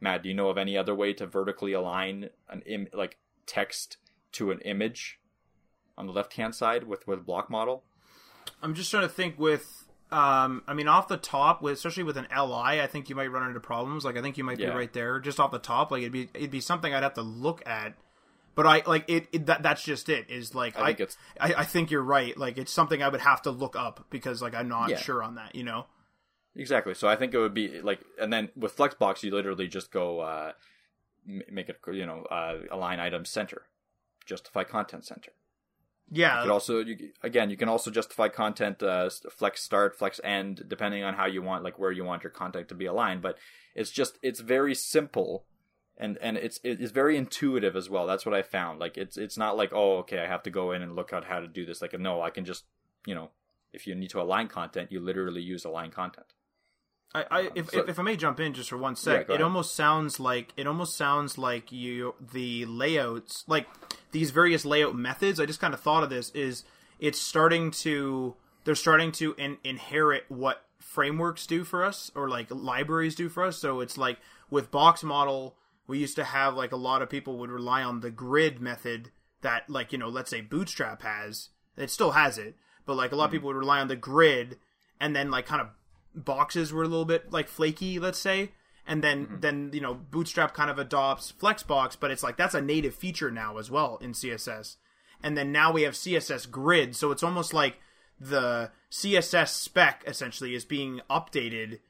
Matt, 0.00 0.22
do 0.22 0.28
you 0.30 0.34
know 0.34 0.48
of 0.48 0.58
any 0.58 0.76
other 0.76 0.94
way 0.94 1.12
to 1.12 1.26
vertically 1.26 1.72
align 1.72 2.30
an 2.48 2.62
Im- 2.66 2.88
like 2.92 3.18
text 3.46 3.98
to 4.32 4.50
an 4.50 4.58
image 4.60 5.20
on 5.96 6.06
the 6.06 6.12
left 6.12 6.32
hand 6.34 6.54
side 6.54 6.84
with 6.84 7.06
with 7.06 7.26
block 7.26 7.50
model? 7.50 7.84
I'm 8.62 8.74
just 8.74 8.90
trying 8.90 9.02
to 9.04 9.08
think 9.08 9.38
with 9.38 9.84
um, 10.10 10.62
I 10.68 10.74
mean, 10.74 10.86
off 10.86 11.08
the 11.08 11.16
top, 11.16 11.60
with 11.60 11.72
especially 11.74 12.04
with 12.04 12.16
an 12.16 12.26
LI, 12.30 12.80
I 12.80 12.86
think 12.86 13.08
you 13.08 13.16
might 13.16 13.26
run 13.32 13.48
into 13.48 13.58
problems. 13.58 14.04
Like, 14.04 14.16
I 14.16 14.22
think 14.22 14.38
you 14.38 14.44
might 14.44 14.60
Yeah. 14.60 14.70
be 14.70 14.76
right 14.76 14.92
there, 14.92 15.18
just 15.18 15.40
off 15.40 15.50
the 15.50 15.58
top. 15.58 15.90
Like, 15.90 16.02
it'd 16.02 16.12
be 16.12 16.28
it'd 16.34 16.50
be 16.50 16.60
something 16.60 16.94
I'd 16.94 17.02
have 17.02 17.14
to 17.14 17.22
look 17.22 17.62
at. 17.66 17.94
But 18.54 18.66
I 18.66 18.82
like 18.86 19.04
it. 19.08 19.26
it 19.32 19.46
that 19.46 19.62
that's 19.62 19.82
just 19.82 20.08
it. 20.08 20.30
Is 20.30 20.54
like 20.54 20.76
I 20.78 20.82
I 20.82 20.86
think 20.86 21.00
it's- 21.00 21.16
I, 21.40 21.54
I 21.62 21.64
think 21.64 21.90
you're 21.90 22.02
right. 22.02 22.36
Like, 22.36 22.56
it's 22.58 22.72
something 22.72 23.02
I 23.02 23.08
would 23.08 23.20
have 23.20 23.42
to 23.42 23.50
look 23.50 23.74
up 23.76 24.06
because 24.10 24.40
like 24.42 24.54
I'm 24.54 24.68
not 24.68 24.90
Yeah. 24.90 24.98
sure 24.98 25.22
on 25.22 25.34
that. 25.36 25.54
You 25.54 25.64
know. 25.64 25.86
Exactly. 26.56 26.94
So 26.94 27.08
I 27.08 27.16
think 27.16 27.34
it 27.34 27.38
would 27.38 27.54
be 27.54 27.80
like, 27.80 28.00
and 28.20 28.32
then 28.32 28.50
with 28.54 28.76
Flexbox, 28.76 29.24
you 29.24 29.32
literally 29.32 29.66
just 29.66 29.90
go 29.90 30.20
uh, 30.20 30.52
make 31.26 31.68
it, 31.68 31.78
you 31.92 32.06
know, 32.06 32.22
uh, 32.30 32.58
align 32.70 33.00
item 33.00 33.24
center, 33.24 33.62
justify 34.24 34.62
content 34.62 35.04
center. 35.04 35.32
Yeah. 36.10 36.36
You 36.36 36.42
could 36.44 36.52
also, 36.52 36.78
you, 36.80 37.10
again, 37.22 37.50
you 37.50 37.56
can 37.56 37.68
also 37.68 37.90
justify 37.90 38.28
content 38.28 38.82
uh, 38.84 39.10
flex 39.36 39.62
start, 39.62 39.98
flex 39.98 40.20
end, 40.22 40.64
depending 40.68 41.02
on 41.02 41.14
how 41.14 41.26
you 41.26 41.42
want, 41.42 41.64
like 41.64 41.78
where 41.78 41.90
you 41.90 42.04
want 42.04 42.22
your 42.22 42.30
content 42.30 42.68
to 42.68 42.74
be 42.74 42.86
aligned. 42.86 43.22
But 43.22 43.36
it's 43.74 43.90
just, 43.90 44.18
it's 44.22 44.38
very 44.40 44.74
simple, 44.76 45.46
and 45.96 46.18
and 46.18 46.36
it's 46.36 46.60
it's 46.64 46.92
very 46.92 47.16
intuitive 47.16 47.76
as 47.76 47.88
well. 47.88 48.06
That's 48.06 48.26
what 48.26 48.34
I 48.34 48.42
found. 48.42 48.80
Like 48.80 48.96
it's 48.96 49.16
it's 49.16 49.36
not 49.38 49.56
like 49.56 49.72
oh 49.72 49.98
okay, 49.98 50.18
I 50.18 50.26
have 50.26 50.42
to 50.44 50.50
go 50.50 50.72
in 50.72 50.82
and 50.82 50.96
look 50.96 51.12
at 51.12 51.24
how 51.24 51.40
to 51.40 51.48
do 51.48 51.64
this. 51.64 51.80
Like 51.82 51.98
no, 51.98 52.22
I 52.22 52.30
can 52.30 52.44
just 52.44 52.64
you 53.06 53.14
know, 53.14 53.30
if 53.72 53.86
you 53.86 53.94
need 53.94 54.10
to 54.10 54.20
align 54.20 54.48
content, 54.48 54.90
you 54.90 55.00
literally 55.00 55.42
use 55.42 55.64
align 55.64 55.90
content. 55.90 56.26
I, 57.14 57.24
I 57.30 57.40
um, 57.42 57.48
if, 57.54 57.70
so- 57.70 57.80
if 57.80 57.90
if 57.90 57.98
I 57.98 58.02
may 58.02 58.16
jump 58.16 58.40
in 58.40 58.54
just 58.54 58.70
for 58.70 58.76
one 58.76 58.94
Yeah, 58.94 59.18
sec, 59.18 59.28
go 59.28 59.34
it 59.34 59.42
almost 59.42 59.74
sounds 59.74 60.18
like 60.18 60.52
it 60.56 60.66
almost 60.66 60.96
sounds 60.96 61.38
like 61.38 61.70
you 61.70 62.14
the 62.20 62.64
layouts 62.66 63.44
like 63.46 63.66
these 64.10 64.30
various 64.30 64.64
layout 64.64 64.96
methods. 64.96 65.38
I 65.38 65.46
just 65.46 65.60
kind 65.60 65.74
of 65.74 65.80
thought 65.80 66.02
of 66.02 66.10
this 66.10 66.30
is 66.30 66.64
it's 66.98 67.20
starting 67.20 67.70
to 67.70 68.34
they're 68.64 68.74
starting 68.74 69.12
to 69.12 69.34
in, 69.38 69.58
inherit 69.62 70.24
what 70.28 70.64
frameworks 70.80 71.46
do 71.46 71.64
for 71.64 71.84
us 71.84 72.10
or 72.14 72.28
like 72.28 72.46
libraries 72.50 73.14
do 73.14 73.28
for 73.28 73.44
us. 73.44 73.58
So 73.58 73.80
it's 73.80 73.96
like 73.96 74.18
with 74.50 74.70
box 74.70 75.02
model, 75.02 75.56
we 75.86 75.98
used 75.98 76.16
to 76.16 76.24
have 76.24 76.54
like 76.54 76.72
a 76.72 76.76
lot 76.76 77.02
of 77.02 77.10
people 77.10 77.38
would 77.38 77.50
rely 77.50 77.82
on 77.82 78.00
the 78.00 78.10
grid 78.10 78.60
method 78.60 79.10
that 79.42 79.68
like 79.68 79.92
you 79.92 79.98
know 79.98 80.08
let's 80.08 80.30
say 80.30 80.40
Bootstrap 80.40 81.02
has. 81.02 81.50
It 81.76 81.90
still 81.90 82.12
has 82.12 82.38
it, 82.38 82.56
but 82.86 82.96
like 82.96 83.12
a 83.12 83.16
lot 83.16 83.24
of 83.24 83.28
mm-hmm. 83.28 83.36
people 83.36 83.46
would 83.48 83.56
rely 83.56 83.80
on 83.80 83.88
the 83.88 83.96
grid 83.96 84.58
and 85.00 85.14
then 85.14 85.30
like 85.30 85.46
kind 85.46 85.60
of 85.60 85.68
boxes 86.14 86.72
were 86.72 86.84
a 86.84 86.88
little 86.88 87.04
bit 87.04 87.32
like 87.32 87.48
flaky, 87.48 87.98
let's 87.98 88.18
say. 88.18 88.52
And 88.86 89.02
then 89.02 89.26
mm-hmm. 89.26 89.40
then 89.40 89.70
you 89.72 89.80
know 89.80 89.94
Bootstrap 89.94 90.54
kind 90.54 90.70
of 90.70 90.78
adopts 90.78 91.32
Flexbox, 91.32 91.96
but 91.98 92.10
it's 92.10 92.22
like 92.22 92.36
that's 92.36 92.54
a 92.54 92.60
native 92.60 92.94
feature 92.94 93.30
now 93.30 93.58
as 93.58 93.70
well 93.70 93.98
in 94.00 94.12
CSS. 94.12 94.76
And 95.22 95.38
then 95.38 95.52
now 95.52 95.72
we 95.72 95.82
have 95.82 95.94
CSS 95.94 96.50
grid, 96.50 96.94
so 96.94 97.10
it's 97.10 97.22
almost 97.22 97.54
like 97.54 97.78
the 98.20 98.70
CSS 98.90 99.48
spec 99.48 100.04
essentially 100.06 100.54
is 100.54 100.64
being 100.64 101.00
updated 101.10 101.80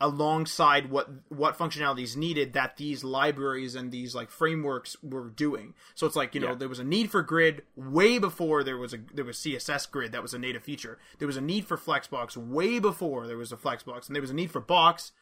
alongside 0.00 0.90
what 0.90 1.08
what 1.28 1.58
functionality 1.58 2.02
is 2.02 2.16
needed 2.16 2.52
that 2.52 2.76
these 2.76 3.02
libraries 3.02 3.74
and 3.74 3.90
these 3.90 4.14
like 4.14 4.30
frameworks 4.30 4.96
were 5.02 5.28
doing. 5.28 5.74
So 5.94 6.06
it's 6.06 6.16
like 6.16 6.34
you 6.34 6.40
know 6.40 6.50
Yeah. 6.50 6.54
there 6.54 6.68
was 6.68 6.78
a 6.78 6.84
need 6.84 7.10
for 7.10 7.22
grid 7.22 7.62
way 7.76 8.18
before 8.18 8.62
there 8.62 8.76
was 8.76 8.94
a 8.94 8.98
there 9.12 9.24
was 9.24 9.38
CSS 9.38 9.90
grid 9.90 10.12
that 10.12 10.22
was 10.22 10.34
a 10.34 10.38
native 10.38 10.62
feature. 10.62 10.98
There 11.18 11.26
was 11.26 11.36
a 11.36 11.40
need 11.40 11.66
for 11.66 11.76
Flexbox 11.76 12.36
way 12.36 12.78
before 12.78 13.26
there 13.26 13.36
was 13.36 13.52
a 13.52 13.56
Flexbox, 13.56 14.06
and 14.06 14.14
there 14.14 14.22
was 14.22 14.30
a 14.30 14.34
need 14.34 14.50
for 14.50 14.60
box 14.60 15.12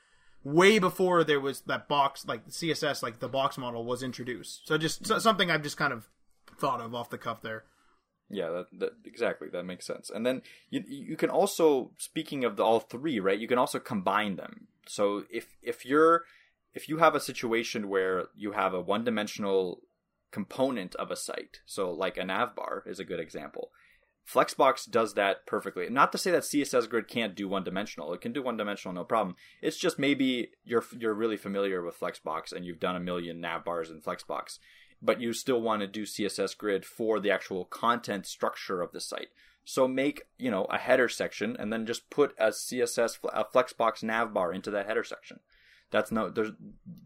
way 0.44 0.78
before 0.78 1.24
there 1.24 1.40
was 1.40 1.62
that 1.62 1.88
box 1.88 2.24
like 2.26 2.46
CSS 2.48 3.02
like 3.02 3.18
the 3.20 3.28
box 3.28 3.58
model 3.58 3.84
was 3.84 4.02
introduced. 4.02 4.66
So 4.68 4.78
just 4.78 5.06
so, 5.06 5.18
something 5.18 5.50
I've 5.50 5.62
just 5.62 5.76
kind 5.76 5.92
of 5.92 6.08
thought 6.58 6.80
of 6.80 6.94
off 6.94 7.10
the 7.10 7.18
cuff 7.18 7.42
there. 7.42 7.64
Yeah, 8.28 8.50
that, 8.50 8.66
that 8.80 8.92
exactly 9.04 9.48
that 9.52 9.64
makes 9.64 9.86
sense. 9.86 10.10
And 10.10 10.26
then 10.26 10.42
you 10.68 10.82
you 10.86 11.16
can 11.16 11.30
also 11.30 11.92
speaking 11.96 12.44
of 12.44 12.56
the 12.56 12.64
all 12.64 12.80
three, 12.80 13.20
right? 13.20 13.38
You 13.38 13.48
can 13.48 13.58
also 13.58 13.78
combine 13.78 14.36
them. 14.36 14.66
So 14.86 15.24
if 15.30 15.56
if 15.62 15.86
you're 15.86 16.24
if 16.74 16.88
you 16.88 16.98
have 16.98 17.14
a 17.14 17.20
situation 17.20 17.88
where 17.88 18.26
you 18.36 18.52
have 18.52 18.74
a 18.74 18.80
one 18.80 19.04
dimensional 19.04 19.82
component 20.32 20.94
of 20.96 21.10
a 21.10 21.16
site, 21.16 21.60
so 21.66 21.90
like 21.90 22.16
a 22.16 22.24
nav 22.24 22.56
bar 22.56 22.82
is 22.86 22.98
a 22.98 23.04
good 23.04 23.20
example. 23.20 23.70
Flexbox 24.28 24.90
does 24.90 25.14
that 25.14 25.46
perfectly. 25.46 25.88
Not 25.88 26.10
to 26.10 26.18
say 26.18 26.32
that 26.32 26.42
CSS 26.42 26.88
Grid 26.88 27.06
can't 27.06 27.36
do 27.36 27.48
one 27.48 27.62
dimensional. 27.62 28.12
It 28.12 28.20
can 28.20 28.32
do 28.32 28.42
one 28.42 28.56
dimensional, 28.56 28.92
no 28.92 29.04
problem. 29.04 29.36
It's 29.62 29.76
just 29.76 30.00
maybe 30.00 30.50
you're 30.64 30.84
you're 30.98 31.14
really 31.14 31.36
familiar 31.36 31.82
with 31.82 31.98
Flexbox 31.98 32.52
and 32.52 32.64
you've 32.64 32.80
done 32.80 32.96
a 32.96 33.00
million 33.00 33.40
nav 33.40 33.64
bars 33.64 33.88
in 33.88 34.00
Flexbox, 34.00 34.58
but 35.02 35.20
you 35.20 35.32
still 35.32 35.60
want 35.60 35.80
to 35.80 35.86
do 35.86 36.04
CSS 36.04 36.56
Grid 36.56 36.84
for 36.84 37.20
the 37.20 37.30
actual 37.30 37.64
content 37.64 38.26
structure 38.26 38.80
of 38.80 38.92
the 38.92 39.00
site. 39.00 39.28
So 39.64 39.88
make 39.88 40.22
you 40.38 40.50
know 40.50 40.64
a 40.66 40.78
header 40.78 41.08
section 41.08 41.56
and 41.58 41.72
then 41.72 41.86
just 41.86 42.08
put 42.08 42.34
a 42.38 42.48
CSS 42.48 43.18
a 43.32 43.44
Flexbox 43.44 44.02
nav 44.02 44.32
bar 44.32 44.52
into 44.52 44.70
that 44.70 44.86
header 44.86 45.04
section. 45.04 45.40
That's 45.90 46.12
no 46.12 46.30
there's 46.30 46.52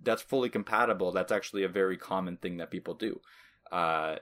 that's 0.03 0.23
fully 0.23 0.51
compatible. 0.51 1.11
That's 1.13 1.33
actually 1.33 1.65
a 1.65 1.69
very 1.69 1.97
common 1.97 2.37
thing 2.37 2.59
that 2.59 2.71
people 2.71 2.95
do. 2.95 3.21
Uh, 3.73 4.17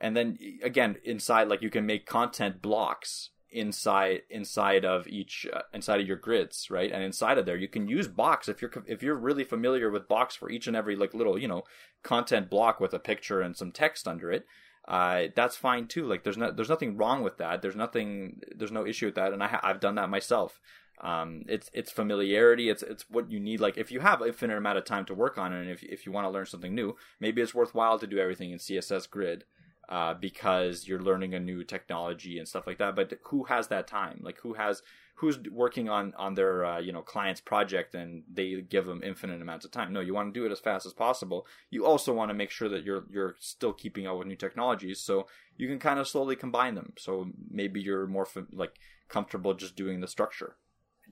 and 0.00 0.16
then 0.16 0.38
again 0.62 0.96
inside 1.04 1.48
like 1.48 1.62
you 1.62 1.70
can 1.70 1.86
make 1.86 2.06
content 2.06 2.62
blocks 2.62 3.30
inside 3.52 4.22
inside 4.30 4.84
of 4.84 5.06
each 5.06 5.46
uh, 5.52 5.62
inside 5.72 6.00
of 6.00 6.06
your 6.06 6.16
grids 6.16 6.70
right? 6.70 6.90
And 6.92 7.02
inside 7.02 7.38
of 7.38 7.46
there 7.46 7.56
you 7.56 7.68
can 7.68 7.88
use 7.88 8.08
box 8.08 8.48
if 8.48 8.62
you're 8.62 8.72
if 8.86 9.02
you're 9.02 9.16
really 9.16 9.44
familiar 9.44 9.90
with 9.90 10.08
box 10.08 10.34
for 10.34 10.50
each 10.50 10.66
and 10.66 10.76
every 10.76 10.96
like 10.96 11.14
little 11.14 11.38
you 11.38 11.48
know 11.48 11.62
content 12.02 12.50
block 12.50 12.80
with 12.80 12.94
a 12.94 12.98
picture 12.98 13.40
and 13.40 13.56
some 13.56 13.72
text 13.72 14.08
under 14.08 14.30
it 14.32 14.46
uh, 14.88 15.28
that's 15.36 15.56
fine 15.56 15.86
too. 15.86 16.06
Like 16.06 16.24
there's 16.24 16.36
no 16.36 16.50
there's 16.50 16.68
nothing 16.68 16.96
wrong 16.96 17.22
with 17.22 17.38
that. 17.38 17.62
There's 17.62 17.76
nothing 17.76 18.40
there's 18.54 18.72
no 18.72 18.84
issue 18.84 19.06
with 19.06 19.14
that. 19.14 19.32
And 19.32 19.42
I 19.42 19.48
ha- 19.48 19.60
I've 19.62 19.80
done 19.80 19.94
that 19.94 20.10
myself. 20.10 20.60
Um, 21.00 21.44
it's 21.48 21.70
it's 21.72 21.92
familiarity. 21.92 22.68
It's 22.68 22.82
it's 22.82 23.08
what 23.08 23.30
you 23.30 23.38
need. 23.38 23.60
Like 23.60 23.78
if 23.78 23.92
you 23.92 24.00
have 24.00 24.20
an 24.20 24.28
infinite 24.28 24.56
amount 24.56 24.78
of 24.78 24.84
time 24.84 25.04
to 25.04 25.14
work 25.14 25.38
on 25.38 25.52
it 25.52 25.60
and 25.60 25.70
if, 25.70 25.82
if 25.84 26.04
you 26.04 26.12
want 26.12 26.24
to 26.24 26.30
learn 26.30 26.46
something 26.46 26.74
new 26.74 26.96
maybe 27.20 27.40
it's 27.40 27.54
worthwhile 27.54 27.98
to 27.98 28.06
do 28.06 28.18
everything 28.18 28.50
in 28.50 28.58
css 28.58 29.08
grid 29.08 29.44
uh, 29.92 30.14
because 30.14 30.88
you're 30.88 31.02
learning 31.02 31.34
a 31.34 31.38
new 31.38 31.62
technology 31.62 32.38
and 32.38 32.48
stuff 32.48 32.66
like 32.66 32.78
that. 32.78 32.96
But 32.96 33.12
who 33.24 33.44
has 33.44 33.68
that 33.68 33.86
time? 33.86 34.20
Like 34.22 34.38
who 34.38 34.54
has 34.54 34.82
who's 35.16 35.38
working 35.50 35.90
on 35.90 36.14
on 36.16 36.32
their 36.32 36.64
uh, 36.64 36.80
you 36.80 36.92
know 36.92 37.02
client's 37.02 37.42
project 37.42 37.94
and 37.94 38.22
they 38.32 38.62
give 38.62 38.86
them 38.86 39.02
infinite 39.04 39.42
amounts 39.42 39.66
of 39.66 39.70
time? 39.70 39.92
No, 39.92 40.00
you 40.00 40.14
want 40.14 40.32
to 40.32 40.40
do 40.40 40.46
it 40.46 40.50
as 40.50 40.60
fast 40.60 40.86
as 40.86 40.94
possible. 40.94 41.46
You 41.68 41.84
also 41.84 42.14
want 42.14 42.30
to 42.30 42.34
make 42.34 42.50
sure 42.50 42.70
that 42.70 42.84
you're 42.84 43.04
you're 43.10 43.36
still 43.38 43.74
keeping 43.74 44.06
up 44.06 44.16
with 44.16 44.28
new 44.28 44.34
technologies, 44.34 44.98
so 44.98 45.26
you 45.58 45.68
can 45.68 45.78
kind 45.78 46.00
of 46.00 46.08
slowly 46.08 46.36
combine 46.36 46.74
them. 46.74 46.94
So 46.96 47.28
maybe 47.50 47.78
you're 47.82 48.06
more 48.06 48.26
like 48.50 48.78
comfortable 49.10 49.52
just 49.52 49.76
doing 49.76 50.00
the 50.00 50.08
structure. 50.08 50.56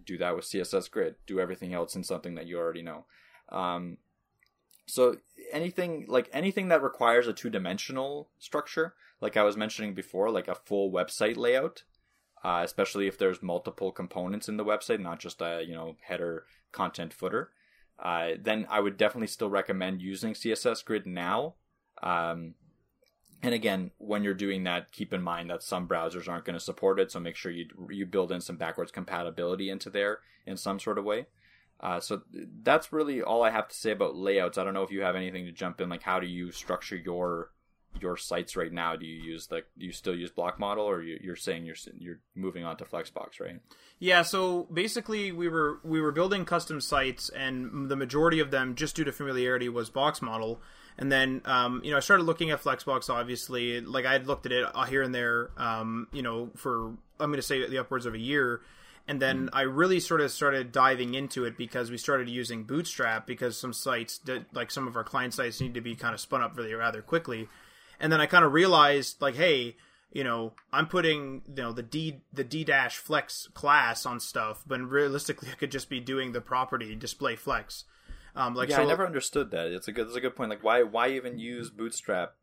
Do 0.06 0.16
that 0.16 0.34
with 0.34 0.46
CSS 0.46 0.90
Grid. 0.90 1.16
Do 1.26 1.38
everything 1.38 1.74
else 1.74 1.96
in 1.96 2.02
something 2.02 2.34
that 2.36 2.46
you 2.46 2.56
already 2.56 2.80
know. 2.80 3.04
Um, 3.50 3.98
so 4.90 5.16
anything 5.52 6.06
like 6.08 6.28
anything 6.32 6.68
that 6.68 6.82
requires 6.82 7.26
a 7.26 7.32
two-dimensional 7.32 8.28
structure, 8.38 8.94
like 9.20 9.36
I 9.36 9.42
was 9.42 9.56
mentioning 9.56 9.94
before, 9.94 10.30
like 10.30 10.48
a 10.48 10.54
full 10.54 10.90
website 10.90 11.36
layout, 11.36 11.84
uh, 12.42 12.62
especially 12.64 13.06
if 13.06 13.18
there's 13.18 13.42
multiple 13.42 13.92
components 13.92 14.48
in 14.48 14.56
the 14.56 14.64
website, 14.64 15.00
not 15.00 15.20
just 15.20 15.40
a 15.40 15.62
you 15.66 15.74
know 15.74 15.96
header, 16.02 16.44
content, 16.72 17.12
footer, 17.12 17.50
uh, 17.98 18.30
then 18.40 18.66
I 18.70 18.80
would 18.80 18.96
definitely 18.96 19.28
still 19.28 19.50
recommend 19.50 20.02
using 20.02 20.34
CSS 20.34 20.84
Grid 20.84 21.06
now. 21.06 21.54
Um, 22.02 22.54
and 23.42 23.54
again, 23.54 23.90
when 23.98 24.22
you're 24.22 24.34
doing 24.34 24.64
that, 24.64 24.92
keep 24.92 25.12
in 25.12 25.22
mind 25.22 25.50
that 25.50 25.62
some 25.62 25.88
browsers 25.88 26.28
aren't 26.28 26.44
going 26.44 26.58
to 26.58 26.64
support 26.64 27.00
it, 27.00 27.10
so 27.10 27.20
make 27.20 27.36
sure 27.36 27.52
you 27.52 27.68
you 27.90 28.06
build 28.06 28.32
in 28.32 28.40
some 28.40 28.56
backwards 28.56 28.92
compatibility 28.92 29.70
into 29.70 29.90
there 29.90 30.18
in 30.46 30.56
some 30.56 30.78
sort 30.78 30.98
of 30.98 31.04
way. 31.04 31.26
Uh, 31.80 31.98
so 31.98 32.20
that's 32.62 32.92
really 32.92 33.22
all 33.22 33.42
I 33.42 33.50
have 33.50 33.68
to 33.68 33.74
say 33.74 33.90
about 33.90 34.14
layouts. 34.14 34.58
I 34.58 34.64
don't 34.64 34.74
know 34.74 34.82
if 34.82 34.90
you 34.90 35.02
have 35.02 35.16
anything 35.16 35.46
to 35.46 35.52
jump 35.52 35.80
in. 35.80 35.88
Like, 35.88 36.02
how 36.02 36.20
do 36.20 36.26
you 36.26 36.52
structure 36.52 36.96
your 36.96 37.50
your 38.00 38.16
sites 38.16 38.56
right 38.56 38.72
now? 38.72 38.96
Do 38.96 39.06
you 39.06 39.20
use 39.20 39.48
like 39.50 39.66
do 39.78 39.86
you 39.86 39.92
still 39.92 40.14
use 40.14 40.30
block 40.30 40.58
model, 40.58 40.84
or 40.84 41.02
you, 41.02 41.18
you're 41.22 41.36
saying 41.36 41.64
you're 41.64 41.76
you're 41.98 42.20
moving 42.34 42.64
on 42.64 42.76
to 42.78 42.84
Flexbox, 42.84 43.40
right? 43.40 43.60
Yeah, 43.98 44.22
so 44.22 44.64
basically 44.72 45.32
we 45.32 45.48
were 45.48 45.80
we 45.82 46.00
were 46.00 46.12
building 46.12 46.44
custom 46.44 46.80
sites, 46.80 47.30
and 47.30 47.88
the 47.88 47.96
majority 47.96 48.40
of 48.40 48.50
them, 48.50 48.74
just 48.74 48.94
due 48.96 49.04
to 49.04 49.12
familiarity, 49.12 49.68
was 49.68 49.90
box 49.90 50.22
model. 50.22 50.60
And 50.98 51.10
then 51.10 51.40
um, 51.46 51.80
you 51.82 51.90
know 51.90 51.96
I 51.96 52.00
started 52.00 52.24
looking 52.24 52.50
at 52.50 52.62
Flexbox. 52.62 53.08
Obviously, 53.08 53.80
like 53.80 54.04
I 54.04 54.12
had 54.12 54.26
looked 54.26 54.46
at 54.46 54.52
it 54.52 54.66
uh, 54.74 54.84
here 54.84 55.02
and 55.02 55.14
there, 55.14 55.50
um, 55.56 56.08
you 56.12 56.22
know, 56.22 56.50
for 56.56 56.88
I'm 57.18 57.30
going 57.30 57.36
to 57.36 57.42
say 57.42 57.66
the 57.66 57.78
upwards 57.78 58.06
of 58.06 58.14
a 58.14 58.18
year. 58.18 58.60
And 59.10 59.20
then 59.20 59.50
I 59.52 59.62
really 59.62 59.98
sort 59.98 60.20
of 60.20 60.30
started 60.30 60.70
diving 60.70 61.14
into 61.14 61.44
it 61.44 61.58
because 61.58 61.90
we 61.90 61.98
started 61.98 62.28
using 62.28 62.62
Bootstrap 62.62 63.26
because 63.26 63.58
some 63.58 63.72
sites, 63.72 64.18
did, 64.18 64.46
like 64.52 64.70
some 64.70 64.86
of 64.86 64.94
our 64.94 65.02
client 65.02 65.34
sites, 65.34 65.60
need 65.60 65.74
to 65.74 65.80
be 65.80 65.96
kind 65.96 66.14
of 66.14 66.20
spun 66.20 66.42
up 66.42 66.56
really 66.56 66.72
rather 66.74 67.02
quickly. 67.02 67.48
And 67.98 68.12
then 68.12 68.20
I 68.20 68.26
kind 68.26 68.44
of 68.44 68.52
realized, 68.52 69.20
like, 69.20 69.34
hey, 69.34 69.74
you 70.12 70.22
know, 70.22 70.52
I'm 70.72 70.86
putting 70.86 71.42
you 71.48 71.60
know 71.60 71.72
the 71.72 71.82
D 71.82 72.20
the 72.32 72.44
D 72.44 72.62
dash 72.62 72.98
flex 72.98 73.48
class 73.52 74.06
on 74.06 74.20
stuff, 74.20 74.62
but 74.64 74.80
realistically, 74.80 75.48
I 75.50 75.56
could 75.56 75.72
just 75.72 75.90
be 75.90 75.98
doing 75.98 76.30
the 76.30 76.40
property 76.40 76.94
display 76.94 77.34
flex. 77.34 77.86
Um, 78.36 78.54
like 78.54 78.68
yeah, 78.68 78.76
so, 78.76 78.82
I 78.82 78.86
never 78.86 79.04
understood 79.04 79.50
that. 79.50 79.72
It's 79.72 79.88
a 79.88 79.92
good, 79.92 80.06
it's 80.06 80.14
a 80.14 80.20
good 80.20 80.36
point. 80.36 80.50
Like, 80.50 80.62
why, 80.62 80.84
why 80.84 81.08
even 81.08 81.36
use 81.36 81.68
Bootstrap? 81.68 82.34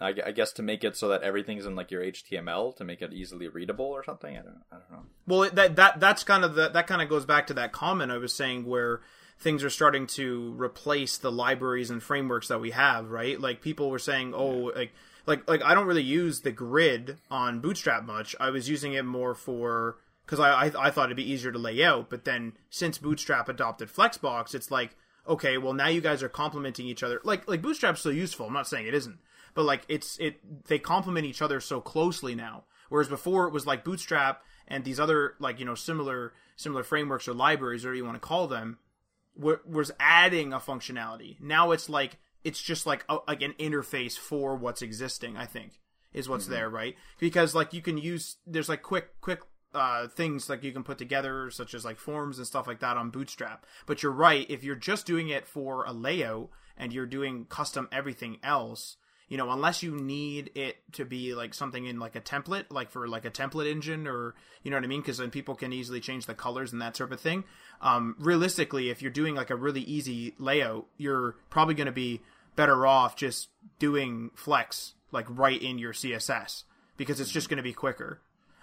I, 0.00 0.14
I 0.26 0.32
guess 0.32 0.52
to 0.54 0.62
make 0.62 0.82
it 0.82 0.96
so 0.96 1.08
that 1.08 1.22
everything's 1.22 1.66
in 1.66 1.76
like 1.76 1.90
your 1.90 2.02
HTML 2.02 2.74
to 2.76 2.84
make 2.84 3.00
it 3.00 3.12
easily 3.12 3.48
readable 3.48 3.86
or 3.86 4.02
something. 4.02 4.36
I 4.36 4.42
don't, 4.42 4.62
I 4.72 4.76
don't 4.76 4.90
know. 4.90 5.06
Well, 5.26 5.50
that 5.50 5.76
that 5.76 6.00
that's 6.00 6.24
kind 6.24 6.44
of 6.44 6.54
the 6.54 6.68
that 6.68 6.86
kind 6.86 7.00
of 7.00 7.08
goes 7.08 7.24
back 7.24 7.46
to 7.48 7.54
that 7.54 7.72
comment 7.72 8.10
I 8.10 8.18
was 8.18 8.32
saying 8.32 8.66
where 8.66 9.00
things 9.38 9.62
are 9.62 9.70
starting 9.70 10.06
to 10.06 10.54
replace 10.56 11.16
the 11.16 11.32
libraries 11.32 11.90
and 11.90 12.02
frameworks 12.02 12.48
that 12.48 12.60
we 12.60 12.72
have, 12.72 13.10
right? 13.10 13.40
Like 13.40 13.60
people 13.60 13.90
were 13.90 13.98
saying, 13.98 14.34
"Oh, 14.34 14.72
like 14.74 14.92
like 15.26 15.48
like 15.48 15.62
I 15.62 15.74
don't 15.74 15.86
really 15.86 16.02
use 16.02 16.40
the 16.40 16.52
grid 16.52 17.18
on 17.30 17.60
Bootstrap 17.60 18.04
much. 18.04 18.34
I 18.38 18.50
was 18.50 18.68
using 18.68 18.92
it 18.92 19.04
more 19.04 19.34
for 19.34 19.98
because 20.26 20.40
I, 20.40 20.66
I 20.66 20.86
I 20.86 20.90
thought 20.90 21.06
it'd 21.06 21.16
be 21.16 21.30
easier 21.30 21.52
to 21.52 21.58
lay 21.58 21.82
out, 21.84 22.10
but 22.10 22.24
then 22.24 22.54
since 22.70 22.98
Bootstrap 22.98 23.48
adopted 23.48 23.88
Flexbox, 23.88 24.54
it's 24.54 24.70
like 24.70 24.96
okay, 25.26 25.56
well 25.56 25.72
now 25.72 25.88
you 25.88 26.00
guys 26.00 26.22
are 26.22 26.28
complementing 26.28 26.86
each 26.86 27.02
other. 27.02 27.20
Like 27.24 27.48
like 27.48 27.62
Bootstrap's 27.62 28.00
still 28.00 28.12
useful. 28.12 28.46
I'm 28.46 28.52
not 28.52 28.68
saying 28.68 28.86
it 28.86 28.94
isn't, 28.94 29.18
but 29.54 29.64
like 29.64 29.84
it's 29.88 30.18
it 30.18 30.66
they 30.66 30.78
complement 30.78 31.26
each 31.26 31.42
other 31.42 31.60
so 31.60 31.80
closely 31.80 32.34
now. 32.34 32.64
Whereas 32.88 33.08
before 33.08 33.46
it 33.46 33.52
was 33.52 33.66
like 33.66 33.84
Bootstrap 33.84 34.42
and 34.68 34.84
these 34.84 35.00
other 35.00 35.34
like 35.38 35.58
you 35.58 35.64
know 35.64 35.74
similar 35.74 36.32
similar 36.56 36.82
frameworks 36.82 37.26
or 37.26 37.34
libraries, 37.34 37.84
or 37.84 37.94
you 37.94 38.04
want 38.04 38.16
to 38.16 38.20
call 38.20 38.46
them, 38.46 38.78
was 39.36 39.90
adding 39.98 40.52
a 40.52 40.60
functionality. 40.60 41.40
Now 41.40 41.72
it's 41.72 41.88
like 41.88 42.18
it's 42.44 42.60
just 42.60 42.86
like 42.86 43.04
a, 43.08 43.18
like 43.26 43.42
an 43.42 43.54
interface 43.58 44.18
for 44.18 44.54
what's 44.54 44.82
existing. 44.82 45.36
I 45.36 45.46
think 45.46 45.80
is 46.12 46.28
what's 46.28 46.46
there, 46.46 46.70
right? 46.70 46.94
Because 47.18 47.54
like 47.54 47.72
you 47.72 47.82
can 47.82 47.98
use 47.98 48.36
there's 48.46 48.68
like 48.68 48.82
quick 48.82 49.20
quick 49.20 49.40
uh, 49.74 50.06
things 50.06 50.48
like 50.48 50.62
you 50.62 50.72
can 50.72 50.84
put 50.84 50.98
together, 50.98 51.50
such 51.50 51.74
as 51.74 51.84
like 51.84 51.98
forms 51.98 52.38
and 52.38 52.46
stuff 52.46 52.66
like 52.66 52.80
that 52.80 52.96
on 52.96 53.10
Bootstrap. 53.10 53.66
But 53.86 54.02
you're 54.02 54.12
right, 54.12 54.48
if 54.48 54.62
you're 54.62 54.76
just 54.76 55.04
doing 55.04 55.28
it 55.28 55.46
for 55.46 55.84
a 55.84 55.92
layout 55.92 56.50
and 56.76 56.92
you're 56.92 57.06
doing 57.06 57.46
custom 57.46 57.88
everything 57.90 58.38
else, 58.42 58.96
you 59.34 59.38
know, 59.38 59.50
unless 59.50 59.82
you 59.82 59.96
need 59.96 60.52
it 60.54 60.76
to 60.92 61.04
be 61.04 61.34
like 61.34 61.54
something 61.54 61.86
in 61.86 61.98
like 61.98 62.14
a 62.14 62.20
template, 62.20 62.66
like 62.70 62.92
for 62.92 63.08
like 63.08 63.24
a 63.24 63.32
template 63.32 63.68
engine 63.68 64.06
or 64.06 64.36
you 64.62 64.70
know 64.70 64.76
what 64.76 64.84
I 64.84 64.86
mean, 64.86 65.00
because 65.00 65.18
then 65.18 65.32
people 65.32 65.56
can 65.56 65.72
easily 65.72 65.98
change 65.98 66.26
the 66.26 66.36
colors 66.36 66.72
and 66.72 66.80
that 66.80 66.96
sort 66.96 67.12
of 67.12 67.18
thing. 67.18 67.42
Um, 67.82 68.14
realistically, 68.20 68.90
if 68.90 69.02
you're 69.02 69.10
doing 69.10 69.34
like 69.34 69.50
a 69.50 69.56
really 69.56 69.80
easy 69.80 70.36
layout, 70.38 70.86
you're 70.98 71.34
probably 71.50 71.74
going 71.74 71.86
to 71.86 71.92
be 71.92 72.20
better 72.54 72.86
off 72.86 73.16
just 73.16 73.48
doing 73.80 74.30
Flex 74.36 74.94
like 75.10 75.26
right 75.28 75.60
in 75.60 75.80
your 75.80 75.92
CSS 75.92 76.62
because 76.96 77.18
it's 77.18 77.32
just 77.32 77.48
going 77.48 77.56
to 77.56 77.64
be 77.64 77.72
quicker. 77.72 78.20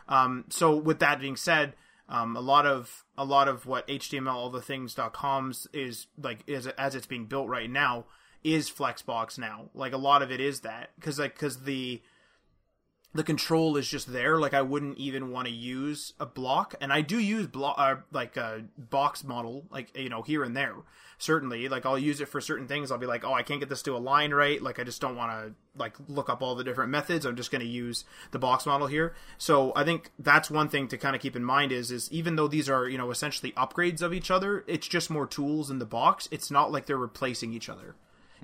Um, 0.07 0.45
so 0.47 0.73
with 0.73 0.99
that 0.99 1.19
being 1.19 1.35
said, 1.35 1.73
um, 2.07 2.37
a 2.37 2.41
lot 2.41 2.65
of 2.65 3.03
a 3.17 3.25
lot 3.25 3.49
of 3.49 3.65
what 3.65 3.89
HTML 3.89 4.31
all 4.31 4.49
the 4.49 4.61
things.coms 4.61 5.67
is 5.73 6.07
like 6.17 6.45
is 6.47 6.65
as 6.65 6.95
it's 6.95 7.07
being 7.07 7.25
built 7.25 7.49
right 7.49 7.69
now 7.69 8.05
is 8.43 8.69
Flexbox 8.69 9.37
now. 9.37 9.69
Like 9.73 9.93
a 9.93 9.97
lot 9.97 10.21
of 10.21 10.31
it 10.31 10.39
is 10.39 10.61
that 10.61 10.91
because 10.95 11.19
like 11.19 11.33
because 11.33 11.63
the 11.63 12.01
the 13.13 13.23
control 13.23 13.75
is 13.75 13.87
just 13.87 14.11
there. 14.11 14.39
Like 14.39 14.53
I 14.53 14.61
wouldn't 14.61 14.97
even 14.97 15.31
want 15.31 15.47
to 15.47 15.53
use 15.53 16.13
a 16.19 16.25
block, 16.25 16.75
and 16.79 16.93
I 16.93 17.01
do 17.01 17.19
use 17.19 17.47
block 17.47 17.75
uh, 17.77 17.95
like 18.11 18.37
a 18.37 18.63
box 18.77 19.23
model, 19.23 19.65
like 19.69 19.95
you 19.97 20.09
know 20.09 20.21
here 20.21 20.43
and 20.43 20.55
there. 20.55 20.75
Certainly, 21.17 21.69
like 21.69 21.85
I'll 21.85 21.99
use 21.99 22.19
it 22.21 22.29
for 22.29 22.41
certain 22.41 22.67
things. 22.67 22.89
I'll 22.89 22.97
be 22.97 23.05
like, 23.05 23.23
oh, 23.23 23.33
I 23.33 23.43
can't 23.43 23.59
get 23.59 23.69
this 23.69 23.83
to 23.83 23.95
align 23.95 24.33
right. 24.33 24.61
Like 24.61 24.79
I 24.79 24.83
just 24.83 25.01
don't 25.01 25.15
want 25.15 25.31
to 25.31 25.53
like 25.77 25.95
look 26.07 26.29
up 26.29 26.41
all 26.41 26.55
the 26.55 26.63
different 26.63 26.89
methods. 26.89 27.25
I'm 27.25 27.35
just 27.35 27.51
going 27.51 27.61
to 27.61 27.67
use 27.67 28.05
the 28.31 28.39
box 28.39 28.65
model 28.65 28.87
here. 28.87 29.13
So 29.37 29.71
I 29.75 29.83
think 29.83 30.11
that's 30.17 30.49
one 30.49 30.69
thing 30.69 30.87
to 30.87 30.97
kind 30.97 31.15
of 31.15 31.21
keep 31.21 31.35
in 31.35 31.43
mind 31.43 31.71
is 31.71 31.91
is 31.91 32.11
even 32.11 32.37
though 32.37 32.47
these 32.47 32.69
are 32.69 32.87
you 32.87 32.97
know 32.97 33.11
essentially 33.11 33.51
upgrades 33.51 34.01
of 34.01 34.13
each 34.13 34.31
other, 34.31 34.63
it's 34.67 34.87
just 34.87 35.09
more 35.09 35.27
tools 35.27 35.69
in 35.69 35.79
the 35.79 35.85
box. 35.85 36.29
It's 36.31 36.49
not 36.49 36.71
like 36.71 36.85
they're 36.85 36.97
replacing 36.97 37.53
each 37.53 37.69
other. 37.69 37.95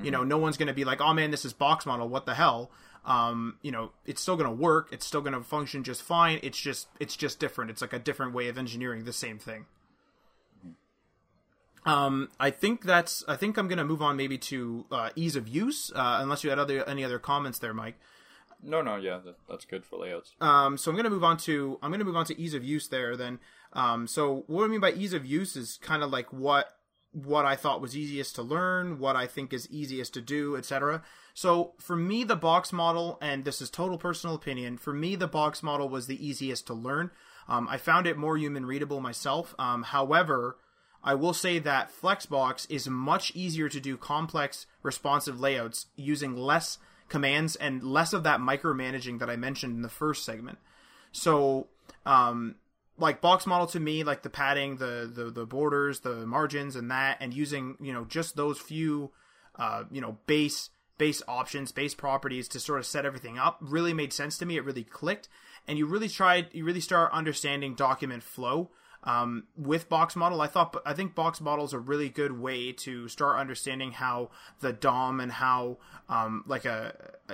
You 0.02 0.12
know, 0.12 0.24
no 0.24 0.38
one's 0.38 0.58
going 0.58 0.68
to 0.68 0.74
be 0.74 0.86
like, 0.86 1.02
oh 1.02 1.14
man, 1.14 1.32
this 1.32 1.46
is 1.46 1.54
box 1.54 1.86
model. 1.86 2.08
What 2.08 2.26
the 2.26 2.36
hell? 2.36 2.72
Um, 3.06 3.58
you 3.62 3.72
know, 3.72 3.92
it's 4.06 4.22
still 4.22 4.36
going 4.36 4.50
to 4.50 4.56
work. 4.56 4.90
It's 4.92 5.06
still 5.06 5.22
going 5.22 5.34
to 5.34 5.42
function 5.42 5.84
just 5.84 6.04
fine. 6.04 6.40
It's 6.44 6.60
just, 6.60 6.88
it's 7.00 7.16
just 7.16 7.40
different. 7.40 7.72
It's 7.72 7.82
like 7.82 7.94
a 7.94 8.00
different 8.00 8.34
way 8.34 8.48
of 8.48 8.58
engineering 8.58 9.06
the 9.06 9.14
same 9.14 9.40
thing. 9.40 9.66
Um, 11.88 12.30
I 12.38 12.50
think 12.50 12.84
that's. 12.84 13.24
I 13.30 13.38
think 13.38 13.58
I'm 13.58 13.70
going 13.70 13.78
to 13.78 13.86
move 13.86 14.02
on 14.02 14.18
maybe 14.18 14.38
to 14.40 14.86
uh, 14.92 15.10
ease 15.16 15.38
of 15.38 15.48
use. 15.48 15.90
Uh, 15.96 16.20
unless 16.20 16.44
you 16.44 16.50
had 16.50 16.60
other 16.60 16.88
any 16.88 17.04
other 17.06 17.18
comments 17.18 17.60
there, 17.60 17.74
Mike. 17.74 17.96
No, 18.62 18.82
no, 18.82 18.98
yeah, 18.98 19.20
that, 19.24 19.36
that's 19.48 19.64
good 19.64 19.86
for 19.86 19.98
layouts. 19.98 20.34
Um, 20.42 20.78
so 20.78 20.92
I'm 20.92 20.96
going 20.96 21.06
to 21.06 21.10
move 21.10 21.24
on 21.24 21.38
to 21.38 21.80
I'm 21.82 21.92
going 21.92 22.00
to 22.00 22.06
move 22.06 22.18
on 22.18 22.26
to 22.26 22.38
ease 22.38 22.54
of 22.54 22.64
use 22.64 22.90
there. 22.90 23.16
Then, 23.16 23.40
um, 23.72 24.06
so 24.06 24.44
what 24.48 24.66
I 24.66 24.68
mean 24.68 24.82
by 24.82 24.92
ease 24.92 25.14
of 25.14 25.26
use 25.26 25.56
is 25.56 25.80
kind 25.82 26.04
of 26.04 26.12
like 26.12 26.34
what 26.34 26.77
what 27.26 27.46
I 27.46 27.56
thought 27.56 27.82
was 27.82 27.98
easiest 27.98 28.36
to 28.36 28.44
learn, 28.44 29.00
what 29.00 29.16
I 29.16 29.26
think 29.26 29.52
is 29.52 29.70
easiest 29.72 30.14
to 30.14 30.22
do, 30.22 30.56
etc. 30.56 31.02
So 31.34 31.74
for 31.80 31.96
me, 31.96 32.24
the 32.24 32.36
box 32.36 32.72
model, 32.72 33.18
and 33.22 33.44
this 33.44 33.62
is 33.62 33.70
total 33.70 33.98
personal 33.98 34.36
opinion, 34.36 34.78
for 34.78 34.94
me 34.94 35.16
the 35.16 35.28
box 35.28 35.64
model 35.64 35.90
was 35.90 36.06
the 36.06 36.26
easiest 36.26 36.68
to 36.68 36.74
learn. 36.74 37.10
Um, 37.48 37.68
I 37.70 37.78
found 37.78 38.06
it 38.06 38.18
more 38.18 38.38
human 38.38 38.66
readable 38.66 39.00
myself. 39.00 39.56
Um, 39.58 39.84
however, 39.84 40.58
I 41.04 41.16
will 41.16 41.34
say 41.34 41.58
that 41.60 41.92
Flexbox 41.92 42.70
is 42.70 42.88
much 42.88 43.32
easier 43.34 43.70
to 43.70 43.80
do 43.80 43.98
complex 43.98 44.68
responsive 44.84 45.40
layouts 45.40 45.88
using 45.96 46.36
less 46.36 46.78
commands 47.10 47.56
and 47.56 47.82
less 47.84 48.14
of 48.14 48.24
that 48.24 48.42
micromanaging 48.42 49.20
that 49.20 49.30
I 49.30 49.38
mentioned 49.38 49.76
in 49.76 49.82
the 49.82 49.90
first 49.90 50.26
segment. 50.26 50.60
So, 51.12 51.68
um, 52.06 52.56
like 52.98 53.22
box 53.22 53.46
model 53.46 53.68
to 53.68 53.80
me, 53.80 54.04
like 54.04 54.24
the 54.24 54.30
padding, 54.30 54.78
the, 54.78 55.10
the 55.14 55.30
the 55.32 55.46
borders, 55.46 56.02
the 56.02 56.26
margins, 56.26 56.76
and 56.76 56.90
that, 56.92 57.18
and 57.20 57.34
using 57.34 57.78
you 57.80 57.94
know 57.94 58.06
just 58.06 58.36
those 58.36 58.60
few, 58.60 59.12
uh, 59.56 59.84
you 59.92 60.02
know 60.02 60.18
base 60.26 60.70
base 60.98 61.22
options, 61.28 61.72
base 61.72 61.94
properties 61.94 62.48
to 62.48 62.60
sort 62.60 62.80
of 62.80 62.86
set 62.86 63.06
everything 63.06 63.38
up 63.38 63.58
really 63.62 63.94
made 63.94 64.12
sense 64.12 64.38
to 64.38 64.46
me. 64.46 64.58
It 64.58 64.66
really 64.66 64.84
clicked, 64.84 65.30
and 65.68 65.78
you 65.78 65.86
really 65.86 66.10
tried, 66.10 66.48
you 66.54 66.66
really 66.66 66.82
start 66.82 67.12
understanding 67.14 67.76
document 67.76 68.24
flow 68.24 68.72
um, 69.08 69.46
with 69.56 69.88
box 69.88 70.18
model. 70.18 70.42
I 70.42 70.48
thought, 70.48 70.76
I 70.86 70.94
think 70.94 71.16
box 71.16 71.40
model 71.40 71.64
is 71.64 71.72
a 71.72 71.80
really 71.80 72.10
good 72.10 72.38
way 72.38 72.74
to 72.74 73.08
start 73.08 73.40
understanding 73.40 73.94
how 73.94 74.30
the 74.60 74.74
DOM 74.74 75.22
and 75.22 75.32
how 75.32 75.78
um, 76.10 76.44
like 76.46 76.66
a 76.66 76.94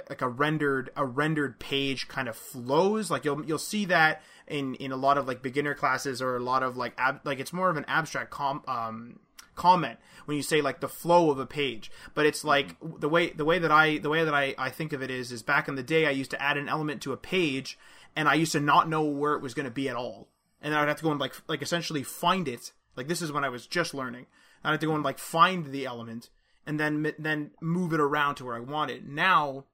like 0.10 0.22
a 0.22 0.30
rendered 0.30 0.92
a 0.96 1.04
rendered 1.04 1.60
page 1.60 2.08
kind 2.08 2.30
of 2.30 2.38
flows. 2.38 3.10
Like 3.10 3.26
you'll 3.26 3.44
you'll 3.44 3.58
see 3.58 3.86
that 3.86 4.22
in 4.48 4.76
in 4.76 4.92
a 4.92 4.96
lot 4.96 5.18
of 5.18 5.28
like 5.28 5.42
beginner 5.42 5.74
classes 5.74 6.22
or 6.22 6.36
a 6.36 6.40
lot 6.40 6.62
of 6.62 6.78
like 6.78 6.94
ab- 6.98 7.22
like 7.24 7.40
it's 7.40 7.52
more 7.52 7.70
of 7.70 7.78
an 7.78 7.86
abstract 7.88 8.30
com 8.30 8.64
um 8.68 9.20
comment 9.56 10.00
when 10.26 10.36
you 10.36 10.42
say 10.42 10.62
like 10.62 10.80
the 10.80 10.90
flow 10.90 11.30
of 11.30 11.38
a 11.38 11.46
page 11.46 11.92
but 12.16 12.26
it's 12.26 12.44
like 12.44 12.76
the 12.82 13.08
way 13.08 13.30
the 13.30 13.46
way 13.46 13.60
that 13.60 13.72
i 13.72 14.00
the 14.00 14.10
way 14.10 14.24
that 14.24 14.34
i 14.34 14.56
i 14.58 14.68
think 14.68 14.94
of 14.94 15.04
it 15.04 15.12
is 15.12 15.32
is 15.32 15.44
back 15.44 15.68
in 15.68 15.76
the 15.76 15.84
day 15.84 16.08
i 16.08 16.10
used 16.10 16.32
to 16.32 16.42
add 16.42 16.58
an 16.58 16.68
element 16.68 17.04
to 17.04 17.14
a 17.14 17.18
page 17.18 17.78
and 18.16 18.28
i 18.28 18.34
used 18.34 18.52
to 18.52 18.60
not 18.60 18.90
know 18.90 19.04
where 19.04 19.36
it 19.36 19.44
was 19.44 19.54
going 19.54 19.66
to 19.66 19.72
be 19.72 19.88
at 19.88 19.96
all 19.96 20.28
and 20.64 20.74
i'd 20.74 20.88
have 20.88 20.98
to 20.98 21.04
go 21.04 21.12
and 21.12 21.20
like 21.20 21.36
like 21.48 21.62
essentially 21.62 22.02
find 22.02 22.48
it 22.48 22.72
like 22.96 23.08
this 23.08 23.22
is 23.22 23.32
when 23.32 23.44
i 23.44 23.50
was 23.50 23.68
just 23.68 23.94
learning 23.94 24.26
i'd 24.64 24.72
have 24.72 24.80
to 24.80 24.88
go 24.88 24.96
and 24.96 25.04
like 25.04 25.20
find 25.20 25.68
the 25.68 25.86
element 25.86 26.30
and 26.66 26.80
then 26.80 27.14
then 27.20 27.52
move 27.62 27.94
it 27.94 28.00
around 28.00 28.36
to 28.36 28.46
where 28.46 28.56
i 28.56 28.60
want 28.60 28.90
it 28.90 29.06
now 29.06 29.66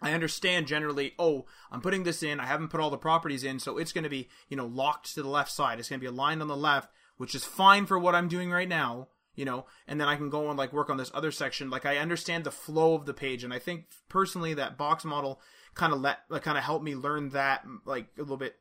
I 0.00 0.12
understand 0.12 0.66
generally, 0.66 1.14
oh, 1.18 1.46
I'm 1.70 1.80
putting 1.80 2.04
this 2.04 2.22
in, 2.22 2.40
I 2.40 2.46
haven't 2.46 2.68
put 2.68 2.80
all 2.80 2.90
the 2.90 2.96
properties 2.96 3.44
in, 3.44 3.58
so 3.58 3.78
it's 3.78 3.92
going 3.92 4.04
to 4.04 4.10
be, 4.10 4.28
you 4.48 4.56
know, 4.56 4.66
locked 4.66 5.14
to 5.14 5.22
the 5.22 5.28
left 5.28 5.50
side. 5.50 5.78
It's 5.78 5.88
going 5.88 6.00
to 6.00 6.04
be 6.04 6.08
aligned 6.08 6.40
on 6.40 6.48
the 6.48 6.56
left, 6.56 6.90
which 7.16 7.34
is 7.34 7.44
fine 7.44 7.86
for 7.86 7.98
what 7.98 8.14
I'm 8.14 8.28
doing 8.28 8.50
right 8.50 8.68
now, 8.68 9.08
you 9.34 9.44
know, 9.44 9.66
and 9.86 10.00
then 10.00 10.08
I 10.08 10.16
can 10.16 10.30
go 10.30 10.48
and 10.48 10.58
like 10.58 10.72
work 10.72 10.88
on 10.88 10.98
this 10.98 11.10
other 11.14 11.32
section. 11.32 11.70
Like 11.70 11.84
I 11.84 11.98
understand 11.98 12.44
the 12.44 12.50
flow 12.50 12.94
of 12.94 13.06
the 13.06 13.14
page, 13.14 13.42
and 13.42 13.52
I 13.52 13.58
think 13.58 13.86
personally 14.08 14.54
that 14.54 14.78
box 14.78 15.04
model 15.04 15.40
kind 15.74 15.92
of 15.92 16.00
let, 16.00 16.18
like, 16.28 16.42
kind 16.42 16.58
of 16.58 16.64
helped 16.64 16.84
me 16.84 16.94
learn 16.94 17.30
that 17.30 17.64
like 17.84 18.06
a 18.16 18.22
little 18.22 18.36
bit 18.36 18.56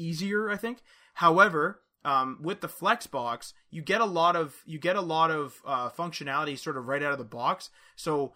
easier, 0.00 0.50
I 0.50 0.56
think. 0.56 0.82
However, 1.14 1.80
um, 2.04 2.38
with 2.40 2.60
the 2.60 2.68
Flexbox, 2.68 3.52
you 3.70 3.82
get 3.82 4.00
a 4.00 4.06
lot 4.06 4.36
of 4.36 4.62
you 4.64 4.78
get 4.78 4.96
a 4.96 5.00
lot 5.00 5.30
of 5.30 5.60
uh, 5.66 5.90
functionality 5.90 6.58
sort 6.58 6.76
of 6.76 6.86
right 6.86 7.02
out 7.02 7.12
of 7.12 7.18
the 7.18 7.24
box. 7.24 7.70
So 7.96 8.32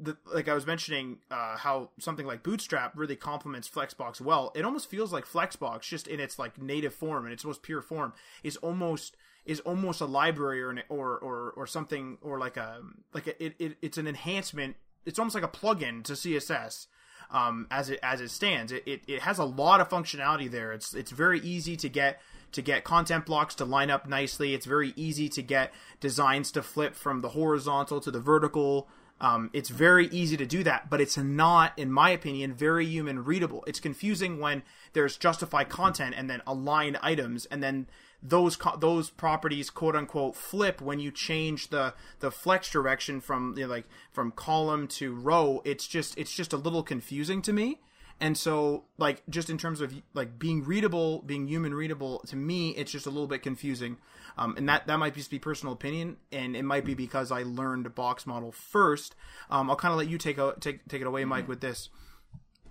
the, 0.00 0.16
like 0.32 0.48
I 0.48 0.54
was 0.54 0.66
mentioning, 0.66 1.18
uh, 1.30 1.56
how 1.56 1.90
something 1.98 2.26
like 2.26 2.42
Bootstrap 2.42 2.92
really 2.96 3.16
complements 3.16 3.68
Flexbox 3.68 4.20
well. 4.20 4.52
It 4.54 4.64
almost 4.64 4.88
feels 4.88 5.12
like 5.12 5.24
Flexbox, 5.24 5.82
just 5.82 6.06
in 6.06 6.20
its 6.20 6.38
like 6.38 6.60
native 6.60 6.94
form 6.94 7.24
and 7.24 7.32
its 7.32 7.44
most 7.44 7.62
pure 7.62 7.82
form, 7.82 8.12
is 8.42 8.56
almost 8.58 9.16
is 9.44 9.60
almost 9.60 10.00
a 10.00 10.06
library 10.06 10.62
or 10.62 10.70
an, 10.70 10.82
or, 10.88 11.18
or 11.18 11.52
or 11.56 11.66
something 11.66 12.18
or 12.22 12.38
like 12.38 12.56
a 12.56 12.82
like 13.12 13.26
a, 13.26 13.44
it, 13.44 13.56
it 13.58 13.78
it's 13.82 13.98
an 13.98 14.06
enhancement. 14.06 14.76
It's 15.04 15.18
almost 15.18 15.34
like 15.34 15.44
a 15.44 15.48
plugin 15.48 16.04
to 16.04 16.12
CSS. 16.12 16.86
Um, 17.30 17.66
as 17.70 17.90
it 17.90 18.00
as 18.02 18.20
it 18.20 18.30
stands, 18.30 18.72
it, 18.72 18.82
it, 18.86 19.02
it 19.06 19.20
has 19.20 19.38
a 19.38 19.44
lot 19.44 19.80
of 19.80 19.88
functionality 19.88 20.50
there. 20.50 20.72
It's 20.72 20.94
it's 20.94 21.10
very 21.10 21.40
easy 21.40 21.76
to 21.76 21.88
get 21.88 22.20
to 22.52 22.62
get 22.62 22.84
content 22.84 23.26
blocks 23.26 23.54
to 23.56 23.64
line 23.66 23.90
up 23.90 24.08
nicely. 24.08 24.54
It's 24.54 24.64
very 24.64 24.94
easy 24.96 25.28
to 25.28 25.42
get 25.42 25.72
designs 26.00 26.50
to 26.52 26.62
flip 26.62 26.94
from 26.94 27.20
the 27.20 27.30
horizontal 27.30 28.00
to 28.00 28.10
the 28.10 28.20
vertical 28.20 28.88
Um, 29.20 29.50
it's 29.52 29.68
very 29.68 30.06
easy 30.08 30.36
to 30.36 30.46
do 30.46 30.62
that, 30.64 30.90
but 30.90 31.00
it's 31.00 31.16
not, 31.16 31.72
in 31.76 31.90
my 31.90 32.10
opinion, 32.10 32.54
very 32.54 32.86
human 32.86 33.24
readable. 33.24 33.64
It's 33.66 33.80
confusing 33.80 34.38
when 34.38 34.62
there's 34.92 35.16
justify 35.16 35.64
content 35.64 36.14
and 36.16 36.30
then 36.30 36.40
align 36.46 36.96
items, 37.02 37.46
and 37.46 37.62
then 37.62 37.86
those 38.22 38.56
co- 38.56 38.76
those 38.76 39.10
properties 39.10 39.70
quote 39.70 39.94
unquote 39.94 40.36
flip 40.36 40.80
when 40.80 40.98
you 40.98 41.10
change 41.10 41.68
the 41.68 41.94
the 42.20 42.30
flex 42.30 42.70
direction 42.70 43.20
from 43.20 43.54
you 43.56 43.64
know, 43.64 43.70
like 43.70 43.86
from 44.12 44.32
column 44.32 44.88
to 44.88 45.14
row. 45.14 45.62
It's 45.64 45.86
just 45.86 46.18
it's 46.18 46.32
just 46.32 46.52
a 46.52 46.56
little 46.56 46.82
confusing 46.82 47.42
to 47.42 47.52
me. 47.52 47.80
And 48.20 48.36
so, 48.36 48.84
like, 48.96 49.22
just 49.28 49.48
in 49.48 49.58
terms 49.58 49.80
of 49.80 49.94
like 50.12 50.40
being 50.40 50.64
readable, 50.64 51.22
being 51.22 51.46
human 51.46 51.72
readable, 51.72 52.18
to 52.26 52.34
me, 52.34 52.70
it's 52.70 52.90
just 52.90 53.06
a 53.06 53.10
little 53.10 53.28
bit 53.28 53.42
confusing. 53.42 53.98
Um, 54.36 54.56
and 54.56 54.68
that 54.68 54.88
that 54.88 54.98
might 54.98 55.14
just 55.14 55.30
be 55.30 55.38
personal 55.38 55.72
opinion, 55.72 56.16
and 56.32 56.56
it 56.56 56.64
might 56.64 56.84
be 56.84 56.94
because 56.94 57.30
I 57.30 57.42
learned 57.44 57.94
box 57.94 58.26
model 58.26 58.50
first. 58.50 59.14
Um, 59.50 59.70
I'll 59.70 59.76
kind 59.76 59.92
of 59.92 59.98
let 59.98 60.08
you 60.08 60.18
take 60.18 60.38
a, 60.38 60.54
take 60.58 60.86
take 60.88 61.00
it 61.00 61.06
away, 61.06 61.24
Mike, 61.24 61.48
with 61.48 61.60
this. 61.60 61.90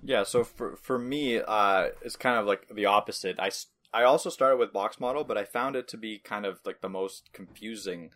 Yeah. 0.04 0.24
So 0.24 0.44
for 0.44 0.76
for 0.76 1.00
me, 1.00 1.40
uh, 1.40 1.88
it's 2.02 2.18
kind 2.18 2.38
of 2.38 2.46
like 2.46 2.68
the 2.70 2.86
opposite. 2.86 3.40
I 3.40 3.50
I 3.94 4.04
also 4.04 4.30
started 4.30 4.58
with 4.58 4.74
box 4.74 5.00
model, 5.00 5.24
but 5.24 5.38
I 5.38 5.44
found 5.44 5.76
it 5.76 5.88
to 5.90 5.98
be 5.98 6.20
kind 6.20 6.46
of 6.46 6.60
like 6.66 6.82
the 6.82 6.90
most 6.90 7.32
confusing 7.34 8.12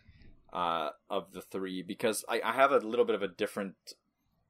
uh, 0.52 0.90
of 1.08 1.32
the 1.32 1.40
three 1.40 1.82
because 1.82 2.24
I, 2.28 2.40
I 2.44 2.52
have 2.52 2.72
a 2.72 2.78
little 2.78 3.04
bit 3.04 3.14
of 3.14 3.22
a 3.22 3.28
different 3.28 3.74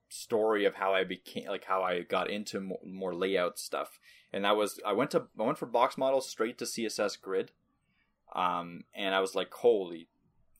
story 0.09 0.65
of 0.65 0.75
how 0.75 0.93
I 0.93 1.05
became 1.05 1.47
like 1.47 1.65
how 1.65 1.83
I 1.83 2.03
got 2.03 2.29
into 2.29 2.61
more, 2.61 2.81
more 2.85 3.15
layout 3.15 3.59
stuff. 3.59 3.99
And 4.33 4.45
that 4.45 4.57
was 4.57 4.81
I 4.85 4.93
went 4.93 5.11
to 5.13 5.25
I 5.39 5.43
went 5.43 5.59
for 5.59 5.67
box 5.67 5.97
model 5.97 6.21
straight 6.21 6.59
to 6.59 6.65
CSS 6.65 7.21
grid. 7.21 7.53
Um 8.35 8.85
and 8.95 9.15
I 9.15 9.21
was 9.21 9.35
like 9.35 9.53
holy 9.53 10.09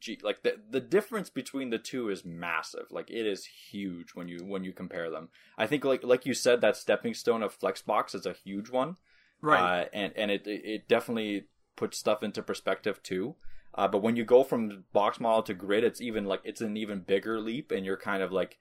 gee 0.01 0.19
like 0.23 0.43
the 0.43 0.57
the 0.71 0.81
difference 0.81 1.29
between 1.29 1.71
the 1.71 1.79
two 1.79 2.09
is 2.09 2.25
massive. 2.25 2.87
Like 2.91 3.11
it 3.11 3.27
is 3.27 3.45
huge 3.45 4.11
when 4.15 4.29
you 4.29 4.39
when 4.45 4.65
you 4.65 4.73
compare 4.73 5.11
them. 5.11 5.29
I 5.59 5.67
think 5.67 5.85
like 5.85 6.03
like 6.03 6.25
you 6.25 6.35
said 6.35 6.61
that 6.61 6.77
stepping 6.77 7.15
stone 7.15 7.43
of 7.43 7.59
Flexbox 7.59 8.15
is 8.15 8.27
a 8.27 8.33
huge 8.45 8.71
one. 8.71 8.97
Right. 9.43 9.83
Uh, 9.83 9.85
and 9.93 10.13
and 10.17 10.31
it 10.31 10.43
it 10.47 10.89
definitely 10.89 11.47
puts 11.77 11.99
stuff 11.99 12.23
into 12.23 12.43
perspective 12.43 13.03
too. 13.03 13.35
Uh, 13.75 13.89
but 13.89 14.03
when 14.03 14.17
you 14.17 14.25
go 14.25 14.45
from 14.45 14.85
box 14.93 15.19
model 15.19 15.43
to 15.43 15.55
grid, 15.55 15.85
it's 15.85 16.01
even 16.01 16.25
like 16.25 16.41
it's 16.45 16.61
an 16.61 16.77
even 16.77 17.01
bigger 17.01 17.41
leap, 17.41 17.71
and 17.71 17.85
you're 17.85 17.97
kind 17.97 18.23
of 18.23 18.31
like 18.33 18.59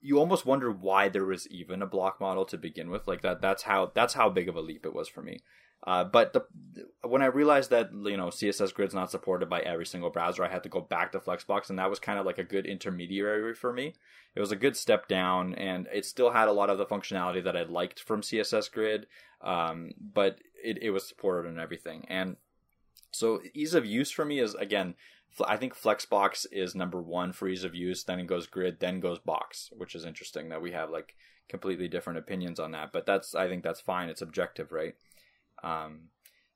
you 0.00 0.18
almost 0.18 0.46
wonder 0.46 0.70
why 0.70 1.08
there 1.08 1.24
was 1.24 1.48
even 1.48 1.82
a 1.82 1.86
block 1.86 2.20
model 2.20 2.44
to 2.46 2.58
begin 2.58 2.90
with. 2.90 3.06
Like 3.06 3.22
that, 3.22 3.40
that's 3.40 3.64
how 3.64 3.92
that's 3.94 4.14
how 4.14 4.28
big 4.28 4.48
of 4.48 4.56
a 4.56 4.60
leap 4.60 4.84
it 4.84 4.94
was 4.94 5.08
for 5.08 5.22
me. 5.22 5.40
Uh, 5.84 6.04
but 6.04 6.32
the, 6.32 6.44
when 7.06 7.22
I 7.22 7.26
realized 7.26 7.70
that 7.70 7.90
you 7.92 8.16
know 8.16 8.28
CSS 8.28 8.74
Grid's 8.74 8.94
not 8.94 9.10
supported 9.10 9.48
by 9.48 9.60
every 9.60 9.86
single 9.86 10.10
browser, 10.10 10.44
I 10.44 10.48
had 10.48 10.62
to 10.64 10.68
go 10.68 10.80
back 10.80 11.12
to 11.12 11.20
Flexbox, 11.20 11.70
and 11.70 11.78
that 11.78 11.90
was 11.90 11.98
kind 11.98 12.18
of 12.18 12.26
like 12.26 12.38
a 12.38 12.44
good 12.44 12.66
intermediary 12.66 13.54
for 13.54 13.72
me. 13.72 13.94
It 14.34 14.40
was 14.40 14.52
a 14.52 14.56
good 14.56 14.76
step 14.76 15.08
down, 15.08 15.54
and 15.54 15.86
it 15.92 16.04
still 16.04 16.30
had 16.30 16.48
a 16.48 16.52
lot 16.52 16.70
of 16.70 16.78
the 16.78 16.86
functionality 16.86 17.42
that 17.44 17.56
I 17.56 17.62
liked 17.62 18.00
from 18.00 18.22
CSS 18.22 18.70
Grid, 18.70 19.06
um, 19.40 19.92
but 20.00 20.38
it, 20.62 20.82
it 20.82 20.90
was 20.90 21.06
supported 21.06 21.48
and 21.48 21.60
everything. 21.60 22.04
And 22.08 22.36
so 23.12 23.40
ease 23.54 23.74
of 23.74 23.86
use 23.86 24.10
for 24.10 24.24
me 24.24 24.40
is 24.40 24.54
again 24.54 24.94
I 25.44 25.56
think 25.56 25.74
Flexbox 25.74 26.46
is 26.50 26.74
number 26.74 27.00
one 27.00 27.32
for 27.32 27.48
ease 27.48 27.64
of 27.64 27.74
use. 27.74 28.04
Then 28.04 28.20
it 28.20 28.26
goes 28.26 28.46
Grid, 28.46 28.80
then 28.80 29.00
goes 29.00 29.18
Box, 29.18 29.70
which 29.76 29.94
is 29.94 30.04
interesting 30.04 30.48
that 30.48 30.62
we 30.62 30.72
have 30.72 30.90
like 30.90 31.14
completely 31.48 31.88
different 31.88 32.18
opinions 32.18 32.58
on 32.58 32.70
that. 32.72 32.92
But 32.92 33.06
that's 33.06 33.34
I 33.34 33.48
think 33.48 33.62
that's 33.62 33.80
fine. 33.80 34.08
It's 34.08 34.22
objective, 34.22 34.72
right? 34.72 34.94
Um, 35.62 36.08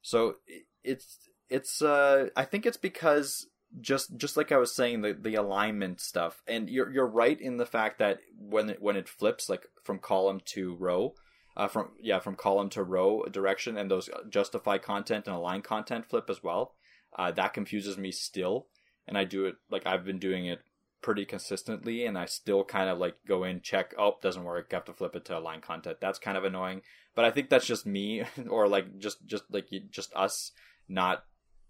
so 0.02 0.36
it's 0.84 1.18
it's 1.48 1.82
uh, 1.82 2.28
I 2.36 2.44
think 2.44 2.66
it's 2.66 2.76
because 2.76 3.46
just 3.80 4.16
just 4.16 4.36
like 4.36 4.52
I 4.52 4.58
was 4.58 4.74
saying 4.74 5.02
the 5.02 5.12
the 5.12 5.34
alignment 5.34 6.00
stuff, 6.00 6.42
and 6.46 6.68
you're 6.68 6.90
you're 6.90 7.06
right 7.06 7.40
in 7.40 7.56
the 7.56 7.66
fact 7.66 7.98
that 7.98 8.20
when 8.38 8.70
it 8.70 8.82
when 8.82 8.96
it 8.96 9.08
flips 9.08 9.48
like 9.48 9.66
from 9.82 9.98
column 9.98 10.40
to 10.46 10.74
row. 10.74 11.14
Uh, 11.56 11.66
from 11.66 11.90
yeah, 12.00 12.20
from 12.20 12.36
column 12.36 12.70
to 12.70 12.82
row 12.82 13.24
direction, 13.24 13.76
and 13.76 13.90
those 13.90 14.08
justify 14.30 14.78
content 14.78 15.26
and 15.26 15.34
align 15.34 15.60
content 15.60 16.06
flip 16.06 16.30
as 16.30 16.42
well 16.44 16.74
uh, 17.16 17.30
that 17.32 17.54
confuses 17.54 17.98
me 17.98 18.12
still. 18.12 18.66
And 19.06 19.18
I 19.18 19.24
do 19.24 19.46
it 19.46 19.56
like 19.70 19.86
I've 19.86 20.04
been 20.04 20.18
doing 20.18 20.46
it 20.46 20.60
pretty 21.02 21.24
consistently, 21.24 22.04
and 22.04 22.18
I 22.18 22.26
still 22.26 22.64
kind 22.64 22.88
of 22.90 22.98
like 22.98 23.16
go 23.26 23.44
in, 23.44 23.60
check, 23.60 23.94
oh, 23.98 24.16
doesn't 24.22 24.44
work, 24.44 24.68
I 24.70 24.76
have 24.76 24.84
to 24.86 24.92
flip 24.92 25.16
it 25.16 25.24
to 25.26 25.38
align 25.38 25.60
content. 25.60 25.98
That's 26.00 26.18
kind 26.18 26.36
of 26.36 26.44
annoying, 26.44 26.82
but 27.14 27.24
I 27.24 27.30
think 27.30 27.48
that's 27.48 27.66
just 27.66 27.86
me, 27.86 28.22
or 28.48 28.68
like 28.68 28.98
just 28.98 29.26
just 29.26 29.44
like 29.50 29.68
just 29.90 30.14
us 30.14 30.52
not 30.88 31.24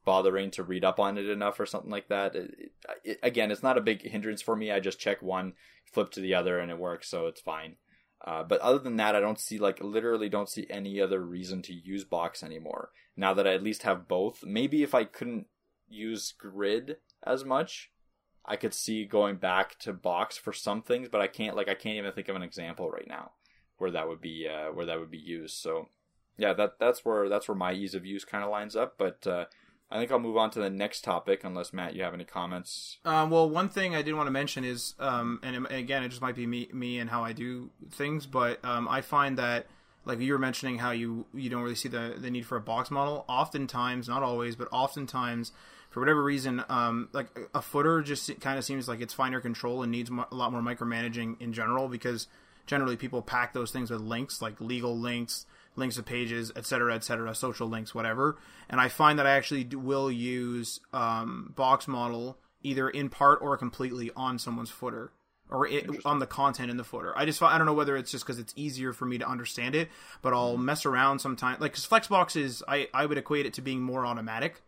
bothering 0.04 0.50
to 0.50 0.62
read 0.62 0.84
up 0.84 0.98
on 0.98 1.18
it 1.18 1.28
enough 1.28 1.60
or 1.60 1.66
something 1.66 1.90
like 1.90 2.08
that. 2.08 2.34
It, 2.34 2.72
it, 3.04 3.18
again, 3.22 3.50
it's 3.50 3.62
not 3.62 3.78
a 3.78 3.82
big 3.82 4.02
hindrance 4.02 4.42
for 4.42 4.56
me. 4.56 4.70
I 4.70 4.80
just 4.80 4.98
check 4.98 5.22
one, 5.22 5.54
flip 5.84 6.10
to 6.12 6.20
the 6.20 6.34
other, 6.34 6.58
and 6.58 6.70
it 6.70 6.78
works, 6.78 7.08
so 7.08 7.26
it's 7.26 7.40
fine. 7.40 7.76
Uh, 8.24 8.42
but 8.42 8.60
other 8.60 8.78
than 8.78 8.96
that, 8.96 9.16
I 9.16 9.20
don't 9.20 9.40
see 9.40 9.58
like 9.58 9.82
literally 9.82 10.28
don't 10.28 10.48
see 10.48 10.66
any 10.68 11.00
other 11.00 11.20
reason 11.20 11.62
to 11.62 11.72
use 11.72 12.04
Box 12.04 12.42
anymore. 12.42 12.90
Now 13.16 13.34
that 13.34 13.46
I 13.46 13.54
at 13.54 13.62
least 13.62 13.82
have 13.82 14.08
both, 14.08 14.44
maybe 14.44 14.82
if 14.82 14.94
I 14.94 15.04
couldn't 15.04 15.46
use 15.88 16.32
Grid 16.32 16.96
as 17.24 17.44
much, 17.44 17.90
I 18.44 18.56
could 18.56 18.74
see 18.74 19.04
going 19.04 19.36
back 19.36 19.78
to 19.80 19.92
Box 19.92 20.36
for 20.36 20.52
some 20.52 20.82
things. 20.82 21.08
But 21.08 21.20
I 21.20 21.26
can't 21.26 21.56
like 21.56 21.68
I 21.68 21.74
can't 21.74 21.96
even 21.96 22.12
think 22.12 22.28
of 22.28 22.36
an 22.36 22.42
example 22.42 22.90
right 22.90 23.08
now 23.08 23.32
where 23.78 23.90
that 23.90 24.08
would 24.08 24.20
be 24.20 24.48
uh, 24.48 24.72
where 24.72 24.86
that 24.86 24.98
would 25.00 25.10
be 25.10 25.18
used. 25.18 25.56
So 25.56 25.88
yeah, 26.36 26.52
that 26.54 26.78
that's 26.78 27.04
where 27.04 27.28
that's 27.28 27.48
where 27.48 27.56
my 27.56 27.72
ease 27.72 27.94
of 27.94 28.06
use 28.06 28.24
kind 28.24 28.44
of 28.44 28.50
lines 28.50 28.76
up. 28.76 28.94
But 28.98 29.26
uh, 29.26 29.44
I 29.90 29.98
think 29.98 30.12
I'll 30.12 30.20
move 30.20 30.36
on 30.36 30.50
to 30.52 30.60
the 30.60 30.70
next 30.70 31.02
topic, 31.02 31.42
unless 31.42 31.72
Matt, 31.72 31.96
you 31.96 32.02
have 32.04 32.14
any 32.14 32.24
comments. 32.24 32.98
Um, 33.04 33.28
well, 33.28 33.50
one 33.50 33.68
thing 33.68 33.94
I 33.96 34.02
did 34.02 34.14
want 34.14 34.28
to 34.28 34.30
mention 34.30 34.64
is, 34.64 34.94
um, 35.00 35.40
and, 35.42 35.66
again, 35.66 36.04
it 36.04 36.10
just 36.10 36.22
might 36.22 36.36
be 36.36 36.46
me, 36.46 36.68
me 36.72 37.00
and 37.00 37.10
how 37.10 37.24
I 37.24 37.32
do 37.32 37.70
things, 37.90 38.24
but 38.24 38.64
um, 38.64 38.86
I 38.86 39.00
find 39.00 39.36
that, 39.38 39.66
like 40.04 40.20
you 40.20 40.32
were 40.32 40.38
mentioning, 40.38 40.78
how 40.78 40.92
you 40.92 41.26
you 41.34 41.50
don't 41.50 41.62
really 41.62 41.74
see 41.74 41.88
the 41.88 42.14
the 42.16 42.30
need 42.30 42.46
for 42.46 42.56
a 42.56 42.60
box 42.60 42.90
model. 42.90 43.24
Oftentimes, 43.28 44.08
not 44.08 44.22
always, 44.22 44.54
but 44.54 44.68
oftentimes, 44.70 45.50
for 45.90 46.00
whatever 46.00 46.22
reason, 46.22 46.64
um, 46.68 47.08
like 47.12 47.28
a 47.54 47.60
footer 47.60 48.00
just 48.00 48.40
kind 48.40 48.58
of 48.58 48.64
seems 48.64 48.88
like 48.88 49.00
it's 49.00 49.12
finer 49.12 49.40
control 49.40 49.82
and 49.82 49.92
needs 49.92 50.10
a 50.10 50.34
lot 50.34 50.52
more 50.52 50.62
micromanaging 50.62 51.40
in 51.40 51.52
general 51.52 51.88
because 51.88 52.28
generally 52.66 52.96
people 52.96 53.20
pack 53.22 53.52
those 53.52 53.70
things 53.70 53.90
with 53.90 54.00
links, 54.00 54.40
like 54.40 54.60
legal 54.60 54.96
links 54.96 55.46
links 55.76 55.96
to 55.96 56.02
pages, 56.02 56.52
etc., 56.56 56.94
etc., 56.94 57.34
social 57.34 57.68
links, 57.68 57.94
whatever. 57.94 58.36
And 58.68 58.80
I 58.80 58.88
find 58.88 59.18
that 59.18 59.26
I 59.26 59.32
actually 59.32 59.64
will 59.64 60.10
use 60.10 60.80
um, 60.92 61.52
box 61.56 61.88
model 61.88 62.38
either 62.62 62.88
in 62.88 63.08
part 63.08 63.40
or 63.42 63.56
completely 63.56 64.10
on 64.14 64.38
someone's 64.38 64.70
footer 64.70 65.12
or 65.48 65.66
it, 65.66 65.88
on 66.04 66.18
the 66.18 66.26
content 66.26 66.70
in 66.70 66.76
the 66.76 66.84
footer. 66.84 67.16
I 67.16 67.24
just 67.24 67.42
I 67.42 67.56
don't 67.58 67.66
know 67.66 67.74
whether 67.74 67.96
it's 67.96 68.10
just 68.10 68.24
because 68.24 68.38
it's 68.38 68.52
easier 68.56 68.92
for 68.92 69.06
me 69.06 69.18
to 69.18 69.28
understand 69.28 69.74
it, 69.74 69.88
but 70.22 70.32
I'll 70.32 70.54
mm-hmm. 70.54 70.64
mess 70.64 70.86
around 70.86 71.18
sometimes. 71.20 71.60
Like 71.60 71.72
because 71.72 71.86
Flexbox 71.86 72.36
is 72.40 72.62
I 72.68 72.88
I 72.94 73.06
would 73.06 73.18
equate 73.18 73.46
it 73.46 73.54
to 73.54 73.62
being 73.62 73.80
more 73.80 74.06
automatic 74.06 74.62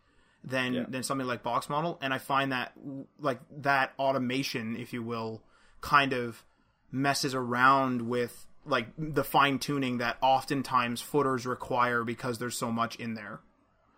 than 0.44 0.74
yeah. 0.74 0.84
than 0.88 1.02
something 1.02 1.26
like 1.26 1.42
box 1.42 1.68
model, 1.68 1.98
and 2.02 2.12
I 2.12 2.18
find 2.18 2.52
that 2.52 2.72
like 3.20 3.40
that 3.58 3.92
automation, 3.98 4.76
if 4.76 4.92
you 4.92 5.02
will, 5.02 5.42
kind 5.80 6.12
of 6.12 6.44
messes 6.90 7.34
around 7.34 8.02
with 8.02 8.46
like 8.64 8.88
the 8.96 9.24
fine 9.24 9.58
tuning 9.58 9.98
that 9.98 10.16
oftentimes 10.20 11.00
footers 11.00 11.46
require 11.46 12.04
because 12.04 12.38
there's 12.38 12.56
so 12.56 12.70
much 12.70 12.96
in 12.96 13.14
there. 13.14 13.40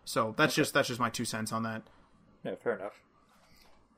So 0.04 0.34
that's 0.36 0.54
okay. 0.54 0.62
just 0.62 0.74
that's 0.74 0.88
just 0.88 1.00
my 1.00 1.10
two 1.10 1.24
cents 1.24 1.52
on 1.52 1.62
that. 1.64 1.82
Yeah, 2.44 2.54
fair 2.62 2.76
enough. 2.76 3.00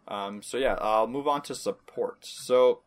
Um, 0.09 0.43
so 0.43 0.57
yeah, 0.57 0.77
I'll 0.81 1.09
move 1.09 1.27
on 1.27 1.43
to 1.43 1.55
support. 1.55 2.19
So 2.25 2.81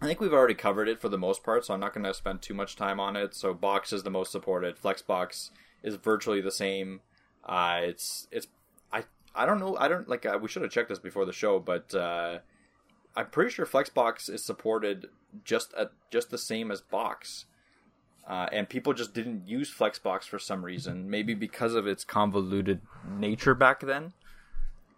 I 0.00 0.06
think 0.06 0.20
we've 0.20 0.32
already 0.32 0.54
covered 0.54 0.88
it 0.88 1.00
for 1.00 1.08
the 1.08 1.16
most 1.16 1.42
part, 1.42 1.64
so 1.64 1.74
I'm 1.74 1.80
not 1.80 1.94
going 1.94 2.04
to 2.04 2.12
spend 2.12 2.42
too 2.42 2.54
much 2.54 2.76
time 2.76 3.00
on 3.00 3.16
it. 3.16 3.34
So 3.34 3.54
Box 3.54 3.92
is 3.92 4.02
the 4.02 4.10
most 4.10 4.32
supported. 4.32 4.76
Flexbox 4.76 5.50
is 5.82 5.94
virtually 5.94 6.40
the 6.40 6.50
same. 6.50 7.00
Uh, 7.44 7.80
it's 7.82 8.28
it's 8.30 8.46
I 8.92 9.04
I 9.34 9.46
don't 9.46 9.58
know 9.58 9.76
I 9.76 9.88
don't 9.88 10.08
like 10.08 10.26
uh, 10.26 10.38
we 10.40 10.48
should 10.48 10.62
have 10.62 10.70
checked 10.70 10.88
this 10.88 10.98
before 10.98 11.24
the 11.24 11.32
show, 11.32 11.58
but 11.58 11.94
uh, 11.94 12.38
I'm 13.16 13.26
pretty 13.26 13.50
sure 13.50 13.66
Flexbox 13.66 14.30
is 14.30 14.44
supported 14.44 15.06
just 15.44 15.72
at 15.74 15.92
just 16.10 16.30
the 16.30 16.38
same 16.38 16.70
as 16.70 16.80
Box. 16.80 17.46
Uh, 18.26 18.46
and 18.52 18.68
people 18.68 18.92
just 18.92 19.14
didn't 19.14 19.48
use 19.48 19.72
Flexbox 19.72 20.24
for 20.24 20.38
some 20.38 20.64
reason, 20.64 21.10
maybe 21.10 21.34
because 21.34 21.74
of 21.74 21.88
its 21.88 22.04
convoluted 22.04 22.80
nature 23.18 23.54
back 23.54 23.80
then. 23.80 24.12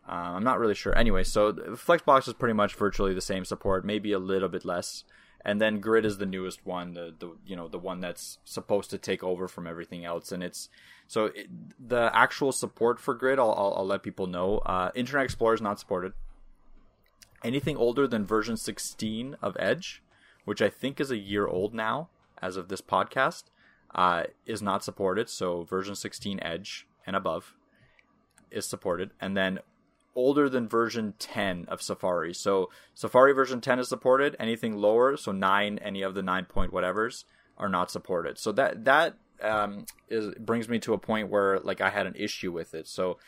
Uh, 0.06 0.12
I'm 0.36 0.44
not 0.44 0.58
really 0.58 0.74
sure. 0.74 0.96
Anyway, 0.96 1.24
so 1.24 1.52
Flexbox 1.52 2.28
is 2.28 2.34
pretty 2.34 2.52
much 2.52 2.74
virtually 2.74 3.14
the 3.14 3.22
same 3.22 3.46
support, 3.46 3.84
maybe 3.84 4.12
a 4.12 4.18
little 4.18 4.50
bit 4.50 4.66
less. 4.66 5.04
And 5.44 5.60
then 5.60 5.80
Grid 5.80 6.06
is 6.06 6.18
the 6.18 6.26
newest 6.26 6.64
one, 6.64 6.94
the, 6.94 7.14
the 7.18 7.36
you 7.44 7.54
know 7.54 7.68
the 7.68 7.78
one 7.78 8.00
that's 8.00 8.38
supposed 8.44 8.90
to 8.90 8.98
take 8.98 9.22
over 9.22 9.46
from 9.46 9.66
everything 9.66 10.04
else, 10.04 10.32
and 10.32 10.42
it's 10.42 10.70
so 11.06 11.26
it, 11.26 11.48
the 11.78 12.10
actual 12.14 12.50
support 12.50 12.98
for 12.98 13.14
Grid. 13.14 13.38
I'll, 13.38 13.52
I'll, 13.52 13.74
I'll 13.76 13.86
let 13.86 14.02
people 14.02 14.26
know. 14.26 14.58
Uh, 14.58 14.90
Internet 14.94 15.24
Explorer 15.24 15.54
is 15.54 15.60
not 15.60 15.78
supported 15.78 16.14
anything 17.44 17.76
older 17.76 18.08
than 18.08 18.24
version 18.24 18.56
16 18.56 19.36
of 19.42 19.56
Edge, 19.60 20.02
which 20.44 20.62
I 20.62 20.70
think 20.70 20.98
is 20.98 21.10
a 21.10 21.18
year 21.18 21.46
old 21.46 21.74
now 21.74 22.08
as 22.40 22.56
of 22.56 22.68
this 22.68 22.80
podcast, 22.80 23.44
uh, 23.94 24.24
is 24.46 24.62
not 24.62 24.82
supported. 24.82 25.28
So 25.28 25.62
version 25.62 25.94
16 25.94 26.40
Edge 26.40 26.86
and 27.06 27.14
above 27.14 27.54
is 28.50 28.66
supported. 28.66 29.10
And 29.20 29.36
then 29.36 29.60
older 30.14 30.48
than 30.48 30.68
version 30.68 31.14
10 31.18 31.66
of 31.68 31.82
Safari. 31.82 32.34
So 32.34 32.70
Safari 32.94 33.32
version 33.32 33.60
10 33.60 33.78
is 33.78 33.88
supported. 33.88 34.36
Anything 34.38 34.76
lower, 34.76 35.16
so 35.16 35.32
9, 35.32 35.78
any 35.78 36.02
of 36.02 36.14
the 36.14 36.22
9 36.22 36.44
point 36.46 36.72
whatevers 36.72 37.24
are 37.58 37.68
not 37.68 37.90
supported. 37.90 38.38
So 38.38 38.52
that 38.52 38.84
that 38.84 39.14
um, 39.42 39.86
is 40.08 40.34
brings 40.36 40.68
me 40.68 40.78
to 40.80 40.94
a 40.94 40.98
point 40.98 41.30
where 41.30 41.58
like 41.60 41.80
I 41.80 41.90
had 41.90 42.06
an 42.06 42.14
issue 42.16 42.52
with 42.52 42.74
it. 42.74 42.86
So 42.86 43.18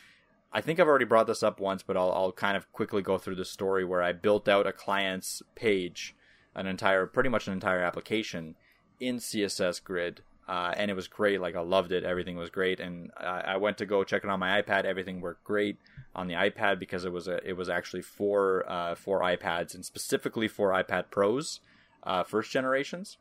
I 0.52 0.60
think 0.60 0.80
I've 0.80 0.88
already 0.88 1.04
brought 1.04 1.26
this 1.26 1.42
up 1.42 1.60
once, 1.60 1.82
but 1.82 1.96
I'll, 1.96 2.12
I'll 2.12 2.32
kind 2.32 2.56
of 2.56 2.72
quickly 2.72 3.02
go 3.02 3.18
through 3.18 3.34
the 3.34 3.44
story 3.44 3.84
where 3.84 4.02
I 4.02 4.12
built 4.12 4.48
out 4.48 4.66
a 4.66 4.72
client's 4.72 5.42
page, 5.54 6.14
an 6.54 6.66
entire, 6.66 7.06
pretty 7.06 7.28
much 7.28 7.46
an 7.46 7.52
entire 7.52 7.82
application 7.82 8.54
in 8.98 9.18
CSS 9.18 9.82
Grid, 9.82 10.22
uh, 10.48 10.72
and 10.76 10.90
it 10.90 10.94
was 10.94 11.08
great. 11.08 11.40
Like 11.40 11.56
I 11.56 11.60
loved 11.60 11.92
it, 11.92 12.04
everything 12.04 12.36
was 12.36 12.50
great, 12.50 12.78
and 12.80 13.10
I, 13.16 13.40
I, 13.40 13.56
went 13.56 13.78
to 13.78 13.86
go 13.86 14.04
check 14.04 14.22
it 14.22 14.30
on 14.30 14.38
my 14.38 14.62
iPad. 14.62 14.84
Everything 14.84 15.20
worked 15.20 15.44
great 15.44 15.78
on 16.14 16.28
the 16.28 16.34
iPad 16.34 16.78
because 16.78 17.04
it 17.04 17.12
was 17.12 17.26
a, 17.26 17.40
it 17.48 17.56
was 17.56 17.68
actually 17.68 18.02
for 18.02 18.64
uh, 18.70 18.94
for 18.94 19.20
iPads 19.20 19.74
and 19.74 19.84
specifically 19.84 20.46
for 20.46 20.70
iPad 20.70 21.10
Pros, 21.10 21.60
uh, 22.04 22.22
first 22.22 22.50
generations. 22.50 23.18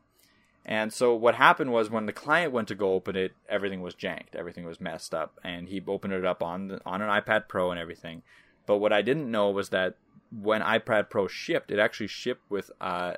And 0.68 0.92
so 0.92 1.14
what 1.14 1.36
happened 1.36 1.72
was 1.72 1.92
when 1.92 2.08
the 2.08 2.14
client 2.14 2.52
went 2.52 2.68
to 2.70 2.76
go 2.76 2.94
open 2.94 3.16
it, 3.16 3.34
everything 3.48 3.82
was 3.82 3.94
janked, 3.94 4.36
everything 4.36 4.66
was 4.66 4.82
messed 4.82 5.14
up, 5.14 5.40
and 5.44 5.70
he 5.70 5.82
opened 5.88 6.14
it 6.14 6.26
up 6.26 6.42
on 6.42 6.70
the, 6.70 6.82
on 6.86 7.04
an 7.04 7.10
iPad 7.10 7.48
Pro 7.48 7.70
and 7.70 7.80
everything. 7.80 8.24
But 8.66 8.78
what 8.78 8.92
I 8.92 9.04
didn't 9.04 9.30
know 9.30 9.52
was 9.52 9.70
that 9.70 9.98
when 10.32 10.62
iPad 10.62 11.10
Pro 11.10 11.28
shipped, 11.28 11.70
it 11.70 11.78
actually 11.78 12.08
shipped 12.08 12.50
with 12.50 12.72
uh, 12.82 13.14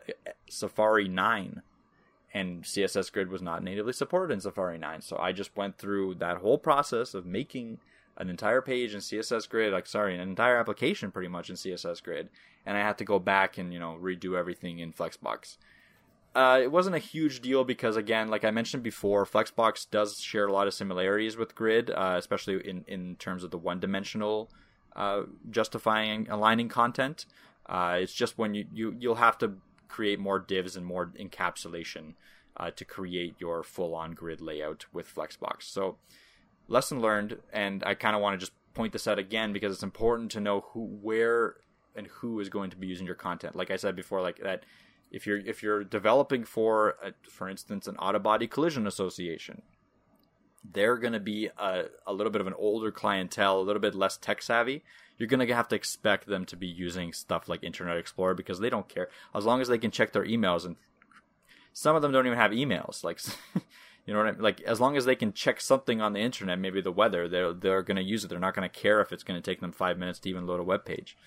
Safari 0.50 1.08
9, 1.08 1.62
and 2.38 2.64
CSS 2.64 3.12
Grid 3.12 3.30
was 3.30 3.42
not 3.42 3.64
natively 3.64 3.94
supported 3.94 4.34
in 4.34 4.42
Safari 4.42 4.78
9. 4.78 5.02
So 5.02 5.18
I 5.18 5.32
just 5.32 5.56
went 5.58 5.78
through 5.78 6.16
that 6.16 6.38
whole 6.38 6.58
process 6.58 7.14
of 7.14 7.26
making 7.26 7.80
an 8.18 8.30
entire 8.30 8.62
page 8.62 8.94
in 8.94 9.00
CSS 9.00 9.50
Grid, 9.50 9.74
like 9.74 9.88
sorry, 9.88 10.16
an 10.16 10.22
entire 10.22 10.58
application 10.58 11.12
pretty 11.12 11.30
much 11.30 11.50
in 11.50 11.56
CSS 11.56 12.02
Grid, 12.04 12.30
and 12.66 12.78
I 12.78 12.82
had 12.82 12.98
to 13.00 13.06
go 13.06 13.20
back 13.20 13.58
and 13.58 13.74
you 13.74 13.80
know 13.80 13.98
redo 14.02 14.38
everything 14.38 14.80
in 14.80 14.94
Flexbox. 14.94 15.58
Uh, 16.36 16.60
it 16.62 16.72
wasn't 16.72 16.96
a 16.96 17.00
huge 17.00 17.42
deal 17.42 17.64
because, 17.64 17.96
again, 17.96 18.28
like 18.28 18.46
I 18.46 18.52
mentioned 18.52 18.84
before, 18.84 19.26
Flexbox 19.26 19.90
does 19.90 20.20
share 20.20 20.46
a 20.46 20.52
lot 20.52 20.68
of 20.68 20.74
similarities 20.76 21.36
with 21.36 21.56
Grid, 21.56 21.90
uh, 21.90 22.16
especially 22.16 22.68
in, 22.70 22.86
in 22.88 23.16
terms 23.16 23.44
of 23.44 23.50
the 23.50 23.58
one 23.58 23.80
dimensional 23.80 24.52
uh, 24.96 25.24
justifying 25.50 26.28
aligning 26.30 26.70
content. 26.70 27.26
Uh, 27.66 27.98
it's 28.02 28.14
just 28.14 28.38
when 28.38 28.54
you, 28.54 28.66
you, 28.72 28.96
you'll 29.00 29.16
have 29.16 29.40
to 29.40 29.54
create 29.88 30.20
more 30.20 30.40
divs 30.40 30.76
and 30.76 30.86
more 30.86 31.08
encapsulation 31.20 32.14
uh, 32.56 32.72
to 32.72 32.86
create 32.86 33.36
your 33.40 33.64
full 33.64 33.96
on 33.96 34.14
grid 34.14 34.42
layout 34.42 34.86
with 34.92 35.14
Flexbox. 35.14 35.64
So, 35.64 35.98
lesson 36.68 37.02
learned, 37.02 37.38
and 37.54 37.84
I 37.86 37.94
kind 37.94 38.16
of 38.16 38.22
want 38.22 38.40
to 38.40 38.46
just 38.46 38.54
point 38.74 38.94
this 38.94 39.08
out 39.08 39.20
again 39.20 39.54
because 39.54 39.74
it's 39.74 39.84
important 39.84 40.32
to 40.32 40.40
know 40.40 40.66
who, 40.72 40.86
where, 41.02 41.56
and 41.96 42.08
who 42.08 42.40
is 42.40 42.50
going 42.50 42.70
to 42.72 42.78
be 42.78 42.88
using 42.88 43.06
your 43.06 43.16
content. 43.16 43.56
Like 43.56 43.72
I 43.72 43.76
said 43.76 43.96
before, 43.96 44.22
like 44.22 44.40
that 44.40 44.64
if 45.12 45.26
you're 45.26 45.40
if 45.40 45.64
you're 45.64 45.84
developing 45.84 46.44
for 46.44 46.96
a, 47.04 47.14
for 47.30 47.50
instance 47.50 47.88
an 47.88 47.96
auto 47.98 48.20
body 48.20 48.48
collision 48.48 48.88
association 48.88 49.62
they're 50.70 50.98
going 50.98 51.14
to 51.14 51.20
be 51.20 51.50
a, 51.58 51.86
a 52.06 52.14
little 52.14 52.32
bit 52.32 52.42
of 52.42 52.48
an 52.48 52.54
older 52.58 52.92
clientele 52.92 53.60
a 53.60 53.64
little 53.64 53.82
bit 53.82 53.96
less 53.96 54.18
tech 54.18 54.42
savvy 54.42 54.84
you're 55.18 55.28
to 55.46 55.54
have 55.54 55.68
to 55.68 55.76
expect 55.76 56.28
them 56.28 56.46
to 56.46 56.56
be 56.56 56.68
using 56.68 57.14
stuff 57.14 57.48
like 57.48 57.64
internet 57.64 57.98
explorer 57.98 58.34
because 58.34 58.60
they 58.60 58.70
don't 58.70 58.90
care 58.90 59.10
as 59.36 59.46
long 59.46 59.62
as 59.62 59.68
they 59.68 59.78
can 59.78 59.92
check 59.92 60.12
their 60.12 60.26
emails 60.26 60.66
and 60.66 60.76
some 61.74 61.96
of 61.96 62.02
them 62.02 62.12
don't 62.12 62.26
even 62.26 62.38
have 62.38 62.52
emails 62.52 63.04
like 63.04 63.20
you 64.06 64.14
know 64.14 64.20
what 64.20 64.28
I 64.28 64.32
mean? 64.32 64.42
like 64.42 64.62
as 64.62 64.80
long 64.80 64.98
as 64.98 65.06
they 65.06 65.16
can 65.16 65.34
check 65.34 65.60
something 65.62 66.02
on 66.02 66.14
the 66.14 66.20
internet 66.20 66.60
maybe 66.60 66.82
the 66.82 66.92
weather 66.92 67.28
they're 67.28 67.54
they're 67.54 67.84
to 67.98 68.04
use 68.04 68.24
it 68.24 68.30
they're 68.30 68.40
not 68.40 68.56
to 68.70 68.80
care 68.80 69.02
if 69.02 69.12
it's 69.12 69.24
to 69.42 69.46
take 69.46 69.62
them 69.62 69.72
5 69.72 69.98
minutes 69.98 70.20
to 70.20 70.30
even 70.30 70.46
load 70.46 70.60
a 70.60 70.64
web 70.64 70.86
page 70.86 71.18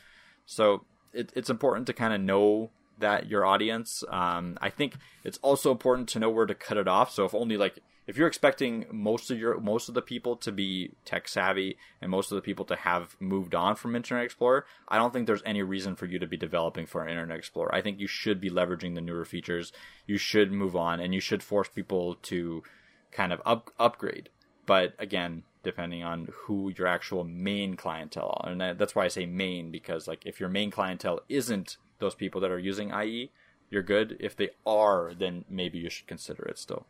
so 0.47 0.85
it, 1.13 1.33
it's 1.35 1.51
important 1.51 1.87
to 1.87 1.93
kind 1.93 2.15
of 2.15 2.21
know 2.21 2.71
that 3.01 3.29
your 3.29 3.45
audience. 3.45 4.05
Um, 4.09 4.57
I 4.61 4.71
think 4.71 4.95
it's 5.25 5.39
also 5.39 5.71
important 5.71 6.09
to 6.11 6.19
know 6.19 6.31
where 6.31 6.47
to 6.47 6.55
cut 6.55 6.77
it 6.77 6.89
off. 6.89 7.11
So 7.11 7.25
if 7.25 7.35
only 7.35 7.57
like 7.57 7.81
if 8.11 8.17
you're 8.17 8.27
expecting 8.27 8.87
most 8.91 9.31
of 9.31 9.39
your 9.39 9.61
most 9.61 9.89
of 9.89 9.95
the 9.95 10.03
people 10.03 10.35
to 10.35 10.51
be 10.51 10.91
tech 11.05 11.29
savvy 11.29 11.79
and 12.03 12.11
most 12.11 12.33
of 12.33 12.35
the 12.35 12.43
people 12.43 12.65
to 12.65 12.75
have 12.75 13.15
moved 13.21 13.55
on 13.55 13.77
from 13.77 13.95
Internet 13.95 14.25
Explorer, 14.25 14.67
I 14.89 14.99
don't 14.99 15.13
think 15.13 15.29
there's 15.29 15.45
any 15.47 15.63
reason 15.63 15.95
for 15.95 16.07
you 16.07 16.19
to 16.19 16.27
be 16.27 16.37
developing 16.37 16.87
for 16.87 17.07
Internet 17.07 17.39
Explorer. 17.39 17.73
I 17.73 17.83
think 17.83 18.01
you 18.01 18.09
should 18.09 18.41
be 18.41 18.51
leveraging 18.51 18.97
the 18.97 19.01
newer 19.01 19.25
features. 19.25 19.73
You 20.09 20.19
should 20.19 20.51
move 20.51 20.75
on 20.75 20.99
and 20.99 21.15
you 21.15 21.21
should 21.21 21.41
force 21.41 21.69
people 21.69 22.17
to 22.23 22.65
kind 23.13 23.33
of 23.33 23.41
up, 23.47 23.71
upgrade. 23.79 24.29
But 24.67 24.95
again, 24.99 25.45
depending 25.63 26.03
on 26.03 26.31
who 26.33 26.73
your 26.77 26.89
actual 26.89 27.23
main 27.23 27.77
clientele 27.77 28.41
are. 28.41 28.51
And 28.51 28.77
that's 28.77 28.97
why 28.97 29.05
I 29.05 29.09
say 29.09 29.25
main 29.25 29.71
because 29.71 30.09
like 30.09 30.27
if 30.27 30.41
your 30.41 30.49
main 30.49 30.73
clientele 30.73 31.21
isn't 31.29 31.77
those 32.01 32.17
people 32.17 32.41
that 32.41 32.51
are 32.51 32.59
using 32.59 32.91
IE, 32.91 33.31
you're 33.71 33.85
good. 33.85 34.17
If 34.19 34.35
they 34.35 34.51
are, 34.67 35.13
then 35.17 35.45
maybe 35.49 35.79
you 35.79 35.91
should 35.91 36.09
consider 36.09 36.43
it 36.47 36.59
still. 36.59 36.87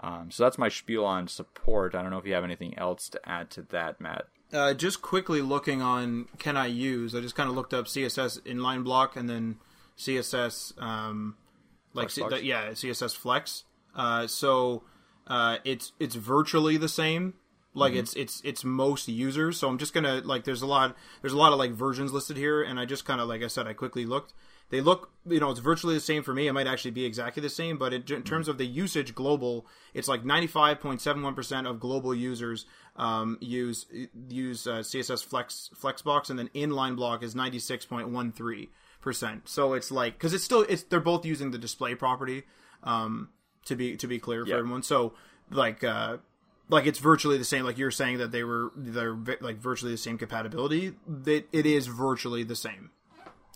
Um, 0.00 0.30
so 0.30 0.42
that's 0.44 0.58
my 0.58 0.68
spiel 0.68 1.04
on 1.04 1.28
support. 1.28 1.94
I 1.94 2.02
don't 2.02 2.10
know 2.10 2.18
if 2.18 2.26
you 2.26 2.34
have 2.34 2.44
anything 2.44 2.76
else 2.78 3.08
to 3.10 3.28
add 3.28 3.50
to 3.50 3.62
that, 3.70 4.00
Matt. 4.00 4.26
Uh, 4.52 4.74
just 4.74 5.02
quickly 5.02 5.42
looking 5.42 5.82
on 5.82 6.26
can 6.38 6.56
I 6.56 6.66
use? 6.66 7.14
I 7.14 7.20
just 7.20 7.34
kind 7.34 7.48
of 7.48 7.56
looked 7.56 7.74
up 7.74 7.86
CSS 7.86 8.40
inline 8.42 8.84
block 8.84 9.16
and 9.16 9.28
then 9.28 9.56
CSS 9.98 10.80
um, 10.80 11.36
like 11.92 12.10
C- 12.10 12.24
the, 12.28 12.44
yeah 12.44 12.70
CSS 12.70 13.16
Flex. 13.16 13.64
Uh, 13.94 14.26
so 14.26 14.82
uh, 15.26 15.58
it's 15.64 15.92
it's 15.98 16.14
virtually 16.14 16.76
the 16.76 16.88
same. 16.88 17.34
Like 17.72 17.92
mm-hmm. 17.92 18.00
it's 18.00 18.14
it's 18.14 18.42
it's 18.44 18.64
most 18.64 19.08
users. 19.08 19.58
So 19.58 19.68
I'm 19.68 19.78
just 19.78 19.94
gonna 19.94 20.20
like 20.24 20.44
there's 20.44 20.62
a 20.62 20.66
lot 20.66 20.94
there's 21.20 21.32
a 21.32 21.38
lot 21.38 21.52
of 21.52 21.58
like 21.58 21.72
versions 21.72 22.12
listed 22.12 22.36
here, 22.36 22.62
and 22.62 22.78
I 22.78 22.84
just 22.84 23.04
kind 23.04 23.20
of 23.20 23.28
like 23.28 23.42
I 23.42 23.48
said 23.48 23.66
I 23.66 23.72
quickly 23.72 24.04
looked 24.04 24.32
they 24.70 24.80
look 24.80 25.10
you 25.26 25.40
know 25.40 25.50
it's 25.50 25.60
virtually 25.60 25.94
the 25.94 26.00
same 26.00 26.22
for 26.22 26.34
me. 26.34 26.46
It 26.46 26.52
might 26.52 26.66
actually 26.66 26.90
be 26.92 27.04
exactly 27.04 27.40
the 27.40 27.50
same 27.50 27.78
but 27.78 27.92
in, 27.92 28.04
in 28.12 28.22
terms 28.22 28.48
of 28.48 28.58
the 28.58 28.66
usage 28.66 29.14
global 29.14 29.66
it's 29.92 30.08
like 30.08 30.24
95.71% 30.24 31.68
of 31.68 31.80
global 31.80 32.14
users 32.14 32.66
um, 32.96 33.38
use 33.40 33.86
use 34.28 34.66
uh, 34.66 34.78
css 34.78 35.24
flex 35.24 35.70
flexbox 35.78 36.30
and 36.30 36.38
then 36.38 36.48
inline 36.54 36.96
block 36.96 37.22
is 37.22 37.34
96.13% 37.34 38.68
so 39.44 39.72
it's 39.74 39.90
like 39.90 40.14
because 40.14 40.32
it's 40.32 40.44
still 40.44 40.62
it's 40.62 40.82
they're 40.84 41.00
both 41.00 41.24
using 41.26 41.50
the 41.50 41.58
display 41.58 41.94
property 41.94 42.44
um, 42.84 43.30
to 43.64 43.74
be 43.74 43.96
to 43.96 44.06
be 44.06 44.18
clear 44.18 44.44
for 44.44 44.50
yep. 44.50 44.58
everyone. 44.58 44.82
So 44.82 45.14
like 45.50 45.82
uh, 45.82 46.18
like 46.68 46.86
it's 46.86 46.98
virtually 46.98 47.38
the 47.38 47.44
same. 47.44 47.64
Like 47.64 47.78
you're 47.78 47.90
saying 47.90 48.18
that 48.18 48.30
they 48.30 48.44
were 48.44 48.70
they're 48.76 49.16
like 49.40 49.56
virtually 49.56 49.92
the 49.92 49.98
same 49.98 50.18
compatibility 50.18 50.94
that 51.06 51.46
it 51.52 51.66
is 51.66 51.86
virtually 51.86 52.44
the 52.44 52.56
same 52.56 52.90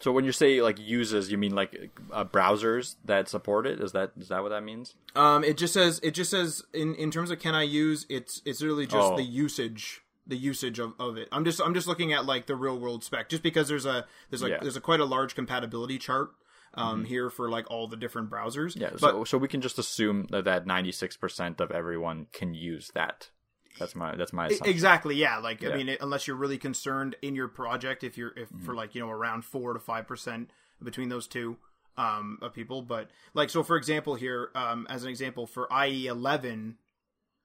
so 0.00 0.12
when 0.12 0.24
you 0.24 0.32
say 0.32 0.62
like 0.62 0.78
uses, 0.78 1.30
you 1.30 1.38
mean 1.38 1.54
like 1.54 1.90
uh, 2.12 2.24
browsers 2.24 2.96
that 3.04 3.28
support 3.28 3.66
it? 3.66 3.80
Is 3.80 3.92
that 3.92 4.12
is 4.18 4.28
that 4.28 4.42
what 4.42 4.50
that 4.50 4.62
means? 4.62 4.94
Um, 5.16 5.42
it 5.42 5.56
just 5.56 5.74
says 5.74 6.00
it 6.02 6.12
just 6.12 6.30
says 6.30 6.62
in 6.72 6.94
in 6.94 7.10
terms 7.10 7.30
of 7.30 7.40
can 7.40 7.54
I 7.54 7.62
use? 7.62 8.06
It's 8.08 8.40
it's 8.44 8.62
really 8.62 8.86
just 8.86 9.12
oh. 9.12 9.16
the 9.16 9.24
usage 9.24 10.02
the 10.26 10.36
usage 10.36 10.78
of, 10.78 10.92
of 11.00 11.16
it. 11.16 11.28
I'm 11.32 11.44
just 11.44 11.60
I'm 11.60 11.74
just 11.74 11.88
looking 11.88 12.12
at 12.12 12.26
like 12.26 12.46
the 12.46 12.54
real 12.54 12.78
world 12.78 13.02
spec, 13.02 13.28
just 13.28 13.42
because 13.42 13.68
there's 13.68 13.86
a 13.86 14.06
there's 14.30 14.42
like 14.42 14.52
yeah. 14.52 14.58
there's 14.60 14.76
a 14.76 14.80
quite 14.80 15.00
a 15.00 15.04
large 15.04 15.34
compatibility 15.34 15.98
chart 15.98 16.30
um, 16.74 16.98
mm-hmm. 16.98 17.06
here 17.06 17.30
for 17.30 17.48
like 17.48 17.68
all 17.70 17.88
the 17.88 17.96
different 17.96 18.30
browsers. 18.30 18.80
Yeah, 18.80 18.90
but, 18.90 19.00
so 19.00 19.24
so 19.24 19.38
we 19.38 19.48
can 19.48 19.60
just 19.60 19.78
assume 19.78 20.26
that 20.30 20.44
that 20.44 20.66
96 20.66 21.16
percent 21.16 21.60
of 21.60 21.72
everyone 21.72 22.26
can 22.32 22.54
use 22.54 22.90
that 22.94 23.30
that's 23.78 23.94
my 23.94 24.14
that's 24.16 24.32
my 24.32 24.46
assumption. 24.46 24.68
exactly 24.68 25.14
yeah. 25.16 25.38
Like 25.38 25.62
yeah. 25.62 25.70
I 25.70 25.76
mean, 25.76 25.96
unless 26.00 26.26
you're 26.26 26.36
really 26.36 26.58
concerned 26.58 27.16
in 27.22 27.34
your 27.34 27.48
project, 27.48 28.04
if 28.04 28.16
you're 28.16 28.32
if 28.36 28.48
mm-hmm. 28.48 28.64
for 28.64 28.74
like 28.74 28.94
you 28.94 29.00
know 29.00 29.10
around 29.10 29.44
four 29.44 29.72
to 29.72 29.78
five 29.78 30.06
percent 30.06 30.50
between 30.82 31.08
those 31.08 31.26
two 31.26 31.56
um, 31.96 32.38
of 32.42 32.52
people, 32.52 32.82
but 32.82 33.10
like 33.34 33.50
so 33.50 33.62
for 33.62 33.76
example 33.76 34.14
here, 34.14 34.50
um, 34.54 34.86
as 34.88 35.02
an 35.04 35.10
example 35.10 35.46
for 35.46 35.68
IE 35.84 36.06
eleven, 36.06 36.76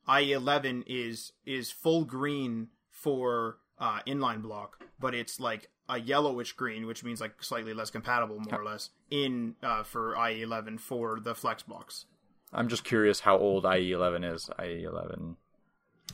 IE 0.10 0.32
eleven 0.32 0.84
is 0.88 1.34
is 1.46 1.72
full 1.72 2.06
green 2.06 2.70
for 2.90 3.58
uh, 3.80 4.00
inline 4.08 4.42
block, 4.42 4.84
but 5.00 5.14
it's 5.14 5.40
like 5.40 5.70
a 5.90 6.00
yellowish 6.00 6.54
green, 6.54 6.86
which 6.86 7.04
means 7.04 7.20
like 7.20 7.44
slightly 7.44 7.74
less 7.74 7.90
compatible, 7.90 8.40
more 8.40 8.62
or 8.62 8.66
less, 8.66 8.90
in 9.10 9.56
uh, 9.62 9.84
for 9.84 10.16
IE11 10.16 10.80
for 10.80 11.20
the 11.20 11.34
Flexbox. 11.34 12.06
I'm 12.54 12.70
just 12.70 12.84
curious 12.84 13.20
how 13.20 13.38
old 13.38 13.64
IE11 13.64 14.34
is. 14.34 14.50
IE11 14.60 15.36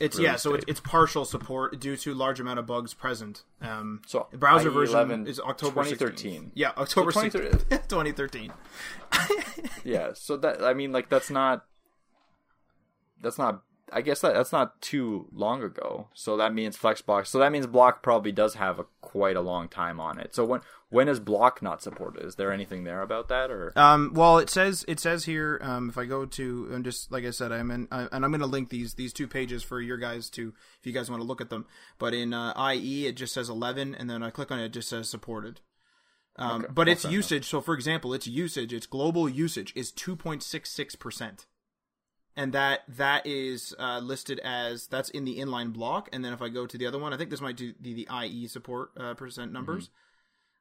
it's 0.00 0.18
yeah, 0.18 0.36
so 0.36 0.54
it's, 0.54 0.64
it's 0.66 0.80
partial 0.80 1.26
support 1.26 1.78
due 1.78 1.96
to 1.98 2.14
large 2.14 2.40
amount 2.40 2.58
of 2.58 2.66
bugs 2.66 2.94
present. 2.94 3.44
Um, 3.60 4.00
so 4.06 4.26
browser 4.32 4.70
version 4.70 5.26
is 5.26 5.38
October 5.38 5.84
2013. 5.84 6.44
16th. 6.44 6.50
Yeah, 6.54 6.72
October 6.78 7.12
so 7.12 7.28
2013. 7.28 8.52
yeah, 9.84 10.12
so 10.14 10.38
that 10.38 10.64
I 10.64 10.72
mean, 10.72 10.90
like 10.90 11.10
that's 11.10 11.30
not 11.30 11.66
that's 13.22 13.38
not 13.38 13.62
I 13.92 14.00
guess 14.00 14.20
that 14.20 14.34
that's 14.34 14.52
not 14.52 14.80
too 14.80 15.28
long 15.32 15.62
ago. 15.62 16.08
So 16.14 16.36
that 16.36 16.54
means 16.54 16.76
Flexbox. 16.76 17.28
So 17.28 17.38
that 17.38 17.52
means 17.52 17.66
Block 17.66 18.02
probably 18.02 18.32
does 18.32 18.54
have 18.54 18.78
a 18.78 18.86
quite 19.00 19.36
a 19.36 19.40
long 19.40 19.68
time 19.68 20.00
on 20.00 20.18
it. 20.18 20.34
So 20.34 20.44
when 20.44 20.60
when 20.90 21.08
is 21.08 21.20
Block 21.20 21.62
not 21.62 21.82
supported? 21.82 22.24
Is 22.24 22.34
there 22.34 22.52
anything 22.52 22.84
there 22.84 23.02
about 23.02 23.28
that 23.28 23.50
or? 23.50 23.72
Um, 23.76 24.12
well, 24.14 24.38
it 24.38 24.50
says 24.50 24.84
it 24.88 25.00
says 25.00 25.24
here. 25.24 25.58
Um, 25.62 25.88
if 25.88 25.96
I 25.96 26.04
go 26.04 26.26
to 26.26 26.68
and 26.72 26.84
just 26.84 27.10
like 27.12 27.24
I 27.24 27.30
said, 27.30 27.52
I'm 27.52 27.70
in, 27.70 27.88
I, 27.90 28.08
and 28.12 28.24
I'm 28.24 28.30
going 28.30 28.40
to 28.40 28.46
link 28.46 28.68
these 28.70 28.94
these 28.94 29.12
two 29.12 29.28
pages 29.28 29.62
for 29.62 29.80
your 29.80 29.96
guys 29.96 30.28
to 30.30 30.52
if 30.78 30.86
you 30.86 30.92
guys 30.92 31.10
want 31.10 31.22
to 31.22 31.26
look 31.26 31.40
at 31.40 31.50
them. 31.50 31.66
But 31.98 32.14
in 32.14 32.34
uh, 32.34 32.72
IE, 32.72 33.06
it 33.06 33.16
just 33.16 33.32
says 33.32 33.48
11, 33.48 33.94
and 33.94 34.10
then 34.10 34.22
I 34.22 34.30
click 34.30 34.50
on 34.50 34.58
it, 34.58 34.66
it 34.66 34.72
just 34.72 34.88
says 34.88 35.08
supported. 35.08 35.60
Um, 36.36 36.64
Okay, 36.64 36.72
but 36.74 36.88
I'll 36.88 36.92
its 36.92 37.04
usage. 37.04 37.46
So, 37.46 37.60
for 37.60 37.74
example, 37.74 38.14
its 38.14 38.26
usage, 38.26 38.72
its 38.72 38.86
global 38.86 39.28
usage 39.28 39.72
is 39.76 39.92
2.66 39.92 40.98
percent, 40.98 41.46
and 42.36 42.52
that 42.52 42.80
that 42.88 43.26
is 43.26 43.74
uh, 43.78 43.98
listed 43.98 44.38
as 44.40 44.86
that's 44.86 45.10
in 45.10 45.24
the 45.24 45.38
inline 45.38 45.72
block. 45.72 46.08
And 46.12 46.24
then 46.24 46.32
if 46.32 46.42
I 46.42 46.48
go 46.48 46.66
to 46.66 46.78
the 46.78 46.86
other 46.86 46.98
one, 46.98 47.12
I 47.12 47.16
think 47.16 47.30
this 47.30 47.40
might 47.40 47.56
do 47.56 47.74
the, 47.80 47.94
the 47.94 48.08
IE 48.24 48.46
support 48.46 48.90
uh, 48.96 49.14
percent 49.14 49.52
numbers. 49.52 49.90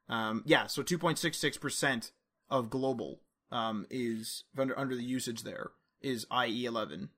Um, 0.09 0.43
yeah, 0.45 0.67
so 0.67 0.81
2.66 0.81 1.59
percent 1.59 2.11
of 2.49 2.69
global 2.69 3.21
um, 3.51 3.85
is 3.89 4.43
under 4.57 4.77
under 4.77 4.95
the 4.95 5.03
usage 5.03 5.43
there 5.43 5.71
is 6.01 6.25
IE 6.31 6.65
11 6.65 7.09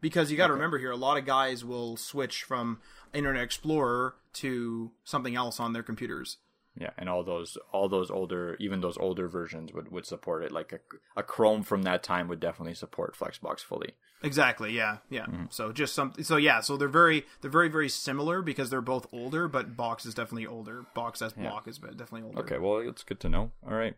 because 0.00 0.30
you 0.30 0.36
got 0.36 0.46
to 0.46 0.52
remember 0.52 0.78
here 0.78 0.90
a 0.90 0.96
lot 0.96 1.18
of 1.18 1.26
guys 1.26 1.64
will 1.64 1.96
switch 1.96 2.42
from 2.44 2.80
Internet 3.12 3.42
Explorer 3.42 4.14
to 4.34 4.92
something 5.04 5.34
else 5.34 5.58
on 5.58 5.72
their 5.72 5.82
computers. 5.82 6.38
Yeah, 6.80 6.90
and 6.96 7.08
all 7.08 7.24
those 7.24 7.58
all 7.72 7.88
those 7.88 8.10
older 8.10 8.56
even 8.60 8.80
those 8.80 8.96
older 8.98 9.26
versions 9.26 9.72
would, 9.72 9.90
would 9.90 10.06
support 10.06 10.44
it. 10.44 10.52
Like 10.52 10.72
a, 10.72 10.78
a 11.20 11.22
Chrome 11.24 11.64
from 11.64 11.82
that 11.82 12.04
time 12.04 12.28
would 12.28 12.38
definitely 12.38 12.74
support 12.74 13.16
Flexbox 13.16 13.60
fully. 13.60 13.94
Exactly. 14.22 14.72
Yeah. 14.72 14.98
Yeah. 15.10 15.26
Mm-hmm. 15.26 15.44
So 15.50 15.72
just 15.72 15.94
some. 15.94 16.12
So 16.22 16.36
yeah. 16.36 16.60
So 16.60 16.76
they're 16.76 16.88
very 16.88 17.26
they're 17.40 17.50
very 17.50 17.68
very 17.68 17.88
similar 17.88 18.42
because 18.42 18.70
they're 18.70 18.80
both 18.80 19.06
older, 19.12 19.48
but 19.48 19.76
Box 19.76 20.06
is 20.06 20.14
definitely 20.14 20.46
older. 20.46 20.86
Box 20.94 21.20
as 21.20 21.32
block 21.32 21.66
is 21.66 21.78
definitely 21.78 22.22
older. 22.22 22.40
Okay, 22.40 22.58
well 22.58 22.78
it's 22.78 23.02
good 23.02 23.20
to 23.20 23.28
know. 23.28 23.50
All 23.66 23.74
right. 23.74 23.96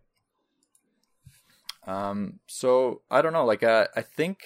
Um. 1.86 2.40
So 2.46 3.02
I 3.10 3.20
don't 3.20 3.32
know. 3.32 3.44
Like 3.44 3.62
uh, 3.62 3.88
I 3.94 4.02
think 4.02 4.40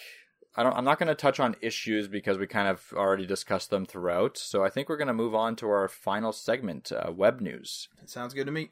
I 0.56 0.62
don't. 0.62 0.76
I'm 0.76 0.84
not 0.84 0.98
going 0.98 1.08
to 1.08 1.14
touch 1.14 1.40
on 1.40 1.56
issues 1.60 2.06
because 2.06 2.38
we 2.38 2.46
kind 2.46 2.68
of 2.68 2.92
already 2.94 3.26
discussed 3.26 3.70
them 3.70 3.84
throughout. 3.84 4.38
So 4.38 4.64
I 4.64 4.70
think 4.70 4.88
we're 4.88 4.96
going 4.96 5.08
to 5.08 5.14
move 5.14 5.34
on 5.34 5.56
to 5.56 5.68
our 5.68 5.88
final 5.88 6.32
segment, 6.32 6.92
uh, 6.92 7.10
web 7.12 7.40
news. 7.40 7.88
That 8.00 8.08
sounds 8.10 8.34
good 8.34 8.46
to 8.46 8.52
me. 8.52 8.70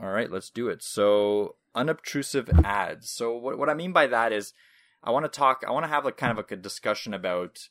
All 0.00 0.10
right, 0.10 0.30
let's 0.30 0.50
do 0.50 0.68
it. 0.68 0.82
So 0.82 1.56
unobtrusive 1.74 2.48
ads. 2.64 3.10
So 3.10 3.36
what 3.36 3.58
what 3.58 3.68
I 3.68 3.74
mean 3.74 3.92
by 3.92 4.06
that 4.06 4.32
is, 4.32 4.54
I 5.02 5.10
want 5.10 5.24
to 5.24 5.38
talk. 5.38 5.62
I 5.66 5.72
want 5.72 5.84
to 5.84 5.90
have 5.90 6.04
like 6.04 6.16
kind 6.16 6.30
of 6.30 6.38
like 6.38 6.52
a 6.52 6.56
discussion 6.56 7.12
about 7.12 7.68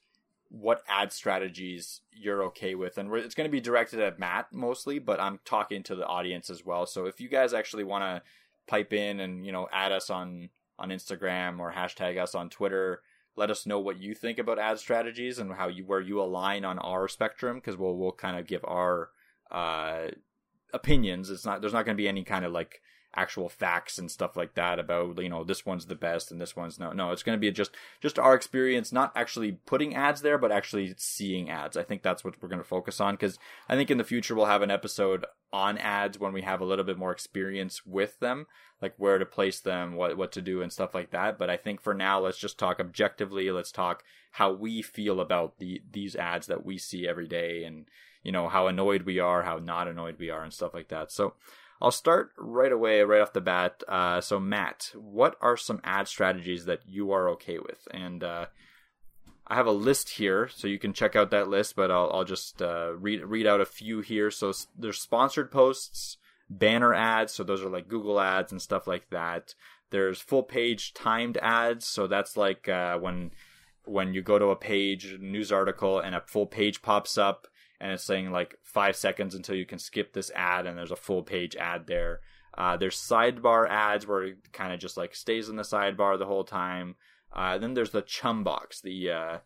what 0.50 0.84
ad 0.88 1.12
strategies 1.12 2.02
you're 2.12 2.44
okay 2.44 2.76
with, 2.76 2.98
and 2.98 3.14
it's 3.16 3.36
going 3.36 3.48
to 3.48 3.52
be 3.52 3.62
directed 3.62 4.00
at 4.00 4.20
Matt 4.20 4.52
mostly, 4.52 5.00
but 5.00 5.20
I'm 5.20 5.40
talking 5.46 5.84
to 5.84 5.96
the 5.96 6.06
audience 6.06 6.50
as 6.50 6.66
well. 6.66 6.86
So 6.86 7.06
if 7.06 7.20
you 7.20 7.30
guys 7.30 7.54
actually 7.54 7.84
want 7.84 8.04
to 8.04 8.22
pipe 8.70 8.94
in 8.94 9.20
and 9.20 9.46
you 9.46 9.52
know 9.52 9.68
add 9.74 9.92
us 9.92 10.10
on 10.10 10.50
on 10.78 10.90
Instagram 10.90 11.60
or 11.60 11.74
hashtag 11.74 12.22
us 12.22 12.36
on 12.36 12.50
Twitter. 12.50 13.02
Let 13.40 13.50
us 13.50 13.66
know 13.66 13.80
what 13.80 14.02
you 14.02 14.14
think 14.14 14.38
about 14.38 14.60
ad 14.60 14.80
strategies 14.80 15.40
and 15.40 15.54
how 15.54 15.70
you 15.70 15.86
where 15.86 16.02
you 16.02 16.22
align 16.22 16.66
on 16.66 16.78
our 16.78 17.08
spectrum 17.08 17.56
because 17.58 17.78
we'll 17.78 17.96
we'll 17.96 18.12
kind 18.12 18.38
of 18.38 18.46
give 18.46 18.66
our 18.66 19.12
uh, 19.50 20.08
opinions. 20.74 21.30
It's 21.30 21.46
not 21.46 21.62
there's 21.62 21.72
not 21.72 21.86
going 21.86 21.96
to 21.96 22.02
be 22.02 22.10
any 22.10 22.26
kind 22.26 22.44
of 22.44 22.52
like 22.52 22.82
actual 23.16 23.50
facts 23.50 23.98
and 23.98 24.12
stuff 24.12 24.38
like 24.38 24.54
that 24.54 24.78
about 24.78 25.22
you 25.22 25.30
know 25.30 25.44
this 25.44 25.66
one's 25.66 25.88
the 25.88 25.96
best 25.96 26.32
and 26.32 26.40
this 26.40 26.56
one's 26.56 26.80
no 26.80 26.92
no 26.92 27.12
it's 27.12 27.24
going 27.24 27.36
to 27.36 27.40
be 27.40 27.50
just 27.52 27.72
just 28.00 28.20
our 28.20 28.36
experience 28.36 28.92
not 28.92 29.12
actually 29.16 29.54
putting 29.66 29.96
ads 29.96 30.22
there 30.22 30.38
but 30.38 30.52
actually 30.52 30.94
seeing 30.98 31.50
ads. 31.50 31.76
I 31.76 31.84
think 31.84 32.04
that's 32.04 32.24
what 32.24 32.36
we're 32.42 32.50
going 32.50 32.62
to 32.62 32.68
focus 32.68 33.00
on 33.02 33.16
because 33.16 33.40
i 33.68 33.76
think 33.76 33.90
in 33.90 33.98
the 33.98 34.04
future 34.04 34.36
we'll 34.36 34.46
have 34.46 34.62
an 34.62 34.72
episode 34.72 35.26
on 35.52 35.78
ads 35.80 36.20
when 36.20 36.34
we 36.34 36.44
have 36.44 36.62
a 36.62 36.66
little 36.66 36.86
bit 36.86 36.98
more 36.98 37.12
experience 37.12 37.84
with 37.86 38.20
them 38.20 38.46
like 38.82 38.94
where 38.98 39.18
to 39.18 39.26
place 39.26 39.60
them 39.60 39.96
what 39.96 40.18
what 40.18 40.32
to 40.32 40.42
do 40.42 40.62
and 40.62 40.72
stuff 40.72 40.94
like 40.94 41.12
that. 41.12 41.38
But 41.38 41.50
i 41.50 41.58
think 41.58 41.82
for 41.82 41.94
now 41.94 42.20
let's 42.20 42.38
just 42.38 42.58
talk 42.58 42.80
objectively. 42.80 43.52
Let's 43.52 43.72
talk 43.72 44.04
how 44.32 44.52
we 44.52 44.82
feel 44.82 45.20
about 45.20 45.60
the 45.60 45.82
these 45.92 46.16
ads 46.16 46.48
that 46.48 46.66
we 46.66 46.78
see 46.78 47.08
every 47.08 47.28
day 47.28 47.64
and 47.64 47.86
you 48.24 48.32
know 48.32 48.48
how 48.48 48.68
annoyed 48.68 49.04
we 49.04 49.20
are 49.20 49.44
how 49.44 49.58
not 49.58 49.88
annoyed 49.88 50.18
we 50.20 50.30
are 50.30 50.44
and 50.44 50.54
stuff 50.54 50.74
like 50.74 50.90
that. 50.90 51.12
So 51.12 51.34
I'll 51.82 51.92
start 51.92 52.32
right 52.38 52.72
away, 52.72 53.02
right 53.02 53.22
off 53.22 53.34
the 53.34 53.42
bat. 53.42 53.84
Uh, 53.88 54.22
so, 54.22 54.40
Matt, 54.40 54.92
what 54.96 55.38
are 55.42 55.56
some 55.56 55.80
ad 55.84 56.08
strategies 56.08 56.66
that 56.66 56.82
you 56.86 57.12
are 57.12 57.30
okay 57.30 57.58
with? 57.58 57.88
And 57.92 58.24
uh, 58.24 58.48
I 59.48 59.56
have 59.56 59.68
a 59.68 59.72
list 59.72 60.10
here, 60.10 60.50
so 60.50 60.68
you 60.68 60.78
can 60.78 60.92
check 60.92 61.16
out 61.16 61.32
that 61.32 61.48
list. 61.48 61.76
But 61.76 61.90
I'll, 61.90 62.12
I'll 62.14 62.26
just 62.26 62.62
uh, 62.62 62.94
read 62.96 63.24
read 63.24 63.48
out 63.48 63.62
a 63.62 63.66
few 63.66 64.02
here. 64.02 64.30
So, 64.30 64.52
there's 64.78 65.00
sponsored 65.00 65.52
posts, 65.52 66.18
banner 66.50 66.94
ads. 66.94 67.34
So 67.34 67.44
those 67.44 67.64
are 67.64 67.70
like 67.70 67.88
Google 67.88 68.20
ads 68.20 68.52
and 68.52 68.62
stuff 68.62 68.88
like 68.88 69.10
that. 69.12 69.54
There's 69.92 70.20
full 70.20 70.44
page 70.44 70.94
timed 70.94 71.38
ads. 71.38 71.86
So 71.86 72.08
that's 72.08 72.36
like 72.36 72.68
uh, 72.68 72.98
when 72.98 73.32
when 73.86 74.14
you 74.14 74.22
go 74.22 74.38
to 74.38 74.48
a 74.48 74.56
page 74.56 75.18
news 75.20 75.52
article 75.52 76.00
and 76.00 76.16
a 76.16 76.22
full 76.22 76.46
page 76.46 76.82
pops 76.82 77.18
up 77.18 77.48
and 77.80 77.92
it's 77.92 78.04
saying 78.04 78.32
like 78.32 78.58
five 78.74 78.96
seconds 78.96 79.34
until 79.34 79.56
you 79.56 79.66
can 79.66 79.80
skip 79.80 80.14
this 80.14 80.32
ad 80.36 80.66
and 80.68 80.78
there's 80.78 80.92
a 80.92 80.96
full 80.96 81.24
page 81.24 81.56
ad 81.56 81.88
there. 81.88 82.20
Uh, 82.58 82.78
there's 82.78 82.98
sidebar 82.98 83.68
ads 83.70 84.06
where 84.06 84.24
it 84.24 84.52
kind 84.52 84.74
of 84.74 84.80
just 84.80 84.98
like 84.98 85.16
stays 85.16 85.50
in 85.50 85.56
the 85.56 85.64
sidebar 85.64 86.18
the 86.18 86.26
whole 86.26 86.44
time. 86.44 86.96
Uh, 87.34 87.58
then 87.58 87.74
there's 87.74 87.92
the 87.92 88.02
chum 88.02 88.44
box 88.44 88.82
the 88.82 89.12
uh, 89.12 89.38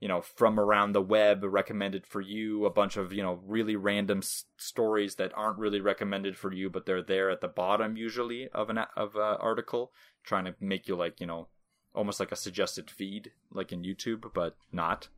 you 0.00 0.08
know 0.08 0.20
from 0.20 0.58
around 0.58 0.92
the 0.92 1.00
web 1.00 1.44
recommended 1.44 2.06
for 2.06 2.20
you 2.20 2.66
a 2.66 2.70
bunch 2.70 2.96
of 2.96 3.12
you 3.12 3.22
know 3.22 3.38
really 3.46 3.76
random 3.76 4.18
s- 4.18 4.44
stories 4.56 5.14
that 5.14 5.32
aren't 5.36 5.58
really 5.58 5.80
recommended 5.80 6.36
for 6.36 6.52
you 6.52 6.68
but 6.68 6.86
they're 6.86 7.02
there 7.02 7.30
at 7.30 7.40
the 7.40 7.48
bottom 7.48 7.96
usually 7.96 8.48
of 8.48 8.68
an 8.68 8.78
of 8.96 9.14
an 9.14 9.36
article 9.40 9.92
trying 10.24 10.44
to 10.44 10.54
make 10.58 10.88
you 10.88 10.96
like 10.96 11.20
you 11.20 11.26
know 11.26 11.46
almost 11.94 12.18
like 12.18 12.32
a 12.32 12.36
suggested 12.36 12.90
feed 12.90 13.30
like 13.52 13.70
in 13.70 13.82
youtube 13.82 14.24
but 14.34 14.56
not 14.72 15.08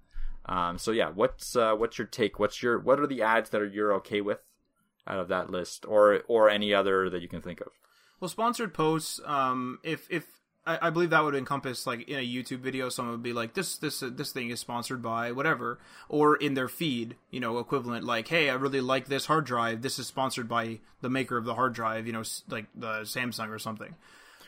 um, 0.46 0.78
so 0.78 0.90
yeah, 0.90 1.10
what's 1.10 1.56
uh, 1.56 1.74
what's 1.74 1.98
your 1.98 2.06
take? 2.06 2.38
What's 2.38 2.62
your 2.62 2.78
what 2.78 3.00
are 3.00 3.06
the 3.06 3.22
ads 3.22 3.50
that 3.50 3.60
are 3.60 3.66
you're 3.66 3.94
okay 3.94 4.20
with 4.20 4.40
out 5.06 5.18
of 5.18 5.28
that 5.28 5.50
list, 5.50 5.86
or 5.86 6.22
or 6.28 6.50
any 6.50 6.74
other 6.74 7.08
that 7.10 7.22
you 7.22 7.28
can 7.28 7.42
think 7.42 7.60
of? 7.60 7.68
Well, 8.20 8.28
sponsored 8.28 8.74
posts. 8.74 9.20
Um, 9.24 9.78
if 9.82 10.06
if 10.10 10.26
I, 10.66 10.78
I 10.82 10.90
believe 10.90 11.10
that 11.10 11.24
would 11.24 11.34
encompass 11.34 11.86
like 11.86 12.08
in 12.08 12.18
a 12.18 12.26
YouTube 12.26 12.60
video, 12.60 12.88
someone 12.88 13.12
would 13.12 13.22
be 13.22 13.32
like, 13.32 13.54
"This 13.54 13.76
this 13.76 14.02
uh, 14.02 14.10
this 14.12 14.32
thing 14.32 14.50
is 14.50 14.60
sponsored 14.60 15.02
by 15.02 15.32
whatever," 15.32 15.78
or 16.08 16.36
in 16.36 16.54
their 16.54 16.68
feed, 16.68 17.16
you 17.30 17.40
know, 17.40 17.58
equivalent 17.58 18.04
like, 18.04 18.28
"Hey, 18.28 18.50
I 18.50 18.54
really 18.54 18.80
like 18.80 19.06
this 19.06 19.26
hard 19.26 19.46
drive. 19.46 19.82
This 19.82 19.98
is 19.98 20.06
sponsored 20.06 20.48
by 20.48 20.80
the 21.00 21.10
maker 21.10 21.36
of 21.36 21.44
the 21.44 21.54
hard 21.54 21.72
drive, 21.72 22.06
you 22.06 22.12
know, 22.12 22.22
like 22.48 22.66
the 22.74 23.00
Samsung 23.02 23.48
or 23.48 23.58
something." 23.58 23.94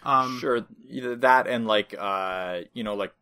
Um, 0.03 0.38
Sure, 0.40 0.64
either 0.88 1.16
that 1.16 1.47
and 1.47 1.66
like 1.66 1.94
uh, 1.99 2.61
you 2.72 2.84
know, 2.84 2.94
like 2.94 3.12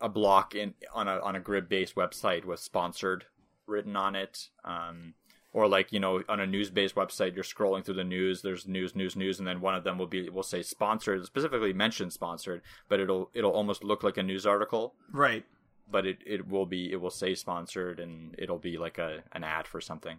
a 0.00 0.08
block 0.08 0.54
in 0.54 0.74
on 0.92 1.08
a 1.08 1.18
on 1.20 1.36
a 1.36 1.40
grid 1.40 1.68
based 1.68 1.94
website 1.94 2.44
with 2.44 2.60
sponsored 2.60 3.24
written 3.66 3.96
on 3.96 4.14
it. 4.16 4.48
Um, 4.64 5.14
or 5.52 5.66
like 5.68 5.90
you 5.90 5.98
know 6.00 6.22
on 6.28 6.38
a 6.38 6.46
news 6.46 6.70
based 6.70 6.94
website 6.96 7.34
you're 7.34 7.42
scrolling 7.44 7.82
through 7.82 7.94
the 7.94 8.04
news 8.04 8.42
there's 8.42 8.66
news 8.68 8.94
news 8.94 9.16
news 9.16 9.38
and 9.38 9.48
then 9.48 9.62
one 9.62 9.74
of 9.74 9.84
them 9.84 9.96
will 9.96 10.06
be 10.06 10.28
will 10.28 10.42
say 10.42 10.60
sponsored 10.60 11.24
specifically 11.24 11.72
mention 11.72 12.10
sponsored 12.10 12.60
but 12.90 13.00
it'll 13.00 13.30
it'll 13.32 13.52
almost 13.52 13.82
look 13.82 14.02
like 14.02 14.18
a 14.18 14.22
news 14.22 14.44
article 14.44 14.92
Right. 15.10 15.46
but 15.90 16.04
it, 16.04 16.18
it 16.26 16.46
will 16.46 16.66
be 16.66 16.92
it 16.92 17.00
will 17.00 17.08
say 17.08 17.34
sponsored 17.34 17.98
and 18.00 18.34
it'll 18.36 18.58
be 18.58 18.76
like 18.76 18.98
a 18.98 19.22
an 19.32 19.44
ad 19.44 19.66
for 19.66 19.80
something 19.80 20.18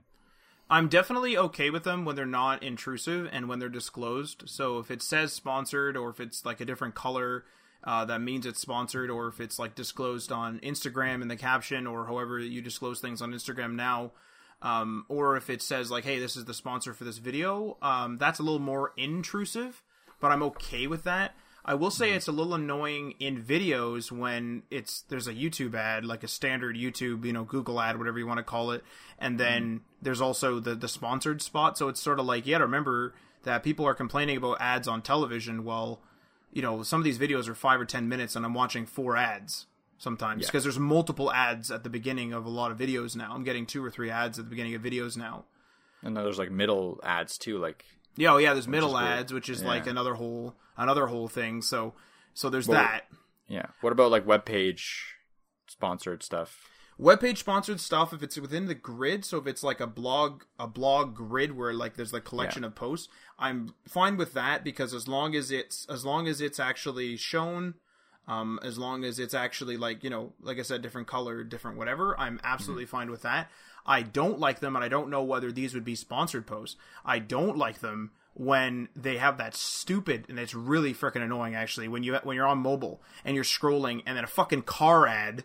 I'm 0.72 0.88
definitely 0.90 1.38
okay 1.38 1.70
with 1.70 1.84
them 1.84 2.04
when 2.04 2.16
they're 2.16 2.26
not 2.26 2.64
intrusive 2.64 3.30
and 3.32 3.48
when 3.48 3.60
they're 3.60 3.70
disclosed. 3.70 4.44
So 4.48 4.80
if 4.80 4.92
it 4.92 5.02
says 5.02 5.32
sponsored 5.32 5.96
or 5.96 6.10
if 6.10 6.20
it's 6.20 6.46
like 6.46 6.60
a 6.60 6.66
different 6.66 6.94
color, 6.94 7.46
uh, 7.84 8.06
that 8.06 8.22
means 8.22 8.46
it's 8.46 8.62
sponsored, 8.62 9.10
or 9.10 9.28
if 9.28 9.40
it's 9.40 9.60
like 9.60 9.76
disclosed 9.76 10.32
on 10.32 10.60
Instagram 10.60 11.22
in 11.22 11.28
the 11.28 11.36
caption 11.36 11.88
or 11.88 12.06
however 12.06 12.40
you 12.40 12.62
disclose 12.62 13.00
things 13.00 13.22
on 13.22 13.32
Instagram 13.32 13.76
now, 13.76 14.12
um, 14.62 15.06
or 15.10 15.38
if 15.38 15.50
it 15.50 15.62
says 15.62 15.92
like, 15.92 16.04
"Hey, 16.04 16.20
this 16.20 16.36
is 16.36 16.46
the 16.46 16.54
sponsor 16.54 16.94
for 16.94 17.04
this 17.04 17.18
video," 17.18 17.78
um, 17.82 18.18
that's 18.18 18.40
a 18.40 18.44
little 18.44 18.60
more 18.60 18.94
intrusive, 18.98 19.84
but 20.20 20.32
I'm 20.32 20.44
okay 20.44 20.88
with 20.88 21.04
that. 21.04 21.36
I 21.68 21.74
will 21.74 21.92
say 21.92 22.12
it's 22.12 22.30
a 22.30 22.32
little 22.32 22.54
annoying 22.54 23.16
in 23.20 23.44
videos 23.44 24.10
when 24.10 24.64
it's 24.72 25.02
there's 25.10 25.28
a 25.28 25.34
YouTube 25.34 25.76
ad, 25.76 26.06
like 26.06 26.24
a 26.24 26.28
standard 26.28 26.78
YouTube, 26.78 27.26
you 27.26 27.34
know, 27.34 27.44
Google 27.44 27.82
ad, 27.82 27.98
whatever 27.98 28.18
you 28.18 28.26
want 28.26 28.38
to 28.38 28.44
call 28.44 28.72
it, 28.72 28.86
and 29.20 29.38
then 29.38 29.82
there's 30.02 30.22
also 30.22 30.62
the 30.62 30.76
the 30.76 30.88
sponsored 30.88 31.42
spot. 31.42 31.78
So 31.78 31.90
it's 31.90 32.02
sort 32.02 32.20
of 32.20 32.26
like 32.26 32.46
you 32.46 32.54
got 32.54 32.60
to 32.60 32.66
remember 32.66 33.14
that 33.44 33.64
people 33.64 33.86
are 33.86 33.94
complaining 33.94 34.38
about 34.38 34.62
ads 34.62 34.88
on 34.88 35.02
television. 35.02 35.66
Well, 35.66 36.00
you 36.58 36.64
know, 36.64 36.82
some 36.82 37.00
of 37.00 37.06
these 37.06 37.20
videos 37.20 37.48
are 37.48 37.54
five 37.56 37.80
or 37.80 37.86
ten 37.86 38.10
minutes, 38.10 38.36
and 38.36 38.44
I'm 38.44 38.54
watching 38.56 38.86
four 38.88 39.16
ads 39.16 39.68
sometimes 40.00 40.46
because 40.48 40.64
there's 40.64 40.80
multiple 40.80 41.32
ads 41.32 41.70
at 41.72 41.84
the 41.84 41.90
beginning 41.90 42.34
of 42.34 42.46
a 42.46 42.50
lot 42.50 42.72
of 42.72 42.78
videos 42.78 43.16
now. 43.16 43.32
I'm 43.34 43.44
getting 43.44 43.66
two 43.68 43.84
or 43.86 43.92
three 43.92 44.10
ads 44.10 44.40
at 44.40 44.46
the 44.46 44.50
beginning 44.50 44.74
of 44.76 44.82
videos 44.82 45.16
now. 45.18 45.46
and 46.04 46.16
then 46.18 46.24
there's 46.24 46.40
like 46.40 46.52
middle 46.52 47.00
ads 47.04 47.38
too 47.38 47.58
like 47.60 47.86
Yeah, 48.16 48.34
oh 48.34 48.38
yeah, 48.38 48.54
there's 48.54 48.68
middle 48.68 48.90
is 48.98 49.02
weird. 49.04 49.20
ads, 49.20 49.34
which 49.34 49.50
is 49.50 49.62
Yeah. 49.62 49.68
like 49.68 49.88
another 49.88 50.16
whole 50.16 50.56
another 50.78 51.06
whole 51.08 51.28
thing. 51.28 51.62
So 51.62 51.94
so 52.34 52.50
there's 52.50 52.68
that. 52.68 53.06
yeah 53.48 53.68
what 53.82 53.94
about 53.94 54.10
like 54.12 54.26
web 54.28 54.44
page 54.46 55.16
sponsored 55.68 56.24
stuff. 56.24 56.68
Web 56.98 57.20
page 57.22 57.40
sponsored 57.40 57.80
stuff 57.80 58.12
if 58.14 58.24
it's 58.24 58.38
within 58.38 58.66
the 58.66 58.76
grid. 58.76 59.24
So 59.26 59.38
if 59.38 59.48
it's 59.48 59.64
like 59.64 59.80
a 59.80 59.88
blog 59.88 60.44
a 60.60 60.68
blog 60.68 61.16
grid 61.16 61.56
where 61.56 61.74
like 61.74 61.96
there's 61.96 62.14
like 62.14 62.24
collection 62.26 62.64
of 62.64 62.76
posts 62.76 63.08
i'm 63.40 63.74
fine 63.88 64.18
with 64.18 64.34
that 64.34 64.64
because 64.64 64.94
as 64.94 65.08
long 65.08 65.36
as 65.36 65.52
it's 65.52 65.86
as 65.90 66.04
long 66.04 66.28
as 66.28 66.42
it's 66.42 66.60
actually 66.60 67.16
shown 67.18 67.76
um 68.28 68.60
as 68.64 68.78
long 68.80 69.04
as 69.04 69.20
it's 69.20 69.36
actually 69.36 69.78
like 69.78 70.04
you 70.04 70.10
know 70.10 70.34
like 70.42 70.58
i 70.58 70.64
said 70.64 70.82
different 70.82 71.08
color 71.08 71.44
different 71.44 71.78
whatever 71.78 72.20
i'm 72.20 72.40
absolutely 72.44 72.86
Mm-hmm. 72.86 72.98
fine 72.98 73.12
with 73.12 73.22
that. 73.22 73.50
I 73.86 74.02
don't 74.02 74.40
like 74.40 74.60
them 74.60 74.76
and 74.76 74.84
i 74.84 74.88
don't 74.90 75.10
know 75.10 75.24
whether 75.24 75.52
these 75.52 75.74
would 75.76 75.86
be 75.86 75.96
sponsored 75.96 76.46
posts. 76.48 76.76
I 77.06 77.20
don't 77.20 77.58
like 77.58 77.80
them 77.80 78.12
when 78.34 78.90
they 78.96 79.18
have 79.18 79.38
that 79.38 79.56
stupid 79.56 80.26
and 80.30 80.38
it's 80.40 80.54
really 80.54 80.94
freaking 80.94 81.24
annoying 81.24 81.56
actually 81.56 81.88
when 81.88 82.04
you 82.04 82.16
when 82.24 82.36
you're 82.36 82.46
on 82.48 82.58
mobile 82.58 83.02
and 83.24 83.36
you're 83.36 83.44
scrolling 83.44 84.02
and 84.06 84.18
then 84.18 84.24
a 84.24 84.28
fucking 84.28 84.64
car 84.64 85.08
ad 85.08 85.44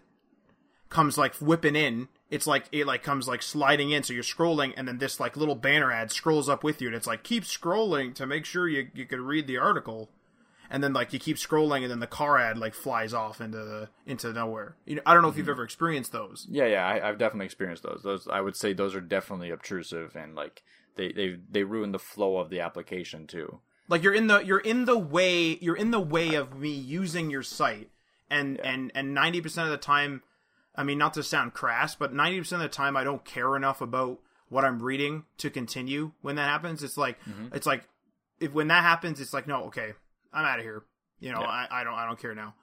comes 0.93 1.19
like 1.19 1.35
whipping 1.37 1.77
in. 1.77 2.09
It's 2.31 2.47
like 2.47 2.67
it 2.73 2.87
like 2.87 3.03
comes 3.03 3.29
like 3.29 3.43
sliding 3.43 3.91
in, 3.91 4.03
so 4.03 4.13
you're 4.13 4.23
scrolling, 4.23 4.73
and 4.77 4.87
then 4.87 4.99
this 4.99 5.21
like 5.21 5.37
little 5.37 5.55
banner 5.55 5.93
ad 5.93 6.11
scrolls 6.11 6.49
up 6.49 6.65
with 6.65 6.81
you, 6.81 6.89
and 6.89 6.97
it's 6.97 7.07
like 7.07 7.23
keep 7.23 7.45
scrolling 7.45 8.15
to 8.15 8.27
make 8.27 8.45
sure 8.45 8.69
you 8.69 8.89
you 8.95 9.05
can 9.05 9.25
read 9.25 9.47
the 9.47 9.59
article, 9.59 10.09
and 10.71 10.83
then 10.83 10.93
like 10.93 11.13
you 11.13 11.19
keep 11.19 11.37
scrolling, 11.37 11.83
and 11.83 11.91
then 11.91 12.01
the 12.01 12.07
car 12.07 12.39
ad 12.39 12.57
like 12.57 12.75
flies 12.75 13.13
off 13.13 13.41
into 13.41 13.59
the 13.59 13.89
into 14.07 14.33
nowhere. 14.33 14.77
You 14.87 14.97
know, 14.97 15.03
I 15.05 15.13
don't 15.13 15.23
know 15.23 15.29
if 15.29 15.37
you've 15.37 15.45
mm-hmm. 15.45 15.53
ever 15.53 15.65
experienced 15.65 16.13
those. 16.13 16.47
Yeah, 16.49 16.67
yeah, 16.67 16.87
I, 16.87 17.09
I've 17.09 17.19
definitely 17.19 17.47
experienced 17.47 17.83
those. 17.83 18.01
Those 18.03 18.29
I 18.29 18.41
would 18.41 18.57
say 18.57 18.73
those 18.73 18.95
are 18.95 19.01
definitely 19.01 19.51
obtrusive 19.51 20.17
and 20.17 20.35
like 20.35 20.63
they 20.97 21.13
they 21.13 21.37
they 21.51 21.65
ruin 21.65 21.93
the 21.93 21.99
flow 21.99 22.39
of 22.39 22.51
the 22.51 22.61
application 22.61 23.27
too. 23.27 23.61
Like 23.89 24.03
you're 24.03 24.15
in 24.15 24.27
the 24.27 24.41
you're 24.41 24.59
in 24.59 24.85
the 24.85 24.99
way 24.99 25.59
you're 25.61 25.77
in 25.77 25.91
the 25.91 26.01
way 26.01 26.35
of 26.35 26.59
me 26.59 26.71
using 26.71 27.31
your 27.31 27.43
site, 27.43 27.91
and 28.31 28.59
and 28.61 28.93
and 28.95 29.15
ninety 29.15 29.41
percent 29.41 29.67
of 29.67 29.73
the 29.73 29.79
time, 29.79 30.23
I 30.75 30.85
mean 30.85 30.99
not 30.99 31.15
to 31.15 31.23
sound 31.23 31.55
crass, 31.55 31.95
but 31.95 32.13
ninety 32.13 32.39
percent 32.39 32.63
of 32.63 32.71
the 32.71 32.75
time 32.75 32.97
I 32.97 33.05
don't 33.05 33.25
care 33.25 33.57
enough 33.57 33.81
about 33.81 34.19
what 34.49 34.65
I'm 34.65 34.83
reading 34.83 35.25
to 35.39 35.51
continue 35.51 36.13
when 36.21 36.37
that 36.37 36.49
happens. 36.49 36.83
It's 36.83 36.97
like 36.97 37.19
it's 37.53 37.67
like 37.67 37.85
if 38.41 38.53
when 38.53 38.69
that 38.69 38.83
happens, 38.83 39.21
it's 39.21 39.33
like 39.33 39.47
no, 39.47 39.65
okay, 39.65 39.93
I'm 40.33 40.45
out 40.45 40.59
of 40.59 40.65
here. 40.65 40.83
You 41.21 41.33
know, 41.33 41.41
Yeah. 41.41 41.47
I, 41.47 41.69
I 41.71 41.85
don't 41.85 41.95
I 41.95 42.07
don't 42.07 42.19
care 42.19 42.35
now. 42.35 42.55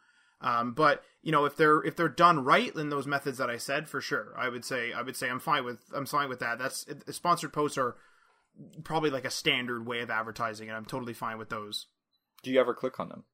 Um, 0.41 0.71
but 0.73 1.03
you 1.21 1.31
know, 1.31 1.45
if 1.45 1.57
they're 1.57 1.83
if 1.83 1.95
they're 1.95 2.07
done 2.07 2.43
right 2.43 2.73
in 2.73 2.89
those 2.89 3.05
methods 3.05 3.37
that 3.39 3.49
I 3.49 3.57
said, 3.57 3.89
for 3.89 3.99
sure, 4.01 4.33
I 4.37 4.49
would 4.49 4.63
say 4.63 4.93
I 4.93 5.01
would 5.01 5.15
say 5.17 5.29
I'm 5.29 5.39
fine 5.39 5.65
with 5.65 5.79
I'm 5.93 6.05
fine 6.05 6.29
with 6.29 6.39
that. 6.39 6.59
That's 6.59 6.85
sponsored 7.11 7.53
posts 7.53 7.77
are 7.77 7.95
probably 8.83 9.09
like 9.09 9.25
a 9.25 9.29
standard 9.29 9.85
way 9.85 9.99
of 9.99 10.09
advertising, 10.09 10.69
and 10.69 10.77
I'm 10.77 10.85
totally 10.85 11.13
fine 11.13 11.37
with 11.37 11.49
those. 11.49 11.87
Do 12.41 12.51
you 12.51 12.59
ever 12.59 12.73
click 12.73 12.99
on 12.99 13.09
them? 13.09 13.25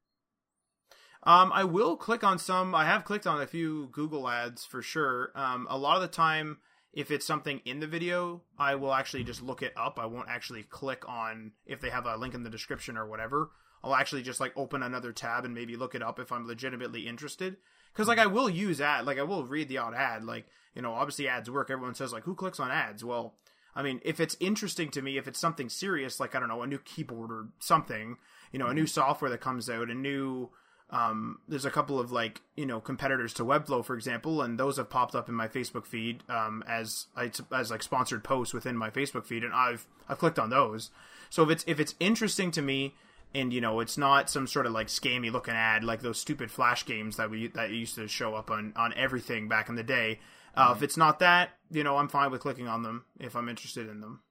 Um, 1.26 1.52
I 1.54 1.64
will 1.64 1.98
click 1.98 2.24
on 2.24 2.38
some. 2.38 2.76
I 2.76 2.86
have 2.86 3.04
clicked 3.04 3.26
on 3.26 3.42
a 3.42 3.48
few 3.48 3.88
Google 3.92 4.30
ads 4.30 4.64
for 4.64 4.82
sure. 4.82 5.32
Um, 5.34 5.66
a 5.70 5.78
lot 5.78 5.96
of 5.96 6.04
the 6.04 6.08
time, 6.08 6.58
if 6.94 7.10
it's 7.10 7.26
something 7.26 7.62
in 7.66 7.80
the 7.80 7.88
video, 7.88 8.42
I 8.60 8.76
will 8.76 8.94
actually 8.94 9.24
just 9.24 9.42
look 9.42 9.64
it 9.64 9.74
up. 9.76 9.98
I 10.00 10.06
won't 10.06 10.30
actually 10.30 10.64
click 10.64 11.04
on 11.08 11.54
if 11.66 11.82
they 11.82 11.90
have 11.90 12.06
a 12.06 12.16
link 12.16 12.36
in 12.36 12.44
the 12.44 12.50
description 12.50 12.96
or 12.96 13.08
whatever. 13.08 13.50
I'll 13.84 13.96
actually 13.96 14.22
just 14.22 14.40
like 14.40 14.54
open 14.56 14.84
another 14.84 15.12
tab 15.12 15.46
and 15.46 15.54
maybe 15.54 15.76
look 15.76 15.96
it 15.96 16.04
up 16.04 16.20
if 16.20 16.32
I'm 16.32 16.48
legitimately 16.48 17.08
interested. 17.08 17.58
Because 17.92 18.08
like 18.08 18.20
I 18.20 18.28
will 18.28 18.50
use 18.50 18.80
ad, 18.80 19.06
like 19.06 19.18
I 19.18 19.24
will 19.24 19.46
read 19.46 19.68
the 19.68 19.80
odd 19.80 19.96
ad. 19.96 20.24
Like 20.24 20.46
you 20.76 20.82
know, 20.82 20.94
obviously 20.94 21.28
ads 21.28 21.50
work. 21.50 21.72
Everyone 21.72 21.96
says 21.96 22.14
like, 22.14 22.24
who 22.24 22.36
clicks 22.36 22.60
on 22.60 22.70
ads? 22.70 23.04
Well, 23.04 23.34
I 23.76 23.82
mean, 23.82 24.00
if 24.04 24.20
it's 24.20 24.38
interesting 24.40 24.90
to 24.92 25.02
me, 25.02 25.18
if 25.18 25.28
it's 25.28 25.40
something 25.40 25.70
serious, 25.70 26.20
like 26.20 26.36
I 26.36 26.40
don't 26.40 26.50
know, 26.50 26.62
a 26.62 26.68
new 26.68 26.80
keyboard 26.80 27.32
or 27.32 27.48
something, 27.60 28.18
you 28.52 28.60
know, 28.60 28.68
a 28.68 28.74
new 28.74 28.86
software 28.86 29.32
that 29.32 29.42
comes 29.42 29.70
out, 29.70 29.90
a 29.90 29.96
new 29.96 30.52
um, 30.92 31.40
there's 31.48 31.66
a 31.66 31.72
couple 31.72 32.00
of 32.00 32.12
like 32.12 32.42
you 32.56 32.66
know 32.66 32.80
competitors 32.80 33.34
to 33.34 33.44
Webflow, 33.44 33.84
for 33.84 33.96
example, 33.96 34.42
and 34.42 34.60
those 34.60 34.78
have 34.78 34.90
popped 34.90 35.16
up 35.16 35.28
in 35.28 35.36
my 35.36 35.48
Facebook 35.48 35.86
feed 35.86 36.24
um, 36.30 36.64
as 36.68 37.08
as 37.18 37.72
like 37.72 37.84
sponsored 37.84 38.24
posts 38.24 38.54
within 38.54 38.78
my 38.78 38.90
Facebook 38.90 39.26
feed, 39.26 39.44
and 39.44 39.54
I've 39.54 39.88
I've 40.08 40.20
clicked 40.20 40.40
on 40.40 40.50
those. 40.50 40.92
So 41.30 41.44
if 41.44 41.50
it's 41.50 41.64
if 41.68 41.80
it's 41.80 41.96
interesting 42.00 42.52
to 42.52 42.62
me, 42.62 42.94
and 43.34 43.52
you 43.52 43.62
know 43.62 43.80
it's 43.80 43.98
not 43.98 44.30
some 44.30 44.48
sort 44.48 44.66
of 44.68 44.74
like 44.74 44.88
scammy 44.88 45.32
looking 45.32 45.56
ad 45.56 45.84
like 45.84 46.02
those 46.02 46.20
stupid 46.20 46.52
flash 46.52 46.86
games 46.86 47.18
that 47.18 47.30
we 47.30 47.48
that 47.48 47.72
used 47.72 47.96
to 47.96 48.08
show 48.08 48.36
up 48.36 48.52
on 48.52 48.74
on 48.76 48.94
everything 48.96 49.48
back 49.48 49.70
in 49.70 49.76
the 49.76 49.84
day. 49.84 50.20
Uh, 50.56 50.74
If 50.74 50.84
it's 50.84 50.96
not 50.96 51.20
that, 51.20 51.50
you 51.70 51.84
know, 51.84 51.98
I'm 51.98 52.08
fine 52.08 52.32
with 52.32 52.40
clicking 52.42 52.70
on 52.70 52.82
them 52.82 53.04
if 53.20 53.36
I'm 53.36 53.50
interested 53.50 53.90
in 53.90 54.00
them. 54.00 54.22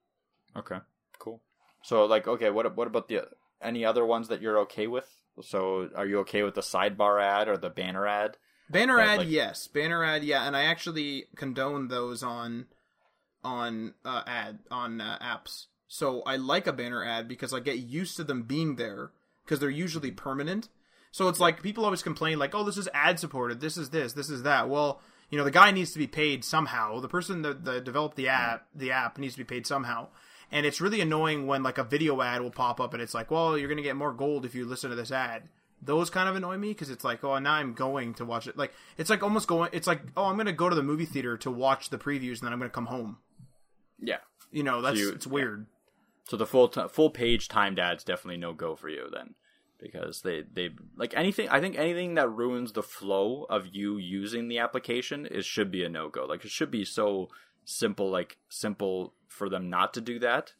Okay, 0.57 0.79
cool. 1.19 1.43
So 1.83 2.07
like, 2.07 2.27
okay, 2.27 2.49
what 2.49 2.75
what 2.77 2.87
about 2.87 3.09
the 3.09 3.29
any 3.61 3.85
other 3.85 4.07
ones 4.07 4.29
that 4.29 4.41
you're 4.41 4.61
okay 4.61 4.87
with? 4.87 5.07
So 5.43 5.91
are 5.95 6.07
you 6.07 6.20
okay 6.20 6.43
with 6.43 6.55
the 6.55 6.61
sidebar 6.61 7.22
ad 7.22 7.49
or 7.49 7.57
the 7.57 7.70
banner 7.70 8.07
ad? 8.07 8.37
Banner 8.70 8.97
That, 8.97 9.09
ad, 9.09 9.18
like- 9.18 9.28
yes. 9.28 9.68
Banner 9.68 10.05
ad, 10.05 10.24
yeah, 10.24 10.47
and 10.47 10.57
I 10.57 10.64
actually 10.64 11.26
condone 11.37 11.89
those 11.89 12.22
on 12.22 12.66
on 13.43 13.95
uh, 14.05 14.22
ad 14.26 14.61
on 14.70 15.01
uh, 15.01 15.18
apps. 15.20 15.66
So 15.87 16.22
I 16.22 16.37
like 16.37 16.66
a 16.66 16.72
banner 16.72 17.05
ad 17.05 17.28
because 17.28 17.53
I 17.53 17.61
get 17.61 17.78
used 17.78 18.16
to 18.16 18.24
them 18.24 18.43
being 18.45 18.76
there 18.76 19.11
because 19.45 19.61
they're 19.61 19.68
usually 19.70 20.11
permanent. 20.11 20.68
So 21.12 21.28
it's 21.28 21.39
like 21.39 21.62
people 21.62 21.85
always 21.85 22.03
complain 22.03 22.39
like, 22.39 22.55
"Oh, 22.55 22.64
this 22.64 22.78
is 22.78 22.89
ad 22.95 23.20
supported. 23.20 23.61
This 23.61 23.76
is 23.76 23.91
this. 23.91 24.14
This 24.14 24.30
is 24.30 24.43
that." 24.45 24.68
Well, 24.68 25.01
you 25.30 25.39
know, 25.39 25.45
the 25.45 25.51
guy 25.51 25.70
needs 25.70 25.93
to 25.93 25.99
be 25.99 26.07
paid 26.07 26.45
somehow. 26.45 27.01
The 27.01 27.09
person 27.09 27.43
that, 27.43 27.64
that 27.64 27.85
developed 27.85 28.16
the 28.16 28.28
app, 28.28 28.66
the 28.74 28.93
app 28.93 29.18
needs 29.18 29.35
to 29.35 29.39
be 29.41 29.45
paid 29.45 29.66
somehow. 29.66 30.09
And 30.53 30.65
it's 30.67 30.81
really 30.81 31.01
annoying 31.01 31.47
when 31.47 31.63
like 31.63 31.79
a 31.79 31.85
video 31.85 32.21
ad 32.23 32.41
will 32.43 32.51
pop 32.51 32.81
up 32.81 32.93
and 32.95 33.03
it's 33.03 33.15
like, 33.15 33.31
"Well, 33.31 33.57
you're 33.59 33.69
going 33.69 33.77
to 33.79 33.83
get 33.83 33.97
more 33.97 34.13
gold 34.13 34.45
if 34.45 34.55
you 34.55 34.65
listen 34.65 34.91
to 34.91 34.97
this 34.97 35.11
ad." 35.13 35.49
Those 35.83 36.09
kind 36.09 36.29
of 36.29 36.37
annoy 36.37 36.57
me 36.57 36.69
because 36.69 36.91
it's 36.91 37.05
like, 37.05 37.23
"Oh, 37.25 37.39
now 37.39 37.55
I'm 37.55 37.75
going 37.75 38.15
to 38.15 38.25
watch 38.25 38.47
it." 38.47 38.57
Like 38.57 38.73
it's 38.97 39.11
like 39.11 39.23
almost 39.23 39.49
going 39.49 39.71
it's 39.73 39.87
like, 39.87 40.03
"Oh, 40.17 40.25
I'm 40.27 40.37
going 40.37 40.47
to 40.47 40.53
go 40.53 40.69
to 40.69 40.77
the 40.77 40.83
movie 40.83 41.05
theater 41.07 41.37
to 41.39 41.51
watch 41.51 41.91
the 41.91 41.99
previews 41.99 42.39
and 42.39 42.43
then 42.43 42.53
I'm 42.53 42.59
going 42.59 42.71
to 42.71 42.75
come 42.75 42.87
home." 42.87 43.19
Yeah. 44.01 44.19
You 44.53 44.63
know, 44.63 44.81
that's 44.83 44.99
you- 44.99 45.11
it's 45.11 45.27
weird. 45.27 45.67
So 46.27 46.37
the 46.37 46.47
full 46.47 46.69
t- 46.69 46.89
full 46.91 47.11
page 47.11 47.49
timed 47.49 47.79
ads 47.79 48.03
definitely 48.05 48.39
no 48.39 48.55
go 48.55 48.77
for 48.77 48.89
you 48.89 49.09
then, 49.13 49.35
because 49.79 50.23
they 50.23 50.43
they 50.51 50.71
like 50.97 51.13
anything. 51.15 51.51
I 51.51 51.61
think 51.61 51.77
anything 51.77 52.15
that 52.15 52.31
ruins 52.31 52.73
the 52.73 52.83
flow 52.83 53.45
of 53.51 53.67
you 53.73 53.99
using 53.99 54.49
the 54.49 54.59
application 54.59 55.27
is 55.27 55.45
should 55.45 55.71
be 55.71 55.85
a 55.85 55.89
no 55.91 56.09
go. 56.09 56.25
Like 56.25 56.43
it 56.45 56.51
should 56.51 56.71
be 56.71 56.87
so 56.87 57.29
simple, 57.65 58.11
like 58.11 58.37
simple 58.49 59.15
for 59.29 59.49
them 59.49 59.69
not 59.71 59.95
to 59.95 60.01
do 60.01 60.19
that. 60.21 60.53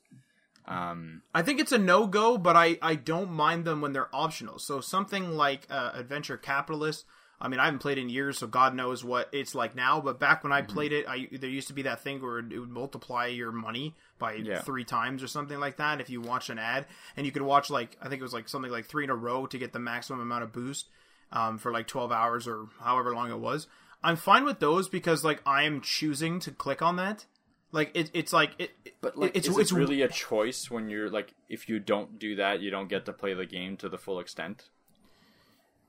Um, 0.66 1.22
I 1.34 1.42
think 1.42 1.61
it's 1.61 1.72
a 1.72 1.78
no 1.78 2.07
go, 2.07 2.38
but 2.38 2.57
I, 2.57 2.78
I 2.80 2.94
don't 2.94 3.30
mind 3.30 3.64
them 3.64 3.80
when 3.80 3.92
they're 3.92 4.14
optional. 4.14 4.59
So 4.59 4.80
something 4.80 5.36
like 5.36 5.66
uh, 5.70 5.90
Adventure 5.94 6.36
Capitalist. 6.38 7.05
I 7.40 7.48
mean, 7.48 7.61
I 7.61 7.66
haven't 7.66 7.80
played 7.80 7.98
in 7.98 8.09
years, 8.09 8.38
so 8.38 8.46
God 8.46 8.74
knows 8.74 9.05
what 9.05 9.28
it's 9.32 9.55
like 9.55 9.74
now. 9.74 10.00
But 10.00 10.18
back 10.18 10.42
when 10.42 10.52
I 10.52 10.62
played 10.62 10.92
it, 10.92 11.05
I 11.07 11.28
there 11.32 11.50
used 11.50 11.68
to 11.68 11.74
be 11.74 11.82
that 11.82 12.00
thing 12.00 12.22
where 12.22 12.38
it 12.38 12.59
would 12.59 12.70
multiply 12.70 13.26
your 13.26 13.52
money 13.52 13.94
by 14.18 14.34
Yeah. 14.34 14.61
three 14.62 14.84
times 14.84 15.22
or 15.22 15.26
something 15.26 15.59
like 15.61 15.76
that 15.76 16.00
if 16.00 16.09
you 16.09 16.22
watch 16.22 16.48
an 16.48 16.59
ad, 16.59 16.86
and 17.16 17.26
you 17.26 17.32
could 17.32 17.42
watch 17.42 17.68
like 17.68 17.98
I 18.00 18.09
think 18.09 18.20
it 18.20 18.22
was 18.22 18.32
like 18.32 18.48
something 18.48 18.70
like 18.70 18.86
three 18.86 19.05
in 19.05 19.11
a 19.11 19.16
row 19.16 19.46
to 19.46 19.59
get 19.59 19.74
the 19.74 19.78
maximum 19.78 20.20
amount 20.20 20.44
of 20.44 20.52
boost 20.52 20.88
um, 21.32 21.59
for 21.59 21.70
like 21.70 21.86
twelve 21.86 22.12
hours 22.12 22.48
or 22.48 22.68
however 22.80 23.12
long 23.12 23.30
it 23.30 23.40
was. 23.40 23.66
I'm 24.05 24.16
fine 24.16 24.44
with 24.44 24.61
those 24.61 24.88
because 24.88 25.24
like 25.24 25.40
I 25.46 25.62
am 25.64 25.80
choosing 25.80 26.38
to 26.40 26.50
click 26.52 26.82
on 26.82 26.96
that. 26.96 27.26
Like 27.72 27.90
it, 27.94 28.11
it's 28.14 28.32
like 28.32 28.52
it, 28.59 28.70
but 29.00 29.16
like, 29.18 29.34
it's 29.34 29.48
is 29.48 29.59
it's 29.59 29.72
it 29.72 29.76
really 29.76 30.02
a 30.02 30.09
choice 30.09 30.70
when 30.70 30.88
you're 30.88 31.11
like, 31.11 31.34
if 31.48 31.68
you 31.68 31.80
don't 31.80 32.18
do 32.18 32.36
that, 32.36 32.61
you 32.61 32.70
don't 32.70 32.88
get 32.88 33.05
to 33.07 33.12
play 33.12 33.34
the 33.34 33.46
game 33.46 33.76
to 33.78 33.88
the 33.88 33.98
full 33.98 34.20
extent? 34.20 34.68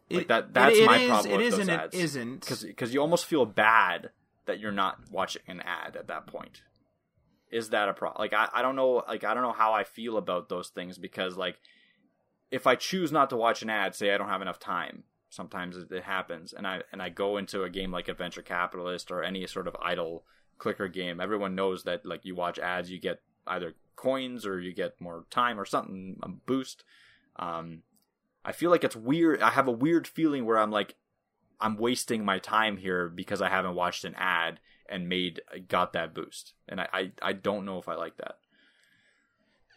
Like 0.09 0.23
it- 0.23 0.27
that. 0.29 0.53
That's 0.53 0.79
my 0.85 0.97
is- 0.97 1.09
problem 1.09 1.33
It 1.33 1.37
with 1.37 1.45
is 1.45 1.51
those 1.57 1.59
and 1.67 1.69
ads. 1.81 1.95
it 1.95 2.01
isn't. 2.03 2.63
because 2.65 2.93
you 2.93 3.01
almost 3.01 3.25
feel 3.25 3.45
bad 3.45 4.09
that 4.45 4.59
you're 4.59 4.71
not 4.71 4.99
watching 5.11 5.41
an 5.47 5.61
ad 5.61 5.95
at 5.95 6.07
that 6.07 6.25
point. 6.27 6.61
Is 7.51 7.69
that 7.69 7.87
a 7.89 7.93
problem? 7.93 8.19
Like 8.21 8.33
I, 8.33 8.49
I 8.53 8.61
don't 8.63 8.75
know 8.75 9.03
like 9.07 9.23
I 9.23 9.33
don't 9.33 9.43
know 9.43 9.51
how 9.51 9.73
I 9.73 9.83
feel 9.83 10.17
about 10.17 10.49
those 10.49 10.69
things 10.69 10.97
because 10.97 11.37
like 11.37 11.57
if 12.51 12.65
I 12.65 12.75
choose 12.75 13.11
not 13.11 13.29
to 13.29 13.35
watch 13.37 13.61
an 13.61 13.69
ad, 13.69 13.93
say 13.95 14.11
I 14.13 14.17
don't 14.17 14.29
have 14.29 14.41
enough 14.41 14.59
time, 14.59 15.03
sometimes 15.35 15.77
it, 15.77 16.03
happens, 16.03 16.53
and 16.53 16.65
I 16.65 16.81
and 16.91 17.01
I 17.01 17.09
go 17.09 17.37
into 17.37 17.63
a 17.63 17.69
game 17.69 17.91
like 17.91 18.07
Adventure 18.07 18.41
Capitalist 18.41 19.11
or 19.11 19.23
any 19.23 19.45
sort 19.47 19.67
of 19.67 19.75
idle 19.81 20.23
clicker 20.57 20.87
game. 20.87 21.19
Everyone 21.19 21.55
knows 21.55 21.83
that 21.83 22.05
like 22.05 22.25
you 22.25 22.35
watch 22.35 22.57
ads, 22.57 22.89
you 22.89 22.99
get 22.99 23.21
either 23.45 23.75
coins 23.95 24.45
or 24.45 24.59
you 24.59 24.73
get 24.73 24.99
more 24.99 25.25
time 25.29 25.59
or 25.59 25.65
something 25.65 26.17
a 26.23 26.29
boost. 26.29 26.83
Um, 27.35 27.83
I 28.43 28.51
feel 28.51 28.71
like 28.71 28.83
it's 28.83 28.95
weird. 28.95 29.41
I 29.41 29.51
have 29.51 29.67
a 29.67 29.71
weird 29.71 30.07
feeling 30.07 30.45
where 30.45 30.57
I'm 30.57 30.71
like, 30.71 30.95
I'm 31.59 31.77
wasting 31.77 32.23
my 32.23 32.39
time 32.39 32.77
here 32.77 33.09
because 33.09 33.41
I 33.41 33.49
haven't 33.49 33.75
watched 33.75 34.05
an 34.05 34.15
ad 34.15 34.59
and 34.87 35.09
made 35.09 35.41
got 35.67 35.93
that 35.93 36.13
boost, 36.13 36.53
and 36.67 36.79
I 36.79 36.87
I, 36.93 37.11
I 37.21 37.33
don't 37.33 37.65
know 37.65 37.79
if 37.79 37.89
I 37.89 37.95
like 37.95 38.17
that. 38.17 38.37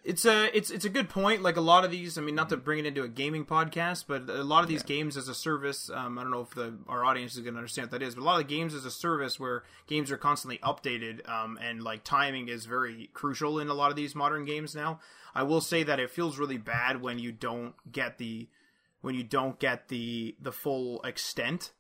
It's 0.04 0.24
a 0.24 0.56
it's 0.56 0.70
it's 0.70 0.84
a 0.84 0.88
good 0.88 1.08
point. 1.08 1.42
Like 1.42 1.56
a 1.56 1.60
lot 1.60 1.84
of 1.84 1.90
these, 1.90 2.16
I 2.16 2.20
mean, 2.20 2.34
not 2.34 2.48
to 2.50 2.56
bring 2.56 2.78
it 2.78 2.86
into 2.86 3.02
a 3.02 3.08
gaming 3.08 3.44
podcast, 3.44 4.04
but 4.06 4.30
a 4.30 4.44
lot 4.44 4.62
of 4.62 4.68
these 4.68 4.82
games 4.82 5.16
as 5.16 5.28
a 5.28 5.34
service. 5.34 5.90
Um, 5.90 6.18
I 6.18 6.22
don't 6.22 6.30
know 6.30 6.40
if 6.40 6.54
the 6.54 6.78
our 6.88 7.04
audience 7.04 7.34
is 7.34 7.40
going 7.40 7.54
to 7.54 7.58
understand 7.58 7.90
what 7.90 7.98
that 7.98 8.06
is, 8.06 8.14
but 8.14 8.22
a 8.22 8.24
lot 8.24 8.40
of 8.40 8.46
the 8.46 8.54
games 8.54 8.74
as 8.74 8.84
a 8.84 8.90
service 8.90 9.38
where 9.38 9.64
games 9.86 10.10
are 10.10 10.16
constantly 10.16 10.58
updated, 10.58 11.28
um, 11.28 11.58
and 11.60 11.82
like 11.82 12.04
timing 12.04 12.48
is 12.48 12.64
very 12.64 13.10
crucial 13.12 13.58
in 13.58 13.68
a 13.68 13.74
lot 13.74 13.90
of 13.90 13.96
these 13.96 14.14
modern 14.14 14.44
games 14.44 14.74
now. 14.74 15.00
I 15.34 15.42
will 15.42 15.60
say 15.60 15.82
that 15.82 16.00
it 16.00 16.10
feels 16.10 16.38
really 16.38 16.58
bad 16.58 17.02
when 17.02 17.18
you 17.18 17.32
don't 17.32 17.74
get 17.90 18.18
the 18.18 18.48
when 19.00 19.14
you 19.14 19.24
don't 19.24 19.58
get 19.58 19.88
the 19.88 20.36
the 20.40 20.52
full 20.52 21.02
extent 21.02 21.72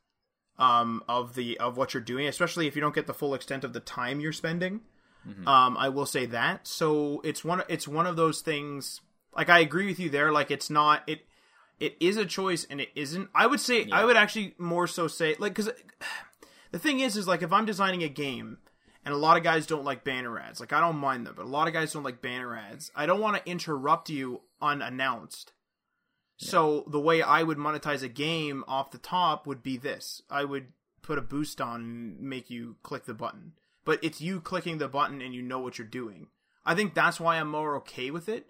um, 0.58 1.02
of 1.08 1.34
the 1.34 1.58
of 1.58 1.76
what 1.76 1.94
you're 1.94 2.02
doing, 2.02 2.26
especially 2.26 2.66
if 2.66 2.74
you 2.74 2.82
don't 2.82 2.94
get 2.94 3.06
the 3.06 3.14
full 3.14 3.34
extent 3.34 3.64
of 3.64 3.72
the 3.72 3.80
time 3.80 4.20
you're 4.20 4.32
spending. 4.32 4.80
Um, 5.46 5.76
I 5.76 5.88
will 5.88 6.06
say 6.06 6.26
that. 6.26 6.66
So 6.66 7.20
it's 7.24 7.44
one 7.44 7.62
it's 7.68 7.86
one 7.86 8.06
of 8.06 8.16
those 8.16 8.40
things. 8.40 9.00
Like 9.36 9.48
I 9.48 9.60
agree 9.60 9.86
with 9.86 10.00
you 10.00 10.10
there. 10.10 10.32
Like 10.32 10.50
it's 10.50 10.70
not 10.70 11.02
it 11.06 11.20
it 11.80 11.96
is 12.00 12.16
a 12.16 12.26
choice 12.26 12.66
and 12.68 12.80
it 12.80 12.90
isn't. 12.94 13.28
I 13.34 13.46
would 13.46 13.60
say 13.60 13.88
I 13.92 14.04
would 14.04 14.16
actually 14.16 14.54
more 14.58 14.86
so 14.86 15.06
say 15.08 15.36
like 15.38 15.54
because 15.54 15.70
the 16.72 16.78
thing 16.78 17.00
is 17.00 17.16
is 17.16 17.28
like 17.28 17.42
if 17.42 17.52
I'm 17.52 17.66
designing 17.66 18.02
a 18.02 18.08
game 18.08 18.58
and 19.04 19.14
a 19.14 19.18
lot 19.18 19.36
of 19.36 19.42
guys 19.42 19.66
don't 19.66 19.84
like 19.84 20.04
banner 20.04 20.38
ads. 20.38 20.60
Like 20.60 20.72
I 20.72 20.80
don't 20.80 20.98
mind 20.98 21.26
them, 21.26 21.34
but 21.36 21.44
a 21.44 21.48
lot 21.48 21.66
of 21.68 21.74
guys 21.74 21.92
don't 21.92 22.02
like 22.02 22.22
banner 22.22 22.56
ads. 22.56 22.90
I 22.94 23.06
don't 23.06 23.20
want 23.20 23.36
to 23.36 23.50
interrupt 23.50 24.10
you 24.10 24.42
unannounced. 24.60 25.52
So 26.36 26.84
the 26.86 27.00
way 27.00 27.20
I 27.20 27.42
would 27.42 27.58
monetize 27.58 28.02
a 28.02 28.08
game 28.08 28.64
off 28.68 28.92
the 28.92 28.98
top 28.98 29.46
would 29.46 29.62
be 29.62 29.76
this. 29.76 30.22
I 30.30 30.44
would 30.44 30.68
put 31.02 31.18
a 31.18 31.22
boost 31.22 31.60
on 31.60 31.80
and 31.80 32.20
make 32.20 32.48
you 32.48 32.76
click 32.82 33.06
the 33.06 33.14
button. 33.14 33.52
But 33.88 34.04
it's 34.04 34.20
you 34.20 34.42
clicking 34.42 34.76
the 34.76 34.86
button 34.86 35.22
and 35.22 35.34
you 35.34 35.40
know 35.40 35.60
what 35.60 35.78
you're 35.78 35.86
doing. 35.86 36.26
I 36.66 36.74
think 36.74 36.92
that's 36.92 37.18
why 37.18 37.36
I'm 37.38 37.48
more 37.50 37.74
okay 37.78 38.10
with 38.10 38.28
it. 38.28 38.44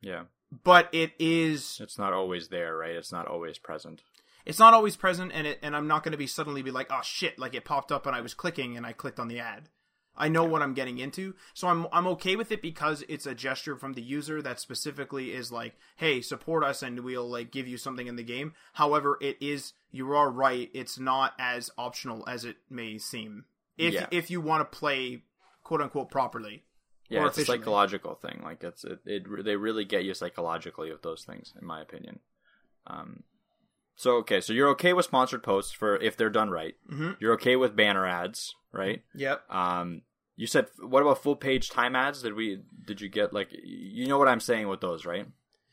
Yeah. 0.00 0.22
But 0.64 0.88
it 0.92 1.12
is 1.18 1.78
It's 1.78 1.98
not 1.98 2.14
always 2.14 2.48
there, 2.48 2.74
right? 2.74 2.96
It's 2.96 3.12
not 3.12 3.26
always 3.26 3.58
present. 3.58 4.00
it's 4.46 4.58
not 4.58 4.72
always 4.72 4.96
present 4.96 5.30
and 5.34 5.46
it 5.46 5.58
and 5.62 5.76
I'm 5.76 5.88
not 5.88 6.04
going 6.04 6.12
to 6.12 6.16
be 6.24 6.26
suddenly 6.26 6.62
be 6.62 6.70
like, 6.70 6.86
"Oh 6.90 7.02
shit, 7.02 7.38
like 7.38 7.54
it 7.54 7.66
popped 7.66 7.92
up 7.92 8.06
and 8.06 8.16
I 8.16 8.22
was 8.22 8.32
clicking 8.32 8.78
and 8.78 8.86
I 8.86 8.94
clicked 8.94 9.20
on 9.20 9.28
the 9.28 9.40
ad." 9.40 9.68
I 10.16 10.28
know 10.28 10.44
what 10.44 10.62
I'm 10.62 10.72
getting 10.72 10.96
into. 10.96 11.34
So 11.52 11.68
I'm 11.68 11.86
I'm 11.92 12.06
okay 12.06 12.34
with 12.34 12.50
it 12.50 12.62
because 12.62 13.04
it's 13.10 13.26
a 13.26 13.34
gesture 13.34 13.76
from 13.76 13.92
the 13.92 14.00
user 14.00 14.40
that 14.40 14.58
specifically 14.58 15.34
is 15.34 15.52
like, 15.52 15.76
"Hey, 15.96 16.22
support 16.22 16.64
us 16.64 16.82
and 16.82 17.00
we'll 17.00 17.28
like 17.28 17.52
give 17.52 17.68
you 17.68 17.76
something 17.76 18.06
in 18.06 18.16
the 18.16 18.22
game." 18.22 18.54
However, 18.72 19.18
it 19.20 19.36
is 19.38 19.74
you 19.90 20.14
are 20.14 20.30
right, 20.30 20.70
it's 20.72 20.98
not 20.98 21.34
as 21.38 21.70
optional 21.76 22.24
as 22.26 22.46
it 22.46 22.56
may 22.70 22.96
seem. 22.96 23.44
If 23.78 23.94
Yeah. 23.94 24.06
if 24.10 24.30
you 24.30 24.40
want 24.40 24.70
to 24.70 24.78
play 24.78 25.22
quote 25.62 25.80
unquote 25.80 26.10
properly. 26.10 26.64
Yeah, 27.08 27.26
it's 27.26 27.38
a 27.38 27.44
psychological 27.46 28.14
thing. 28.14 28.40
Like 28.44 28.62
it's 28.62 28.84
it, 28.84 28.98
it 29.06 29.44
they 29.44 29.56
really 29.56 29.84
get 29.86 30.04
you 30.04 30.12
psychologically 30.12 30.90
with 30.92 31.02
those 31.02 31.24
things, 31.24 31.54
in 31.58 31.66
my 31.66 31.80
opinion. 31.80 32.20
Um, 32.86 33.22
so 33.96 34.16
okay, 34.16 34.40
so 34.40 34.52
you're 34.52 34.68
okay 34.70 34.92
with 34.92 35.06
sponsored 35.06 35.42
posts 35.42 35.72
for 35.72 35.96
if 35.96 36.16
they're 36.16 36.28
done 36.30 36.50
right. 36.50 36.74
Mhm. 36.90 37.16
You're 37.18 37.32
okay 37.34 37.56
with 37.56 37.74
banner 37.74 38.06
ads, 38.06 38.54
right? 38.72 39.02
Yep. 39.14 39.42
Um, 39.50 40.02
you 40.36 40.46
said 40.46 40.66
what 40.80 41.00
about 41.02 41.22
full 41.22 41.36
page 41.36 41.70
time 41.70 41.96
ads? 41.96 42.22
Did 42.22 42.34
we 42.34 42.62
did 42.86 43.00
you 43.00 43.08
get 43.08 43.32
like 43.32 43.48
you 43.52 44.06
know 44.06 44.18
what 44.18 44.28
I'm 44.28 44.40
saying 44.40 44.68
with 44.68 44.80
those, 44.80 45.06
right? 45.06 45.26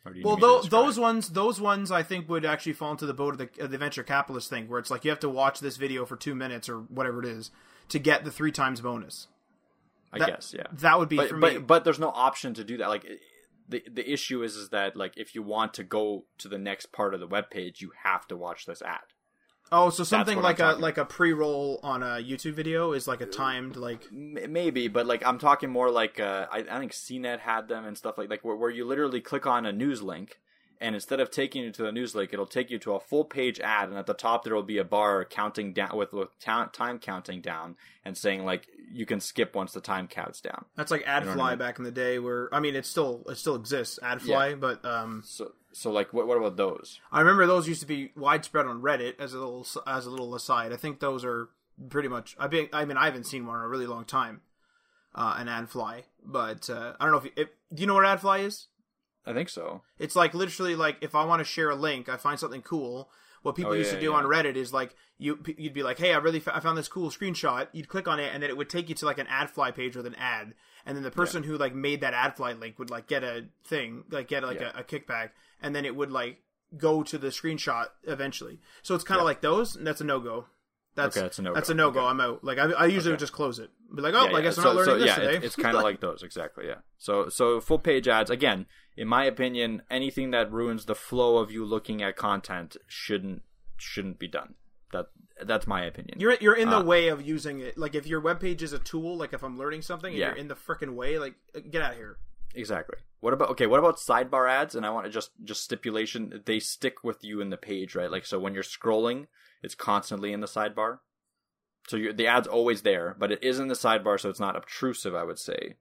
Or 0.06 0.14
do 0.14 0.20
you 0.20 0.26
Well, 0.26 0.38
those, 0.38 0.70
those 0.70 1.00
ones, 1.00 1.30
those 1.30 1.60
ones, 1.60 1.92
I 1.92 2.04
think 2.04 2.30
would 2.30 2.46
actually 2.46 2.74
fall 2.74 2.92
into 2.92 3.08
the 3.08 3.14
boat 3.14 3.34
of 3.34 3.38
the, 3.40 3.64
of 3.64 3.72
the 3.72 3.78
venture 3.80 4.04
capitalist 4.04 4.52
thing, 4.52 4.68
where 4.68 4.78
it's 4.80 4.92
like 4.92 5.04
you 5.04 5.10
have 5.10 5.20
to 5.22 5.30
watch 5.30 5.60
this 5.60 5.78
video 5.78 6.06
for 6.06 6.16
two 6.16 6.36
minutes 6.36 6.70
or 6.70 6.78
whatever 6.78 7.20
it 7.20 7.26
is 7.26 7.50
to 7.90 8.00
get 8.00 8.24
the 8.26 8.32
three 8.32 8.52
times 8.52 8.82
bonus. 8.82 9.28
I 10.14 10.20
that- 10.20 10.28
guess, 10.28 10.54
yeah. 10.58 10.68
That 10.72 10.98
would 11.00 11.10
be 11.10 11.18
But 11.18 11.30
for 11.30 11.38
but 11.38 11.54
me. 11.54 11.60
but 11.60 11.84
there's 11.84 12.00
no 12.00 12.10
option 12.10 12.54
to 12.56 12.64
do 12.64 12.78
that. 12.78 12.90
Like 12.90 13.06
the 13.68 13.84
the 13.92 14.10
issue 14.12 14.44
is 14.44 14.56
is 14.56 14.70
that 14.70 14.96
like 14.96 15.18
if 15.18 15.36
you 15.36 15.44
want 15.44 15.74
to 15.76 15.84
go 15.84 16.26
to 16.38 16.48
the 16.48 16.58
next 16.58 16.92
part 16.92 17.14
of 17.14 17.20
the 17.20 17.28
web 17.28 17.50
page, 17.50 17.82
you 17.82 17.92
have 18.04 18.28
to 18.28 18.38
watch 18.38 18.66
this 18.66 18.82
ad. 18.82 19.00
oh, 19.72 19.90
so 19.90 20.04
something 20.04 20.40
like 20.42 20.60
a 20.60 20.64
talking 20.64 20.82
like 20.82 20.98
a 21.00 21.06
pre 21.06 21.34
roll 21.34 21.80
on 21.84 22.04
a 22.04 22.18
YouTube 22.24 22.54
video 22.54 22.92
is 22.94 23.08
like 23.08 23.22
a 23.22 23.26
timed 23.26 23.76
like. 23.76 24.08
Maybe, 24.12 24.88
but 24.88 25.06
like 25.08 25.26
I'm 25.26 25.40
talking 25.40 25.70
more 25.72 25.90
like 25.92 26.20
uh, 26.20 26.46
I, 26.52 26.60
I 26.70 26.80
think 26.80 26.92
CNET 26.94 27.40
had 27.40 27.68
them 27.68 27.86
and 27.86 27.98
stuff 27.98 28.18
like 28.18 28.30
like 28.30 28.46
where, 28.46 28.56
where 28.56 28.70
you 28.70 28.86
literally 28.86 29.20
click 29.22 29.46
on 29.48 29.66
a 29.66 29.74
news 29.74 30.02
link, 30.04 30.40
and 30.82 30.96
instead 30.96 31.20
of 31.20 31.32
taking 31.32 31.64
you 31.64 31.72
to 31.72 31.84
the 31.84 31.92
news 31.92 32.16
link, 32.16 32.34
it'll 32.34 32.46
take 32.46 32.70
you 32.70 32.80
to 32.80 32.94
a 32.94 33.00
full 33.00 33.26
page 33.26 33.60
ad, 33.60 33.90
and 33.90 33.98
at 33.98 34.06
the 34.06 34.14
top 34.14 34.44
there 34.44 34.56
will 34.56 34.64
be 34.64 34.78
a 34.78 34.84
bar 34.84 35.26
counting 35.26 35.74
down 35.74 35.96
with 35.96 36.14
with 36.14 36.38
ta- 36.40 36.70
time 36.74 37.00
counting 37.00 37.42
down 37.42 37.76
and 38.04 38.18
saying 38.18 38.46
like 38.46 38.68
you 38.92 39.06
can 39.06 39.20
skip 39.20 39.56
once 39.56 39.74
the 39.74 39.82
time 39.82 40.08
counts 40.08 40.42
down. 40.42 40.66
That's 40.76 40.92
like 40.92 41.04
AdFly 41.04 41.36
know 41.36 41.44
I 41.44 41.50
mean? 41.52 41.60
back 41.60 41.78
in 41.78 41.86
the 41.86 41.92
day, 41.92 42.20
where 42.20 42.54
I 42.54 42.60
mean, 42.60 42.76
it 42.76 42.86
still 42.86 43.24
it 43.28 43.38
still 43.38 43.56
exists, 43.56 44.00
AdFly, 44.02 44.60
but 44.60 44.86
um, 44.86 45.24
So 45.26 45.54
so 45.72 45.92
like 45.92 46.14
what 46.14 46.28
what 46.28 46.38
about 46.38 46.58
those? 46.58 47.00
I 47.12 47.20
remember 47.20 47.46
those 47.46 47.68
used 47.68 47.82
to 47.82 47.88
be 47.88 48.12
widespread 48.16 48.66
on 48.66 48.82
Reddit 48.82 49.20
as 49.20 49.34
a 49.34 49.40
little 49.40 49.68
as 49.86 50.06
a 50.06 50.10
little 50.10 50.34
aside. 50.36 50.72
I 50.72 50.78
think 50.78 51.00
those 51.00 51.26
are 51.26 51.50
pretty 51.90 52.08
much. 52.08 52.36
I 52.40 52.48
mean, 52.48 52.70
I 52.72 52.86
mean, 52.86 52.98
I 52.98 53.06
haven't 53.06 53.26
seen 53.26 53.46
one 53.46 53.58
in 53.60 53.66
a 53.66 53.68
really 53.68 53.88
long 53.88 54.06
time, 54.06 54.42
uh, 55.14 55.36
an 55.38 55.48
AdFly, 55.48 56.04
but 56.24 56.70
uh, 56.70 56.94
I 57.00 57.04
don't 57.06 57.12
know 57.12 57.18
if, 57.20 57.26
you, 57.26 57.32
if 57.36 57.50
do 57.74 57.82
you 57.82 57.88
know 57.88 57.96
what 57.96 58.06
AdFly 58.06 58.46
is? 58.46 58.68
I 59.26 59.34
think 59.34 59.50
so. 59.50 59.82
It's 60.00 60.16
like 60.16 60.34
literally 60.34 60.76
like 60.76 60.98
if 61.02 61.16
I 61.16 61.26
want 61.26 61.40
to 61.40 61.46
share 61.46 61.70
a 61.70 61.76
link, 61.76 62.10
I 62.10 62.18
find 62.18 62.40
something 62.40 62.62
cool. 62.62 63.10
What 63.42 63.56
people 63.56 63.74
Oh, 63.74 63.76
used 63.76 63.90
yeah, 63.92 63.96
to 63.96 64.02
do 64.02 64.12
yeah. 64.12 64.18
on 64.18 64.24
Reddit 64.26 64.56
is 64.56 64.74
like 64.74 64.96
you 65.20 65.40
you'd 65.58 65.74
be 65.74 65.84
like, 65.84 65.98
"Hey, 66.00 66.14
I 66.14 66.18
really 66.18 66.40
fa- 66.40 66.56
I 66.56 66.60
found 66.60 66.78
this 66.78 66.88
cool 66.88 67.10
screenshot." 67.12 67.68
You'd 67.74 67.88
click 67.88 68.08
on 68.08 68.20
it, 68.20 68.32
and 68.34 68.42
then 68.42 68.50
it 68.50 68.58
would 68.58 68.70
take 68.70 68.90
you 68.90 68.96
to 68.96 69.06
like 69.06 69.20
an 69.20 69.28
AdFly 69.28 69.76
page 69.76 69.96
with 69.96 70.06
an 70.08 70.16
ad, 70.16 70.54
and 70.86 70.96
then 70.98 71.04
the 71.04 71.12
person 71.12 71.44
who 71.44 71.58
like 71.58 71.76
made 71.76 72.02
that 72.02 72.14
AdFly 72.14 72.60
link 72.60 72.80
would 72.80 72.90
like 72.90 73.08
get 73.08 73.24
a 73.24 73.46
thing, 73.64 74.04
like 74.10 74.28
get 74.28 74.44
like 74.44 74.60
Yeah. 74.60 74.72
a, 74.76 74.80
a 74.80 74.84
kickback, 74.84 75.30
and 75.62 75.76
then 75.76 75.86
it 75.86 75.96
would 75.96 76.12
like 76.12 76.40
go 76.78 77.04
to 77.04 77.18
the 77.20 77.28
screenshot 77.28 77.86
eventually. 78.04 78.60
So 78.82 78.96
it's 78.96 79.04
kind 79.04 79.20
of 79.20 79.26
like 79.26 79.42
those. 79.42 79.76
And 79.76 79.86
that's 79.86 80.02
a 80.02 80.06
no 80.06 80.20
go. 80.20 80.46
That's 80.96 81.16
Okay, 81.18 81.24
that's 81.24 81.40
a 81.40 81.42
no-go. 81.42 81.56
That's 81.56 81.70
a 81.70 81.74
no 81.74 81.92
go. 81.92 82.00
Okay. 82.00 82.08
I'm 82.08 82.22
out. 82.22 82.44
Like 82.44 82.58
I, 82.58 82.72
I 82.72 82.86
usually 82.86 83.12
would 83.12 83.20
just 83.20 83.34
close 83.34 83.60
it. 83.60 83.70
Be 83.94 84.02
like, 84.02 84.14
oh, 84.14 84.26
Yeah, 84.28 84.32
I 84.32 84.38
yeah. 84.38 84.42
guess 84.44 84.58
I'm 84.58 84.64
so, 84.64 84.70
not 84.70 84.76
learning 84.78 84.94
so, 84.94 85.00
this 85.00 85.08
yeah, 85.08 85.16
today. 85.16 85.36
It's, 85.36 85.46
it's 85.48 85.56
kind 85.58 85.76
of 85.76 85.84
like 85.84 86.00
those, 86.00 86.24
exactly. 86.24 86.68
Yeah. 86.68 86.76
So, 86.98 87.28
so 87.30 87.60
full 87.60 87.80
page 87.80 88.08
ads 88.08 88.30
again. 88.30 88.66
In 88.98 89.08
my 89.08 89.26
opinion, 89.26 89.82
anything 89.90 90.32
that 90.32 90.52
ruins 90.52 90.86
the 90.86 90.96
flow 90.96 91.38
of 91.38 91.52
you 91.52 91.66
looking 91.66 92.02
at 92.02 92.16
content 92.16 92.78
shouldn't 92.88 93.42
shouldn't 93.78 94.20
be 94.20 94.28
done. 94.28 94.56
That 94.94 95.08
that's 95.44 95.68
my 95.68 95.84
opinion. 95.84 96.20
You're 96.20 96.36
you're 96.40 96.56
in 96.56 96.70
the 96.70 96.78
Uh, 96.80 96.84
way 96.84 97.10
of 97.10 97.22
using 97.22 97.60
it. 97.60 97.78
Like 97.78 97.94
if 97.96 98.08
your 98.08 98.22
web 98.22 98.40
page 98.40 98.64
is 98.64 98.72
a 98.72 98.80
tool, 98.80 99.18
like 99.18 99.34
if 99.34 99.44
I'm 99.44 99.58
learning 99.58 99.82
something 99.82 100.12
and 100.12 100.18
Yeah. 100.20 100.28
you're 100.30 100.38
in 100.38 100.48
the 100.48 100.56
freaking 100.56 100.96
way, 100.96 101.20
like 101.20 101.36
get 101.70 101.82
out 101.82 101.92
of 101.92 101.98
here. 101.98 102.18
Exactly. 102.54 102.98
What 103.20 103.34
about 103.34 103.50
okay? 103.50 103.68
What 103.68 103.80
about 103.80 103.98
sidebar 103.98 104.50
ads? 104.50 104.76
And 104.76 104.86
I 104.86 104.92
want 104.92 105.06
to 105.08 105.12
just 105.12 105.32
just 105.44 105.62
stipulation 105.64 106.42
they 106.46 106.60
stick 106.60 107.04
with 107.04 107.22
you 107.24 107.42
in 107.42 107.50
the 107.50 107.58
page, 107.58 107.96
right? 107.96 108.10
Like 108.10 108.26
so 108.26 108.40
when 108.40 108.54
you're 108.54 108.64
scrolling, 108.64 109.28
it's 109.62 109.76
constantly 109.76 110.32
in 110.32 110.40
the 110.40 110.48
sidebar. 110.48 111.00
So 111.90 111.98
you're, 111.98 112.14
the 112.14 112.28
ad's 112.28 112.48
always 112.48 112.82
there, 112.84 113.16
but 113.20 113.32
it 113.32 113.44
is 113.44 113.60
in 113.60 113.68
the 113.68 113.76
sidebar, 113.76 114.18
so 114.20 114.30
it's 114.30 114.40
not 114.40 114.56
obtrusive. 114.56 115.14
I 115.14 115.24
would 115.26 115.38
say. 115.40 115.76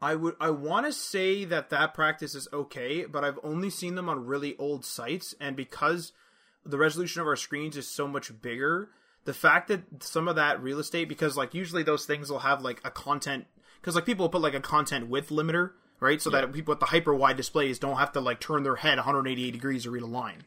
I 0.00 0.14
would 0.14 0.34
I 0.40 0.50
want 0.50 0.86
to 0.86 0.92
say 0.92 1.44
that 1.46 1.70
that 1.70 1.94
practice 1.94 2.34
is 2.34 2.48
okay, 2.52 3.04
but 3.04 3.24
I've 3.24 3.38
only 3.42 3.70
seen 3.70 3.94
them 3.94 4.08
on 4.08 4.26
really 4.26 4.56
old 4.58 4.84
sites, 4.84 5.34
and 5.40 5.56
because 5.56 6.12
the 6.64 6.78
resolution 6.78 7.22
of 7.22 7.26
our 7.26 7.36
screens 7.36 7.76
is 7.76 7.88
so 7.88 8.06
much 8.06 8.30
bigger, 8.42 8.90
the 9.24 9.32
fact 9.32 9.68
that 9.68 10.02
some 10.02 10.28
of 10.28 10.36
that 10.36 10.62
real 10.62 10.78
estate, 10.78 11.08
because 11.08 11.36
like 11.36 11.54
usually 11.54 11.82
those 11.82 12.04
things 12.04 12.30
will 12.30 12.40
have 12.40 12.62
like 12.62 12.80
a 12.84 12.90
content, 12.90 13.46
because 13.80 13.94
like 13.94 14.04
people 14.04 14.24
will 14.24 14.30
put 14.30 14.42
like 14.42 14.54
a 14.54 14.60
content 14.60 15.08
width 15.08 15.30
limiter, 15.30 15.72
right, 15.98 16.20
so 16.20 16.28
that 16.30 16.52
people 16.52 16.72
with 16.72 16.80
the 16.80 16.86
hyper 16.86 17.14
wide 17.14 17.36
displays 17.38 17.78
don't 17.78 17.96
have 17.96 18.12
to 18.12 18.20
like 18.20 18.38
turn 18.40 18.64
their 18.64 18.76
head 18.76 18.98
188 18.98 19.50
degrees 19.50 19.84
to 19.84 19.90
read 19.90 20.02
a 20.02 20.06
line. 20.06 20.42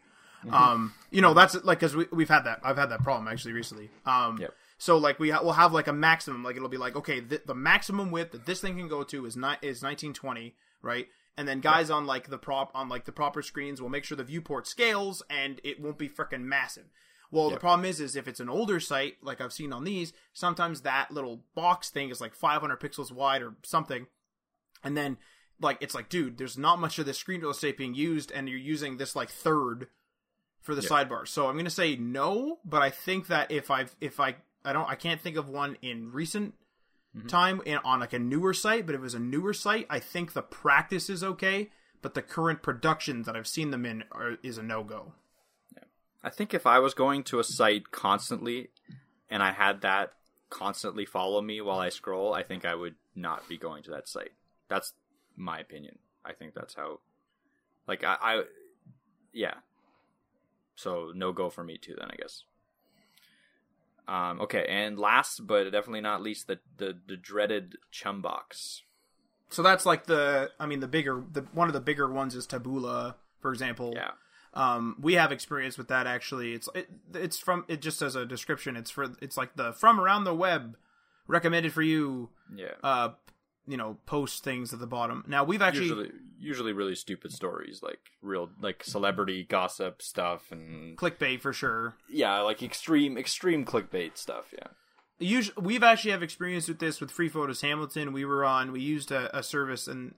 Um, 0.52 0.94
you 1.12 1.22
know 1.22 1.34
that's 1.34 1.56
like 1.66 1.80
because 1.80 1.96
we, 1.96 2.06
we've 2.12 2.30
had 2.30 2.44
that 2.44 2.62
I've 2.64 2.78
had 2.78 2.92
that 2.92 3.04
problem 3.04 3.28
actually 3.28 3.54
recently. 3.54 3.90
Um, 4.06 4.38
Yep. 4.40 4.54
So 4.80 4.98
like 4.98 5.20
we 5.20 5.30
ha- 5.30 5.42
we'll 5.44 5.52
have 5.54 5.74
like 5.74 5.88
a 5.88 5.94
maximum, 5.94 6.44
like 6.44 6.56
it'll 6.56 6.70
be 6.70 6.78
like 6.78 6.96
okay, 6.96 7.22
th- 7.22 7.44
the 7.46 7.54
maximum 7.54 8.10
width 8.10 8.32
that 8.32 8.46
this 8.46 8.62
thing 8.62 8.78
can 8.78 8.88
go 8.88 9.04
to 9.04 9.26
is 9.26 9.36
ni- 9.36 9.60
is 9.62 9.84
1920, 9.84 10.56
right? 10.82 11.08
And 11.38 11.48
then 11.48 11.60
guys 11.60 11.90
on 11.90 12.06
like 12.06 12.30
the 12.30 12.38
prop 12.38 12.72
on 12.74 12.90
like 12.90 13.06
the 13.06 13.12
proper 13.12 13.42
screens 13.42 13.82
will 13.82 13.90
make 13.90 14.06
sure 14.06 14.18
the 14.18 14.24
viewport 14.24 14.68
scales 14.68 15.22
and 15.30 15.60
it 15.64 15.80
won't 15.80 15.98
be 15.98 16.10
freaking 16.10 16.44
massive. 16.44 16.86
Well, 17.32 17.52
the 17.52 17.58
problem 17.58 17.86
is, 17.86 18.00
is 18.00 18.16
if 18.16 18.28
it's 18.28 18.40
an 18.40 18.50
older 18.50 18.80
site, 18.80 19.18
like 19.22 19.40
I've 19.40 19.54
seen 19.54 19.72
on 19.72 19.84
these, 19.84 20.14
sometimes 20.34 20.82
that 20.82 21.12
little 21.12 21.42
box 21.54 21.92
thing 21.92 22.10
is 22.10 22.20
like 22.20 22.34
500 22.34 22.80
pixels 22.80 23.12
wide 23.12 23.44
or 23.44 23.54
something, 23.64 24.08
and 24.84 24.98
then 24.98 25.18
like 25.62 25.78
it's 25.82 25.94
like, 25.94 26.10
dude, 26.10 26.38
there's 26.38 26.58
not 26.58 26.80
much 26.80 26.98
of 26.98 27.06
the 27.06 27.14
screen 27.14 27.42
real 27.42 27.52
estate 27.52 27.78
being 27.78 27.94
used, 27.94 28.32
and 28.32 28.50
you're 28.50 28.58
using 28.58 28.98
this 28.98 29.16
like 29.16 29.30
third 29.30 29.88
for 30.60 30.74
the 30.74 30.82
sidebar. 30.82 31.28
So 31.28 31.48
I'm 31.48 31.58
gonna 31.58 31.70
say 31.70 31.96
no, 31.96 32.60
but 32.66 32.82
I 32.82 32.90
think 32.90 33.28
that 33.28 33.52
if 33.52 33.70
I 33.70 33.86
if 34.02 34.20
I 34.20 34.36
I 34.70 34.74
don't 34.74 34.90
I 34.90 34.96
can't 34.96 35.20
think 35.20 35.36
of 35.36 35.50
one 35.50 35.78
in 35.82 36.12
recent 36.12 36.54
mm-hmm. 37.16 37.28
time 37.28 37.62
in, 37.66 37.80
on 37.80 38.00
like 38.00 38.14
a 38.14 38.20
newer 38.20 38.54
site, 38.54 38.86
but 38.86 38.96
if 38.96 39.00
it 39.00 39.04
was 39.04 39.16
a 39.16 39.20
newer 39.20 39.54
site, 39.54 39.88
I 39.90 40.00
think 40.00 40.34
the 40.34 40.42
practice 40.42 41.10
is 41.10 41.24
okay, 41.24 41.70
but 42.02 42.14
the 42.14 42.22
current 42.22 42.62
production 42.62 43.24
that 43.24 43.36
I've 43.36 43.48
seen 43.48 43.72
them 43.72 43.86
in 43.86 44.04
are, 44.12 44.38
is 44.44 44.58
a 44.58 44.64
no 44.64 44.84
go. 44.84 45.14
I 46.22 46.30
think 46.30 46.54
if 46.54 46.68
I 46.68 46.80
was 46.80 46.94
going 46.94 47.24
to 47.26 47.40
a 47.40 47.44
site 47.44 47.92
constantly 47.92 48.70
and 49.30 49.42
I 49.42 49.52
had 49.52 49.82
that 49.82 50.14
constantly 50.50 51.06
follow 51.06 51.42
me 51.42 51.62
while 51.62 51.80
I 51.80 51.90
scroll, 51.90 52.34
I 52.34 52.44
think 52.44 52.66
I 52.66 52.76
would 52.76 52.96
not 53.16 53.48
be 53.48 53.58
going 53.58 53.84
to 53.84 53.92
that 53.92 54.08
site. 54.08 54.32
That's 54.68 54.94
my 55.36 55.60
opinion. 55.60 56.00
I 56.26 56.34
think 56.34 56.54
that's 56.54 56.76
how 56.76 57.00
like 57.88 58.04
I, 58.04 58.18
I 58.22 58.44
yeah. 59.34 59.56
So 60.76 61.12
no 61.16 61.32
go 61.32 61.50
for 61.50 61.64
me 61.64 61.78
too 61.78 61.96
then 61.98 62.10
I 62.12 62.16
guess. 62.16 62.44
Um 64.10 64.42
okay, 64.42 64.66
and 64.68 64.98
last 64.98 65.46
but 65.46 65.66
definitely 65.66 66.02
not 66.02 66.22
least 66.22 66.48
the 66.48 66.60
the, 66.78 66.98
the 67.08 67.16
dreaded 67.16 67.76
chum 67.92 68.22
box. 68.22 68.84
So 69.50 69.62
that's 69.64 69.86
like 69.86 70.06
the 70.06 70.52
I 70.60 70.66
mean 70.66 70.80
the 70.80 70.88
bigger 70.88 71.24
the 71.32 71.42
one 71.54 71.68
of 71.68 71.74
the 71.74 71.80
bigger 71.80 72.12
ones 72.12 72.36
is 72.36 72.48
Taboola, 72.48 73.16
for 73.40 73.52
example. 73.52 73.94
Yeah. 73.96 74.12
Um, 74.54 74.96
we 75.00 75.14
have 75.14 75.32
experience 75.32 75.78
with 75.78 75.90
that 75.90 76.08
actually. 76.08 76.54
It's 76.54 76.68
it, 76.74 76.90
it's 77.14 77.38
from 77.38 77.66
it 77.68 77.82
just 77.82 78.02
as 78.02 78.16
a 78.16 78.26
description. 78.26 78.76
It's 78.76 78.90
for 78.90 79.12
it's 79.22 79.38
like 79.38 79.56
the 79.56 79.74
from 79.74 80.00
around 80.00 80.24
the 80.24 80.34
web 80.34 80.76
recommended 81.28 81.72
for 81.72 81.84
you. 81.84 82.30
Yeah. 82.56 82.74
Uh, 82.84 83.10
you 83.70 83.78
know, 83.78 83.98
post 84.06 84.44
things 84.44 84.74
at 84.74 84.80
the 84.80 84.88
bottom. 84.88 85.24
Now 85.28 85.44
we've 85.44 85.62
actually 85.62 85.86
usually 85.86 86.12
usually 86.42 86.74
really 86.74 86.96
stupid 86.96 87.32
stories 87.34 87.82
like 87.84 88.00
real 88.22 88.50
like 88.62 88.84
celebrity 88.84 89.44
gossip 89.44 90.02
stuff 90.02 90.52
and 90.52 90.98
clickbait 90.98 91.42
for 91.42 91.52
sure. 91.52 91.96
yeah 92.10 92.40
like 92.40 92.64
extreme 92.64 93.18
extreme 93.18 93.66
clickbait 93.66 94.18
stuff 94.18 94.46
yeah 94.54 94.68
Usually, 95.22 95.62
we've 95.62 95.84
actually 95.84 96.12
have 96.12 96.24
experience 96.24 96.70
with 96.70 96.80
this 96.80 97.02
with 97.02 97.12
Free 97.12 97.28
Photos 97.28 97.60
Hamilton. 97.60 98.14
We 98.14 98.24
were 98.24 98.46
on, 98.46 98.72
we 98.72 98.80
used 98.80 99.12
a, 99.12 99.38
a 99.38 99.44
service, 99.44 99.86
and 99.86 100.14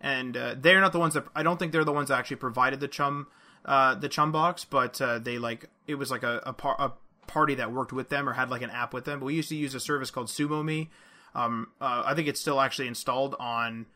and 0.00 0.36
uh, 0.36 0.54
they're 0.56 0.80
not 0.80 0.92
the 0.92 1.00
ones 1.00 1.14
that 1.14 1.24
I 1.34 1.42
don't 1.42 1.58
think 1.58 1.72
they're 1.72 1.82
the 1.84 1.92
ones 1.92 2.08
that 2.08 2.20
actually 2.20 2.36
provided 2.36 2.78
the 2.78 2.86
chum, 2.86 3.26
uh, 3.64 3.96
the 3.96 4.08
chum 4.08 4.30
box, 4.30 4.64
but 4.64 5.00
uh, 5.02 5.18
they 5.18 5.38
like 5.38 5.68
it 5.88 5.96
was 5.96 6.12
like 6.12 6.22
a 6.22 6.40
a, 6.46 6.52
par- 6.52 6.76
a 6.78 6.92
party 7.26 7.56
that 7.56 7.72
worked 7.72 7.92
with 7.92 8.10
them 8.10 8.28
or 8.28 8.34
had 8.34 8.48
like 8.48 8.62
an 8.62 8.70
app 8.70 8.94
with 8.94 9.06
them. 9.06 9.18
But 9.18 9.26
we 9.26 9.34
used 9.34 9.48
to 9.48 9.56
use 9.56 9.74
a 9.74 9.80
service 9.80 10.12
called 10.12 10.28
SumoMe. 10.28 10.86
Um, 11.34 11.68
uh, 11.80 12.02
I 12.06 12.14
think 12.14 12.28
it's 12.28 12.40
still 12.40 12.60
actually 12.60 12.88
installed 12.88 13.34
on 13.38 13.86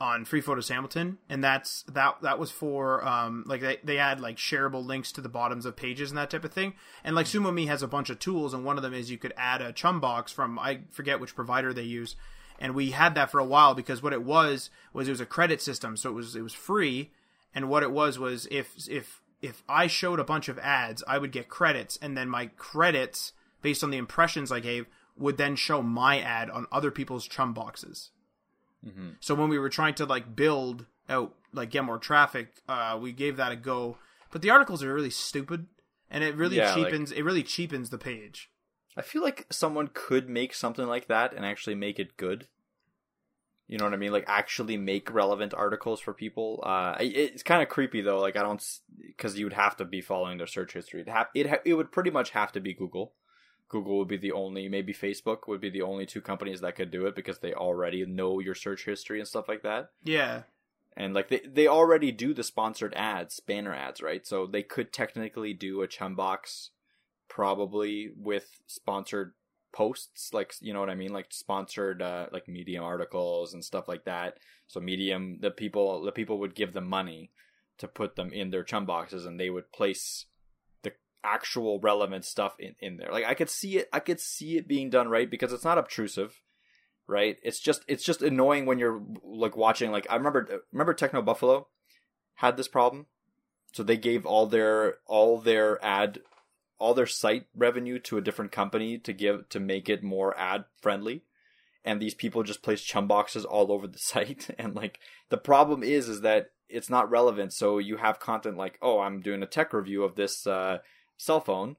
on 0.00 0.24
Free 0.24 0.40
Photos 0.40 0.68
Hamilton, 0.68 1.18
and 1.28 1.42
that's 1.42 1.82
that 1.84 2.16
that 2.22 2.38
was 2.38 2.50
for 2.50 3.06
um 3.06 3.44
like 3.46 3.60
they 3.60 3.78
they 3.82 3.98
add 3.98 4.20
like 4.20 4.36
shareable 4.36 4.84
links 4.84 5.10
to 5.12 5.20
the 5.20 5.28
bottoms 5.28 5.64
of 5.64 5.76
pages 5.76 6.10
and 6.10 6.18
that 6.18 6.30
type 6.30 6.44
of 6.44 6.52
thing. 6.52 6.74
And 7.02 7.16
like 7.16 7.26
SumoMe 7.26 7.66
has 7.68 7.82
a 7.82 7.88
bunch 7.88 8.10
of 8.10 8.18
tools, 8.18 8.52
and 8.52 8.64
one 8.64 8.76
of 8.76 8.82
them 8.82 8.94
is 8.94 9.10
you 9.10 9.18
could 9.18 9.34
add 9.36 9.62
a 9.62 9.72
chum 9.72 10.00
box 10.00 10.32
from 10.32 10.58
I 10.58 10.80
forget 10.90 11.20
which 11.20 11.34
provider 11.34 11.72
they 11.72 11.82
use, 11.82 12.14
and 12.58 12.74
we 12.74 12.90
had 12.90 13.14
that 13.14 13.30
for 13.30 13.40
a 13.40 13.44
while 13.44 13.74
because 13.74 14.02
what 14.02 14.12
it 14.12 14.22
was 14.22 14.70
was 14.92 15.08
it 15.08 15.12
was 15.12 15.20
a 15.20 15.26
credit 15.26 15.62
system, 15.62 15.96
so 15.96 16.10
it 16.10 16.14
was 16.14 16.36
it 16.36 16.42
was 16.42 16.54
free, 16.54 17.10
and 17.54 17.68
what 17.68 17.82
it 17.82 17.90
was 17.90 18.18
was 18.18 18.46
if 18.50 18.88
if 18.88 19.22
if 19.40 19.62
I 19.68 19.86
showed 19.86 20.20
a 20.20 20.24
bunch 20.24 20.48
of 20.48 20.58
ads, 20.58 21.02
I 21.08 21.18
would 21.18 21.32
get 21.32 21.48
credits, 21.48 21.98
and 22.02 22.16
then 22.16 22.28
my 22.28 22.46
credits 22.56 23.32
based 23.62 23.82
on 23.82 23.90
the 23.90 23.98
impressions 23.98 24.52
I 24.52 24.60
gave 24.60 24.86
would 25.16 25.36
then 25.36 25.56
show 25.56 25.82
my 25.82 26.20
ad 26.20 26.50
on 26.50 26.66
other 26.70 26.90
people's 26.90 27.26
chum 27.26 27.52
boxes. 27.54 28.10
So 29.18 29.34
when 29.34 29.48
we 29.48 29.58
were 29.58 29.68
trying 29.68 29.94
to 29.94 30.06
like 30.06 30.36
build 30.36 30.86
out 31.08 31.34
like 31.52 31.70
get 31.70 31.82
more 31.84 31.98
traffic, 31.98 32.62
uh, 32.68 32.96
we 33.00 33.10
gave 33.10 33.36
that 33.36 33.50
a 33.50 33.56
go. 33.56 33.98
But 34.30 34.42
the 34.42 34.50
articles 34.50 34.80
are 34.84 34.94
really 34.94 35.10
stupid, 35.10 35.66
and 36.08 36.22
it 36.22 36.36
really 36.36 36.58
Yeah, 36.58 36.72
like- 36.74 36.84
cheapens 36.90 37.10
it 37.10 37.22
really 37.22 37.42
cheapens 37.42 37.90
the 37.90 37.98
page. 37.98 38.48
I 38.96 39.02
feel 39.02 39.22
like 39.22 39.46
someone 39.50 39.90
could 39.92 40.28
make 40.28 40.54
something 40.54 40.86
like 40.86 41.08
that 41.08 41.32
and 41.34 41.44
actually 41.44 41.74
make 41.74 41.98
it 41.98 42.16
good. 42.16 42.46
You 43.66 43.76
know 43.78 43.84
what 43.84 43.92
I 43.94 43.96
mean? 43.96 44.12
Like 44.12 44.24
actually 44.28 44.76
make 44.76 45.12
relevant 45.12 45.52
articles 45.52 46.00
for 46.00 46.14
people. 46.14 46.62
Uh, 46.64 46.94
it's 47.00 47.42
kind 47.42 47.62
of 47.64 47.68
creepy 47.68 48.00
though. 48.02 48.20
Like 48.20 48.36
I 48.36 48.42
don't, 48.42 48.64
because 49.04 49.36
you 49.36 49.46
would 49.46 49.52
have 49.54 49.76
to 49.78 49.84
be 49.84 50.00
following 50.00 50.38
their 50.38 50.46
search 50.46 50.72
history. 50.74 51.00
It 51.00 51.08
ha- 51.08 51.28
it 51.34 51.48
ha- 51.48 51.62
it 51.64 51.74
would 51.74 51.90
pretty 51.90 52.10
much 52.10 52.30
have 52.30 52.52
to 52.52 52.60
be 52.60 52.72
Google. 52.72 53.14
Google 53.68 53.98
would 53.98 54.08
be 54.08 54.16
the 54.16 54.32
only, 54.32 54.68
maybe 54.68 54.94
Facebook 54.94 55.48
would 55.48 55.60
be 55.60 55.70
the 55.70 55.82
only 55.82 56.06
two 56.06 56.20
companies 56.20 56.60
that 56.60 56.76
could 56.76 56.90
do 56.90 57.06
it 57.06 57.16
because 57.16 57.38
they 57.38 57.52
already 57.52 58.04
know 58.06 58.38
your 58.38 58.54
search 58.54 58.84
history 58.84 59.18
and 59.18 59.28
stuff 59.28 59.48
like 59.48 59.62
that. 59.62 59.90
Yeah, 60.04 60.42
And 60.96 61.14
like 61.14 61.28
they 61.28 61.40
they 61.40 61.66
already 61.66 62.12
do 62.12 62.32
the 62.32 62.44
sponsored 62.44 62.94
ads, 62.94 63.40
banner 63.40 63.74
ads, 63.74 64.00
right? 64.00 64.26
So 64.26 64.46
they 64.46 64.62
could 64.62 64.92
technically 64.92 65.52
do 65.52 65.82
a 65.82 65.88
chum 65.88 66.14
box 66.14 66.70
probably 67.28 68.10
with 68.16 68.60
sponsored 68.66 69.32
posts 69.72 70.32
like 70.32 70.54
you 70.62 70.72
know 70.72 70.80
what 70.80 70.88
i 70.88 70.94
mean 70.94 71.12
like 71.12 71.26
sponsored 71.28 72.00
uh 72.00 72.26
like 72.32 72.48
medium 72.48 72.82
articles 72.82 73.52
and 73.52 73.62
stuff 73.62 73.86
like 73.88 74.06
that 74.06 74.38
so 74.66 74.80
medium 74.80 75.36
the 75.42 75.50
people 75.50 76.02
the 76.02 76.12
people 76.12 76.38
would 76.38 76.54
give 76.54 76.72
them 76.72 76.88
money 76.88 77.30
to 77.76 77.86
put 77.86 78.16
them 78.16 78.32
in 78.32 78.50
their 78.50 78.64
chum 78.64 78.86
boxes 78.86 79.26
and 79.26 79.38
they 79.38 79.50
would 79.50 79.70
place 79.72 80.24
actual 81.24 81.80
relevant 81.80 82.24
stuff 82.24 82.56
in 82.58 82.74
in 82.80 82.96
there. 82.96 83.10
Like 83.10 83.24
i 83.24 83.34
could 83.34 83.50
see 83.50 83.78
it 83.78 83.88
i 83.92 84.00
could 84.00 84.20
see 84.20 84.56
it 84.56 84.68
being 84.68 84.90
done 84.90 85.08
right 85.08 85.30
because 85.30 85.52
it's 85.52 85.64
not 85.64 85.78
obtrusive 85.78 86.40
right? 87.06 87.36
It's 87.42 87.60
just 87.60 87.84
it's 87.86 88.04
just 88.04 88.22
annoying 88.22 88.66
when 88.66 88.78
you're 88.78 89.02
like 89.22 89.56
watching 89.56 89.90
like 89.90 90.06
i 90.10 90.16
remember 90.16 90.62
remember 90.72 90.94
TechnoBuffalo 90.94 91.66
had 92.36 92.56
this 92.56 92.68
problem? 92.68 93.06
So 93.72 93.82
they 93.82 93.96
gave 93.96 94.24
all 94.26 94.46
their 94.46 94.96
all 95.06 95.38
their 95.38 95.84
ad 95.84 96.20
all 96.78 96.94
their 96.94 97.06
site 97.06 97.46
revenue 97.54 97.98
to 98.00 98.18
a 98.18 98.22
different 98.22 98.52
company 98.52 98.98
to 98.98 99.12
give 99.12 99.48
to 99.50 99.60
make 99.60 99.88
it 99.88 100.02
more 100.02 100.36
ad 100.38 100.64
friendly. 100.80 101.22
And 101.84 102.00
these 102.00 102.14
people 102.14 102.42
just 102.42 102.62
place 102.62 102.82
chum 102.82 103.06
boxes 103.06 103.44
all 103.44 103.70
over 103.70 103.86
the 103.86 103.98
site. 103.98 104.48
And 104.58 104.74
like 104.74 104.98
the 105.28 105.38
problem 105.38 105.82
is 105.82 106.08
is 106.08 106.22
that 106.22 106.50
it's 106.68 106.90
not 106.90 107.10
relevant. 107.10 107.52
So 107.52 107.78
you 107.78 107.96
have 107.98 108.18
content 108.18 108.56
like 108.56 108.78
oh 108.82 109.00
i'm 109.00 109.20
doing 109.20 109.42
a 109.42 109.46
tech 109.46 109.72
review 109.72 110.02
of 110.02 110.16
this 110.16 110.46
uh, 110.46 110.78
cell 111.16 111.40
phone 111.40 111.76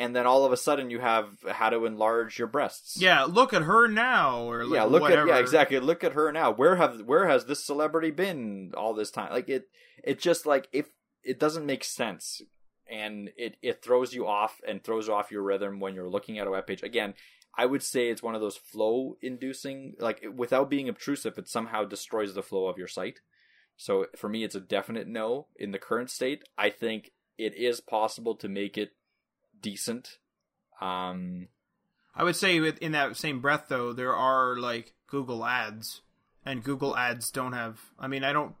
and 0.00 0.16
then 0.16 0.26
all 0.26 0.46
of 0.46 0.52
a 0.52 0.56
sudden 0.56 0.88
you 0.88 0.98
have 0.98 1.28
how 1.46 1.68
to 1.68 1.84
enlarge 1.84 2.38
your 2.38 2.48
breasts. 2.48 2.98
Yeah. 2.98 3.24
Look 3.24 3.52
at 3.52 3.62
her 3.62 3.86
now, 3.86 4.50
or 4.50 4.64
yeah 4.64 4.84
look 4.84 5.02
whatever. 5.02 5.22
at 5.22 5.28
yeah 5.28 5.38
exactly. 5.38 5.78
Look 5.78 6.02
at 6.02 6.14
her 6.14 6.32
now. 6.32 6.52
Where 6.52 6.76
have 6.76 7.02
where 7.02 7.28
has 7.28 7.44
this 7.44 7.62
celebrity 7.62 8.10
been 8.10 8.72
all 8.74 8.94
this 8.94 9.10
time? 9.10 9.30
Like 9.30 9.50
it 9.50 9.68
it 10.02 10.18
just 10.18 10.46
like 10.46 10.68
if 10.72 10.86
it 11.22 11.38
doesn't 11.38 11.66
make 11.66 11.84
sense 11.84 12.40
and 12.90 13.30
it 13.36 13.56
it 13.60 13.82
throws 13.82 14.14
you 14.14 14.26
off 14.26 14.58
and 14.66 14.82
throws 14.82 15.10
off 15.10 15.30
your 15.30 15.42
rhythm 15.42 15.80
when 15.80 15.94
you're 15.94 16.08
looking 16.08 16.38
at 16.38 16.46
a 16.46 16.50
web 16.50 16.66
page. 16.66 16.82
Again 16.82 17.14
i 17.58 17.66
would 17.66 17.82
say 17.82 18.08
it's 18.08 18.22
one 18.22 18.36
of 18.36 18.40
those 18.40 18.56
flow 18.56 19.16
inducing 19.20 19.92
like 19.98 20.24
without 20.36 20.70
being 20.70 20.88
obtrusive 20.88 21.36
it 21.36 21.48
somehow 21.48 21.84
destroys 21.84 22.32
the 22.32 22.42
flow 22.42 22.68
of 22.68 22.78
your 22.78 22.88
site. 22.88 23.20
So 23.76 24.06
for 24.16 24.30
me 24.30 24.44
it's 24.44 24.54
a 24.54 24.60
definite 24.60 25.08
no 25.08 25.48
in 25.56 25.72
the 25.72 25.78
current 25.78 26.10
state. 26.10 26.42
I 26.56 26.70
think 26.70 27.10
it 27.40 27.54
is 27.56 27.80
possible 27.80 28.34
to 28.34 28.48
make 28.48 28.76
it 28.76 28.92
decent 29.62 30.18
um 30.80 31.48
I 32.14 32.24
would 32.24 32.36
say 32.36 32.56
in 32.56 32.92
that 32.92 33.16
same 33.16 33.40
breath 33.40 33.66
though, 33.68 33.92
there 33.92 34.14
are 34.14 34.56
like 34.58 34.92
Google 35.06 35.44
ads, 35.44 36.02
and 36.44 36.62
Google 36.62 36.96
ads 36.96 37.30
don't 37.30 37.52
have. 37.52 37.80
I 37.98 38.08
mean, 38.08 38.24
I 38.24 38.32
don't. 38.32 38.54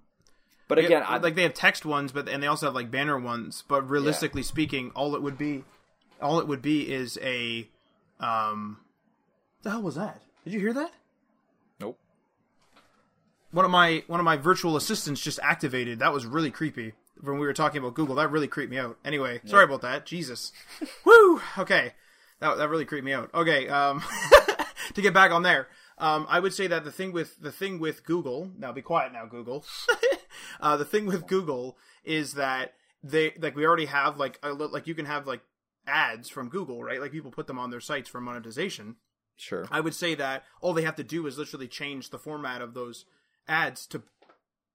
but 0.68 0.78
again 0.78 1.02
Yeah, 1.02 1.06
I, 1.08 1.18
like 1.18 1.34
they 1.34 1.42
have 1.42 1.54
text 1.54 1.84
ones, 1.84 2.12
but 2.12 2.28
and 2.28 2.42
they 2.42 2.46
also 2.46 2.66
have 2.66 2.74
like 2.74 2.90
banner 2.90 3.18
ones. 3.18 3.64
But 3.66 3.88
realistically 3.90 4.42
speaking, 4.42 4.92
all 4.94 5.14
it 5.14 5.22
would 5.22 5.36
be, 5.36 5.64
all 6.22 6.40
it 6.40 6.46
would 6.46 6.62
be 6.62 6.90
is 6.90 7.18
a, 7.22 7.68
um, 8.20 8.78
the 9.62 9.70
hell 9.70 9.82
was 9.82 9.96
that? 9.96 10.22
Did 10.44 10.54
you 10.54 10.60
hear 10.60 10.72
that? 10.72 10.92
nope 11.80 11.98
One 13.50 13.64
of 13.64 13.70
my 13.70 14.04
one 14.06 14.20
of 14.20 14.24
my 14.24 14.36
virtual 14.36 14.76
assistants 14.76 15.20
just 15.20 15.40
activated. 15.42 15.98
That 15.98 16.12
was 16.12 16.24
really 16.24 16.50
creepy. 16.50 16.94
When 17.22 17.38
we 17.38 17.46
were 17.46 17.52
talking 17.52 17.78
about 17.78 17.94
Google, 17.94 18.16
that 18.16 18.30
really 18.30 18.48
creeped 18.48 18.70
me 18.70 18.78
out. 18.78 18.98
Anyway, 19.04 19.40
sorry 19.44 19.64
about 19.64 19.82
that. 19.82 20.06
Jesus. 20.06 20.52
Woo. 21.04 21.40
Okay, 21.58 21.92
that 22.40 22.56
that 22.56 22.68
really 22.68 22.84
creeped 22.84 23.04
me 23.04 23.12
out. 23.12 23.30
Okay, 23.34 23.68
um, 23.68 24.02
to 24.94 25.02
get 25.02 25.14
back 25.14 25.30
on 25.30 25.42
there, 25.42 25.68
um, 25.98 26.26
I 26.28 26.40
would 26.40 26.54
say 26.54 26.66
that 26.66 26.84
the 26.84 26.92
thing 26.92 27.12
with 27.12 27.40
the 27.40 27.52
thing 27.52 27.78
with 27.78 28.04
Google. 28.04 28.50
Now, 28.58 28.72
be 28.72 28.82
quiet 28.82 29.12
now, 29.12 29.26
Google. 29.26 29.64
uh, 30.60 30.76
the 30.76 30.84
thing 30.84 31.06
with 31.06 31.26
Google 31.26 31.76
is 32.04 32.34
that 32.34 32.74
they 33.02 33.34
like 33.38 33.54
we 33.54 33.66
already 33.66 33.86
have 33.86 34.16
like 34.16 34.38
a, 34.42 34.52
like 34.52 34.86
you 34.86 34.94
can 34.94 35.06
have 35.06 35.26
like 35.26 35.42
ads 35.86 36.28
from 36.28 36.48
Google, 36.48 36.82
right? 36.82 37.00
Like 37.00 37.12
people 37.12 37.30
put 37.30 37.46
them 37.46 37.58
on 37.58 37.70
their 37.70 37.80
sites 37.80 38.08
for 38.08 38.20
monetization. 38.20 38.96
sure 39.36 39.66
I 39.70 39.80
would 39.80 39.94
say 39.94 40.14
that 40.14 40.44
all 40.60 40.72
they 40.72 40.82
have 40.82 40.96
to 40.96 41.04
do 41.04 41.26
is 41.26 41.38
literally 41.38 41.68
change 41.68 42.10
the 42.10 42.18
format 42.18 42.62
of 42.62 42.74
those 42.74 43.04
ads 43.46 43.86
to. 43.88 44.02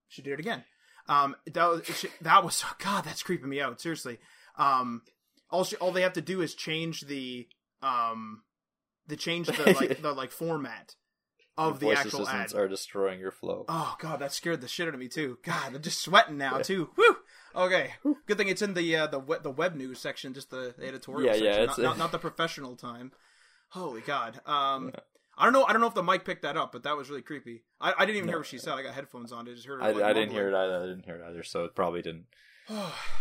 She 0.08 0.22
did 0.22 0.34
it 0.34 0.40
again. 0.40 0.64
Um, 1.08 1.36
that 1.54 1.66
was 1.68 1.86
should- 1.86 2.12
that 2.22 2.44
was 2.44 2.64
oh 2.66 2.74
God. 2.84 3.04
That's 3.06 3.24
creeping 3.24 3.50
me 3.50 3.62
out. 3.62 3.80
Seriously. 3.82 4.20
Um, 4.58 5.02
all 5.50 5.64
she, 5.64 5.76
all 5.78 5.92
they 5.92 6.02
have 6.02 6.14
to 6.14 6.22
do 6.22 6.42
is 6.42 6.56
change 6.56 7.02
the 7.02 7.48
um, 7.82 8.42
the 9.08 9.16
change 9.16 9.48
the 9.48 9.74
like 9.80 10.02
the 10.02 10.14
like 10.14 10.32
format 10.32 10.96
of 11.58 11.80
the 11.80 11.92
actual 11.92 12.22
ad. 12.22 12.28
assistants 12.28 12.54
are 12.54 12.68
destroying 12.68 13.20
your 13.20 13.32
flow. 13.32 13.66
Oh 13.70 13.96
god, 14.00 14.20
that 14.20 14.34
scared 14.34 14.62
the 14.62 14.68
shit 14.68 14.88
out 14.88 14.94
of 14.94 15.00
me 15.00 15.08
too. 15.08 15.38
God, 15.44 15.76
I'm 15.76 15.82
just 15.82 16.02
sweating 16.02 16.38
now 16.38 16.58
too. 16.60 16.90
Woo. 16.98 17.18
Okay, 17.56 17.94
good 18.26 18.38
thing 18.38 18.50
it's 18.50 18.62
in 18.62 18.74
the 18.74 18.96
uh, 18.96 19.08
the 19.08 19.20
web, 19.20 19.44
the 19.44 19.52
web 19.52 19.76
news 19.76 20.00
section, 20.00 20.34
just 20.34 20.50
the, 20.50 20.74
editorial 20.82 21.26
Yeah, 21.26 21.34
section, 21.34 21.46
yeah, 21.62 21.66
not, 21.66 21.78
not 21.80 21.98
not 21.98 22.12
the 22.12 22.20
professional 22.20 22.76
time. 22.76 23.12
Holy 23.70 24.02
God. 24.02 24.42
Um, 24.46 24.92
I 25.38 25.44
don't 25.46 25.54
know. 25.54 25.66
I 25.66 25.72
don't 25.74 25.82
know 25.82 25.88
if 25.88 25.94
the 25.94 26.04
mic 26.04 26.24
picked 26.26 26.44
that 26.44 26.58
up, 26.58 26.72
but 26.72 26.84
that 26.84 26.96
was 26.96 27.10
really 27.10 27.22
creepy. 27.22 27.64
I, 27.82 27.94
I 27.98 28.06
didn't 28.06 28.18
even 28.18 28.30
hear 28.30 28.38
what 28.38 28.48
she 28.48 28.58
said. 28.58 28.74
I 28.74 28.84
got 28.84 28.94
headphones 28.94 29.32
on. 29.32 29.48
I 29.48 29.54
just 29.54 29.66
heard. 29.66 29.82
Her, 29.82 29.88
I, 29.88 29.92
like, 29.92 30.04
I 30.04 30.14
didn't 30.14 30.32
hear 30.32 30.48
it 30.48 30.56
either. 30.56 30.78
I 30.78 30.86
didn't 30.86 31.06
hear 31.06 31.16
it 31.16 31.24
either, 31.28 31.44
so 31.44 31.66
it 31.66 31.76
probably 31.76 32.02
didn't. 32.02 32.26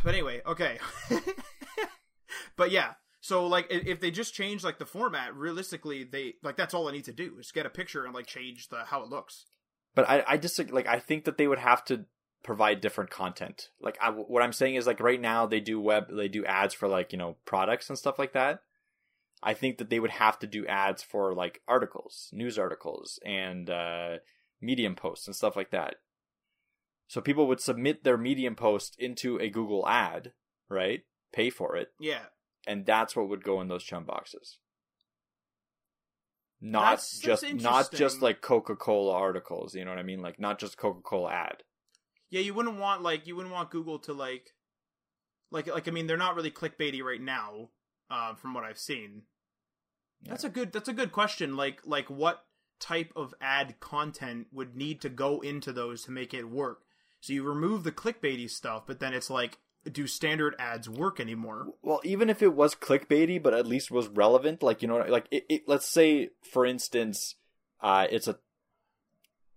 But 0.05 0.15
anyway, 0.15 0.43
okay. 0.47 0.79
but 2.57 2.71
yeah, 2.71 2.93
so 3.25 3.47
like 3.47 3.67
if 3.71 4.01
they 4.01 4.11
just 4.11 4.35
change 4.35 4.65
like 4.65 4.79
the 4.79 4.85
format, 4.85 5.35
realistically, 5.35 6.05
they 6.05 6.35
like 6.43 6.57
that's 6.57 6.75
all 6.75 6.89
I 6.89 6.93
need 6.93 7.07
to 7.07 7.13
do 7.13 7.37
is 7.41 7.53
get 7.53 7.65
a 7.65 7.71
picture 7.71 8.05
and 8.05 8.15
like 8.15 8.27
change 8.27 8.69
the 8.69 8.85
how 8.85 9.03
it 9.03 9.09
looks. 9.09 9.47
But 9.95 10.09
I, 10.09 10.25
I 10.29 10.37
just 10.37 10.59
like 10.71 10.87
I 10.87 10.99
think 10.99 11.25
that 11.25 11.39
they 11.39 11.49
would 11.49 11.59
have 11.59 11.85
to 11.87 12.05
provide 12.43 12.83
different 12.83 13.09
content. 13.09 13.71
Like 13.81 13.97
I, 13.99 14.11
what 14.11 14.43
I'm 14.43 14.53
saying 14.53 14.75
is 14.75 14.87
like 14.87 15.01
right 15.01 15.21
now 15.21 15.47
they 15.47 15.61
do 15.61 15.81
web, 15.81 16.15
they 16.15 16.29
do 16.29 16.45
ads 16.45 16.75
for 16.75 16.87
like 16.87 17.13
you 17.13 17.19
know 17.19 17.37
products 17.47 17.89
and 17.89 17.99
stuff 17.99 18.19
like 18.19 18.35
that. 18.35 18.61
I 19.47 19.53
think 19.55 19.77
that 19.79 19.91
they 19.91 20.01
would 20.01 20.11
have 20.13 20.39
to 20.39 20.47
do 20.47 20.67
ads 20.67 21.03
for 21.03 21.35
like 21.35 21.61
articles, 21.69 22.31
news 22.33 22.59
articles, 22.59 23.19
and 23.25 23.69
uh, 23.69 24.17
medium 24.61 24.95
posts 24.97 25.27
and 25.27 25.37
stuff 25.37 25.55
like 25.55 25.71
that. 25.71 25.97
So 27.07 27.21
people 27.21 27.47
would 27.49 27.61
submit 27.61 28.03
their 28.03 28.17
Medium 28.17 28.57
post 28.57 28.97
into 28.99 29.39
a 29.39 29.51
Google 29.51 29.87
ad, 29.87 30.33
right? 30.71 31.03
Pay 31.35 31.51
for 31.51 31.77
it, 31.77 31.89
Yeah. 32.01 32.25
and 32.67 32.87
that's 32.87 33.15
what 33.15 33.29
would 33.29 33.45
go 33.45 33.61
in 33.61 33.69
those 33.69 33.85
chum 33.85 34.05
boxes. 34.05 34.59
Not 36.61 36.81
That's- 36.81 37.21
that's 37.23 37.43
just 37.43 37.55
not 37.63 37.93
just 37.93 38.23
like 38.23 38.41
Coca-Cola 38.41 39.13
articles, 39.13 39.75
you 39.75 39.85
know 39.85 39.91
what 39.91 39.99
I 39.99 40.03
mean? 40.05 40.23
Like 40.23 40.39
not 40.41 40.59
just 40.59 40.79
Coca-Cola 40.79 41.31
ad. 41.31 41.63
Yeah, 42.31 42.41
you 42.41 42.55
wouldn't 42.55 42.79
want 42.79 43.03
like 43.03 43.27
you 43.27 43.37
wouldn't 43.37 43.55
want 43.55 43.71
Google 43.71 43.99
to 44.01 44.15
like 44.15 44.55
like 45.51 45.67
like 45.67 45.87
I 45.87 45.91
mean 45.91 46.07
they're 46.07 46.17
not 46.17 46.35
really 46.35 46.51
clickbaity 46.51 47.03
right 47.03 47.21
now, 47.21 47.69
uh, 48.09 48.35
from 48.35 48.55
what 48.55 48.65
I've 48.65 48.79
seen. 48.79 49.25
That's 50.29 50.45
a 50.45 50.49
good 50.49 50.73
that's 50.73 50.89
a 50.89 50.95
good 50.95 51.13
question. 51.13 51.57
Like 51.57 51.81
like 51.85 52.09
what 52.09 52.45
type 52.81 53.13
of 53.17 53.35
ad 53.41 53.79
content 53.81 54.49
would 54.53 54.77
need 54.77 55.01
to 55.03 55.09
go 55.09 55.41
into 55.41 55.73
those 55.73 56.05
to 56.05 56.11
make 56.11 56.35
it 56.35 56.49
work? 56.49 56.83
So 57.21 57.33
you 57.33 57.43
remove 57.43 57.85
the 57.85 57.93
clickbaity 57.93 58.51
stuff, 58.51 58.85
but 58.87 59.01
then 59.01 59.15
it's 59.15 59.31
like 59.31 59.59
do 59.91 60.07
standard 60.07 60.55
ads 60.59 60.89
work 60.89 61.21
anymore? 61.21 61.69
Well, 61.83 62.01
even 62.05 62.31
if 62.31 62.43
it 62.43 62.55
was 62.55 62.75
clickbaity, 62.75 63.43
but 63.43 63.55
at 63.55 63.67
least 63.67 63.91
was 63.91 64.09
relevant, 64.09 64.63
like 64.63 64.83
you 64.83 64.89
know, 64.89 64.99
like 65.09 65.27
it, 65.31 65.45
it, 65.49 65.63
let's 65.67 65.91
say, 65.91 66.31
for 66.53 66.65
instance, 66.65 67.37
uh, 67.81 68.07
it's 68.11 68.29
a 68.29 68.39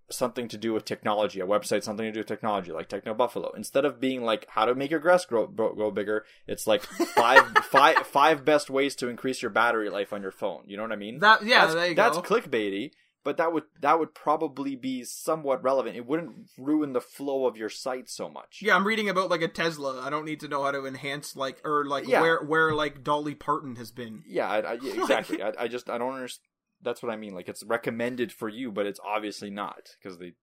something 0.09 0.47
to 0.47 0.57
do 0.57 0.73
with 0.73 0.85
technology, 0.85 1.39
a 1.39 1.45
website 1.45 1.84
something 1.84 2.05
to 2.05 2.11
do 2.11 2.19
with 2.21 2.27
technology, 2.27 2.71
like 2.71 2.88
TechnoBuffalo. 2.89 3.55
Instead 3.55 3.85
of 3.85 3.99
being 3.99 4.21
like 4.23 4.45
how 4.49 4.65
to 4.65 4.73
make 4.75 4.91
your 4.91 4.99
grass 4.99 5.25
grow 5.25 5.47
grow, 5.47 5.73
grow 5.73 5.91
bigger, 5.91 6.25
it's 6.47 6.65
like 6.67 6.84
five 6.84 7.43
five 7.69 7.97
five 8.07 8.45
best 8.45 8.69
ways 8.69 8.95
to 8.95 9.07
increase 9.09 9.41
your 9.41 9.51
battery 9.51 9.89
life 9.89 10.13
on 10.13 10.21
your 10.21 10.31
phone. 10.31 10.63
You 10.65 10.77
know 10.77 10.84
what 10.84 10.91
I 10.93 10.97
mean? 10.97 11.19
That 11.19 11.43
yeah, 11.45 11.61
that's, 11.61 11.73
there 11.75 11.88
you 11.89 11.95
that's 11.95 12.17
clickbaity, 12.19 12.91
but 13.23 13.35
that 13.38 13.51
would 13.51 13.63
that 13.81 13.99
would 13.99 14.13
probably 14.15 14.75
be 14.77 15.03
somewhat 15.03 15.61
relevant. 15.61 15.97
It 15.97 16.05
wouldn't 16.07 16.49
ruin 16.57 16.93
the 16.93 17.01
flow 17.01 17.45
of 17.45 17.57
your 17.57 17.69
site 17.69 18.09
so 18.09 18.29
much. 18.29 18.59
yeah, 18.61 18.75
I'm 18.75 18.88
reading 18.88 19.09
about 19.09 19.29
like 19.29 19.41
a 19.41 19.47
Tesla. 19.49 20.01
I 20.01 20.09
don't 20.09 20.25
need 20.25 20.39
to 20.39 20.47
know 20.47 20.63
how 20.63 20.71
to 20.71 20.85
enhance 20.85 21.35
like 21.35 21.59
or 21.65 21.85
like 21.85 22.07
Yeah. 22.07 22.21
where 22.21 22.41
where 22.43 22.73
like 22.73 23.03
Dolly 23.03 23.35
Parton 23.35 23.75
has 23.75 23.91
been. 23.91 24.23
Yeah, 24.25 24.47
I, 24.47 24.59
I, 24.59 24.73
yeah, 24.81 24.93
exactly. 25.01 25.41
I, 25.43 25.51
I 25.59 25.67
just 25.67 25.89
I 25.89 25.97
don't 25.97 26.13
understand. 26.13 26.45
That's 26.81 27.01
what 27.01 27.11
I 27.11 27.15
mean. 27.15 27.33
Like 27.33 27.49
it's 27.49 27.63
recommended 27.63 28.31
for 28.31 28.49
you, 28.49 28.71
but 28.71 28.85
it's 28.85 28.99
obviously 29.03 29.49
not 29.49 29.95
because 30.01 30.19
they 30.19 30.33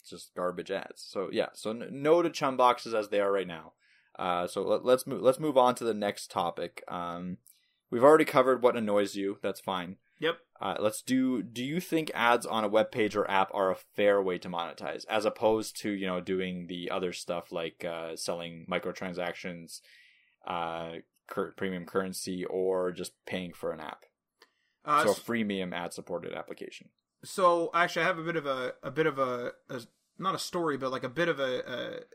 it's 0.00 0.10
just 0.10 0.34
garbage 0.34 0.70
ads. 0.70 1.04
So 1.06 1.28
yeah, 1.32 1.48
so 1.54 1.70
n- 1.70 1.88
no 1.90 2.22
to 2.22 2.30
chum 2.30 2.56
boxes 2.56 2.94
as 2.94 3.08
they 3.08 3.20
are 3.20 3.32
right 3.32 3.46
now. 3.46 3.72
Uh, 4.18 4.46
so 4.46 4.62
let, 4.62 4.84
let's 4.84 5.06
move 5.06 5.22
let's 5.22 5.40
move 5.40 5.56
on 5.56 5.74
to 5.76 5.84
the 5.84 5.94
next 5.94 6.30
topic. 6.30 6.82
Um, 6.88 7.38
we've 7.90 8.04
already 8.04 8.24
covered 8.24 8.62
what 8.62 8.76
annoys 8.76 9.14
you. 9.14 9.38
That's 9.42 9.60
fine. 9.60 9.96
Yep. 10.18 10.36
Uh, 10.60 10.76
let's 10.78 11.00
do. 11.00 11.42
Do 11.42 11.64
you 11.64 11.80
think 11.80 12.10
ads 12.14 12.44
on 12.44 12.64
a 12.64 12.68
web 12.68 12.90
page 12.90 13.16
or 13.16 13.30
app 13.30 13.50
are 13.54 13.70
a 13.70 13.76
fair 13.96 14.20
way 14.20 14.36
to 14.38 14.48
monetize, 14.48 15.06
as 15.08 15.24
opposed 15.24 15.80
to 15.80 15.90
you 15.90 16.06
know 16.06 16.20
doing 16.20 16.66
the 16.66 16.90
other 16.90 17.12
stuff 17.12 17.50
like 17.50 17.84
uh, 17.84 18.16
selling 18.16 18.66
microtransactions, 18.70 19.80
uh, 20.46 20.96
cur- 21.26 21.54
premium 21.56 21.86
currency, 21.86 22.44
or 22.44 22.92
just 22.92 23.12
paying 23.24 23.52
for 23.52 23.72
an 23.72 23.80
app? 23.80 24.04
Uh, 24.84 25.04
so 25.04 25.10
a 25.10 25.14
freemium 25.14 25.72
ad 25.74 25.92
supported 25.92 26.32
application. 26.32 26.88
so 27.24 27.70
actually 27.74 28.02
i 28.02 28.06
have 28.06 28.18
a 28.18 28.22
bit 28.22 28.36
of 28.36 28.46
a 28.46 28.74
a 28.82 28.90
bit 28.90 29.06
of 29.06 29.18
a, 29.18 29.52
a 29.68 29.80
not 30.18 30.34
a 30.34 30.38
story 30.38 30.76
but 30.78 30.90
like 30.90 31.04
a 31.04 31.08
bit 31.08 31.28
of 31.28 31.38
a, 31.38 31.60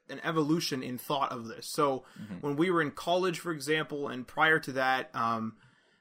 a 0.09 0.11
an 0.13 0.19
evolution 0.23 0.81
in 0.83 0.97
thought 0.97 1.31
of 1.31 1.47
this 1.47 1.67
so 1.67 2.03
Mhm. 2.19 2.41
when 2.41 2.55
we 2.55 2.69
were 2.71 2.81
in 2.81 2.91
college 2.91 3.39
for 3.39 3.51
example 3.51 4.07
and 4.07 4.27
prior 4.27 4.57
to 4.59 4.71
that 4.73 5.09
um 5.15 5.57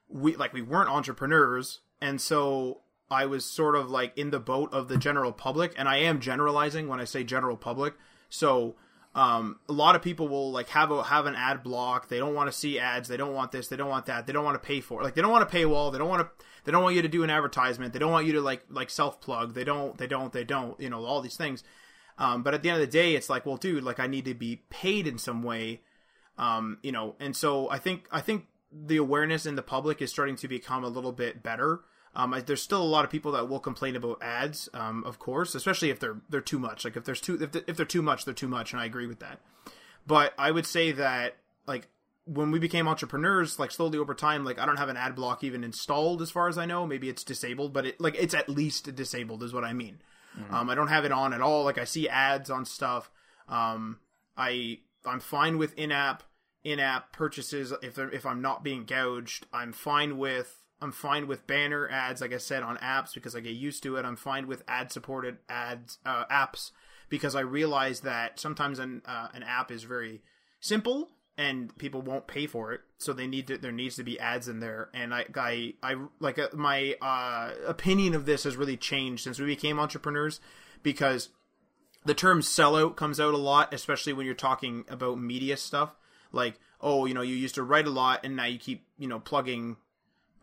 we 0.09 0.37
like 0.37 0.53
we 0.55 0.63
weren't 0.63 0.89
entrepreneurs 0.91 1.81
and 2.01 2.21
so 2.21 2.81
i 3.11 3.27
was 3.27 3.45
sort 3.45 3.75
of 3.77 3.91
like 3.91 4.17
in 4.17 4.31
the 4.31 4.41
boat 4.41 4.73
of 4.73 4.89
the 4.89 4.97
general 4.97 5.33
public 5.33 5.75
and 5.77 5.89
i 5.89 5.97
am 5.99 6.19
generalizing 6.21 6.89
when 6.89 6.99
i 7.01 7.05
say 7.05 7.23
general 7.25 7.57
public 7.57 7.95
so 8.31 8.75
um, 9.17 9.61
a 9.69 9.73
lot 9.73 9.95
of 9.95 10.03
people 10.03 10.27
will 10.27 10.51
like 10.51 10.69
have 10.71 10.91
a 10.91 11.05
have 11.05 11.27
an 11.27 11.37
ad 11.37 11.63
block. 11.63 12.09
They 12.09 12.19
don't 12.19 12.35
want 12.35 12.51
to 12.51 12.53
see 12.59 12.81
ads. 12.81 13.07
They 13.09 13.17
don't 13.17 13.33
want 13.33 13.53
this. 13.53 13.69
They 13.69 13.77
don't 13.77 13.89
want 13.89 14.07
that. 14.07 14.27
They 14.27 14.33
don't 14.33 14.43
want 14.45 14.61
to 14.61 14.67
pay 14.67 14.81
for 14.81 15.01
it. 15.01 15.05
Like 15.05 15.15
they 15.15 15.23
don't 15.23 15.31
want 15.31 15.49
to 15.49 15.57
paywall. 15.57 15.93
They 15.93 15.99
don't 15.99 16.09
want 16.09 16.23
to. 16.27 16.45
They 16.65 16.73
don't 16.73 16.83
want 16.83 16.97
you 16.97 17.03
to 17.03 17.09
do 17.09 17.23
an 17.23 17.31
advertisement. 17.31 17.93
They 17.93 17.99
don't 17.99 18.13
want 18.13 18.27
you 18.27 18.33
to 18.35 18.41
like 18.41 18.65
like 18.71 18.91
self 18.91 19.21
plug. 19.21 19.55
They 19.55 19.65
don't. 19.65 19.97
They 19.99 20.07
don't. 20.07 20.33
They 20.33 20.45
don't. 20.45 20.79
You 20.81 20.91
know 20.91 21.05
all 21.05 21.21
these 21.21 21.37
things. 21.37 21.63
Um, 22.19 22.43
but 22.43 22.55
at 22.55 22.63
the 22.63 22.71
end 22.71 22.81
of 22.81 22.89
the 22.89 22.93
day, 22.93 23.15
it's 23.15 23.29
like, 23.29 23.45
well, 23.45 23.57
dude, 23.57 23.83
like 23.83 23.99
I 23.99 24.07
need 24.07 24.25
to 24.27 24.35
be 24.35 24.63
paid 24.71 25.07
in 25.07 25.19
some 25.19 25.43
way. 25.43 25.81
Um, 26.39 26.79
you 26.83 26.93
know, 26.93 27.17
and 27.21 27.37
so 27.37 27.71
I 27.71 27.79
think 27.79 28.09
I 28.11 28.21
think 28.21 28.47
the 28.73 28.97
awareness 28.97 29.47
in 29.47 29.55
the 29.55 29.63
public 29.63 30.03
is 30.03 30.11
starting 30.11 30.37
to 30.37 30.49
become 30.49 30.85
a 30.85 30.89
little 30.89 31.13
bit 31.13 31.43
better. 31.43 31.81
Um, 32.17 32.33
I, 32.33 32.41
there's 32.41 32.63
still 32.63 32.83
a 32.83 32.85
lot 32.85 33.05
of 33.05 33.11
people 33.11 33.33
that 33.33 33.49
will 33.49 33.61
complain 33.61 33.97
about 33.97 34.23
ads, 34.23 34.69
um, 34.73 35.03
of 35.05 35.19
course, 35.19 35.55
especially 35.55 35.91
if 35.91 35.99
they're 35.99 36.19
they're 36.29 36.41
too 36.41 36.59
much. 36.59 36.85
Like 36.85 36.97
if 36.97 37.05
there's 37.05 37.21
too 37.21 37.41
if, 37.43 37.63
if 37.69 37.77
they're 37.77 37.87
too 37.87 38.03
much, 38.03 38.25
they're 38.25 38.35
too 38.35 38.49
much, 38.49 38.73
and 38.73 38.81
I 38.81 38.85
agree 38.85 39.07
with 39.07 39.21
that. 39.21 39.41
But 40.07 40.33
I 40.39 40.51
would 40.51 40.67
say 40.67 40.93
that 40.93 41.37
like 41.67 41.89
when 42.27 42.51
we 42.51 42.59
became 42.59 42.89
entrepreneurs, 42.89 43.59
like 43.59 43.71
slowly 43.71 43.99
over 43.99 44.15
time, 44.15 44.45
like 44.45 44.59
I 44.59 44.67
don't 44.67 44.79
have 44.79 44.89
an 44.89 44.97
ad 44.97 45.15
block 45.15 45.45
even 45.45 45.63
installed 45.63 46.23
as 46.23 46.31
far 46.31 46.49
as 46.49 46.57
I 46.57 46.67
know. 46.67 46.87
Maybe 46.87 47.09
it's 47.09 47.25
disabled, 47.25 47.73
but 47.73 47.87
it 47.87 48.01
like 48.01 48.17
it's 48.19 48.35
at 48.35 48.49
least 48.49 48.95
disabled 48.95 49.43
is 49.43 49.53
what 49.53 49.65
I 49.65 49.73
mean. 49.73 49.99
Um, 50.51 50.71
I 50.71 50.75
don't 50.75 50.89
have 50.89 51.05
it 51.05 51.13
on 51.13 51.33
at 51.33 51.41
all. 51.41 51.65
Like 51.65 51.79
I 51.79 51.85
see 51.85 52.09
ads 52.09 52.51
on 52.51 52.65
stuff. 52.65 53.11
Um, 53.49 53.99
I 54.37 54.81
I'm 55.05 55.21
fine 55.21 55.59
with 55.59 55.75
in-app 55.79 56.23
in-app 56.65 57.13
purchases 57.13 57.75
if 57.83 57.95
they're, 57.95 58.11
if 58.11 58.25
I'm 58.25 58.41
not 58.41 58.65
being 58.65 58.85
gouged. 58.85 59.47
I'm 59.53 59.73
fine 59.73 60.17
with 60.17 60.63
I'm 60.81 60.93
fine 60.93 61.29
with 61.29 61.47
banner 61.47 61.89
ads, 61.89 62.21
like 62.21 62.33
I 62.33 62.39
said, 62.39 62.63
on 62.63 62.79
apps 62.79 63.15
because 63.15 63.37
I 63.37 63.41
get 63.41 63.51
used 63.51 63.83
to 63.85 63.97
it. 63.97 64.05
I'm 64.05 64.17
fine 64.17 64.47
with 64.47 64.65
ad-supported 64.67 65.39
ads 65.49 65.99
uh, 66.05 66.25
apps 66.27 66.73
because 67.09 67.35
I 67.35 67.41
realize 67.41 68.01
that 68.01 68.41
sometimes 68.41 68.79
an 68.79 69.03
uh, 69.05 69.29
an 69.35 69.43
app 69.43 69.71
is 69.71 69.85
very 69.85 70.23
simple 70.59 71.11
and 71.37 71.77
people 71.79 72.01
won't 72.01 72.27
pay 72.27 72.47
for 72.47 72.73
it, 72.73 72.83
so 72.99 73.13
they 73.13 73.27
need 73.27 73.49
to 73.49 73.59
there 73.59 73.73
needs 73.73 73.97
to 73.97 74.05
be 74.05 74.21
ads 74.21 74.49
in 74.49 74.61
there. 74.61 74.91
And 74.95 75.13
I 75.13 75.27
I, 75.35 75.75
I 75.83 75.97
like 76.21 76.39
uh, 76.39 76.49
my 76.53 76.97
uh, 77.01 77.53
opinion 77.67 78.15
of 78.15 78.27
this 78.27 78.45
has 78.45 78.57
really 78.57 78.77
changed 78.77 79.25
since 79.25 79.39
we 79.39 79.47
became 79.47 79.81
entrepreneurs 79.81 80.41
because 80.83 81.31
the 82.05 82.15
term 82.15 82.41
sellout 82.41 82.97
comes 82.97 83.19
out 83.19 83.35
a 83.35 83.39
lot, 83.39 83.75
especially 83.75 84.13
when 84.13 84.27
you're 84.27 84.35
talking 84.35 84.85
about 84.89 85.19
media 85.19 85.57
stuff. 85.57 85.97
Like, 86.33 86.61
oh, 86.81 87.07
you 87.07 87.15
know, 87.15 87.23
you 87.23 87.35
used 87.35 87.55
to 87.57 87.63
write 87.63 87.87
a 87.87 87.91
lot 87.91 88.25
and 88.25 88.37
now 88.37 88.45
you 88.45 88.59
keep, 88.59 88.85
you 88.99 89.09
know, 89.09 89.19
plugging 89.19 89.77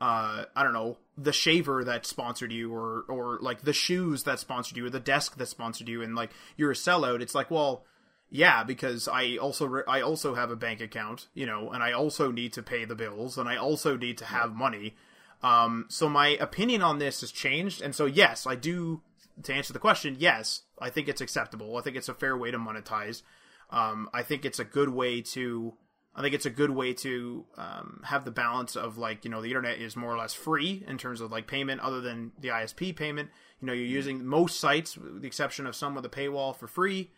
uh 0.01 0.45
I 0.55 0.63
don't 0.63 0.73
know, 0.73 0.97
the 1.17 1.33
shaver 1.33 1.83
that 1.83 2.05
sponsored 2.05 2.51
you 2.51 2.73
or 2.73 3.05
or 3.07 3.39
like 3.41 3.61
the 3.61 3.73
shoes 3.73 4.23
that 4.23 4.39
sponsored 4.39 4.77
you 4.77 4.87
or 4.87 4.89
the 4.89 4.99
desk 4.99 5.37
that 5.37 5.47
sponsored 5.47 5.87
you 5.87 6.01
and 6.01 6.15
like 6.15 6.31
you're 6.57 6.71
a 6.71 6.75
sellout. 6.75 7.21
It's 7.21 7.35
like, 7.35 7.51
well, 7.51 7.85
yeah, 8.33 8.63
because 8.63 9.09
I 9.09 9.35
also 9.35 9.65
re- 9.65 9.83
I 9.85 9.99
also 9.99 10.35
have 10.35 10.49
a 10.51 10.55
bank 10.55 10.79
account, 10.79 11.27
you 11.33 11.45
know, 11.45 11.69
and 11.71 11.83
I 11.83 11.91
also 11.91 12.31
need 12.31 12.53
to 12.53 12.63
pay 12.63 12.85
the 12.85 12.95
bills 12.95 13.37
and 13.37 13.47
I 13.47 13.57
also 13.57 13.97
need 13.97 14.17
to 14.19 14.25
have 14.25 14.55
money. 14.55 14.95
Um, 15.43 15.85
so 15.89 16.07
my 16.07 16.29
opinion 16.29 16.81
on 16.81 16.97
this 16.97 17.19
has 17.21 17.31
changed, 17.31 17.81
and 17.81 17.93
so 17.93 18.05
yes, 18.05 18.47
I 18.47 18.55
do. 18.55 19.01
To 19.43 19.53
answer 19.53 19.73
the 19.73 19.79
question, 19.79 20.17
yes, 20.19 20.63
I 20.79 20.89
think 20.89 21.07
it's 21.07 21.21
acceptable. 21.21 21.77
I 21.77 21.81
think 21.81 21.95
it's 21.95 22.09
a 22.09 22.13
fair 22.13 22.37
way 22.37 22.51
to 22.51 22.59
monetize. 22.59 23.23
Um, 23.69 24.09
I 24.13 24.23
think 24.23 24.45
it's 24.45 24.59
a 24.59 24.65
good 24.65 24.89
way 24.89 25.21
to. 25.21 25.73
I 26.15 26.21
think 26.21 26.33
it's 26.33 26.45
a 26.45 26.51
good 26.51 26.71
way 26.71 26.93
to 26.93 27.45
um, 27.57 28.01
have 28.05 28.23
the 28.23 28.31
balance 28.31 28.75
of 28.75 28.97
like 28.97 29.25
you 29.25 29.31
know 29.31 29.41
the 29.41 29.47
internet 29.47 29.79
is 29.79 29.97
more 29.97 30.13
or 30.13 30.17
less 30.17 30.33
free 30.33 30.85
in 30.87 30.97
terms 30.97 31.19
of 31.19 31.31
like 31.31 31.47
payment, 31.47 31.81
other 31.81 31.99
than 31.99 32.31
the 32.39 32.49
ISP 32.49 32.95
payment. 32.95 33.29
You 33.59 33.67
know, 33.67 33.73
you're 33.73 33.85
using 33.85 34.25
most 34.25 34.59
sites, 34.59 34.97
with 34.97 35.21
the 35.21 35.27
exception 35.27 35.67
of 35.67 35.75
some 35.75 35.95
with 35.95 36.05
a 36.05 36.09
paywall, 36.09 36.55
for 36.55 36.67
free, 36.67 37.11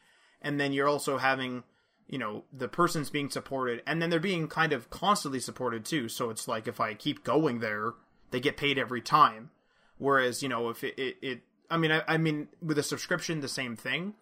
and 0.44 0.60
then 0.60 0.74
you're 0.74 0.88
also 0.88 1.18
having 1.18 1.64
you 2.08 2.18
know 2.18 2.44
the 2.52 2.68
person's 2.68 3.10
being 3.10 3.30
supported 3.30 3.82
and 3.88 4.02
then 4.02 4.10
they're 4.10 4.20
being 4.20 4.48
kind 4.48 4.74
of 4.74 4.90
constantly 4.90 5.40
supported 5.40 5.86
too. 5.86 6.10
So 6.10 6.30
it's 6.30 6.48
like 6.48 6.68
if 6.68 6.80
i 6.80 6.94
keep 6.94 7.24
going 7.24 7.60
there 7.60 7.94
they 8.32 8.40
get 8.40 8.58
paid 8.58 8.78
every 8.78 9.02
time. 9.02 9.52
Whereas 9.98 10.44
you 10.44 10.50
know 10.50 10.70
if 10.70 10.84
it, 10.84 10.98
it, 11.00 11.18
it 11.22 11.42
i 11.70 11.78
mean 11.78 11.92
I, 11.92 12.04
I 12.08 12.18
mean 12.18 12.50
with 12.62 12.78
a 12.78 12.84
subscription 12.84 13.40
the 13.40 13.48
same 13.48 13.76
thing. 13.76 14.16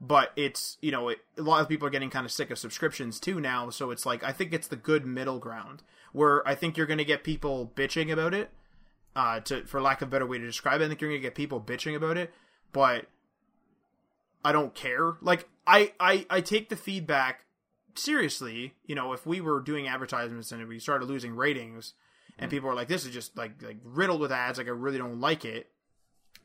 But 0.00 0.32
it's 0.36 0.78
you 0.80 0.90
know 0.90 1.08
it, 1.08 1.18
a 1.36 1.42
lot 1.42 1.60
of 1.60 1.68
people 1.68 1.86
are 1.86 1.90
getting 1.90 2.10
kind 2.10 2.24
of 2.24 2.32
sick 2.32 2.50
of 2.50 2.58
subscriptions 2.58 3.20
too 3.20 3.40
now. 3.40 3.70
So 3.70 3.90
it's 3.90 4.06
like 4.06 4.24
i 4.24 4.32
think 4.32 4.52
it's 4.52 4.68
the 4.68 4.76
good 4.76 5.04
middle 5.04 5.38
ground 5.38 5.82
where 6.12 6.46
i 6.48 6.54
think 6.54 6.76
you're 6.76 6.86
going 6.86 6.98
to 6.98 7.04
get 7.04 7.22
people 7.22 7.70
bitching 7.76 8.10
about 8.10 8.32
it 8.32 8.50
uh 9.14 9.40
to 9.40 9.64
for 9.66 9.80
lack 9.80 10.00
of 10.00 10.08
a 10.08 10.10
better 10.10 10.26
way 10.26 10.38
to 10.38 10.46
describe 10.46 10.80
it 10.80 10.84
i 10.84 10.88
think 10.88 11.00
you're 11.00 11.10
going 11.10 11.20
to 11.20 11.26
get 11.26 11.34
people 11.34 11.60
bitching 11.60 11.94
about 11.94 12.16
it. 12.16 12.32
But 12.72 13.06
I 14.44 14.52
don't 14.52 14.74
care. 14.74 15.16
Like 15.20 15.48
I, 15.66 15.92
I 15.98 16.26
I 16.30 16.40
take 16.40 16.68
the 16.68 16.76
feedback 16.76 17.44
seriously. 17.94 18.74
You 18.84 18.94
know, 18.94 19.12
if 19.12 19.26
we 19.26 19.40
were 19.40 19.60
doing 19.60 19.86
advertisements 19.86 20.52
and 20.52 20.66
we 20.68 20.78
started 20.78 21.08
losing 21.08 21.34
ratings, 21.34 21.94
and 22.38 22.48
mm-hmm. 22.48 22.56
people 22.56 22.70
are 22.70 22.74
like, 22.74 22.88
"This 22.88 23.04
is 23.04 23.12
just 23.12 23.36
like 23.36 23.62
like 23.62 23.78
riddled 23.84 24.20
with 24.20 24.32
ads. 24.32 24.58
Like 24.58 24.68
I 24.68 24.70
really 24.70 24.98
don't 24.98 25.20
like 25.20 25.44
it." 25.44 25.68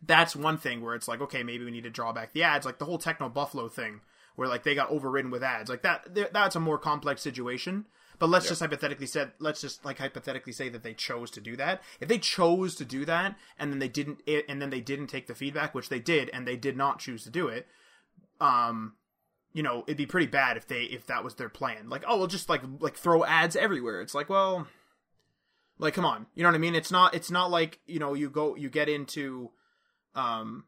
That's 0.05 0.35
one 0.35 0.57
thing 0.57 0.81
where 0.81 0.95
it's 0.95 1.07
like, 1.07 1.21
okay, 1.21 1.43
maybe 1.43 1.63
we 1.63 1.71
need 1.71 1.85
to 1.85 1.89
draw 1.89 2.11
back 2.11 2.33
the 2.33 2.43
ads. 2.43 2.65
Like 2.65 2.77
the 2.77 2.85
whole 2.85 2.99
TechnoBuffalo 2.99 3.71
thing, 3.71 4.01
where 4.35 4.49
like 4.49 4.63
they 4.63 4.75
got 4.75 4.89
overridden 4.89 5.31
with 5.31 5.43
ads. 5.43 5.69
Like 5.69 5.83
that. 5.83 6.33
That's 6.33 6.55
a 6.55 6.59
more 6.59 6.77
complex 6.77 7.21
situation. 7.21 7.85
But 8.19 8.29
let's 8.29 8.47
just 8.47 8.61
hypothetically 8.61 9.07
said, 9.07 9.31
let's 9.39 9.61
just 9.61 9.83
like 9.83 9.99
hypothetically 9.99 10.53
say 10.53 10.69
that 10.69 10.83
they 10.83 10.93
chose 10.93 11.31
to 11.31 11.41
do 11.41 11.55
that. 11.57 11.81
If 11.99 12.07
they 12.07 12.19
chose 12.19 12.75
to 12.75 12.85
do 12.85 13.05
that 13.05 13.35
and 13.57 13.71
then 13.71 13.79
they 13.79 13.87
didn't, 13.87 14.21
eh, 14.27 14.41
and 14.47 14.61
then 14.61 14.69
they 14.69 14.81
didn't 14.81 15.07
take 15.07 15.27
the 15.27 15.35
feedback, 15.35 15.73
which 15.73 15.89
they 15.89 15.99
did, 15.99 16.29
and 16.29 16.47
they 16.47 16.55
did 16.55 16.77
not 16.77 16.99
choose 16.99 17.23
to 17.23 17.29
do 17.29 17.47
it, 17.47 17.67
um, 18.41 18.93
you 19.53 19.61
know, 19.63 19.83
it'd 19.87 19.97
be 19.97 20.05
pretty 20.05 20.27
bad 20.27 20.57
if 20.57 20.67
they 20.67 20.83
if 20.83 21.05
that 21.07 21.23
was 21.23 21.35
their 21.35 21.49
plan. 21.49 21.89
Like, 21.89 22.03
oh, 22.07 22.17
we'll 22.17 22.27
just 22.27 22.49
like 22.49 22.61
like 22.79 22.95
throw 22.97 23.23
ads 23.23 23.55
everywhere. 23.55 24.01
It's 24.01 24.15
like, 24.15 24.29
well, 24.29 24.67
like 25.77 25.93
come 25.93 26.05
on, 26.05 26.25
you 26.35 26.43
know 26.43 26.49
what 26.49 26.55
I 26.55 26.59
mean? 26.59 26.75
It's 26.75 26.91
not 26.91 27.13
it's 27.15 27.31
not 27.31 27.51
like 27.51 27.79
you 27.85 27.99
know 27.99 28.13
you 28.13 28.29
go 28.29 28.55
you 28.55 28.69
get 28.69 28.89
into, 28.89 29.51
um, 30.15 30.65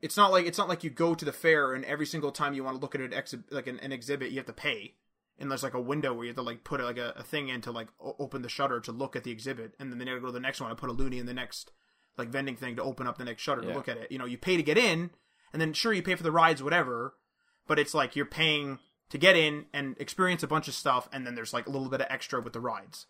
it's 0.00 0.16
not 0.16 0.30
like 0.30 0.46
it's 0.46 0.58
not 0.58 0.68
like 0.68 0.84
you 0.84 0.90
go 0.90 1.14
to 1.14 1.24
the 1.24 1.32
fair 1.32 1.72
and 1.74 1.84
every 1.84 2.06
single 2.06 2.30
time 2.32 2.54
you 2.54 2.64
want 2.64 2.76
to 2.76 2.80
look 2.80 2.94
at 2.94 3.00
an 3.00 3.12
exhibit 3.12 3.52
like 3.52 3.66
an, 3.66 3.78
an 3.80 3.92
exhibit 3.92 4.30
you 4.30 4.36
have 4.36 4.46
to 4.46 4.52
pay 4.52 4.94
and 5.38 5.50
there's 5.50 5.62
like 5.62 5.74
a 5.74 5.80
window 5.80 6.12
where 6.14 6.24
you 6.24 6.28
have 6.30 6.36
to 6.36 6.42
like 6.42 6.64
put 6.64 6.80
like 6.82 6.98
a, 6.98 7.12
a 7.16 7.22
thing 7.22 7.48
in 7.48 7.60
to 7.62 7.70
like 7.70 7.88
o- 8.00 8.16
open 8.18 8.42
the 8.42 8.48
shutter 8.48 8.78
to 8.80 8.92
look 8.92 9.16
at 9.16 9.24
the 9.24 9.30
exhibit 9.30 9.74
and 9.80 9.90
then 9.90 9.98
they 9.98 10.04
never 10.04 10.20
go 10.20 10.26
to 10.26 10.32
the 10.32 10.40
next 10.40 10.60
one 10.60 10.70
and 10.70 10.78
put 10.78 10.90
a 10.90 10.92
loony 10.92 11.18
in 11.18 11.26
the 11.26 11.34
next 11.34 11.72
like 12.18 12.28
vending 12.28 12.56
thing 12.56 12.76
to 12.76 12.82
open 12.82 13.06
up 13.06 13.16
the 13.18 13.24
next 13.24 13.42
shutter 13.42 13.62
Yeah. 13.62 13.70
to 13.70 13.74
look 13.74 13.88
at 13.88 13.96
it 13.96 14.12
you 14.12 14.18
know 14.18 14.24
you 14.26 14.38
pay 14.38 14.56
to 14.56 14.62
get 14.62 14.78
in 14.78 15.10
and 15.52 15.60
then 15.60 15.72
sure 15.72 15.92
you 15.92 16.02
pay 16.02 16.14
for 16.14 16.22
the 16.22 16.32
rides 16.32 16.62
whatever 16.62 17.14
but 17.66 17.78
it's 17.78 17.94
like 17.94 18.14
you're 18.16 18.24
paying 18.24 18.78
to 19.10 19.18
get 19.18 19.36
in 19.36 19.66
and 19.72 19.96
experience 19.98 20.42
a 20.42 20.48
bunch 20.48 20.68
of 20.68 20.74
stuff 20.74 21.08
and 21.12 21.26
then 21.26 21.34
there's 21.34 21.52
like 21.52 21.66
a 21.66 21.70
little 21.70 21.88
bit 21.88 22.00
of 22.00 22.06
extra 22.10 22.40
with 22.40 22.52
the 22.52 22.60
rides. 22.60 23.06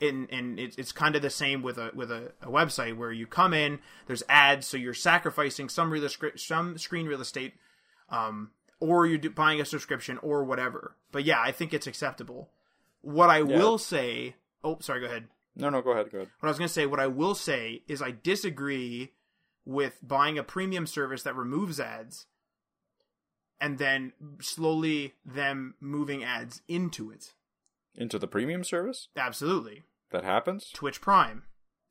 And 0.00 0.28
and 0.30 0.58
it's, 0.60 0.76
it's 0.76 0.92
kind 0.92 1.16
of 1.16 1.22
the 1.22 1.30
same 1.30 1.62
with 1.62 1.78
a 1.78 1.90
with 1.94 2.10
a, 2.10 2.32
a 2.42 2.48
website 2.48 2.96
where 2.98 3.12
you 3.12 3.26
come 3.26 3.54
in 3.54 3.78
there's 4.06 4.22
ads 4.28 4.66
so 4.66 4.76
you're 4.76 4.92
sacrificing 4.92 5.70
some 5.70 5.90
real 5.90 6.04
estate 6.04 6.38
some 6.38 6.76
screen 6.76 7.06
real 7.06 7.22
estate 7.22 7.54
um 8.10 8.50
or 8.78 9.06
you're 9.06 9.16
do- 9.16 9.30
buying 9.30 9.58
a 9.58 9.64
subscription 9.64 10.18
or 10.18 10.44
whatever. 10.44 10.96
But 11.12 11.24
yeah 11.24 11.40
i 11.40 11.50
think 11.50 11.72
it's 11.72 11.86
acceptable. 11.86 12.50
What 13.00 13.30
i 13.30 13.40
will 13.40 13.78
say 13.78 14.34
oh 14.62 14.76
sorry 14.80 15.00
go 15.00 15.06
ahead. 15.06 15.28
No, 15.58 15.70
no, 15.70 15.80
go 15.80 15.92
ahead, 15.92 16.12
go 16.12 16.18
ahead. 16.18 16.30
what 16.40 16.48
i 16.48 16.50
was 16.50 16.58
going 16.58 16.68
to 16.68 16.74
say 16.74 16.84
what 16.84 17.00
i 17.00 17.06
will 17.06 17.34
say 17.34 17.82
is 17.88 18.02
i 18.02 18.10
disagree 18.10 19.12
with 19.66 19.98
buying 20.02 20.38
a 20.38 20.42
premium 20.42 20.86
service 20.86 21.22
that 21.24 21.36
removes 21.36 21.78
ads 21.78 22.26
and 23.60 23.78
then 23.78 24.12
slowly 24.40 25.14
them 25.24 25.74
moving 25.80 26.22
ads 26.24 26.62
into 26.68 27.10
it 27.10 27.34
Into 27.94 28.18
the 28.18 28.28
premium 28.28 28.64
service? 28.64 29.08
absolutely 29.16 29.82
That 30.10 30.24
happens? 30.24 30.70
Twitch 30.72 31.00
Prime 31.00 31.42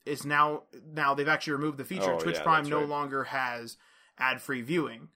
is 0.06 0.26
now 0.26 0.64
now 0.94 1.14
they've 1.14 1.28
actually 1.28 1.54
removed 1.54 1.78
the 1.80 1.84
feature. 1.86 2.14
Oh, 2.14 2.20
Twitch 2.20 2.36
yeah, 2.38 2.44
Prime 2.44 2.70
no 2.70 2.80
right. 2.80 2.88
longer 2.90 3.24
has 3.26 3.76
ad 4.20 4.40
free 4.42 4.62
viewing. 4.62 5.10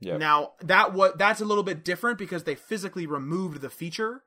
Yeah. 0.00 0.16
Now 0.16 0.52
that 0.60 0.94
what 0.94 1.18
that's 1.18 1.40
a 1.40 1.44
little 1.44 1.64
bit 1.64 1.84
different 1.84 2.18
because 2.18 2.44
they 2.44 2.54
physically 2.54 3.04
removed 3.06 3.60
the 3.60 3.68
feature. 3.70 4.22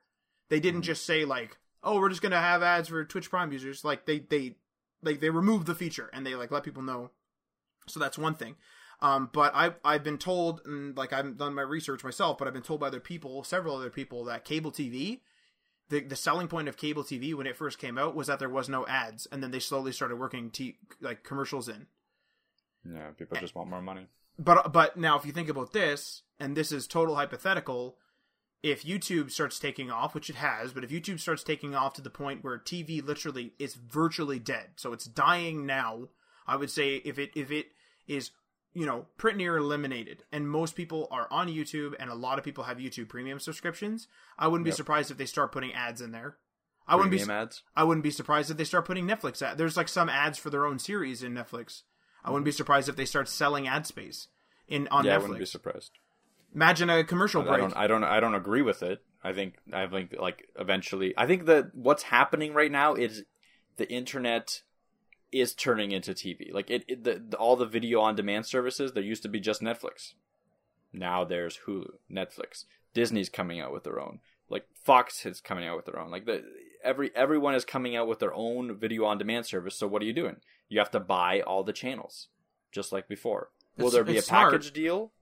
They 0.50 0.60
didn't 0.60 0.80
Mm-hmm. 0.82 0.86
just 0.86 1.06
say 1.06 1.24
like, 1.24 1.56
"Oh, 1.82 1.98
we're 1.98 2.10
just 2.10 2.20
gonna 2.20 2.38
have 2.38 2.62
ads 2.62 2.88
for 2.90 3.02
Twitch 3.06 3.30
Prime 3.30 3.52
users." 3.52 3.84
Like 3.86 4.04
they 4.04 4.18
they 4.18 4.56
like 5.02 5.20
they 5.20 5.30
removed 5.30 5.66
the 5.66 5.74
feature 5.74 6.10
and 6.12 6.26
they 6.26 6.34
like 6.34 6.50
let 6.50 6.62
people 6.62 6.82
know. 6.82 7.10
So 7.86 8.00
that's 8.00 8.18
one 8.18 8.34
thing. 8.34 8.56
Um, 9.00 9.30
but 9.32 9.52
I've 9.54 9.74
I've 9.84 10.04
been 10.04 10.18
told, 10.18 10.60
and 10.64 10.96
like 10.96 11.12
I've 11.12 11.36
done 11.36 11.54
my 11.54 11.62
research 11.62 12.04
myself, 12.04 12.38
but 12.38 12.46
I've 12.46 12.54
been 12.54 12.62
told 12.62 12.80
by 12.80 12.86
other 12.86 13.00
people, 13.00 13.42
several 13.42 13.76
other 13.76 13.90
people, 13.90 14.24
that 14.24 14.44
cable 14.44 14.70
TV, 14.70 15.20
the 15.88 16.00
the 16.00 16.16
selling 16.16 16.46
point 16.46 16.68
of 16.68 16.76
cable 16.76 17.02
TV 17.02 17.34
when 17.34 17.46
it 17.46 17.56
first 17.56 17.78
came 17.78 17.98
out 17.98 18.14
was 18.14 18.28
that 18.28 18.38
there 18.38 18.48
was 18.48 18.68
no 18.68 18.86
ads, 18.86 19.26
and 19.32 19.42
then 19.42 19.50
they 19.50 19.58
slowly 19.58 19.90
started 19.90 20.16
working 20.16 20.50
t- 20.50 20.78
like 21.00 21.24
commercials 21.24 21.68
in. 21.68 21.86
Yeah, 22.88 23.10
people 23.16 23.36
just 23.38 23.54
want 23.54 23.70
more 23.70 23.82
money. 23.82 24.06
But 24.38 24.72
but 24.72 24.96
now 24.96 25.18
if 25.18 25.26
you 25.26 25.32
think 25.32 25.48
about 25.48 25.72
this, 25.72 26.22
and 26.38 26.56
this 26.56 26.70
is 26.70 26.86
total 26.86 27.16
hypothetical, 27.16 27.96
if 28.62 28.84
YouTube 28.84 29.30
starts 29.30 29.58
taking 29.58 29.90
off, 29.90 30.14
which 30.14 30.30
it 30.30 30.36
has, 30.36 30.72
but 30.72 30.84
if 30.84 30.90
YouTube 30.90 31.20
starts 31.20 31.42
taking 31.42 31.74
off 31.74 31.94
to 31.94 32.02
the 32.02 32.10
point 32.10 32.44
where 32.44 32.58
TV 32.58 33.04
literally 33.04 33.54
is 33.58 33.74
virtually 33.74 34.38
dead, 34.38 34.70
so 34.76 34.92
it's 34.92 35.04
dying 35.04 35.66
now, 35.66 36.08
I 36.46 36.56
would 36.56 36.70
say 36.70 36.96
if 36.96 37.18
it 37.18 37.30
if 37.34 37.50
it 37.50 37.66
is 38.06 38.30
you 38.74 38.86
know 38.86 39.06
pretty 39.16 39.38
near 39.38 39.56
eliminated, 39.56 40.24
and 40.32 40.48
most 40.48 40.74
people 40.74 41.08
are 41.10 41.28
on 41.30 41.48
YouTube, 41.48 41.94
and 41.98 42.10
a 42.10 42.14
lot 42.14 42.38
of 42.38 42.44
people 42.44 42.64
have 42.64 42.78
YouTube 42.78 43.08
Premium 43.08 43.40
subscriptions, 43.40 44.08
I 44.38 44.48
wouldn't 44.48 44.64
be 44.64 44.72
surprised 44.72 45.10
if 45.10 45.18
they 45.18 45.26
start 45.26 45.52
putting 45.52 45.72
ads 45.72 46.00
in 46.00 46.12
there. 46.12 46.36
I 46.86 46.96
wouldn't 46.96 47.12
be 47.12 47.18
Premium 47.18 47.42
ads? 47.42 47.62
I 47.76 47.84
wouldn't 47.84 48.04
be 48.04 48.10
surprised 48.10 48.50
if 48.50 48.56
they 48.56 48.64
start 48.64 48.84
putting 48.84 49.06
Netflix 49.06 49.40
ads. 49.42 49.56
There's 49.56 49.76
like 49.76 49.88
some 49.88 50.08
ads 50.08 50.38
for 50.38 50.50
their 50.50 50.66
own 50.66 50.78
series 50.78 51.22
in 51.22 51.32
Netflix. 51.32 51.82
I 52.24 52.30
wouldn't 52.30 52.44
be 52.44 52.50
mm-hmm. 52.50 52.56
surprised 52.56 52.88
if 52.88 52.96
they 52.96 53.04
start 53.04 53.28
selling 53.28 53.66
ad 53.68 53.86
space 53.86 54.28
in 54.68 54.88
on 54.88 55.04
Netflix. 55.04 55.06
yeah, 55.06 55.14
I 55.14 55.18
wouldn't 55.18 55.38
be 55.38 55.46
surprised. 55.46 55.92
Imagine 56.54 56.90
a 56.90 57.04
commercial 57.04 57.42
I 57.42 57.44
break. 57.46 57.60
don't, 57.60 57.76
I 57.76 57.86
don't, 57.86 58.04
I 58.04 58.20
don't 58.20 58.34
agree 58.34 58.62
with 58.62 58.82
it. 58.82 59.02
I 59.24 59.32
think, 59.32 59.54
I 59.72 59.86
think, 59.86 60.14
like 60.18 60.48
eventually, 60.58 61.14
I 61.16 61.26
think 61.26 61.46
that 61.46 61.74
what's 61.74 62.02
happening 62.02 62.52
right 62.52 62.70
now 62.70 62.94
is 62.94 63.24
the 63.76 63.90
internet 63.90 64.62
is 65.32 65.54
turning 65.54 65.92
into 65.92 66.12
TV. 66.12 66.52
Like 66.52 66.70
it, 66.70 66.84
it 66.86 67.04
the, 67.04 67.22
the, 67.30 67.36
all 67.36 67.56
the 67.56 67.66
video 67.66 68.00
on 68.00 68.14
demand 68.14 68.46
services. 68.46 68.92
There 68.92 69.02
used 69.02 69.22
to 69.22 69.28
be 69.28 69.40
just 69.40 69.62
Netflix. 69.62 70.14
Now 70.92 71.24
there's 71.24 71.60
Hulu, 71.66 71.92
Netflix, 72.10 72.66
Disney's 72.94 73.30
coming 73.30 73.60
out 73.60 73.72
with 73.72 73.84
their 73.84 73.98
own. 73.98 74.20
Like 74.50 74.66
Fox 74.74 75.24
is 75.24 75.40
coming 75.40 75.66
out 75.66 75.76
with 75.76 75.86
their 75.86 75.98
own. 75.98 76.10
Like 76.10 76.26
the 76.26 76.44
every 76.84 77.10
everyone 77.16 77.54
is 77.54 77.64
coming 77.64 77.96
out 77.96 78.06
with 78.06 78.18
their 78.18 78.34
own 78.34 78.76
video 78.76 79.04
on 79.06 79.16
demand 79.18 79.46
service. 79.46 79.74
So 79.76 79.86
what 79.86 80.02
are 80.02 80.04
you 80.06 80.12
doing? 80.12 80.36
You 80.68 80.78
have 80.78 80.90
to 80.92 81.00
buy 81.00 81.40
all 81.40 81.64
the 81.64 81.72
channels, 81.72 82.28
just 82.70 82.92
like 82.92 83.08
before. 83.08 83.48
Will 83.78 83.86
It's- 83.86 83.94
there 83.94 84.04
be 84.04 84.18
a 84.18 84.22
smart. 84.22 84.52
package 84.52 84.72
deal? 84.72 85.12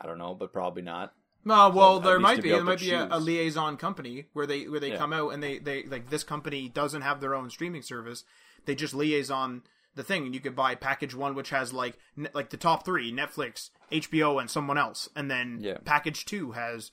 I 0.00 0.06
don't 0.06 0.18
know, 0.18 0.34
but 0.34 0.52
probably 0.52 0.82
not. 0.82 1.12
Uh, 1.48 1.70
well, 1.74 1.96
at 1.96 2.02
there 2.04 2.20
might 2.20 2.42
be 2.42 2.50
there 2.50 2.62
might 2.62 2.80
be 2.80 2.90
a, 2.92 3.08
a 3.10 3.18
liaison 3.18 3.76
company 3.76 4.26
where 4.34 4.46
they 4.46 4.68
where 4.68 4.80
they 4.80 4.90
Yeah. 4.90 4.98
come 4.98 5.12
out 5.12 5.30
and 5.30 5.42
they 5.42 5.58
they 5.58 5.84
like 5.84 6.10
this 6.10 6.22
company 6.24 6.68
doesn't 6.68 7.02
have 7.02 7.20
their 7.20 7.34
own 7.34 7.48
streaming 7.50 7.82
service. 7.82 8.24
They 8.66 8.74
just 8.74 8.92
liaison 8.94 9.62
the 9.94 10.04
thing, 10.04 10.24
and 10.26 10.34
you 10.34 10.40
could 10.40 10.54
buy 10.54 10.74
package 10.74 11.14
one, 11.14 11.34
which 11.34 11.50
has 11.50 11.72
like 11.72 11.98
ne- 12.16 12.28
like 12.34 12.50
the 12.50 12.56
top 12.58 12.84
three: 12.84 13.10
Netflix, 13.12 13.70
HBO, 13.90 14.38
and 14.40 14.50
someone 14.50 14.76
else, 14.78 15.08
and 15.16 15.30
then 15.30 15.58
Yeah. 15.62 15.78
package 15.84 16.24
two 16.26 16.52
has 16.52 16.90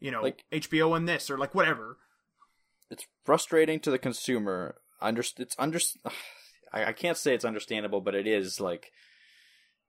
you 0.00 0.10
know 0.10 0.22
Like- 0.22 0.44
HBO 0.50 0.96
and 0.96 1.06
this 1.08 1.30
or 1.30 1.36
like 1.36 1.54
whatever. 1.54 1.98
it's 2.90 3.06
frustrating 3.24 3.80
to 3.80 3.90
the 3.90 3.98
consumer. 3.98 4.76
Under 5.00 5.22
it's 5.38 5.54
under 5.58 5.78
I, 6.72 6.86
I 6.86 6.92
can't 6.92 7.18
say 7.18 7.34
it's 7.34 7.44
understandable, 7.44 8.00
but 8.00 8.14
it 8.14 8.26
is 8.26 8.60
like 8.60 8.92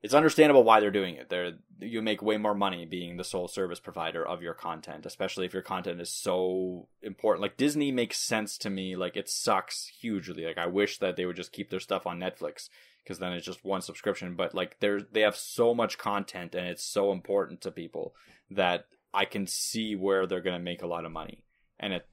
it's 0.03 0.13
understandable 0.15 0.63
why 0.63 0.79
they're 0.79 0.89
doing 0.89 1.15
it. 1.15 1.29
They're 1.29 1.53
you 1.79 2.01
make 2.01 2.21
way 2.21 2.37
more 2.37 2.55
money 2.55 2.85
being 2.85 3.17
the 3.17 3.23
sole 3.23 3.47
service 3.47 3.79
provider 3.79 4.25
of 4.25 4.41
your 4.41 4.53
content, 4.53 5.05
especially 5.05 5.45
if 5.45 5.53
your 5.53 5.61
content 5.61 6.01
is 6.01 6.11
so 6.11 6.87
important. 7.01 7.41
Like 7.41 7.57
Disney 7.57 7.91
makes 7.91 8.19
sense 8.19 8.57
to 8.59 8.69
me. 8.69 8.95
Like 8.95 9.15
it 9.15 9.29
sucks 9.29 9.91
hugely. 9.99 10.45
Like 10.45 10.57
I 10.57 10.67
wish 10.67 10.97
that 10.99 11.17
they 11.17 11.25
would 11.25 11.35
just 11.35 11.51
keep 11.51 11.69
their 11.69 11.79
stuff 11.79 12.07
on 12.07 12.19
Netflix 12.19 12.69
because 13.03 13.19
then 13.19 13.33
it's 13.33 13.45
just 13.45 13.63
one 13.63 13.81
subscription. 13.81 14.35
But 14.35 14.55
like 14.55 14.79
they're 14.79 15.01
they 15.01 15.21
have 15.21 15.35
so 15.35 15.75
much 15.75 15.99
content 15.99 16.55
and 16.55 16.67
it's 16.67 16.83
so 16.83 17.11
important 17.11 17.61
to 17.61 17.71
people 17.71 18.15
that 18.49 18.85
I 19.13 19.25
can 19.25 19.45
see 19.45 19.95
where 19.95 20.25
they're 20.25 20.41
gonna 20.41 20.59
make 20.59 20.81
a 20.81 20.87
lot 20.87 21.05
of 21.05 21.11
money. 21.11 21.43
And 21.79 21.93
it 21.93 22.07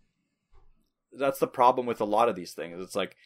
that's 1.13 1.39
the 1.39 1.47
problem 1.47 1.87
with 1.87 2.03
a 2.03 2.07
lot 2.07 2.29
of 2.29 2.37
these 2.37 2.53
things. 2.53 2.81
It's 2.83 2.97
like 2.97 3.17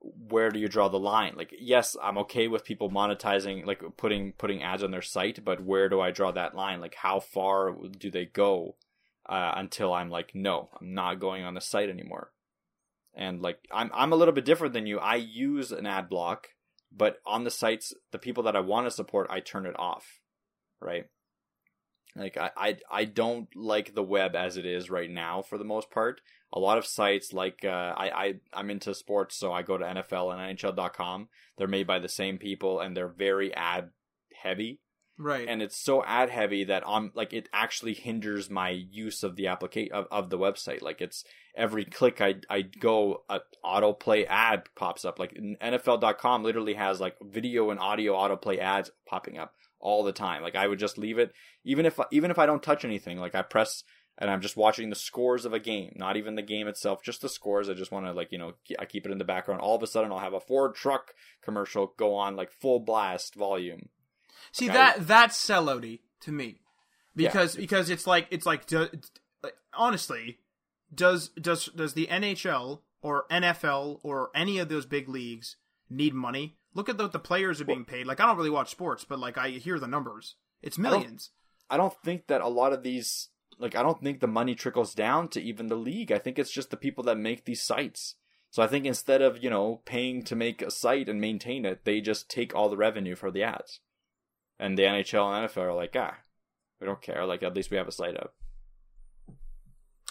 where 0.00 0.50
do 0.50 0.58
you 0.58 0.68
draw 0.68 0.88
the 0.88 0.98
line? 0.98 1.34
Like, 1.36 1.54
yes, 1.58 1.96
I'm 2.02 2.18
okay 2.18 2.48
with 2.48 2.64
people 2.64 2.90
monetizing, 2.90 3.66
like 3.66 3.82
putting 3.96 4.32
putting 4.32 4.62
ads 4.62 4.82
on 4.82 4.90
their 4.90 5.02
site, 5.02 5.44
but 5.44 5.62
where 5.62 5.88
do 5.88 6.00
I 6.00 6.10
draw 6.10 6.30
that 6.32 6.54
line? 6.54 6.80
Like, 6.80 6.94
how 6.94 7.20
far 7.20 7.74
do 7.98 8.10
they 8.10 8.24
go 8.24 8.76
uh, 9.28 9.52
until 9.56 9.92
I'm 9.92 10.10
like, 10.10 10.34
no, 10.34 10.70
I'm 10.80 10.94
not 10.94 11.20
going 11.20 11.44
on 11.44 11.54
the 11.54 11.60
site 11.60 11.90
anymore? 11.90 12.32
And 13.14 13.42
like, 13.42 13.58
I'm 13.70 13.90
I'm 13.92 14.12
a 14.12 14.16
little 14.16 14.34
bit 14.34 14.44
different 14.44 14.72
than 14.72 14.86
you. 14.86 14.98
I 14.98 15.16
use 15.16 15.70
an 15.70 15.86
ad 15.86 16.08
block, 16.08 16.48
but 16.90 17.20
on 17.26 17.44
the 17.44 17.50
sites, 17.50 17.92
the 18.10 18.18
people 18.18 18.44
that 18.44 18.56
I 18.56 18.60
want 18.60 18.86
to 18.86 18.90
support, 18.90 19.28
I 19.30 19.40
turn 19.40 19.66
it 19.66 19.78
off, 19.78 20.20
right? 20.80 21.04
Like, 22.16 22.38
I, 22.38 22.50
I 22.56 22.76
I 22.90 23.04
don't 23.04 23.54
like 23.54 23.94
the 23.94 24.02
web 24.02 24.34
as 24.34 24.56
it 24.56 24.64
is 24.64 24.88
right 24.88 25.10
now 25.10 25.42
for 25.42 25.58
the 25.58 25.64
most 25.64 25.90
part 25.90 26.22
a 26.52 26.58
lot 26.58 26.78
of 26.78 26.86
sites 26.86 27.32
like 27.32 27.64
uh, 27.64 27.68
I, 27.96 28.10
I 28.10 28.34
I'm 28.52 28.70
into 28.70 28.94
sports, 28.94 29.36
so 29.36 29.52
I 29.52 29.62
go 29.62 29.78
to 29.78 29.84
NFL 29.84 30.32
and 30.34 30.58
NHL.com. 30.58 31.28
They're 31.58 31.68
made 31.68 31.86
by 31.86 31.98
the 31.98 32.08
same 32.08 32.38
people, 32.38 32.80
and 32.80 32.96
they're 32.96 33.08
very 33.08 33.54
ad 33.54 33.90
heavy, 34.42 34.80
Right. 35.18 35.46
and 35.48 35.60
it's 35.62 35.76
so 35.76 36.02
ad 36.02 36.30
heavy 36.30 36.64
that 36.64 36.82
I'm 36.86 37.12
like 37.14 37.32
it 37.32 37.48
actually 37.52 37.94
hinders 37.94 38.48
my 38.48 38.70
use 38.70 39.22
of 39.22 39.36
the 39.36 39.48
application 39.48 39.92
of, 39.92 40.06
of 40.10 40.30
the 40.30 40.38
website. 40.38 40.80
Like 40.82 41.00
it's 41.00 41.24
every 41.54 41.84
click 41.84 42.20
I 42.20 42.36
I 42.48 42.62
go, 42.62 43.24
a 43.28 43.40
autoplay 43.64 44.26
ad 44.28 44.62
pops 44.76 45.04
up. 45.04 45.18
Like 45.18 45.34
NFL.com 45.62 46.42
literally 46.42 46.74
has 46.74 47.00
like 47.00 47.16
video 47.22 47.70
and 47.70 47.78
audio 47.80 48.14
autoplay 48.14 48.58
ads 48.58 48.90
popping 49.06 49.38
up 49.38 49.52
all 49.78 50.04
the 50.04 50.12
time. 50.12 50.42
Like 50.42 50.56
I 50.56 50.66
would 50.66 50.78
just 50.78 50.98
leave 50.98 51.18
it, 51.18 51.32
even 51.64 51.86
if 51.86 51.98
even 52.10 52.30
if 52.30 52.38
I 52.38 52.46
don't 52.46 52.62
touch 52.62 52.84
anything. 52.84 53.18
Like 53.18 53.34
I 53.34 53.42
press 53.42 53.84
and 54.20 54.30
I'm 54.30 54.40
just 54.42 54.56
watching 54.56 54.90
the 54.90 54.96
scores 54.96 55.44
of 55.44 55.52
a 55.52 55.58
game, 55.58 55.94
not 55.96 56.16
even 56.16 56.34
the 56.34 56.42
game 56.42 56.68
itself, 56.68 57.02
just 57.02 57.22
the 57.22 57.28
scores. 57.28 57.68
I 57.68 57.74
just 57.74 57.90
want 57.90 58.06
to 58.06 58.12
like 58.12 58.30
you 58.30 58.38
know 58.38 58.52
I 58.78 58.84
keep 58.84 59.06
it 59.06 59.12
in 59.12 59.18
the 59.18 59.24
background. 59.24 59.60
All 59.60 59.74
of 59.74 59.82
a 59.82 59.86
sudden, 59.86 60.12
I'll 60.12 60.18
have 60.18 60.34
a 60.34 60.40
Ford 60.40 60.74
truck 60.74 61.14
commercial 61.42 61.94
go 61.96 62.14
on 62.14 62.36
like 62.36 62.52
full 62.52 62.80
blast 62.80 63.34
volume. 63.34 63.88
See 64.52 64.68
Like, 64.68 64.74
that 64.74 65.06
that's 65.08 65.36
sellouty 65.38 66.00
to 66.20 66.32
me 66.32 66.60
Yeah. 67.16 67.28
because 67.28 67.56
because 67.56 67.90
it's 67.90 68.06
like 68.06 68.26
it's 68.30 68.46
like, 68.46 68.66
do, 68.66 68.88
like 69.42 69.54
honestly 69.74 70.38
does 70.94 71.28
does 71.30 71.66
does 71.66 71.94
the 71.94 72.06
NHL 72.08 72.80
or 73.02 73.24
NFL 73.30 74.00
or 74.02 74.30
any 74.34 74.58
of 74.58 74.68
those 74.68 74.86
big 74.86 75.08
leagues 75.08 75.56
need 75.88 76.14
money? 76.14 76.56
Look 76.74 76.88
at 76.88 76.98
what 76.98 77.12
the 77.12 77.18
players 77.18 77.60
are 77.60 77.64
being 77.64 77.84
paid. 77.84 78.06
Like 78.06 78.20
I 78.20 78.26
don't 78.26 78.36
really 78.36 78.50
watch 78.50 78.70
sports, 78.70 79.04
but 79.04 79.18
like 79.18 79.38
I 79.38 79.50
hear 79.50 79.78
the 79.78 79.88
numbers. 79.88 80.36
It's 80.62 80.78
millions. 80.78 81.30
I 81.70 81.76
don't 81.76 81.94
think 82.04 82.26
that 82.26 82.40
a 82.40 82.48
lot 82.48 82.72
of 82.72 82.82
these 82.82 83.28
like 83.60 83.76
I 83.76 83.82
don't 83.82 84.02
think 84.02 84.20
the 84.20 84.26
money 84.26 84.54
trickles 84.54 84.94
down 84.94 85.28
to 85.28 85.40
even 85.40 85.66
the 85.68 85.76
league. 85.76 86.10
I 86.10 86.18
think 86.18 86.38
it's 86.38 86.50
just 86.50 86.70
the 86.70 86.76
people 86.76 87.04
that 87.04 87.18
make 87.18 87.44
these 87.44 87.62
sites. 87.62 88.16
So 88.50 88.62
I 88.62 88.66
think 88.66 88.84
instead 88.84 89.22
of, 89.22 89.42
you 89.44 89.48
know, 89.50 89.80
paying 89.84 90.24
to 90.24 90.34
make 90.34 90.60
a 90.60 90.70
site 90.72 91.08
and 91.08 91.20
maintain 91.20 91.64
it, 91.64 91.84
they 91.84 92.00
just 92.00 92.28
take 92.28 92.52
all 92.54 92.68
the 92.68 92.76
revenue 92.76 93.14
for 93.14 93.30
the 93.30 93.44
ads. 93.44 93.78
And 94.58 94.76
the 94.76 94.82
NHL 94.82 95.32
and 95.32 95.48
NFL 95.48 95.58
are 95.58 95.74
like, 95.74 95.94
ah, 95.96 96.16
we 96.80 96.86
don't 96.86 97.00
care. 97.00 97.24
Like 97.24 97.42
at 97.44 97.54
least 97.54 97.70
we 97.70 97.76
have 97.76 97.86
a 97.88 97.92
site 97.92 98.16
up. 98.16 98.34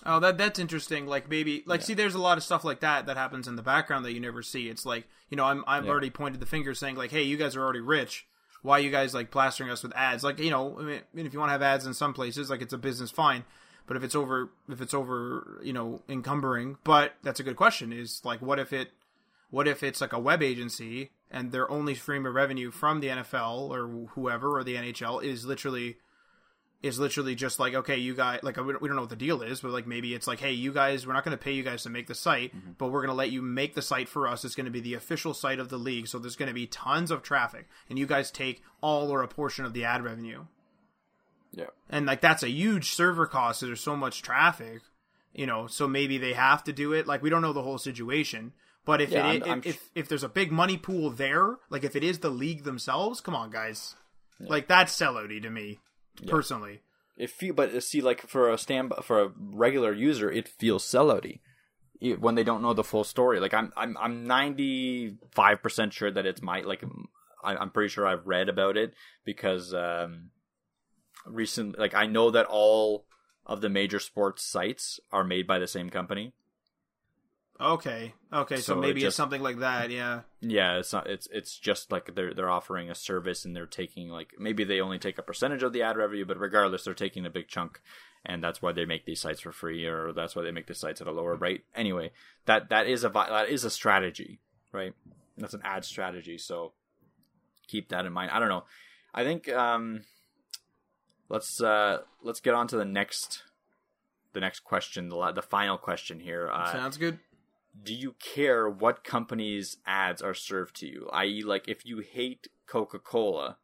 Oh, 0.06 0.20
that 0.22 0.38
that's 0.38 0.60
interesting. 0.60 1.06
Like 1.08 1.30
maybe 1.30 1.64
like 1.66 1.82
Yeah. 1.82 1.88
see, 1.88 1.94
there's 1.94 2.16
a 2.16 2.22
lot 2.22 2.38
of 2.38 2.44
stuff 2.44 2.64
like 2.64 2.80
that 2.80 3.06
that 3.08 3.18
happens 3.18 3.48
in 3.48 3.58
the 3.58 3.62
background 3.62 4.06
that 4.06 4.14
you 4.14 4.22
never 4.22 4.42
see. 4.42 4.70
It's 4.70 4.86
like 4.86 5.08
you 5.30 5.36
know, 5.36 5.44
I'm 5.44 5.64
I've 5.68 5.84
Yeah. 5.86 5.92
already 5.92 6.10
pointed 6.10 6.40
the 6.40 6.46
finger 6.46 6.74
saying 6.74 6.96
like, 6.96 7.12
hey, 7.12 7.24
you 7.24 7.36
guys 7.36 7.56
are 7.56 7.62
already 7.64 7.82
rich. 7.82 8.26
Why 8.62 8.80
you 8.80 8.92
guys 8.92 9.14
like 9.14 9.32
plastering 9.32 9.70
us 9.70 9.84
with 9.84 9.96
ads? 9.96 10.24
Like 10.24 10.40
you 10.40 10.52
know, 10.52 10.78
I 10.80 10.84
mean, 10.84 11.26
if 11.26 11.34
you 11.34 11.40
want 11.40 11.50
to 11.50 11.54
have 11.54 11.62
ads 11.62 11.86
in 11.86 11.94
some 11.94 12.14
places, 12.14 12.50
like 12.50 12.62
it's 12.62 12.74
a 12.74 12.78
business, 12.78 13.12
fine. 13.12 13.46
But 13.88 13.98
if 13.98 14.04
it's 14.04 14.14
over, 14.16 14.52
if 14.70 14.82
it's 14.82 14.94
over, 14.94 15.60
you 15.64 15.74
know, 15.74 16.04
encumbering. 16.08 16.78
But 16.84 17.14
that's 17.24 17.40
a 17.40 17.44
good 17.44 17.56
question. 17.56 17.92
Is 17.92 18.22
like, 18.24 18.42
what 18.42 18.60
if 18.60 18.72
it, 18.72 18.90
what 19.50 19.68
if 19.68 19.82
it's 19.82 20.00
like 20.00 20.14
a 20.14 20.20
web 20.20 20.44
agency 20.44 21.10
and 21.32 21.52
their 21.52 21.70
only 21.72 21.96
stream 21.96 22.26
of 22.26 22.36
revenue 22.36 22.70
from 22.70 23.00
the 23.00 23.08
NFL 23.08 23.70
or 23.70 24.08
whoever 24.12 24.58
or 24.58 24.64
the 24.64 24.76
NHL 24.76 25.24
is 25.24 25.46
literally 25.46 25.98
is 26.82 26.98
literally 26.98 27.36
just 27.36 27.60
like 27.60 27.74
okay 27.74 27.98
you 27.98 28.16
guys 28.16 28.40
like 28.42 28.56
we 28.56 28.74
don't 28.74 28.96
know 28.96 29.02
what 29.02 29.10
the 29.10 29.16
deal 29.16 29.42
is 29.42 29.60
but 29.60 29.72
like 29.72 29.86
maybe 29.86 30.14
it's 30.14 30.28
like 30.28 30.40
hey 30.40 30.54
you 30.54 30.72
guys 30.72 31.06
we're 31.06 31.14
not 31.14 31.26
going 31.26 31.38
to 31.38 31.44
pay 31.44 31.52
you 31.52 31.64
guys 31.64 31.84
to 31.84 31.90
make 31.90 32.08
the 32.08 32.16
site 32.16 32.56
mm-hmm. 32.56 32.72
but 32.78 32.88
we're 32.88 33.02
going 33.02 33.10
to 33.10 33.14
let 33.16 33.32
you 33.32 33.42
make 33.42 33.76
the 33.76 33.82
site 33.82 34.08
for 34.08 34.28
us. 34.28 34.46
It's 34.46 34.56
going 34.56 34.66
to 34.66 34.72
be 34.72 34.80
the 34.80 34.94
official 34.94 35.34
site 35.34 35.60
of 35.60 35.68
the 35.70 35.78
league 35.78 36.08
so 36.08 36.20
there's 36.20 36.38
going 36.38 36.48
to 36.48 36.54
be 36.54 36.68
tons 36.68 37.12
of 37.12 37.22
traffic 37.22 37.68
and 37.90 38.00
you 38.00 38.06
guys 38.06 38.32
take 38.32 38.64
all 38.82 39.12
or 39.12 39.22
a 39.24 39.28
portion 39.28 39.66
of 39.66 39.74
the 39.74 39.84
ad 39.84 40.04
revenue. 40.04 40.46
Yeah. 41.52 41.66
and 41.90 42.06
like 42.06 42.22
that's 42.22 42.44
a 42.44 42.50
huge 42.50 42.92
server 42.92 43.26
cost 43.26 43.62
there's 43.62 43.82
so 43.82 43.96
much 43.98 44.22
traffic 44.22 44.82
you 45.34 45.48
know 45.48 45.66
so 45.68 45.88
maybe 45.88 46.18
they 46.18 46.34
have 46.34 46.64
to 46.66 46.72
do 46.74 46.94
it. 46.94 47.08
Like 47.08 47.22
we 47.24 47.30
don't 47.30 47.42
know 47.42 47.54
the 47.54 47.64
whole 47.64 47.78
situation 47.80 48.54
but 48.86 49.02
if 49.02 49.10
Yeah, 49.10 49.32
it 49.32 49.44
I'm- 49.44 49.52
I'm 49.52 49.62
if, 49.66 49.76
sh- 49.76 49.78
if 49.78 49.90
if 49.96 50.08
there's 50.10 50.24
a 50.24 50.30
big 50.30 50.52
money 50.52 50.78
pool 50.78 51.10
there 51.10 51.58
like 51.70 51.84
if 51.84 51.96
it 51.98 52.04
is 52.06 52.20
the 52.20 52.30
league 52.30 52.64
themselves 52.64 53.20
come 53.20 53.36
on 53.36 53.50
guys. 53.50 53.96
Like 54.40 54.70
that's 54.70 54.98
sellouty 54.98 55.42
to 55.42 55.50
me 55.50 55.80
personally 56.28 56.82
It 57.18 57.30
feel, 57.30 57.54
but 57.54 57.76
uh, 57.76 57.82
see, 57.82 58.02
like 58.02 58.28
for 58.28 58.50
a 58.50 58.58
stand 58.58 58.94
for 59.04 59.22
a 59.22 59.32
regular 59.38 59.94
user, 59.94 60.32
it 60.32 60.48
feels 60.48 60.86
sellouty 60.86 61.42
when 62.20 62.36
they 62.36 62.46
don't 62.46 62.62
know 62.62 62.74
the 62.74 62.84
full 62.84 63.04
story. 63.04 63.40
Like 63.42 63.54
I'm, 63.54 63.74
I'm, 63.76 63.98
I'm 63.98 64.26
ninety 64.26 65.18
five 65.32 65.62
percent 65.62 65.94
sure 65.94 66.10
that 66.12 66.26
it's 66.26 66.42
my 66.42 66.62
like. 66.62 66.84
I'm 67.42 67.72
pretty 67.72 67.88
sure 67.88 68.06
I've 68.06 68.28
read 68.28 68.50
about 68.50 68.76
it 68.76 68.94
because 69.24 69.74
um, 69.74 70.32
recent, 71.26 71.80
like 71.80 71.94
I 71.94 72.06
know 72.06 72.32
that 72.32 72.48
all 72.48 73.06
of 73.46 73.62
the 73.62 73.70
major 73.70 74.00
sports 74.00 74.44
sites 74.44 75.00
are 75.12 75.24
made 75.24 75.48
by 75.48 75.58
the 75.58 75.68
same 75.68 75.90
company. 75.90 76.34
Okay. 77.62 78.14
Okay. 78.32 78.56
So, 78.58 78.74
So 78.74 78.76
maybe 78.76 79.04
it's 79.04 79.16
something 79.16 79.42
like 79.42 79.60
that. 79.60 79.92
Yeah. 79.92 80.22
Yeah, 80.40 80.78
it's 80.78 80.94
not. 80.94 81.08
It's 81.08 81.28
it's 81.32 81.58
just 81.58 81.92
like 81.92 82.16
they're 82.16 82.34
they're 82.34 82.50
offering 82.50 82.90
a 82.90 82.96
service 82.96 83.44
and 83.44 83.56
they're 83.56 83.66
taking 83.66 84.10
like 84.10 84.34
maybe 84.40 84.64
they 84.64 84.80
only 84.80 84.98
take 84.98 85.18
a 85.18 85.24
percentage 85.24 85.64
of 85.64 85.74
the 85.74 85.82
ad 85.82 85.98
revenue, 85.98 86.26
but 86.26 86.40
regardless, 86.40 86.86
they're 86.86 86.94
taking 86.94 87.26
a 87.26 87.30
big 87.30 87.50
chunk, 87.50 87.82
and 88.26 88.42
that's 88.42 88.62
why 88.62 88.72
they 88.72 88.86
make 88.86 89.06
these 89.06 89.20
sites 89.20 89.42
for 89.42 89.52
free, 89.52 89.86
or 89.86 90.14
that's 90.14 90.36
why 90.36 90.44
they 90.44 90.52
make 90.52 90.68
the 90.68 90.76
sites 90.76 91.02
at 91.02 91.08
a 91.08 91.12
lower 91.12 91.36
rate. 91.36 91.66
Anyway, 91.76 92.12
that 92.46 92.70
that 92.70 92.88
is 92.88 93.04
a 93.04 93.10
that 93.10 93.50
is 93.50 93.66
a 93.66 93.70
strategy, 93.70 94.40
right? 94.72 94.94
That's 95.38 95.54
an 95.54 95.62
ad 95.66 95.84
strategy. 95.84 96.38
So 96.38 96.72
keep 97.68 97.90
that 97.90 98.06
in 98.06 98.14
mind. 98.14 98.32
I 98.32 98.40
don't 98.40 98.50
know. 98.50 98.64
I 99.14 99.26
think 99.26 99.50
um, 99.50 100.04
let's 101.28 101.62
uh 101.62 102.00
let's 102.24 102.40
get 102.40 102.54
on 102.54 102.68
to 102.70 102.78
the 102.78 102.86
next 102.86 103.44
the 104.34 104.40
next 104.40 104.62
question, 104.62 105.10
the 105.10 105.32
the 105.34 105.42
final 105.42 105.78
question 105.78 106.20
here. 106.20 106.50
Uh, 106.52 106.72
Sounds 106.72 106.98
good. 106.98 107.20
Do 107.84 107.94
you 107.94 108.14
care 108.20 108.70
what 108.70 109.04
company's 109.04 109.78
ads 109.86 110.22
are 110.22 110.34
served 110.34 110.76
to 110.78 110.88
you? 110.88 111.10
I.e., 111.14 111.44
like 111.44 111.68
if 111.68 111.86
you 111.86 112.00
hate 112.00 112.48
Coca 112.68 113.00
Cola, 113.00 113.58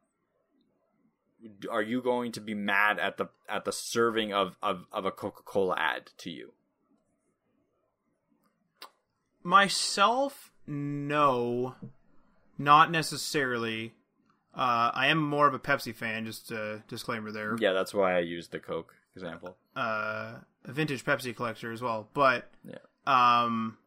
are 1.70 1.82
you 1.82 2.02
going 2.02 2.32
to 2.34 2.42
be 2.42 2.54
mad 2.54 3.00
at 3.00 3.18
the 3.18 3.28
at 3.50 3.66
the 3.66 3.72
serving 3.72 4.34
of 4.34 4.58
of, 4.62 4.86
of 4.92 5.06
a 5.06 5.12
Coca 5.12 5.44
Cola 5.44 5.76
ad 5.78 6.12
to 6.20 6.30
you? 6.30 6.54
Myself, 9.44 10.52
no, 10.66 11.76
not 12.58 12.90
necessarily. 12.90 13.94
Uh, 14.56 14.90
I 14.94 15.08
am 15.08 15.18
more 15.22 15.48
of 15.48 15.54
a 15.54 15.60
Pepsi 15.60 15.94
fan. 15.94 16.26
Just 16.26 16.50
a 16.52 16.82
disclaimer 16.88 17.32
there. 17.32 17.56
Yeah, 17.60 17.74
that's 17.74 17.94
why 17.94 18.16
I 18.16 18.20
used 18.20 18.52
the 18.52 18.60
Coke 18.60 18.96
example. 19.16 19.58
Uh, 19.76 20.40
a 20.64 20.72
vintage 20.72 21.04
Pepsi 21.06 21.36
collector 21.36 21.72
as 21.72 21.82
well. 21.82 22.08
But 22.14 22.50
Yeah. 22.64 22.78
um, 23.06 23.78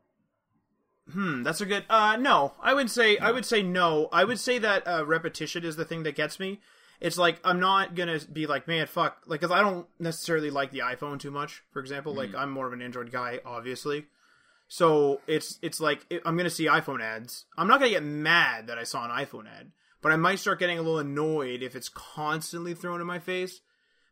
hmm, 1.13 1.43
that's 1.43 1.61
a 1.61 1.67
good. 1.67 1.85
Uh, 1.89 2.17
no, 2.17 2.53
I 2.61 2.75
would 2.75 2.91
say 2.91 3.19
I 3.19 3.31
would 3.31 3.47
say 3.47 3.63
no. 3.63 4.09
I 4.13 4.25
would 4.25 4.39
say 4.39 4.59
that 4.59 4.87
uh, 4.87 5.05
repetition 5.07 5.65
is 5.65 5.77
the 5.77 5.85
thing 5.85 6.03
that 6.05 6.15
gets 6.15 6.39
me. 6.39 6.61
It's 7.01 7.19
like 7.19 7.41
I'm 7.45 7.61
not 7.61 7.95
gonna 7.95 8.19
be 8.33 8.47
like, 8.47 8.67
man, 8.67 8.87
fuck, 8.87 9.23
like, 9.27 9.41
cause 9.41 9.53
I 9.53 9.61
don't 9.61 9.87
necessarily 10.01 10.51
like 10.51 10.73
the 10.73 10.81
iPhone 10.81 11.21
too 11.21 11.31
much. 11.31 11.63
For 11.71 11.81
example, 11.81 12.15
like 12.15 12.35
I'm 12.35 12.51
more 12.51 12.67
of 12.67 12.73
an 12.73 12.83
Android 12.83 13.13
guy, 13.13 13.41
obviously. 13.45 14.07
So 14.69 15.21
it's 15.27 15.59
it's 15.63 15.81
like 15.81 16.05
i 16.11 16.21
I'm 16.25 16.37
gonna 16.37 16.51
see 16.51 16.67
iPhone 16.67 17.03
ads. 17.03 17.47
I'm 17.57 17.69
not 17.69 17.79
gonna 17.79 17.91
get 17.91 18.03
mad 18.03 18.67
that 18.67 18.79
I 18.79 18.85
saw 18.85 19.05
an 19.05 19.11
iPhone 19.11 19.47
ad, 19.49 19.73
but 20.03 20.13
I 20.13 20.17
might 20.17 20.39
start 20.39 20.59
getting 20.59 20.79
a 20.79 20.83
little 20.83 20.99
annoyed 20.99 21.63
if 21.63 21.75
it's 21.75 21.89
constantly 21.89 22.75
thrown 22.75 23.01
in 23.01 23.07
my 23.07 23.19
face. 23.19 23.61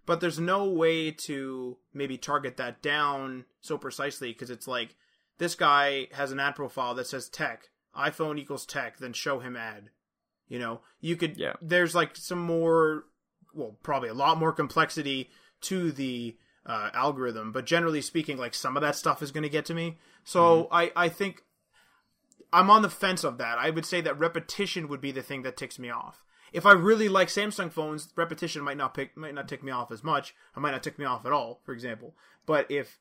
But 0.07 0.21
there's 0.21 0.39
no 0.39 0.67
way 0.67 1.11
to 1.11 1.77
maybe 1.93 2.17
target 2.17 2.57
that 2.59 2.81
down 2.81 3.45
so 3.61 3.77
precisely 3.77 4.33
because 4.33 4.51
it's 4.51 4.69
like 4.69 4.95
this 5.39 5.55
guy 5.55 6.09
has 6.13 6.33
an 6.33 6.41
ad 6.41 6.57
profile 6.57 6.95
that 6.95 7.07
says 7.07 7.29
tech, 7.29 7.69
iPhone 7.97 8.39
equals 8.39 8.67
tech, 8.67 8.99
then 8.99 9.13
show 9.13 9.41
him 9.41 9.57
ad. 9.57 9.91
You 10.49 10.59
know, 10.59 10.81
you 11.01 11.17
could. 11.17 11.37
Yeah. 11.37 11.55
There's 11.61 11.95
like 11.95 12.17
some 12.17 12.41
more, 12.41 13.05
well, 13.55 13.77
probably 13.83 14.09
a 14.09 14.15
lot 14.15 14.39
more 14.39 14.53
complexity 14.53 15.31
to 15.63 15.91
the 15.91 16.37
uh, 16.65 16.91
algorithm, 16.95 17.53
but 17.53 17.67
generally 17.67 18.03
speaking, 18.03 18.37
like 18.37 18.55
some 18.55 18.77
of 18.77 18.83
that 18.83 18.97
stuff 18.97 19.23
is 19.23 19.33
going 19.33 19.43
to 19.43 19.49
get 19.49 19.65
to 19.67 19.75
me. 19.75 19.99
So 20.25 20.69
I, 20.71 20.93
I 20.97 21.09
think 21.09 21.43
I'm 22.53 22.71
on 22.71 22.83
the 22.83 22.91
fence 22.91 23.25
of 23.25 23.39
that. 23.39 23.59
I 23.59 23.71
would 23.71 23.87
say 23.87 24.01
that 24.01 24.19
repetition 24.19 24.89
would 24.89 25.01
be 25.01 25.13
the 25.13 25.23
thing 25.23 25.43
that 25.43 25.57
ticks 25.57 25.79
me 25.79 25.91
off. 25.91 26.25
If 26.53 26.65
I 26.65 26.73
really 26.73 27.09
like 27.09 27.29
Samsung 27.29 27.71
phones, 27.71 28.09
repetition 28.17 28.63
might 28.63 28.77
not 28.77 28.95
pick 28.95 29.17
might 29.17 29.35
not 29.35 29.49
tick 29.49 29.63
me 29.63 29.73
off 29.73 29.91
as 29.91 30.03
much. 30.03 30.35
I 30.57 30.61
might 30.61 30.71
not 30.71 30.83
tick 30.83 30.99
me 30.99 31.05
off 31.05 31.27
at 31.27 31.33
all, 31.33 31.61
for 31.65 31.73
example. 31.73 32.15
But 32.47 32.71
if 32.71 32.99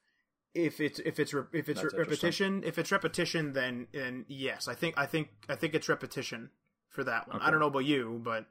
if 0.55 0.79
it's 0.79 0.99
if 0.99 1.19
it's 1.19 1.33
re- 1.33 1.43
if 1.51 1.69
it's 1.69 1.83
re- 1.83 1.89
repetition, 1.97 2.63
if 2.65 2.79
it's 2.79 2.91
repetition, 2.91 3.53
then 3.53 3.87
then 3.91 4.25
yes, 4.27 4.67
I 4.67 4.73
think 4.73 4.97
I 4.97 5.05
think 5.05 5.29
I 5.49 5.55
think 5.55 5.75
it's 5.75 5.89
repetition 5.89 6.49
for 6.89 7.03
that 7.03 7.27
one. 7.27 7.41
I 7.41 7.51
don't 7.51 7.59
know 7.59 7.67
about 7.67 7.85
you, 7.85 8.21
but 8.23 8.45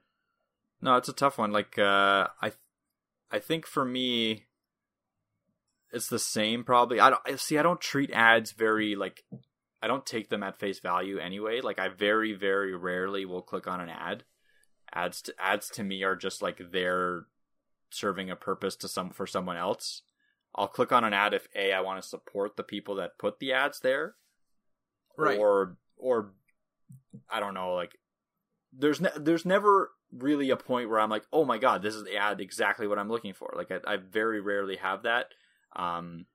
No, 0.81 0.97
it's 0.97 1.09
a 1.09 1.15
tough 1.15 1.39
one. 1.39 1.51
Like 1.51 1.79
uh, 1.79 2.29
I, 2.43 2.53
I 3.31 3.39
think 3.39 3.67
for 3.67 3.85
me, 3.85 4.45
it's 5.93 6.09
the 6.09 6.19
same. 6.19 6.63
Probably. 6.63 7.01
I 7.01 7.11
don't 7.11 7.41
see. 7.41 7.59
I 7.59 7.63
don't 7.63 7.81
treat 7.81 8.11
ads 8.13 8.53
very 8.53 8.95
like. 8.95 9.25
I 9.83 9.87
don't 9.87 10.07
take 10.07 10.29
them 10.29 10.43
at 10.43 10.59
face 10.59 10.81
value 10.81 11.19
anyway. 11.19 11.63
Like 11.63 11.79
I 11.79 11.89
very 11.89 12.35
very 12.35 12.77
rarely 12.77 13.25
will 13.25 13.43
click 13.43 13.67
on 13.67 13.81
an 13.81 13.89
ad. 13.89 14.25
Ads 14.95 15.23
to, 15.23 15.35
ads 15.39 15.69
to 15.71 15.83
me 15.83 16.05
are 16.05 16.17
just 16.17 16.43
like 16.43 16.61
they're 16.71 17.25
serving 17.91 18.31
a 18.31 18.37
purpose 18.37 18.77
to 18.77 18.89
some 18.89 19.11
for 19.11 19.27
someone 19.27 19.57
else. 19.57 20.03
I'll 20.55 20.69
click 20.69 20.93
on 20.93 21.05
an 21.05 21.13
ad 21.13 21.35
if 21.35 21.49
a 21.55 21.73
I 21.73 21.81
want 21.81 22.03
to 22.03 22.09
support 22.09 22.57
the 22.57 22.63
people 22.63 22.95
that 22.97 23.19
put 23.19 23.39
the 23.39 23.53
ads 23.53 23.81
there, 23.81 24.15
Right. 25.17 25.39
Or 25.39 25.77
or 25.97 26.33
I 27.31 27.41
don't 27.41 27.55
know. 27.55 27.75
Like 27.75 27.99
there's 28.73 29.01
ne- 29.01 29.11
there's 29.17 29.45
never 29.45 29.91
really 30.13 30.51
a 30.51 30.57
point 30.57 30.91
where 30.91 31.01
I'm 31.01 31.11
like, 31.11 31.25
oh 31.33 31.45
my 31.45 31.59
god, 31.59 31.83
this 31.83 31.95
is 31.95 32.05
the 32.05 32.17
ad 32.17 32.41
exactly 32.41 32.87
what 32.87 32.99
I'm 32.99 33.09
looking 33.09 33.35
for. 33.35 33.53
Like 33.57 33.71
I, 33.71 33.95
I 33.95 33.97
very 33.97 34.41
rarely 34.41 34.77
have 34.77 35.03
that. 35.05 35.29
Um, 35.77 36.27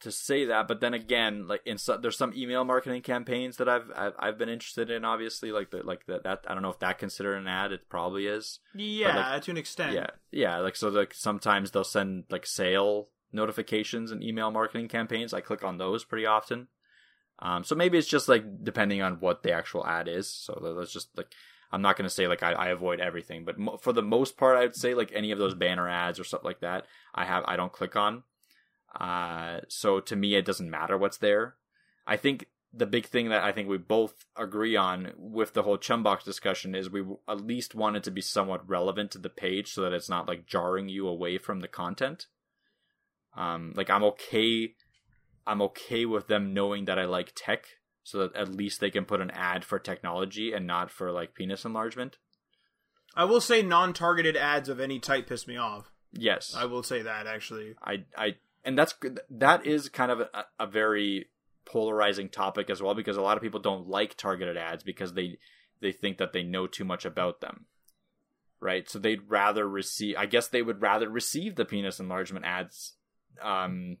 to 0.00 0.10
say 0.12 0.46
that, 0.46 0.66
but 0.68 0.80
then 0.80 0.94
again, 0.94 1.46
like 1.46 1.62
in 1.66 1.78
so, 1.78 1.96
there's 1.96 2.16
some 2.16 2.32
email 2.34 2.64
marketing 2.64 3.02
campaigns 3.02 3.56
that 3.58 3.68
I've 3.68 3.90
I've, 3.94 4.12
I've 4.18 4.38
been 4.38 4.48
interested 4.48 4.90
in. 4.90 5.04
Obviously, 5.04 5.52
like 5.52 5.70
the 5.70 5.82
like 5.82 6.06
that 6.06 6.24
that 6.24 6.44
I 6.48 6.54
don't 6.54 6.62
know 6.62 6.70
if 6.70 6.78
that 6.80 6.98
considered 6.98 7.36
an 7.36 7.46
ad. 7.46 7.72
It 7.72 7.88
probably 7.88 8.26
is. 8.26 8.60
yeah, 8.74 9.32
like- 9.32 9.42
to 9.42 9.50
an 9.50 9.56
extent. 9.56 9.94
Yeah, 9.94 10.06
yeah. 10.30 10.58
Like 10.58 10.76
so, 10.76 10.88
like 10.88 11.14
sometimes 11.14 11.70
they'll 11.70 11.84
send 11.84 12.24
like 12.30 12.46
sale 12.46 13.08
notifications 13.32 14.10
and 14.10 14.22
email 14.22 14.50
marketing 14.50 14.88
campaigns. 14.88 15.32
I 15.32 15.40
click 15.40 15.64
on 15.64 15.78
those 15.78 16.04
pretty 16.04 16.26
often. 16.26 16.68
Um, 17.38 17.64
so 17.64 17.74
maybe 17.74 17.96
it's 17.96 18.08
just 18.08 18.28
like 18.28 18.44
depending 18.62 19.00
on 19.02 19.14
what 19.20 19.42
the 19.42 19.52
actual 19.52 19.86
ad 19.86 20.08
is. 20.08 20.28
So 20.28 20.58
let's 20.60 20.92
just 20.92 21.16
like 21.16 21.28
I'm 21.72 21.82
not 21.82 21.96
gonna 21.96 22.10
say 22.10 22.26
like 22.26 22.42
I, 22.42 22.52
I 22.52 22.68
avoid 22.68 23.00
everything, 23.00 23.44
but 23.44 23.58
mo- 23.58 23.76
for 23.78 23.92
the 23.92 24.02
most 24.02 24.36
part, 24.36 24.56
I 24.56 24.62
would 24.62 24.74
say 24.76 24.94
like 24.94 25.12
any 25.14 25.30
of 25.30 25.38
those 25.38 25.54
banner 25.54 25.88
ads 25.88 26.20
or 26.20 26.24
stuff 26.24 26.44
like 26.44 26.60
that, 26.60 26.84
I 27.14 27.24
have 27.24 27.44
I 27.46 27.56
don't 27.56 27.72
click 27.72 27.96
on. 27.96 28.24
Uh, 28.98 29.60
so 29.68 30.00
to 30.00 30.16
me, 30.16 30.34
it 30.34 30.44
doesn't 30.44 30.70
matter 30.70 30.98
what's 30.98 31.18
there. 31.18 31.56
I 32.06 32.16
think 32.16 32.46
the 32.72 32.86
big 32.86 33.06
thing 33.06 33.28
that 33.30 33.42
I 33.42 33.52
think 33.52 33.68
we 33.68 33.78
both 33.78 34.24
agree 34.36 34.76
on 34.76 35.12
with 35.16 35.54
the 35.54 35.62
whole 35.62 35.78
Chumbox 35.78 36.22
discussion 36.22 36.74
is 36.74 36.88
we 36.88 37.04
at 37.28 37.40
least 37.40 37.74
want 37.74 37.96
it 37.96 38.04
to 38.04 38.10
be 38.10 38.20
somewhat 38.20 38.68
relevant 38.68 39.10
to 39.12 39.18
the 39.18 39.28
page 39.28 39.72
so 39.72 39.82
that 39.82 39.92
it's 39.92 40.08
not 40.08 40.28
like 40.28 40.46
jarring 40.46 40.88
you 40.88 41.08
away 41.08 41.38
from 41.38 41.60
the 41.60 41.68
content. 41.68 42.26
Um, 43.36 43.72
like 43.76 43.90
I'm 43.90 44.04
okay, 44.04 44.74
I'm 45.46 45.62
okay 45.62 46.04
with 46.06 46.28
them 46.28 46.54
knowing 46.54 46.84
that 46.84 46.98
I 46.98 47.04
like 47.04 47.32
tech, 47.34 47.66
so 48.02 48.18
that 48.18 48.36
at 48.36 48.54
least 48.54 48.80
they 48.80 48.90
can 48.90 49.04
put 49.04 49.20
an 49.20 49.30
ad 49.30 49.64
for 49.64 49.78
technology 49.78 50.52
and 50.52 50.66
not 50.66 50.90
for 50.90 51.10
like 51.10 51.34
penis 51.34 51.64
enlargement. 51.64 52.18
I 53.14 53.24
will 53.24 53.40
say 53.40 53.62
non-targeted 53.62 54.36
ads 54.36 54.68
of 54.68 54.78
any 54.80 55.00
type 55.00 55.28
piss 55.28 55.46
me 55.48 55.56
off. 55.56 55.90
Yes, 56.12 56.54
I 56.56 56.66
will 56.66 56.82
say 56.82 57.02
that 57.02 57.26
actually. 57.26 57.74
I, 57.82 58.04
I, 58.16 58.36
and 58.64 58.78
that's 58.78 58.92
good. 58.92 59.20
That 59.30 59.66
is 59.66 59.88
kind 59.88 60.10
of 60.10 60.20
a, 60.20 60.44
a 60.58 60.66
very 60.66 61.26
polarizing 61.64 62.28
topic 62.28 62.68
as 62.70 62.82
well 62.82 62.94
because 62.94 63.16
a 63.16 63.22
lot 63.22 63.36
of 63.36 63.42
people 63.42 63.60
don't 63.60 63.86
like 63.88 64.16
targeted 64.16 64.56
ads 64.56 64.82
because 64.82 65.14
they 65.14 65.38
they 65.80 65.92
think 65.92 66.18
that 66.18 66.32
they 66.32 66.42
know 66.42 66.66
too 66.66 66.84
much 66.84 67.04
about 67.04 67.40
them 67.40 67.66
right 68.60 68.90
so 68.90 68.98
they'd 68.98 69.28
rather 69.28 69.68
receive 69.68 70.16
i 70.18 70.26
guess 70.26 70.48
they 70.48 70.62
would 70.62 70.82
rather 70.82 71.08
receive 71.08 71.54
the 71.54 71.64
penis 71.64 72.00
enlargement 72.00 72.44
ads 72.44 72.94
um 73.40 73.98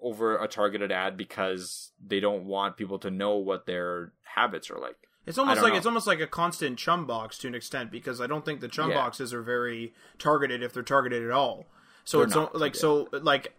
over 0.00 0.36
a 0.38 0.48
targeted 0.48 0.90
ad 0.90 1.16
because 1.16 1.92
they 2.04 2.20
don't 2.20 2.44
want 2.44 2.76
people 2.76 2.98
to 2.98 3.10
know 3.10 3.36
what 3.36 3.66
their 3.66 4.12
habits 4.34 4.70
are 4.70 4.78
like 4.80 4.96
It's 5.26 5.38
almost 5.38 5.62
like 5.62 5.72
know. 5.72 5.76
it's 5.76 5.86
almost 5.86 6.06
like 6.06 6.20
a 6.20 6.26
constant 6.26 6.78
chum 6.78 7.06
box 7.06 7.38
to 7.38 7.48
an 7.48 7.54
extent 7.54 7.90
because 7.92 8.20
I 8.20 8.26
don't 8.26 8.44
think 8.44 8.60
the 8.60 8.68
chum 8.68 8.90
Yeah. 8.90 8.96
boxes 8.96 9.32
are 9.32 9.42
very 9.42 9.92
targeted 10.18 10.62
if 10.62 10.72
they're 10.72 10.82
targeted 10.82 11.22
at 11.22 11.30
all. 11.30 11.66
So 12.04 12.18
They're 12.18 12.26
it's 12.26 12.34
not, 12.34 12.56
like 12.56 12.74
so 12.74 13.08
like 13.12 13.54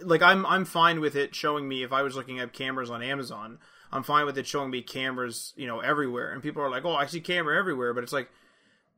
like 0.00 0.22
I'm 0.22 0.44
I'm 0.46 0.64
fine 0.64 1.00
with 1.00 1.16
it 1.16 1.34
showing 1.34 1.68
me 1.68 1.82
if 1.82 1.92
I 1.92 2.02
was 2.02 2.16
looking 2.16 2.38
at 2.40 2.52
cameras 2.52 2.90
on 2.90 3.02
Amazon, 3.02 3.58
I'm 3.92 4.02
fine 4.02 4.26
with 4.26 4.36
it 4.38 4.46
showing 4.46 4.70
me 4.70 4.82
cameras, 4.82 5.52
you 5.56 5.66
know, 5.66 5.80
everywhere. 5.80 6.32
And 6.32 6.42
people 6.42 6.62
are 6.62 6.70
like, 6.70 6.84
"Oh, 6.84 6.94
I 6.94 7.06
see 7.06 7.20
camera 7.20 7.58
everywhere," 7.58 7.94
but 7.94 8.02
it's 8.02 8.12
like 8.12 8.28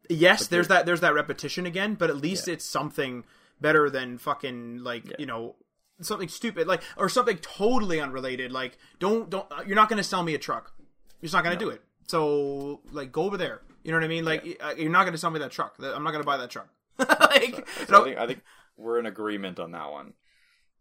yes, 0.09 0.47
there's 0.47 0.69
that 0.69 0.87
there's 0.87 1.01
that 1.01 1.15
repetition 1.15 1.67
again, 1.67 1.95
but 1.95 2.11
at 2.11 2.17
least 2.17 2.49
it's 2.49 2.65
something 2.65 3.25
better 3.61 3.91
than 3.91 4.19
fucking 4.19 4.79
like, 4.83 5.05
you 5.19 5.27
know, 5.27 5.57
something 6.01 6.29
stupid 6.29 6.67
like 6.67 6.83
or 6.97 7.09
something 7.09 7.37
totally 7.39 8.01
unrelated 8.01 8.53
like 8.53 8.79
don't 9.01 9.31
don't 9.31 9.47
you're 9.67 9.75
not 9.75 9.89
going 9.89 9.97
to 9.97 10.05
sell 10.05 10.23
me 10.23 10.35
a 10.35 10.39
truck. 10.39 10.73
You're 11.21 11.27
just 11.27 11.35
not 11.35 11.45
going 11.45 11.59
to 11.59 11.65
do 11.65 11.71
it. 11.71 11.83
So 12.07 12.81
like 12.93 13.13
go 13.13 13.25
over 13.25 13.37
there. 13.37 13.63
You 13.83 13.93
know 13.93 13.99
what 13.99 14.05
I 14.05 14.09
mean? 14.09 14.25
Like 14.25 14.61
uh 14.63 14.75
you're 14.77 14.91
not 14.91 15.03
going 15.05 15.13
to 15.13 15.19
sell 15.19 15.31
me 15.31 15.41
that 15.41 15.51
truck. 15.51 15.75
I'm 15.79 16.05
not 16.05 16.11
going 16.13 16.23
to 16.23 16.27
buy 16.27 16.37
that 16.37 16.51
truck. 16.51 16.69
like 16.99 17.69
So 17.87 17.93
no- 17.93 18.01
I 18.03 18.05
think 18.05 18.19
I 18.19 18.27
think 18.27 18.43
we're 18.79 18.99
in 18.99 19.07
agreement 19.07 19.59
on 19.59 19.73
that 19.73 19.91
one, 19.91 20.15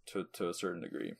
to 0.07 0.25
to 0.33 0.49
a 0.49 0.53
certain 0.53 0.81
degree. 0.81 1.15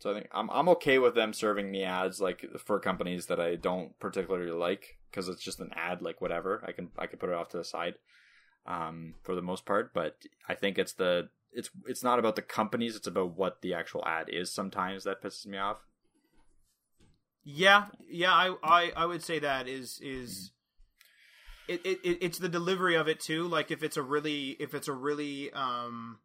So 0.00 0.10
I 0.10 0.14
think 0.14 0.28
I'm 0.32 0.50
I'm 0.50 0.68
okay 0.70 0.98
with 0.98 1.14
them 1.14 1.32
serving 1.32 1.70
me 1.70 1.84
ads 1.84 2.20
like 2.20 2.44
for 2.58 2.78
companies 2.80 3.26
that 3.26 3.40
I 3.40 3.56
don't 3.56 3.98
particularly 3.98 4.50
like 4.50 4.98
because 5.10 5.28
it's 5.28 5.42
just 5.42 5.60
an 5.60 5.70
ad 5.74 6.02
like 6.02 6.20
whatever 6.20 6.62
I 6.66 6.72
can 6.72 6.90
I 6.98 7.06
can 7.06 7.18
put 7.18 7.30
it 7.30 7.34
off 7.34 7.48
to 7.50 7.56
the 7.56 7.64
side, 7.64 7.94
um 8.66 9.14
for 9.22 9.34
the 9.34 9.42
most 9.42 9.64
part. 9.64 9.94
But 9.94 10.16
I 10.48 10.54
think 10.54 10.78
it's 10.78 10.92
the 10.92 11.30
it's 11.52 11.70
it's 11.86 12.02
not 12.02 12.18
about 12.18 12.36
the 12.36 12.42
companies 12.42 12.96
it's 12.96 13.06
about 13.06 13.36
what 13.36 13.62
the 13.62 13.72
actual 13.72 14.04
ad 14.04 14.28
is 14.28 14.52
sometimes 14.52 15.04
that 15.04 15.22
pisses 15.22 15.46
me 15.46 15.56
off. 15.56 15.78
Yeah, 17.44 17.86
yeah, 18.08 18.32
I, 18.32 18.54
I, 18.62 18.92
I 18.96 19.06
would 19.06 19.22
say 19.22 19.38
that 19.38 19.68
is 19.68 20.00
is 20.02 20.50
it, 21.68 21.80
it, 21.84 22.00
it 22.04 22.18
it's 22.20 22.38
the 22.38 22.48
delivery 22.48 22.94
of 22.94 23.08
it 23.08 23.20
too. 23.20 23.46
Like 23.48 23.70
if 23.70 23.82
it's 23.82 23.96
a 23.96 24.02
really 24.02 24.50
if 24.60 24.74
it's 24.74 24.88
a 24.88 24.92
really 24.92 25.52
um 25.52 26.18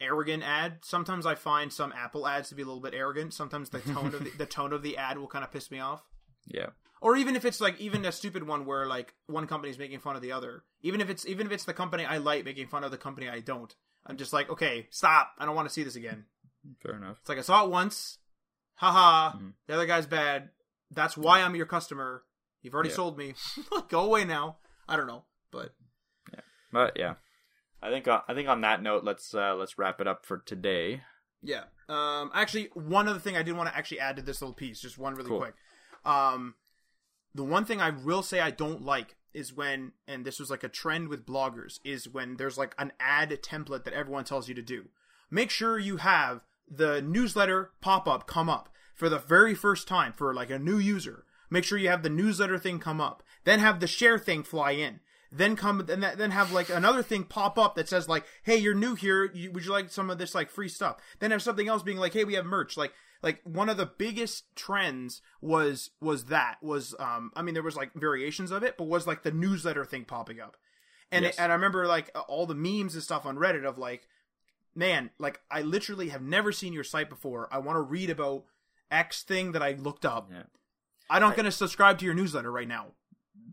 arrogant 0.00 0.42
ad, 0.42 0.78
sometimes 0.82 1.26
I 1.26 1.34
find 1.34 1.72
some 1.72 1.92
Apple 1.96 2.26
ads 2.26 2.48
to 2.48 2.54
be 2.54 2.62
a 2.62 2.66
little 2.66 2.80
bit 2.80 2.94
arrogant. 2.94 3.34
Sometimes 3.34 3.70
the 3.70 3.80
tone 3.80 4.14
of 4.14 4.24
the, 4.24 4.30
the 4.38 4.46
tone 4.46 4.72
of 4.72 4.82
the 4.82 4.96
ad 4.96 5.18
will 5.18 5.28
kind 5.28 5.44
of 5.44 5.52
piss 5.52 5.70
me 5.70 5.80
off. 5.80 6.02
Yeah. 6.46 6.68
Or 7.00 7.16
even 7.16 7.36
if 7.36 7.44
it's 7.44 7.60
like 7.60 7.78
even 7.80 8.04
a 8.04 8.12
stupid 8.12 8.46
one 8.46 8.64
where 8.64 8.86
like 8.86 9.14
one 9.26 9.46
company's 9.46 9.78
making 9.78 9.98
fun 10.00 10.16
of 10.16 10.22
the 10.22 10.32
other. 10.32 10.64
Even 10.82 11.00
if 11.00 11.10
it's 11.10 11.26
even 11.26 11.46
if 11.46 11.52
it's 11.52 11.64
the 11.64 11.74
company 11.74 12.04
I 12.04 12.18
like 12.18 12.44
making 12.44 12.68
fun 12.68 12.84
of 12.84 12.90
the 12.90 12.96
company 12.98 13.28
I 13.28 13.40
don't. 13.40 13.74
I'm 14.06 14.16
just 14.16 14.32
like, 14.32 14.50
okay, 14.50 14.86
stop. 14.90 15.32
I 15.38 15.44
don't 15.46 15.54
want 15.54 15.68
to 15.68 15.72
see 15.74 15.82
this 15.82 15.96
again. 15.96 16.24
Fair 16.82 16.96
enough. 16.96 17.18
It's 17.20 17.28
like 17.28 17.38
I 17.38 17.42
saw 17.42 17.64
it 17.64 17.70
once. 17.70 18.18
Haha. 18.76 19.36
Mhm. 19.36 19.52
The 19.66 19.74
other 19.74 19.86
guy's 19.86 20.06
bad. 20.06 20.50
That's 20.90 21.16
why 21.16 21.40
I'm 21.40 21.54
your 21.56 21.66
customer. 21.66 22.22
You've 22.64 22.74
already 22.74 22.88
Yeah. 22.88 22.96
sold 22.96 23.16
me. 23.16 23.34
Go 23.88 24.00
away 24.00 24.24
now. 24.24 24.56
I 24.88 24.96
don't 24.96 25.06
know, 25.06 25.24
but 25.52 25.72
yeah. 26.32 26.40
But 26.72 26.92
yeah, 26.96 27.14
I 27.80 27.90
think 27.90 28.08
uh, 28.08 28.22
I 28.26 28.34
think 28.34 28.48
on 28.48 28.60
that 28.62 28.82
note, 28.82 29.04
let's 29.04 29.32
uh, 29.34 29.54
let's 29.54 29.78
wrap 29.78 30.00
it 30.00 30.08
up 30.08 30.26
for 30.26 30.38
today. 30.38 31.02
yeah. 31.42 31.64
Um, 31.88 32.30
actually, 32.34 32.70
one 32.74 33.06
other 33.08 33.18
thing 33.20 33.36
I 33.36 33.42
did 33.42 33.54
want 33.56 33.68
to 33.68 33.76
actually 33.76 34.00
add 34.00 34.16
to 34.16 34.22
this 34.22 34.40
little 34.40 34.54
piece, 34.54 34.80
just 34.80 34.96
one 34.98 35.14
really 35.14 35.28
Cool. 35.28 35.38
quick. 35.38 35.54
Um, 36.04 36.54
the 37.34 37.44
one 37.44 37.64
thing 37.66 37.80
I 37.80 37.90
will 37.90 38.22
say 38.22 38.40
I 38.40 38.50
don't 38.50 38.82
like 38.82 39.16
is 39.34 39.52
when, 39.52 39.92
and 40.08 40.24
this 40.24 40.38
was 40.40 40.48
like 40.50 40.64
a 40.64 40.68
trend 40.68 41.08
with 41.08 41.26
bloggers, 41.26 41.80
is 41.84 42.08
when 42.08 42.36
there's 42.38 42.56
like 42.56 42.74
an 42.78 42.92
ad 42.98 43.30
template 43.42 43.84
that 43.84 43.92
everyone 43.92 44.24
tells 44.24 44.48
you 44.48 44.54
to 44.54 44.62
do. 44.62 44.86
Make 45.30 45.50
sure 45.50 45.78
you 45.78 45.98
have 45.98 46.44
the 46.70 47.02
newsletter 47.02 47.72
pop 47.82 48.06
up 48.08 48.26
come 48.26 48.48
up 48.48 48.70
for 48.94 49.08
the 49.10 49.18
very 49.18 49.54
first 49.54 49.86
time 49.88 50.12
for 50.14 50.32
like 50.32 50.48
a 50.50 50.58
new 50.58 50.78
user. 50.78 51.26
Make 51.54 51.62
sure 51.62 51.78
you 51.78 51.88
have 51.88 52.02
the 52.02 52.10
newsletter 52.10 52.58
thing 52.58 52.80
come 52.80 53.00
up, 53.00 53.22
then 53.44 53.60
have 53.60 53.78
the 53.78 53.86
share 53.86 54.18
thing 54.18 54.42
fly 54.42 54.72
in. 54.72 54.98
Then 55.30 55.54
come 55.54 55.78
and 55.88 56.02
then 56.02 56.32
have 56.32 56.50
like 56.50 56.68
another 56.68 57.00
thing 57.02 57.22
pop 57.22 57.56
up 57.58 57.76
that 57.76 57.88
says 57.88 58.08
like, 58.08 58.24
"Hey, 58.42 58.56
you're 58.56 58.74
new 58.74 58.96
here. 58.96 59.30
You, 59.32 59.52
would 59.52 59.64
you 59.64 59.70
like 59.70 59.90
some 59.90 60.10
of 60.10 60.18
this 60.18 60.34
like 60.34 60.50
free 60.50 60.68
stuff?" 60.68 60.96
Then 61.20 61.30
have 61.30 61.42
something 61.42 61.68
else 61.68 61.84
being 61.84 61.98
like, 61.98 62.12
"Hey, 62.12 62.24
we 62.24 62.34
have 62.34 62.44
merch." 62.44 62.76
Like 62.76 62.92
like 63.22 63.40
one 63.44 63.68
of 63.68 63.76
the 63.76 63.86
biggest 63.86 64.54
trends 64.56 65.22
was 65.40 65.90
was 66.00 66.24
that 66.24 66.56
was 66.60 66.94
um 66.98 67.30
I 67.36 67.42
mean 67.42 67.54
there 67.54 67.62
was 67.62 67.76
like 67.76 67.94
variations 67.94 68.50
of 68.50 68.64
it, 68.64 68.76
but 68.76 68.88
was 68.88 69.06
like 69.06 69.22
the 69.22 69.30
newsletter 69.30 69.84
thing 69.84 70.04
popping 70.04 70.40
up. 70.40 70.56
And 71.12 71.24
Yes. 71.24 71.38
and 71.38 71.52
I 71.52 71.54
remember 71.54 71.86
like 71.86 72.10
all 72.28 72.46
the 72.46 72.54
memes 72.56 72.94
and 72.94 73.02
stuff 73.02 73.26
on 73.26 73.36
Reddit 73.36 73.64
of 73.64 73.78
like 73.78 74.08
man, 74.74 75.10
like 75.18 75.40
I 75.52 75.62
literally 75.62 76.08
have 76.08 76.22
never 76.22 76.50
seen 76.50 76.72
your 76.72 76.84
site 76.84 77.08
before. 77.08 77.48
I 77.52 77.58
want 77.58 77.76
to 77.76 77.82
read 77.82 78.10
about 78.10 78.44
X 78.90 79.22
thing 79.22 79.52
that 79.52 79.62
I 79.62 79.72
looked 79.72 80.04
up. 80.04 80.30
Yeah. 80.32 80.42
I'm 81.10 81.20
not 81.22 81.36
going 81.36 81.44
to 81.44 81.52
subscribe 81.52 81.98
to 81.98 82.04
your 82.04 82.14
newsletter 82.14 82.50
right 82.50 82.68
now. 82.68 82.88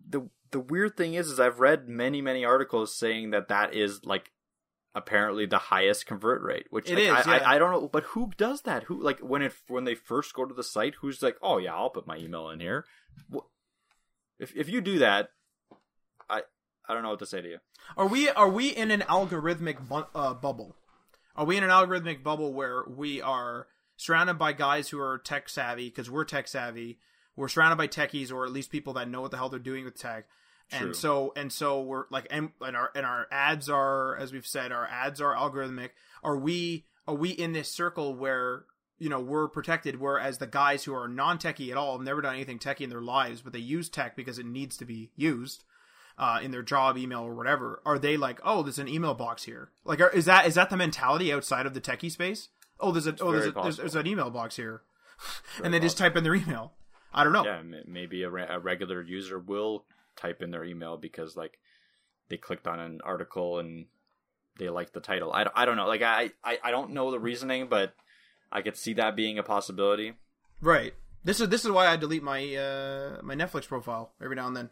the 0.08 0.30
the 0.52 0.60
weird 0.60 0.98
thing 0.98 1.14
is 1.14 1.30
is 1.30 1.40
I've 1.40 1.60
read 1.60 1.88
many 1.88 2.22
many 2.22 2.44
articles 2.46 2.96
saying 2.96 3.32
that 3.32 3.48
that 3.50 3.74
is 3.74 4.04
like 4.06 4.32
apparently 4.94 5.46
the 5.46 5.58
highest 5.58 6.06
convert 6.06 6.42
rate 6.42 6.68
which 6.70 6.90
It 6.90 6.96
like, 6.96 7.22
is, 7.22 7.28
I, 7.28 7.38
yeah. 7.38 7.44
I, 7.50 7.56
I 7.56 7.58
don't 7.60 7.72
know 7.72 7.88
but 7.88 8.04
who 8.04 8.32
does 8.38 8.64
that 8.64 8.84
who 8.84 9.02
like 9.02 9.20
when 9.20 9.42
it 9.42 9.54
when 9.70 9.86
they 9.86 9.96
first 9.96 10.34
go 10.34 10.44
to 10.46 10.54
the 10.54 10.64
site 10.66 10.96
who's 11.00 11.22
like 11.22 11.38
oh 11.42 11.58
yeah 11.60 11.74
I'll 11.74 11.90
put 11.90 12.06
my 12.06 12.18
email 12.18 12.50
in 12.50 12.60
here 12.60 12.84
if 14.40 14.54
if 14.56 14.68
you 14.70 14.82
do 14.82 15.00
that 15.00 15.30
I 16.30 16.42
I 16.88 16.94
don't 16.94 17.04
know 17.04 17.12
what 17.12 17.20
to 17.20 17.26
say 17.26 17.42
to 17.42 17.48
you 17.48 17.60
Are 17.96 18.08
we 18.08 18.28
are 18.30 18.50
we 18.50 18.70
in 18.70 18.92
an 18.92 19.02
algorithmic 19.02 19.88
bu- 19.88 20.12
uh, 20.14 20.34
bubble? 20.34 20.76
Are 21.36 21.46
we 21.46 21.56
in 21.58 21.64
an 21.64 21.70
algorithmic 21.70 22.22
bubble 22.24 22.52
where 22.54 22.84
we 22.88 23.22
are 23.22 23.68
surrounded 23.96 24.34
by 24.38 24.52
guys 24.52 24.90
who 24.90 25.00
are 25.00 25.18
tech 25.18 25.48
savvy 25.48 25.88
because 25.90 26.10
we're 26.10 26.26
tech 26.26 26.48
savvy? 26.50 27.00
We're 27.36 27.48
surrounded 27.48 27.78
by 27.78 27.88
techies 27.88 28.32
or 28.32 28.46
at 28.46 28.52
least 28.52 28.72
people 28.72 28.94
that 28.94 29.10
know 29.10 29.22
what 29.22 29.32
the 29.32 29.38
hell 29.38 29.50
they're 29.50 29.60
doing 29.60 29.86
with 29.86 29.98
tech. 29.98 30.26
True. 30.70 30.88
And 30.88 30.96
so 30.96 31.34
and 31.36 31.52
so 31.52 31.82
we're 31.82 32.06
like 32.10 32.28
and, 32.30 32.52
and 32.62 32.76
our 32.76 32.92
and 32.96 33.06
our 33.06 33.28
ads 33.32 33.70
are 33.70 34.16
as 34.18 34.32
we've 34.32 34.48
said 34.48 34.72
our 34.72 34.86
ads 34.88 35.20
are 35.20 35.36
algorithmic. 35.36 35.90
Are 36.24 36.38
we 36.38 36.86
are 37.08 37.16
we 37.16 37.30
in 37.30 37.54
this 37.54 37.70
circle 37.70 38.16
where 38.16 38.66
you 38.98 39.10
know 39.10 39.20
we're 39.20 39.48
protected 39.48 40.00
whereas 40.00 40.38
the 40.38 40.48
guys 40.48 40.84
who 40.84 40.94
are 40.94 41.08
non-techie 41.08 41.72
at 41.72 41.78
all 41.78 41.98
have 41.98 42.06
never 42.06 42.22
done 42.22 42.36
anything 42.36 42.60
techie 42.60 42.82
in 42.82 42.90
their 42.90 43.02
lives 43.02 43.42
but 43.42 43.52
they 43.52 43.60
use 43.60 43.90
tech 43.90 44.16
because 44.16 44.38
it 44.38 44.46
needs 44.46 44.78
to 44.78 44.86
be 44.86 45.10
used 45.16 45.64
uh, 46.18 46.40
in 46.42 46.52
their 46.52 46.62
job 46.62 46.98
email 46.98 47.22
or 47.22 47.34
whatever, 47.34 47.82
are 47.84 47.98
they 47.98 48.16
like, 48.16 48.40
oh, 48.44 48.62
there's 48.62 48.80
an 48.80 48.88
email 48.88 49.16
box 49.16 49.44
here? 49.44 49.72
Like, 49.84 50.00
are, 50.00 50.10
is 50.10 50.26
that 50.26 50.46
is 50.46 50.56
that 50.56 50.70
the 50.70 50.78
mentality 50.78 51.34
outside 51.34 51.66
of 51.66 51.74
the 51.74 51.82
techie 51.82 52.12
space? 52.12 52.50
Oh, 52.80 52.92
there's 52.92 53.08
a 53.08 53.16
oh, 53.20 53.32
there's, 53.32 53.48
a, 53.48 53.52
there's, 53.52 53.78
there's 53.78 53.96
an 53.96 54.08
email 54.08 54.30
box 54.30 54.56
here, 54.56 54.84
and 55.64 55.74
they 55.74 55.80
just 55.80 55.98
type 55.98 56.16
in 56.16 56.24
their 56.24 56.36
email. 56.36 56.74
I 57.14 57.24
don't 57.24 57.34
know. 57.34 57.44
yeah 57.46 57.62
maybe 57.86 58.24
a, 58.24 58.30
re- 58.30 58.46
a 58.50 58.60
regular 58.60 59.02
user 59.02 59.38
will 59.40 59.86
type 60.16 60.42
in 60.42 60.52
their 60.52 60.64
email 60.64 60.98
because 60.98 61.36
like 61.36 61.58
they 62.30 62.38
clicked 62.38 62.68
on 62.68 62.80
an 62.80 63.02
article 63.04 63.60
and 63.60 63.86
they 64.60 64.70
liked 64.70 64.94
the 64.94 65.00
title 65.02 65.32
I, 65.34 65.44
don't- 65.44 65.56
I 65.58 65.66
don't 65.66 65.78
know 65.78 65.88
like 65.88 66.02
I, 66.02 66.32
I 66.44 66.60
I 66.64 66.72
don't 66.72 66.92
know 66.92 67.12
the 67.12 67.20
reasoning 67.20 67.68
but 67.68 67.94
I 68.52 68.62
could 68.62 68.78
see 68.78 68.94
that 68.94 69.16
being 69.16 69.38
a 69.40 69.44
possibility 69.44 70.14
Right. 70.62 70.94
This 71.24 71.40
is 71.40 71.50
this 71.50 71.66
is 71.66 71.72
why 71.72 71.88
I 71.88 71.96
delete 71.98 72.24
my 72.24 72.42
uh, 72.56 73.18
my 73.24 73.36
Netflix 73.36 73.68
profile 73.68 74.12
every 74.22 74.36
now 74.36 74.48
and 74.48 74.56
then. 74.56 74.70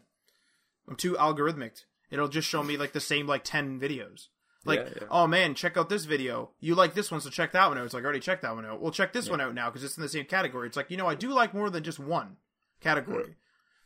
I'm 0.88 0.96
too 0.96 1.14
algorithmic. 1.14 1.82
It'll 2.10 2.28
just 2.28 2.48
show 2.48 2.62
me 2.62 2.76
like 2.76 2.92
the 2.92 3.00
same 3.00 3.26
like 3.26 3.42
ten 3.44 3.78
videos. 3.80 4.28
Like, 4.64 4.80
Yeah, 4.80 4.88
yeah. 5.02 5.08
oh 5.10 5.26
man, 5.26 5.54
check 5.54 5.76
out 5.76 5.88
this 5.88 6.04
video. 6.04 6.50
You 6.60 6.74
like 6.74 6.94
this 6.94 7.10
one, 7.10 7.20
so 7.20 7.30
check 7.30 7.52
that 7.52 7.68
one 7.68 7.78
out. 7.78 7.84
It's 7.84 7.94
like 7.94 8.02
I 8.02 8.04
already 8.04 8.20
checked 8.20 8.42
that 8.42 8.54
one 8.54 8.66
out. 8.66 8.80
Well, 8.80 8.92
check 8.92 9.12
this 9.12 9.30
one 9.30 9.40
out 9.40 9.54
now 9.54 9.70
because 9.70 9.84
it's 9.84 9.96
in 9.96 10.02
the 10.02 10.08
same 10.08 10.26
category. 10.26 10.66
It's 10.66 10.76
like 10.76 10.90
you 10.90 10.96
know 10.96 11.06
I 11.06 11.14
do 11.14 11.32
like 11.32 11.54
more 11.54 11.70
than 11.70 11.82
just 11.82 11.98
one 11.98 12.36
category. 12.80 13.36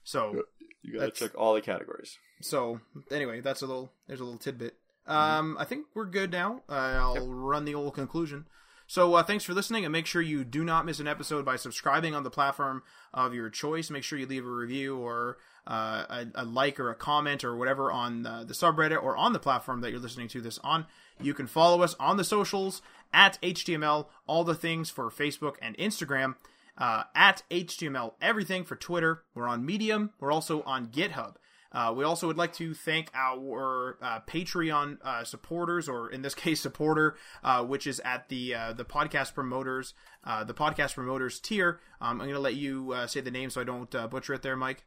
So 0.03 0.43
you 0.83 0.99
gotta 0.99 1.11
check 1.13 1.31
all 1.37 1.55
the 1.55 1.61
categories 1.61 2.19
so 2.41 2.81
anyway, 3.11 3.41
that's 3.41 3.63
a 3.63 3.67
little 3.67 3.93
there's 4.07 4.21
a 4.21 4.25
little 4.25 4.39
tidbit. 4.39 4.77
Um, 5.07 5.57
I 5.59 5.65
think 5.65 5.87
we're 5.95 6.07
good 6.07 6.31
now. 6.31 6.63
Uh, 6.69 6.73
I'll 6.73 7.29
run 7.29 7.65
the 7.65 7.75
old 7.75 7.95
conclusion. 7.95 8.47
So 8.95 9.13
uh, 9.15 9.25
thanks 9.25 9.43
for 9.43 9.55
listening, 9.55 9.85
and 9.85 9.91
make 9.91 10.07
sure 10.07 10.23
you 10.23 10.45
do 10.45 10.63
not 10.63 10.87
miss 10.87 11.01
an 11.01 11.09
episode 11.09 11.45
by 11.45 11.57
subscribing 11.57 12.15
on 12.15 12.23
the 12.23 12.31
platform 12.31 12.85
of 13.13 13.35
your 13.35 13.51
choice. 13.51 13.91
Make 13.91 14.05
sure 14.05 14.21
you 14.21 14.27
leave 14.27 14.47
a 14.47 14.49
review 14.49 14.97
or 14.97 15.37
uh, 15.67 16.05
a, 16.09 16.27
a, 16.37 16.45
like 16.45 16.79
or 16.79 16.91
a 16.91 16.95
comment 16.95 17.43
or 17.43 17.57
whatever 17.57 17.91
on 17.91 18.23
the, 18.23 18.45
the 18.47 18.55
subreddit 18.55 19.03
or 19.03 19.17
on 19.17 19.33
the 19.33 19.41
platform 19.41 19.81
that 19.81 19.91
you're 19.91 19.99
listening 19.99 20.29
to 20.29 20.41
this 20.41 20.61
on. 20.63 20.87
You 21.21 21.35
can 21.35 21.49
follow 21.49 21.83
us 21.83 21.97
on 21.99 22.19
the 22.19 22.23
socials 22.23 22.83
at 23.13 23.37
HTML, 23.43 24.07
all 24.29 24.45
the 24.45 24.55
things 24.55 24.91
for 24.91 25.11
Facebook 25.11 25.57
and 25.61 25.77
Instagram, 25.77 26.37
uh, 26.79 27.03
at 27.17 27.43
HTML 27.51 28.13
everything 28.23 28.63
for 28.63 28.77
Twitter. 28.77 29.25
We're 29.35 29.49
on 29.49 29.67
Medium. 29.67 30.11
We're 30.21 30.31
also 30.31 30.63
on 30.63 30.87
GitHub. 30.87 31.35
Uh, 31.75 31.93
we 31.95 32.05
also 32.05 32.27
would 32.27 32.39
like 32.39 32.53
to 32.55 32.73
thank 32.73 33.11
our 33.15 33.99
uh, 34.01 34.21
Patreon 34.21 34.99
uh, 35.03 35.25
supporters, 35.25 35.89
or 35.89 36.09
in 36.11 36.23
this 36.23 36.35
case, 36.45 36.61
supporter, 36.61 37.17
uh, 37.43 37.65
which 37.65 37.87
is 37.87 38.01
at 38.01 38.29
the 38.29 38.55
uh, 38.55 38.73
the 38.73 38.85
podcast 38.85 39.35
promoters, 39.35 39.95
uh, 40.25 40.45
the 40.45 40.55
podcast 40.55 40.95
promoters 40.95 41.41
tier. 41.41 41.81
Um, 42.01 42.21
I'm 42.21 42.27
going 42.27 42.31
to 42.35 42.39
let 42.39 42.55
you 42.55 42.95
say 43.07 43.21
the 43.21 43.31
name 43.31 43.51
so 43.51 43.61
I 43.61 43.65
don't 43.65 43.91
butcher 44.11 44.35
it 44.35 44.43
there, 44.43 44.57
Mike. 44.57 44.85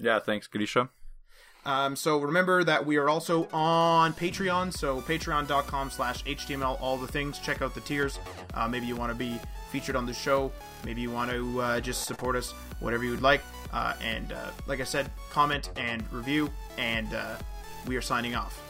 Yeah, 0.00 0.18
thanks, 0.18 0.46
Grisha. 0.46 0.88
Um, 1.64 1.94
so 1.94 2.18
remember 2.18 2.64
that 2.64 2.86
we 2.86 2.96
are 2.96 3.08
also 3.08 3.48
on 3.52 4.12
Patreon. 4.14 4.72
So 4.72 5.00
patreon.com 5.02 5.90
slash 5.90 6.24
HTML, 6.24 6.80
all 6.80 6.96
the 6.96 7.06
things. 7.06 7.38
Check 7.38 7.62
out 7.62 7.74
the 7.74 7.80
tiers. 7.82 8.18
Uh, 8.54 8.66
maybe 8.66 8.86
you 8.86 8.96
want 8.96 9.12
to 9.12 9.18
be 9.18 9.38
featured 9.70 9.96
on 9.96 10.06
the 10.06 10.14
show. 10.14 10.50
Maybe 10.84 11.00
you 11.00 11.10
want 11.10 11.30
to 11.30 11.60
uh, 11.60 11.80
just 11.80 12.04
support 12.04 12.36
us, 12.36 12.52
whatever 12.80 13.04
you 13.04 13.10
would 13.10 13.22
like. 13.22 13.42
Uh, 13.72 13.94
and 14.02 14.32
uh, 14.32 14.50
like 14.66 14.80
I 14.80 14.84
said, 14.84 15.10
comment 15.30 15.70
and 15.76 16.04
review, 16.12 16.50
and 16.76 17.12
uh, 17.14 17.36
we 17.86 17.96
are 17.96 18.02
signing 18.02 18.34
off. 18.34 18.60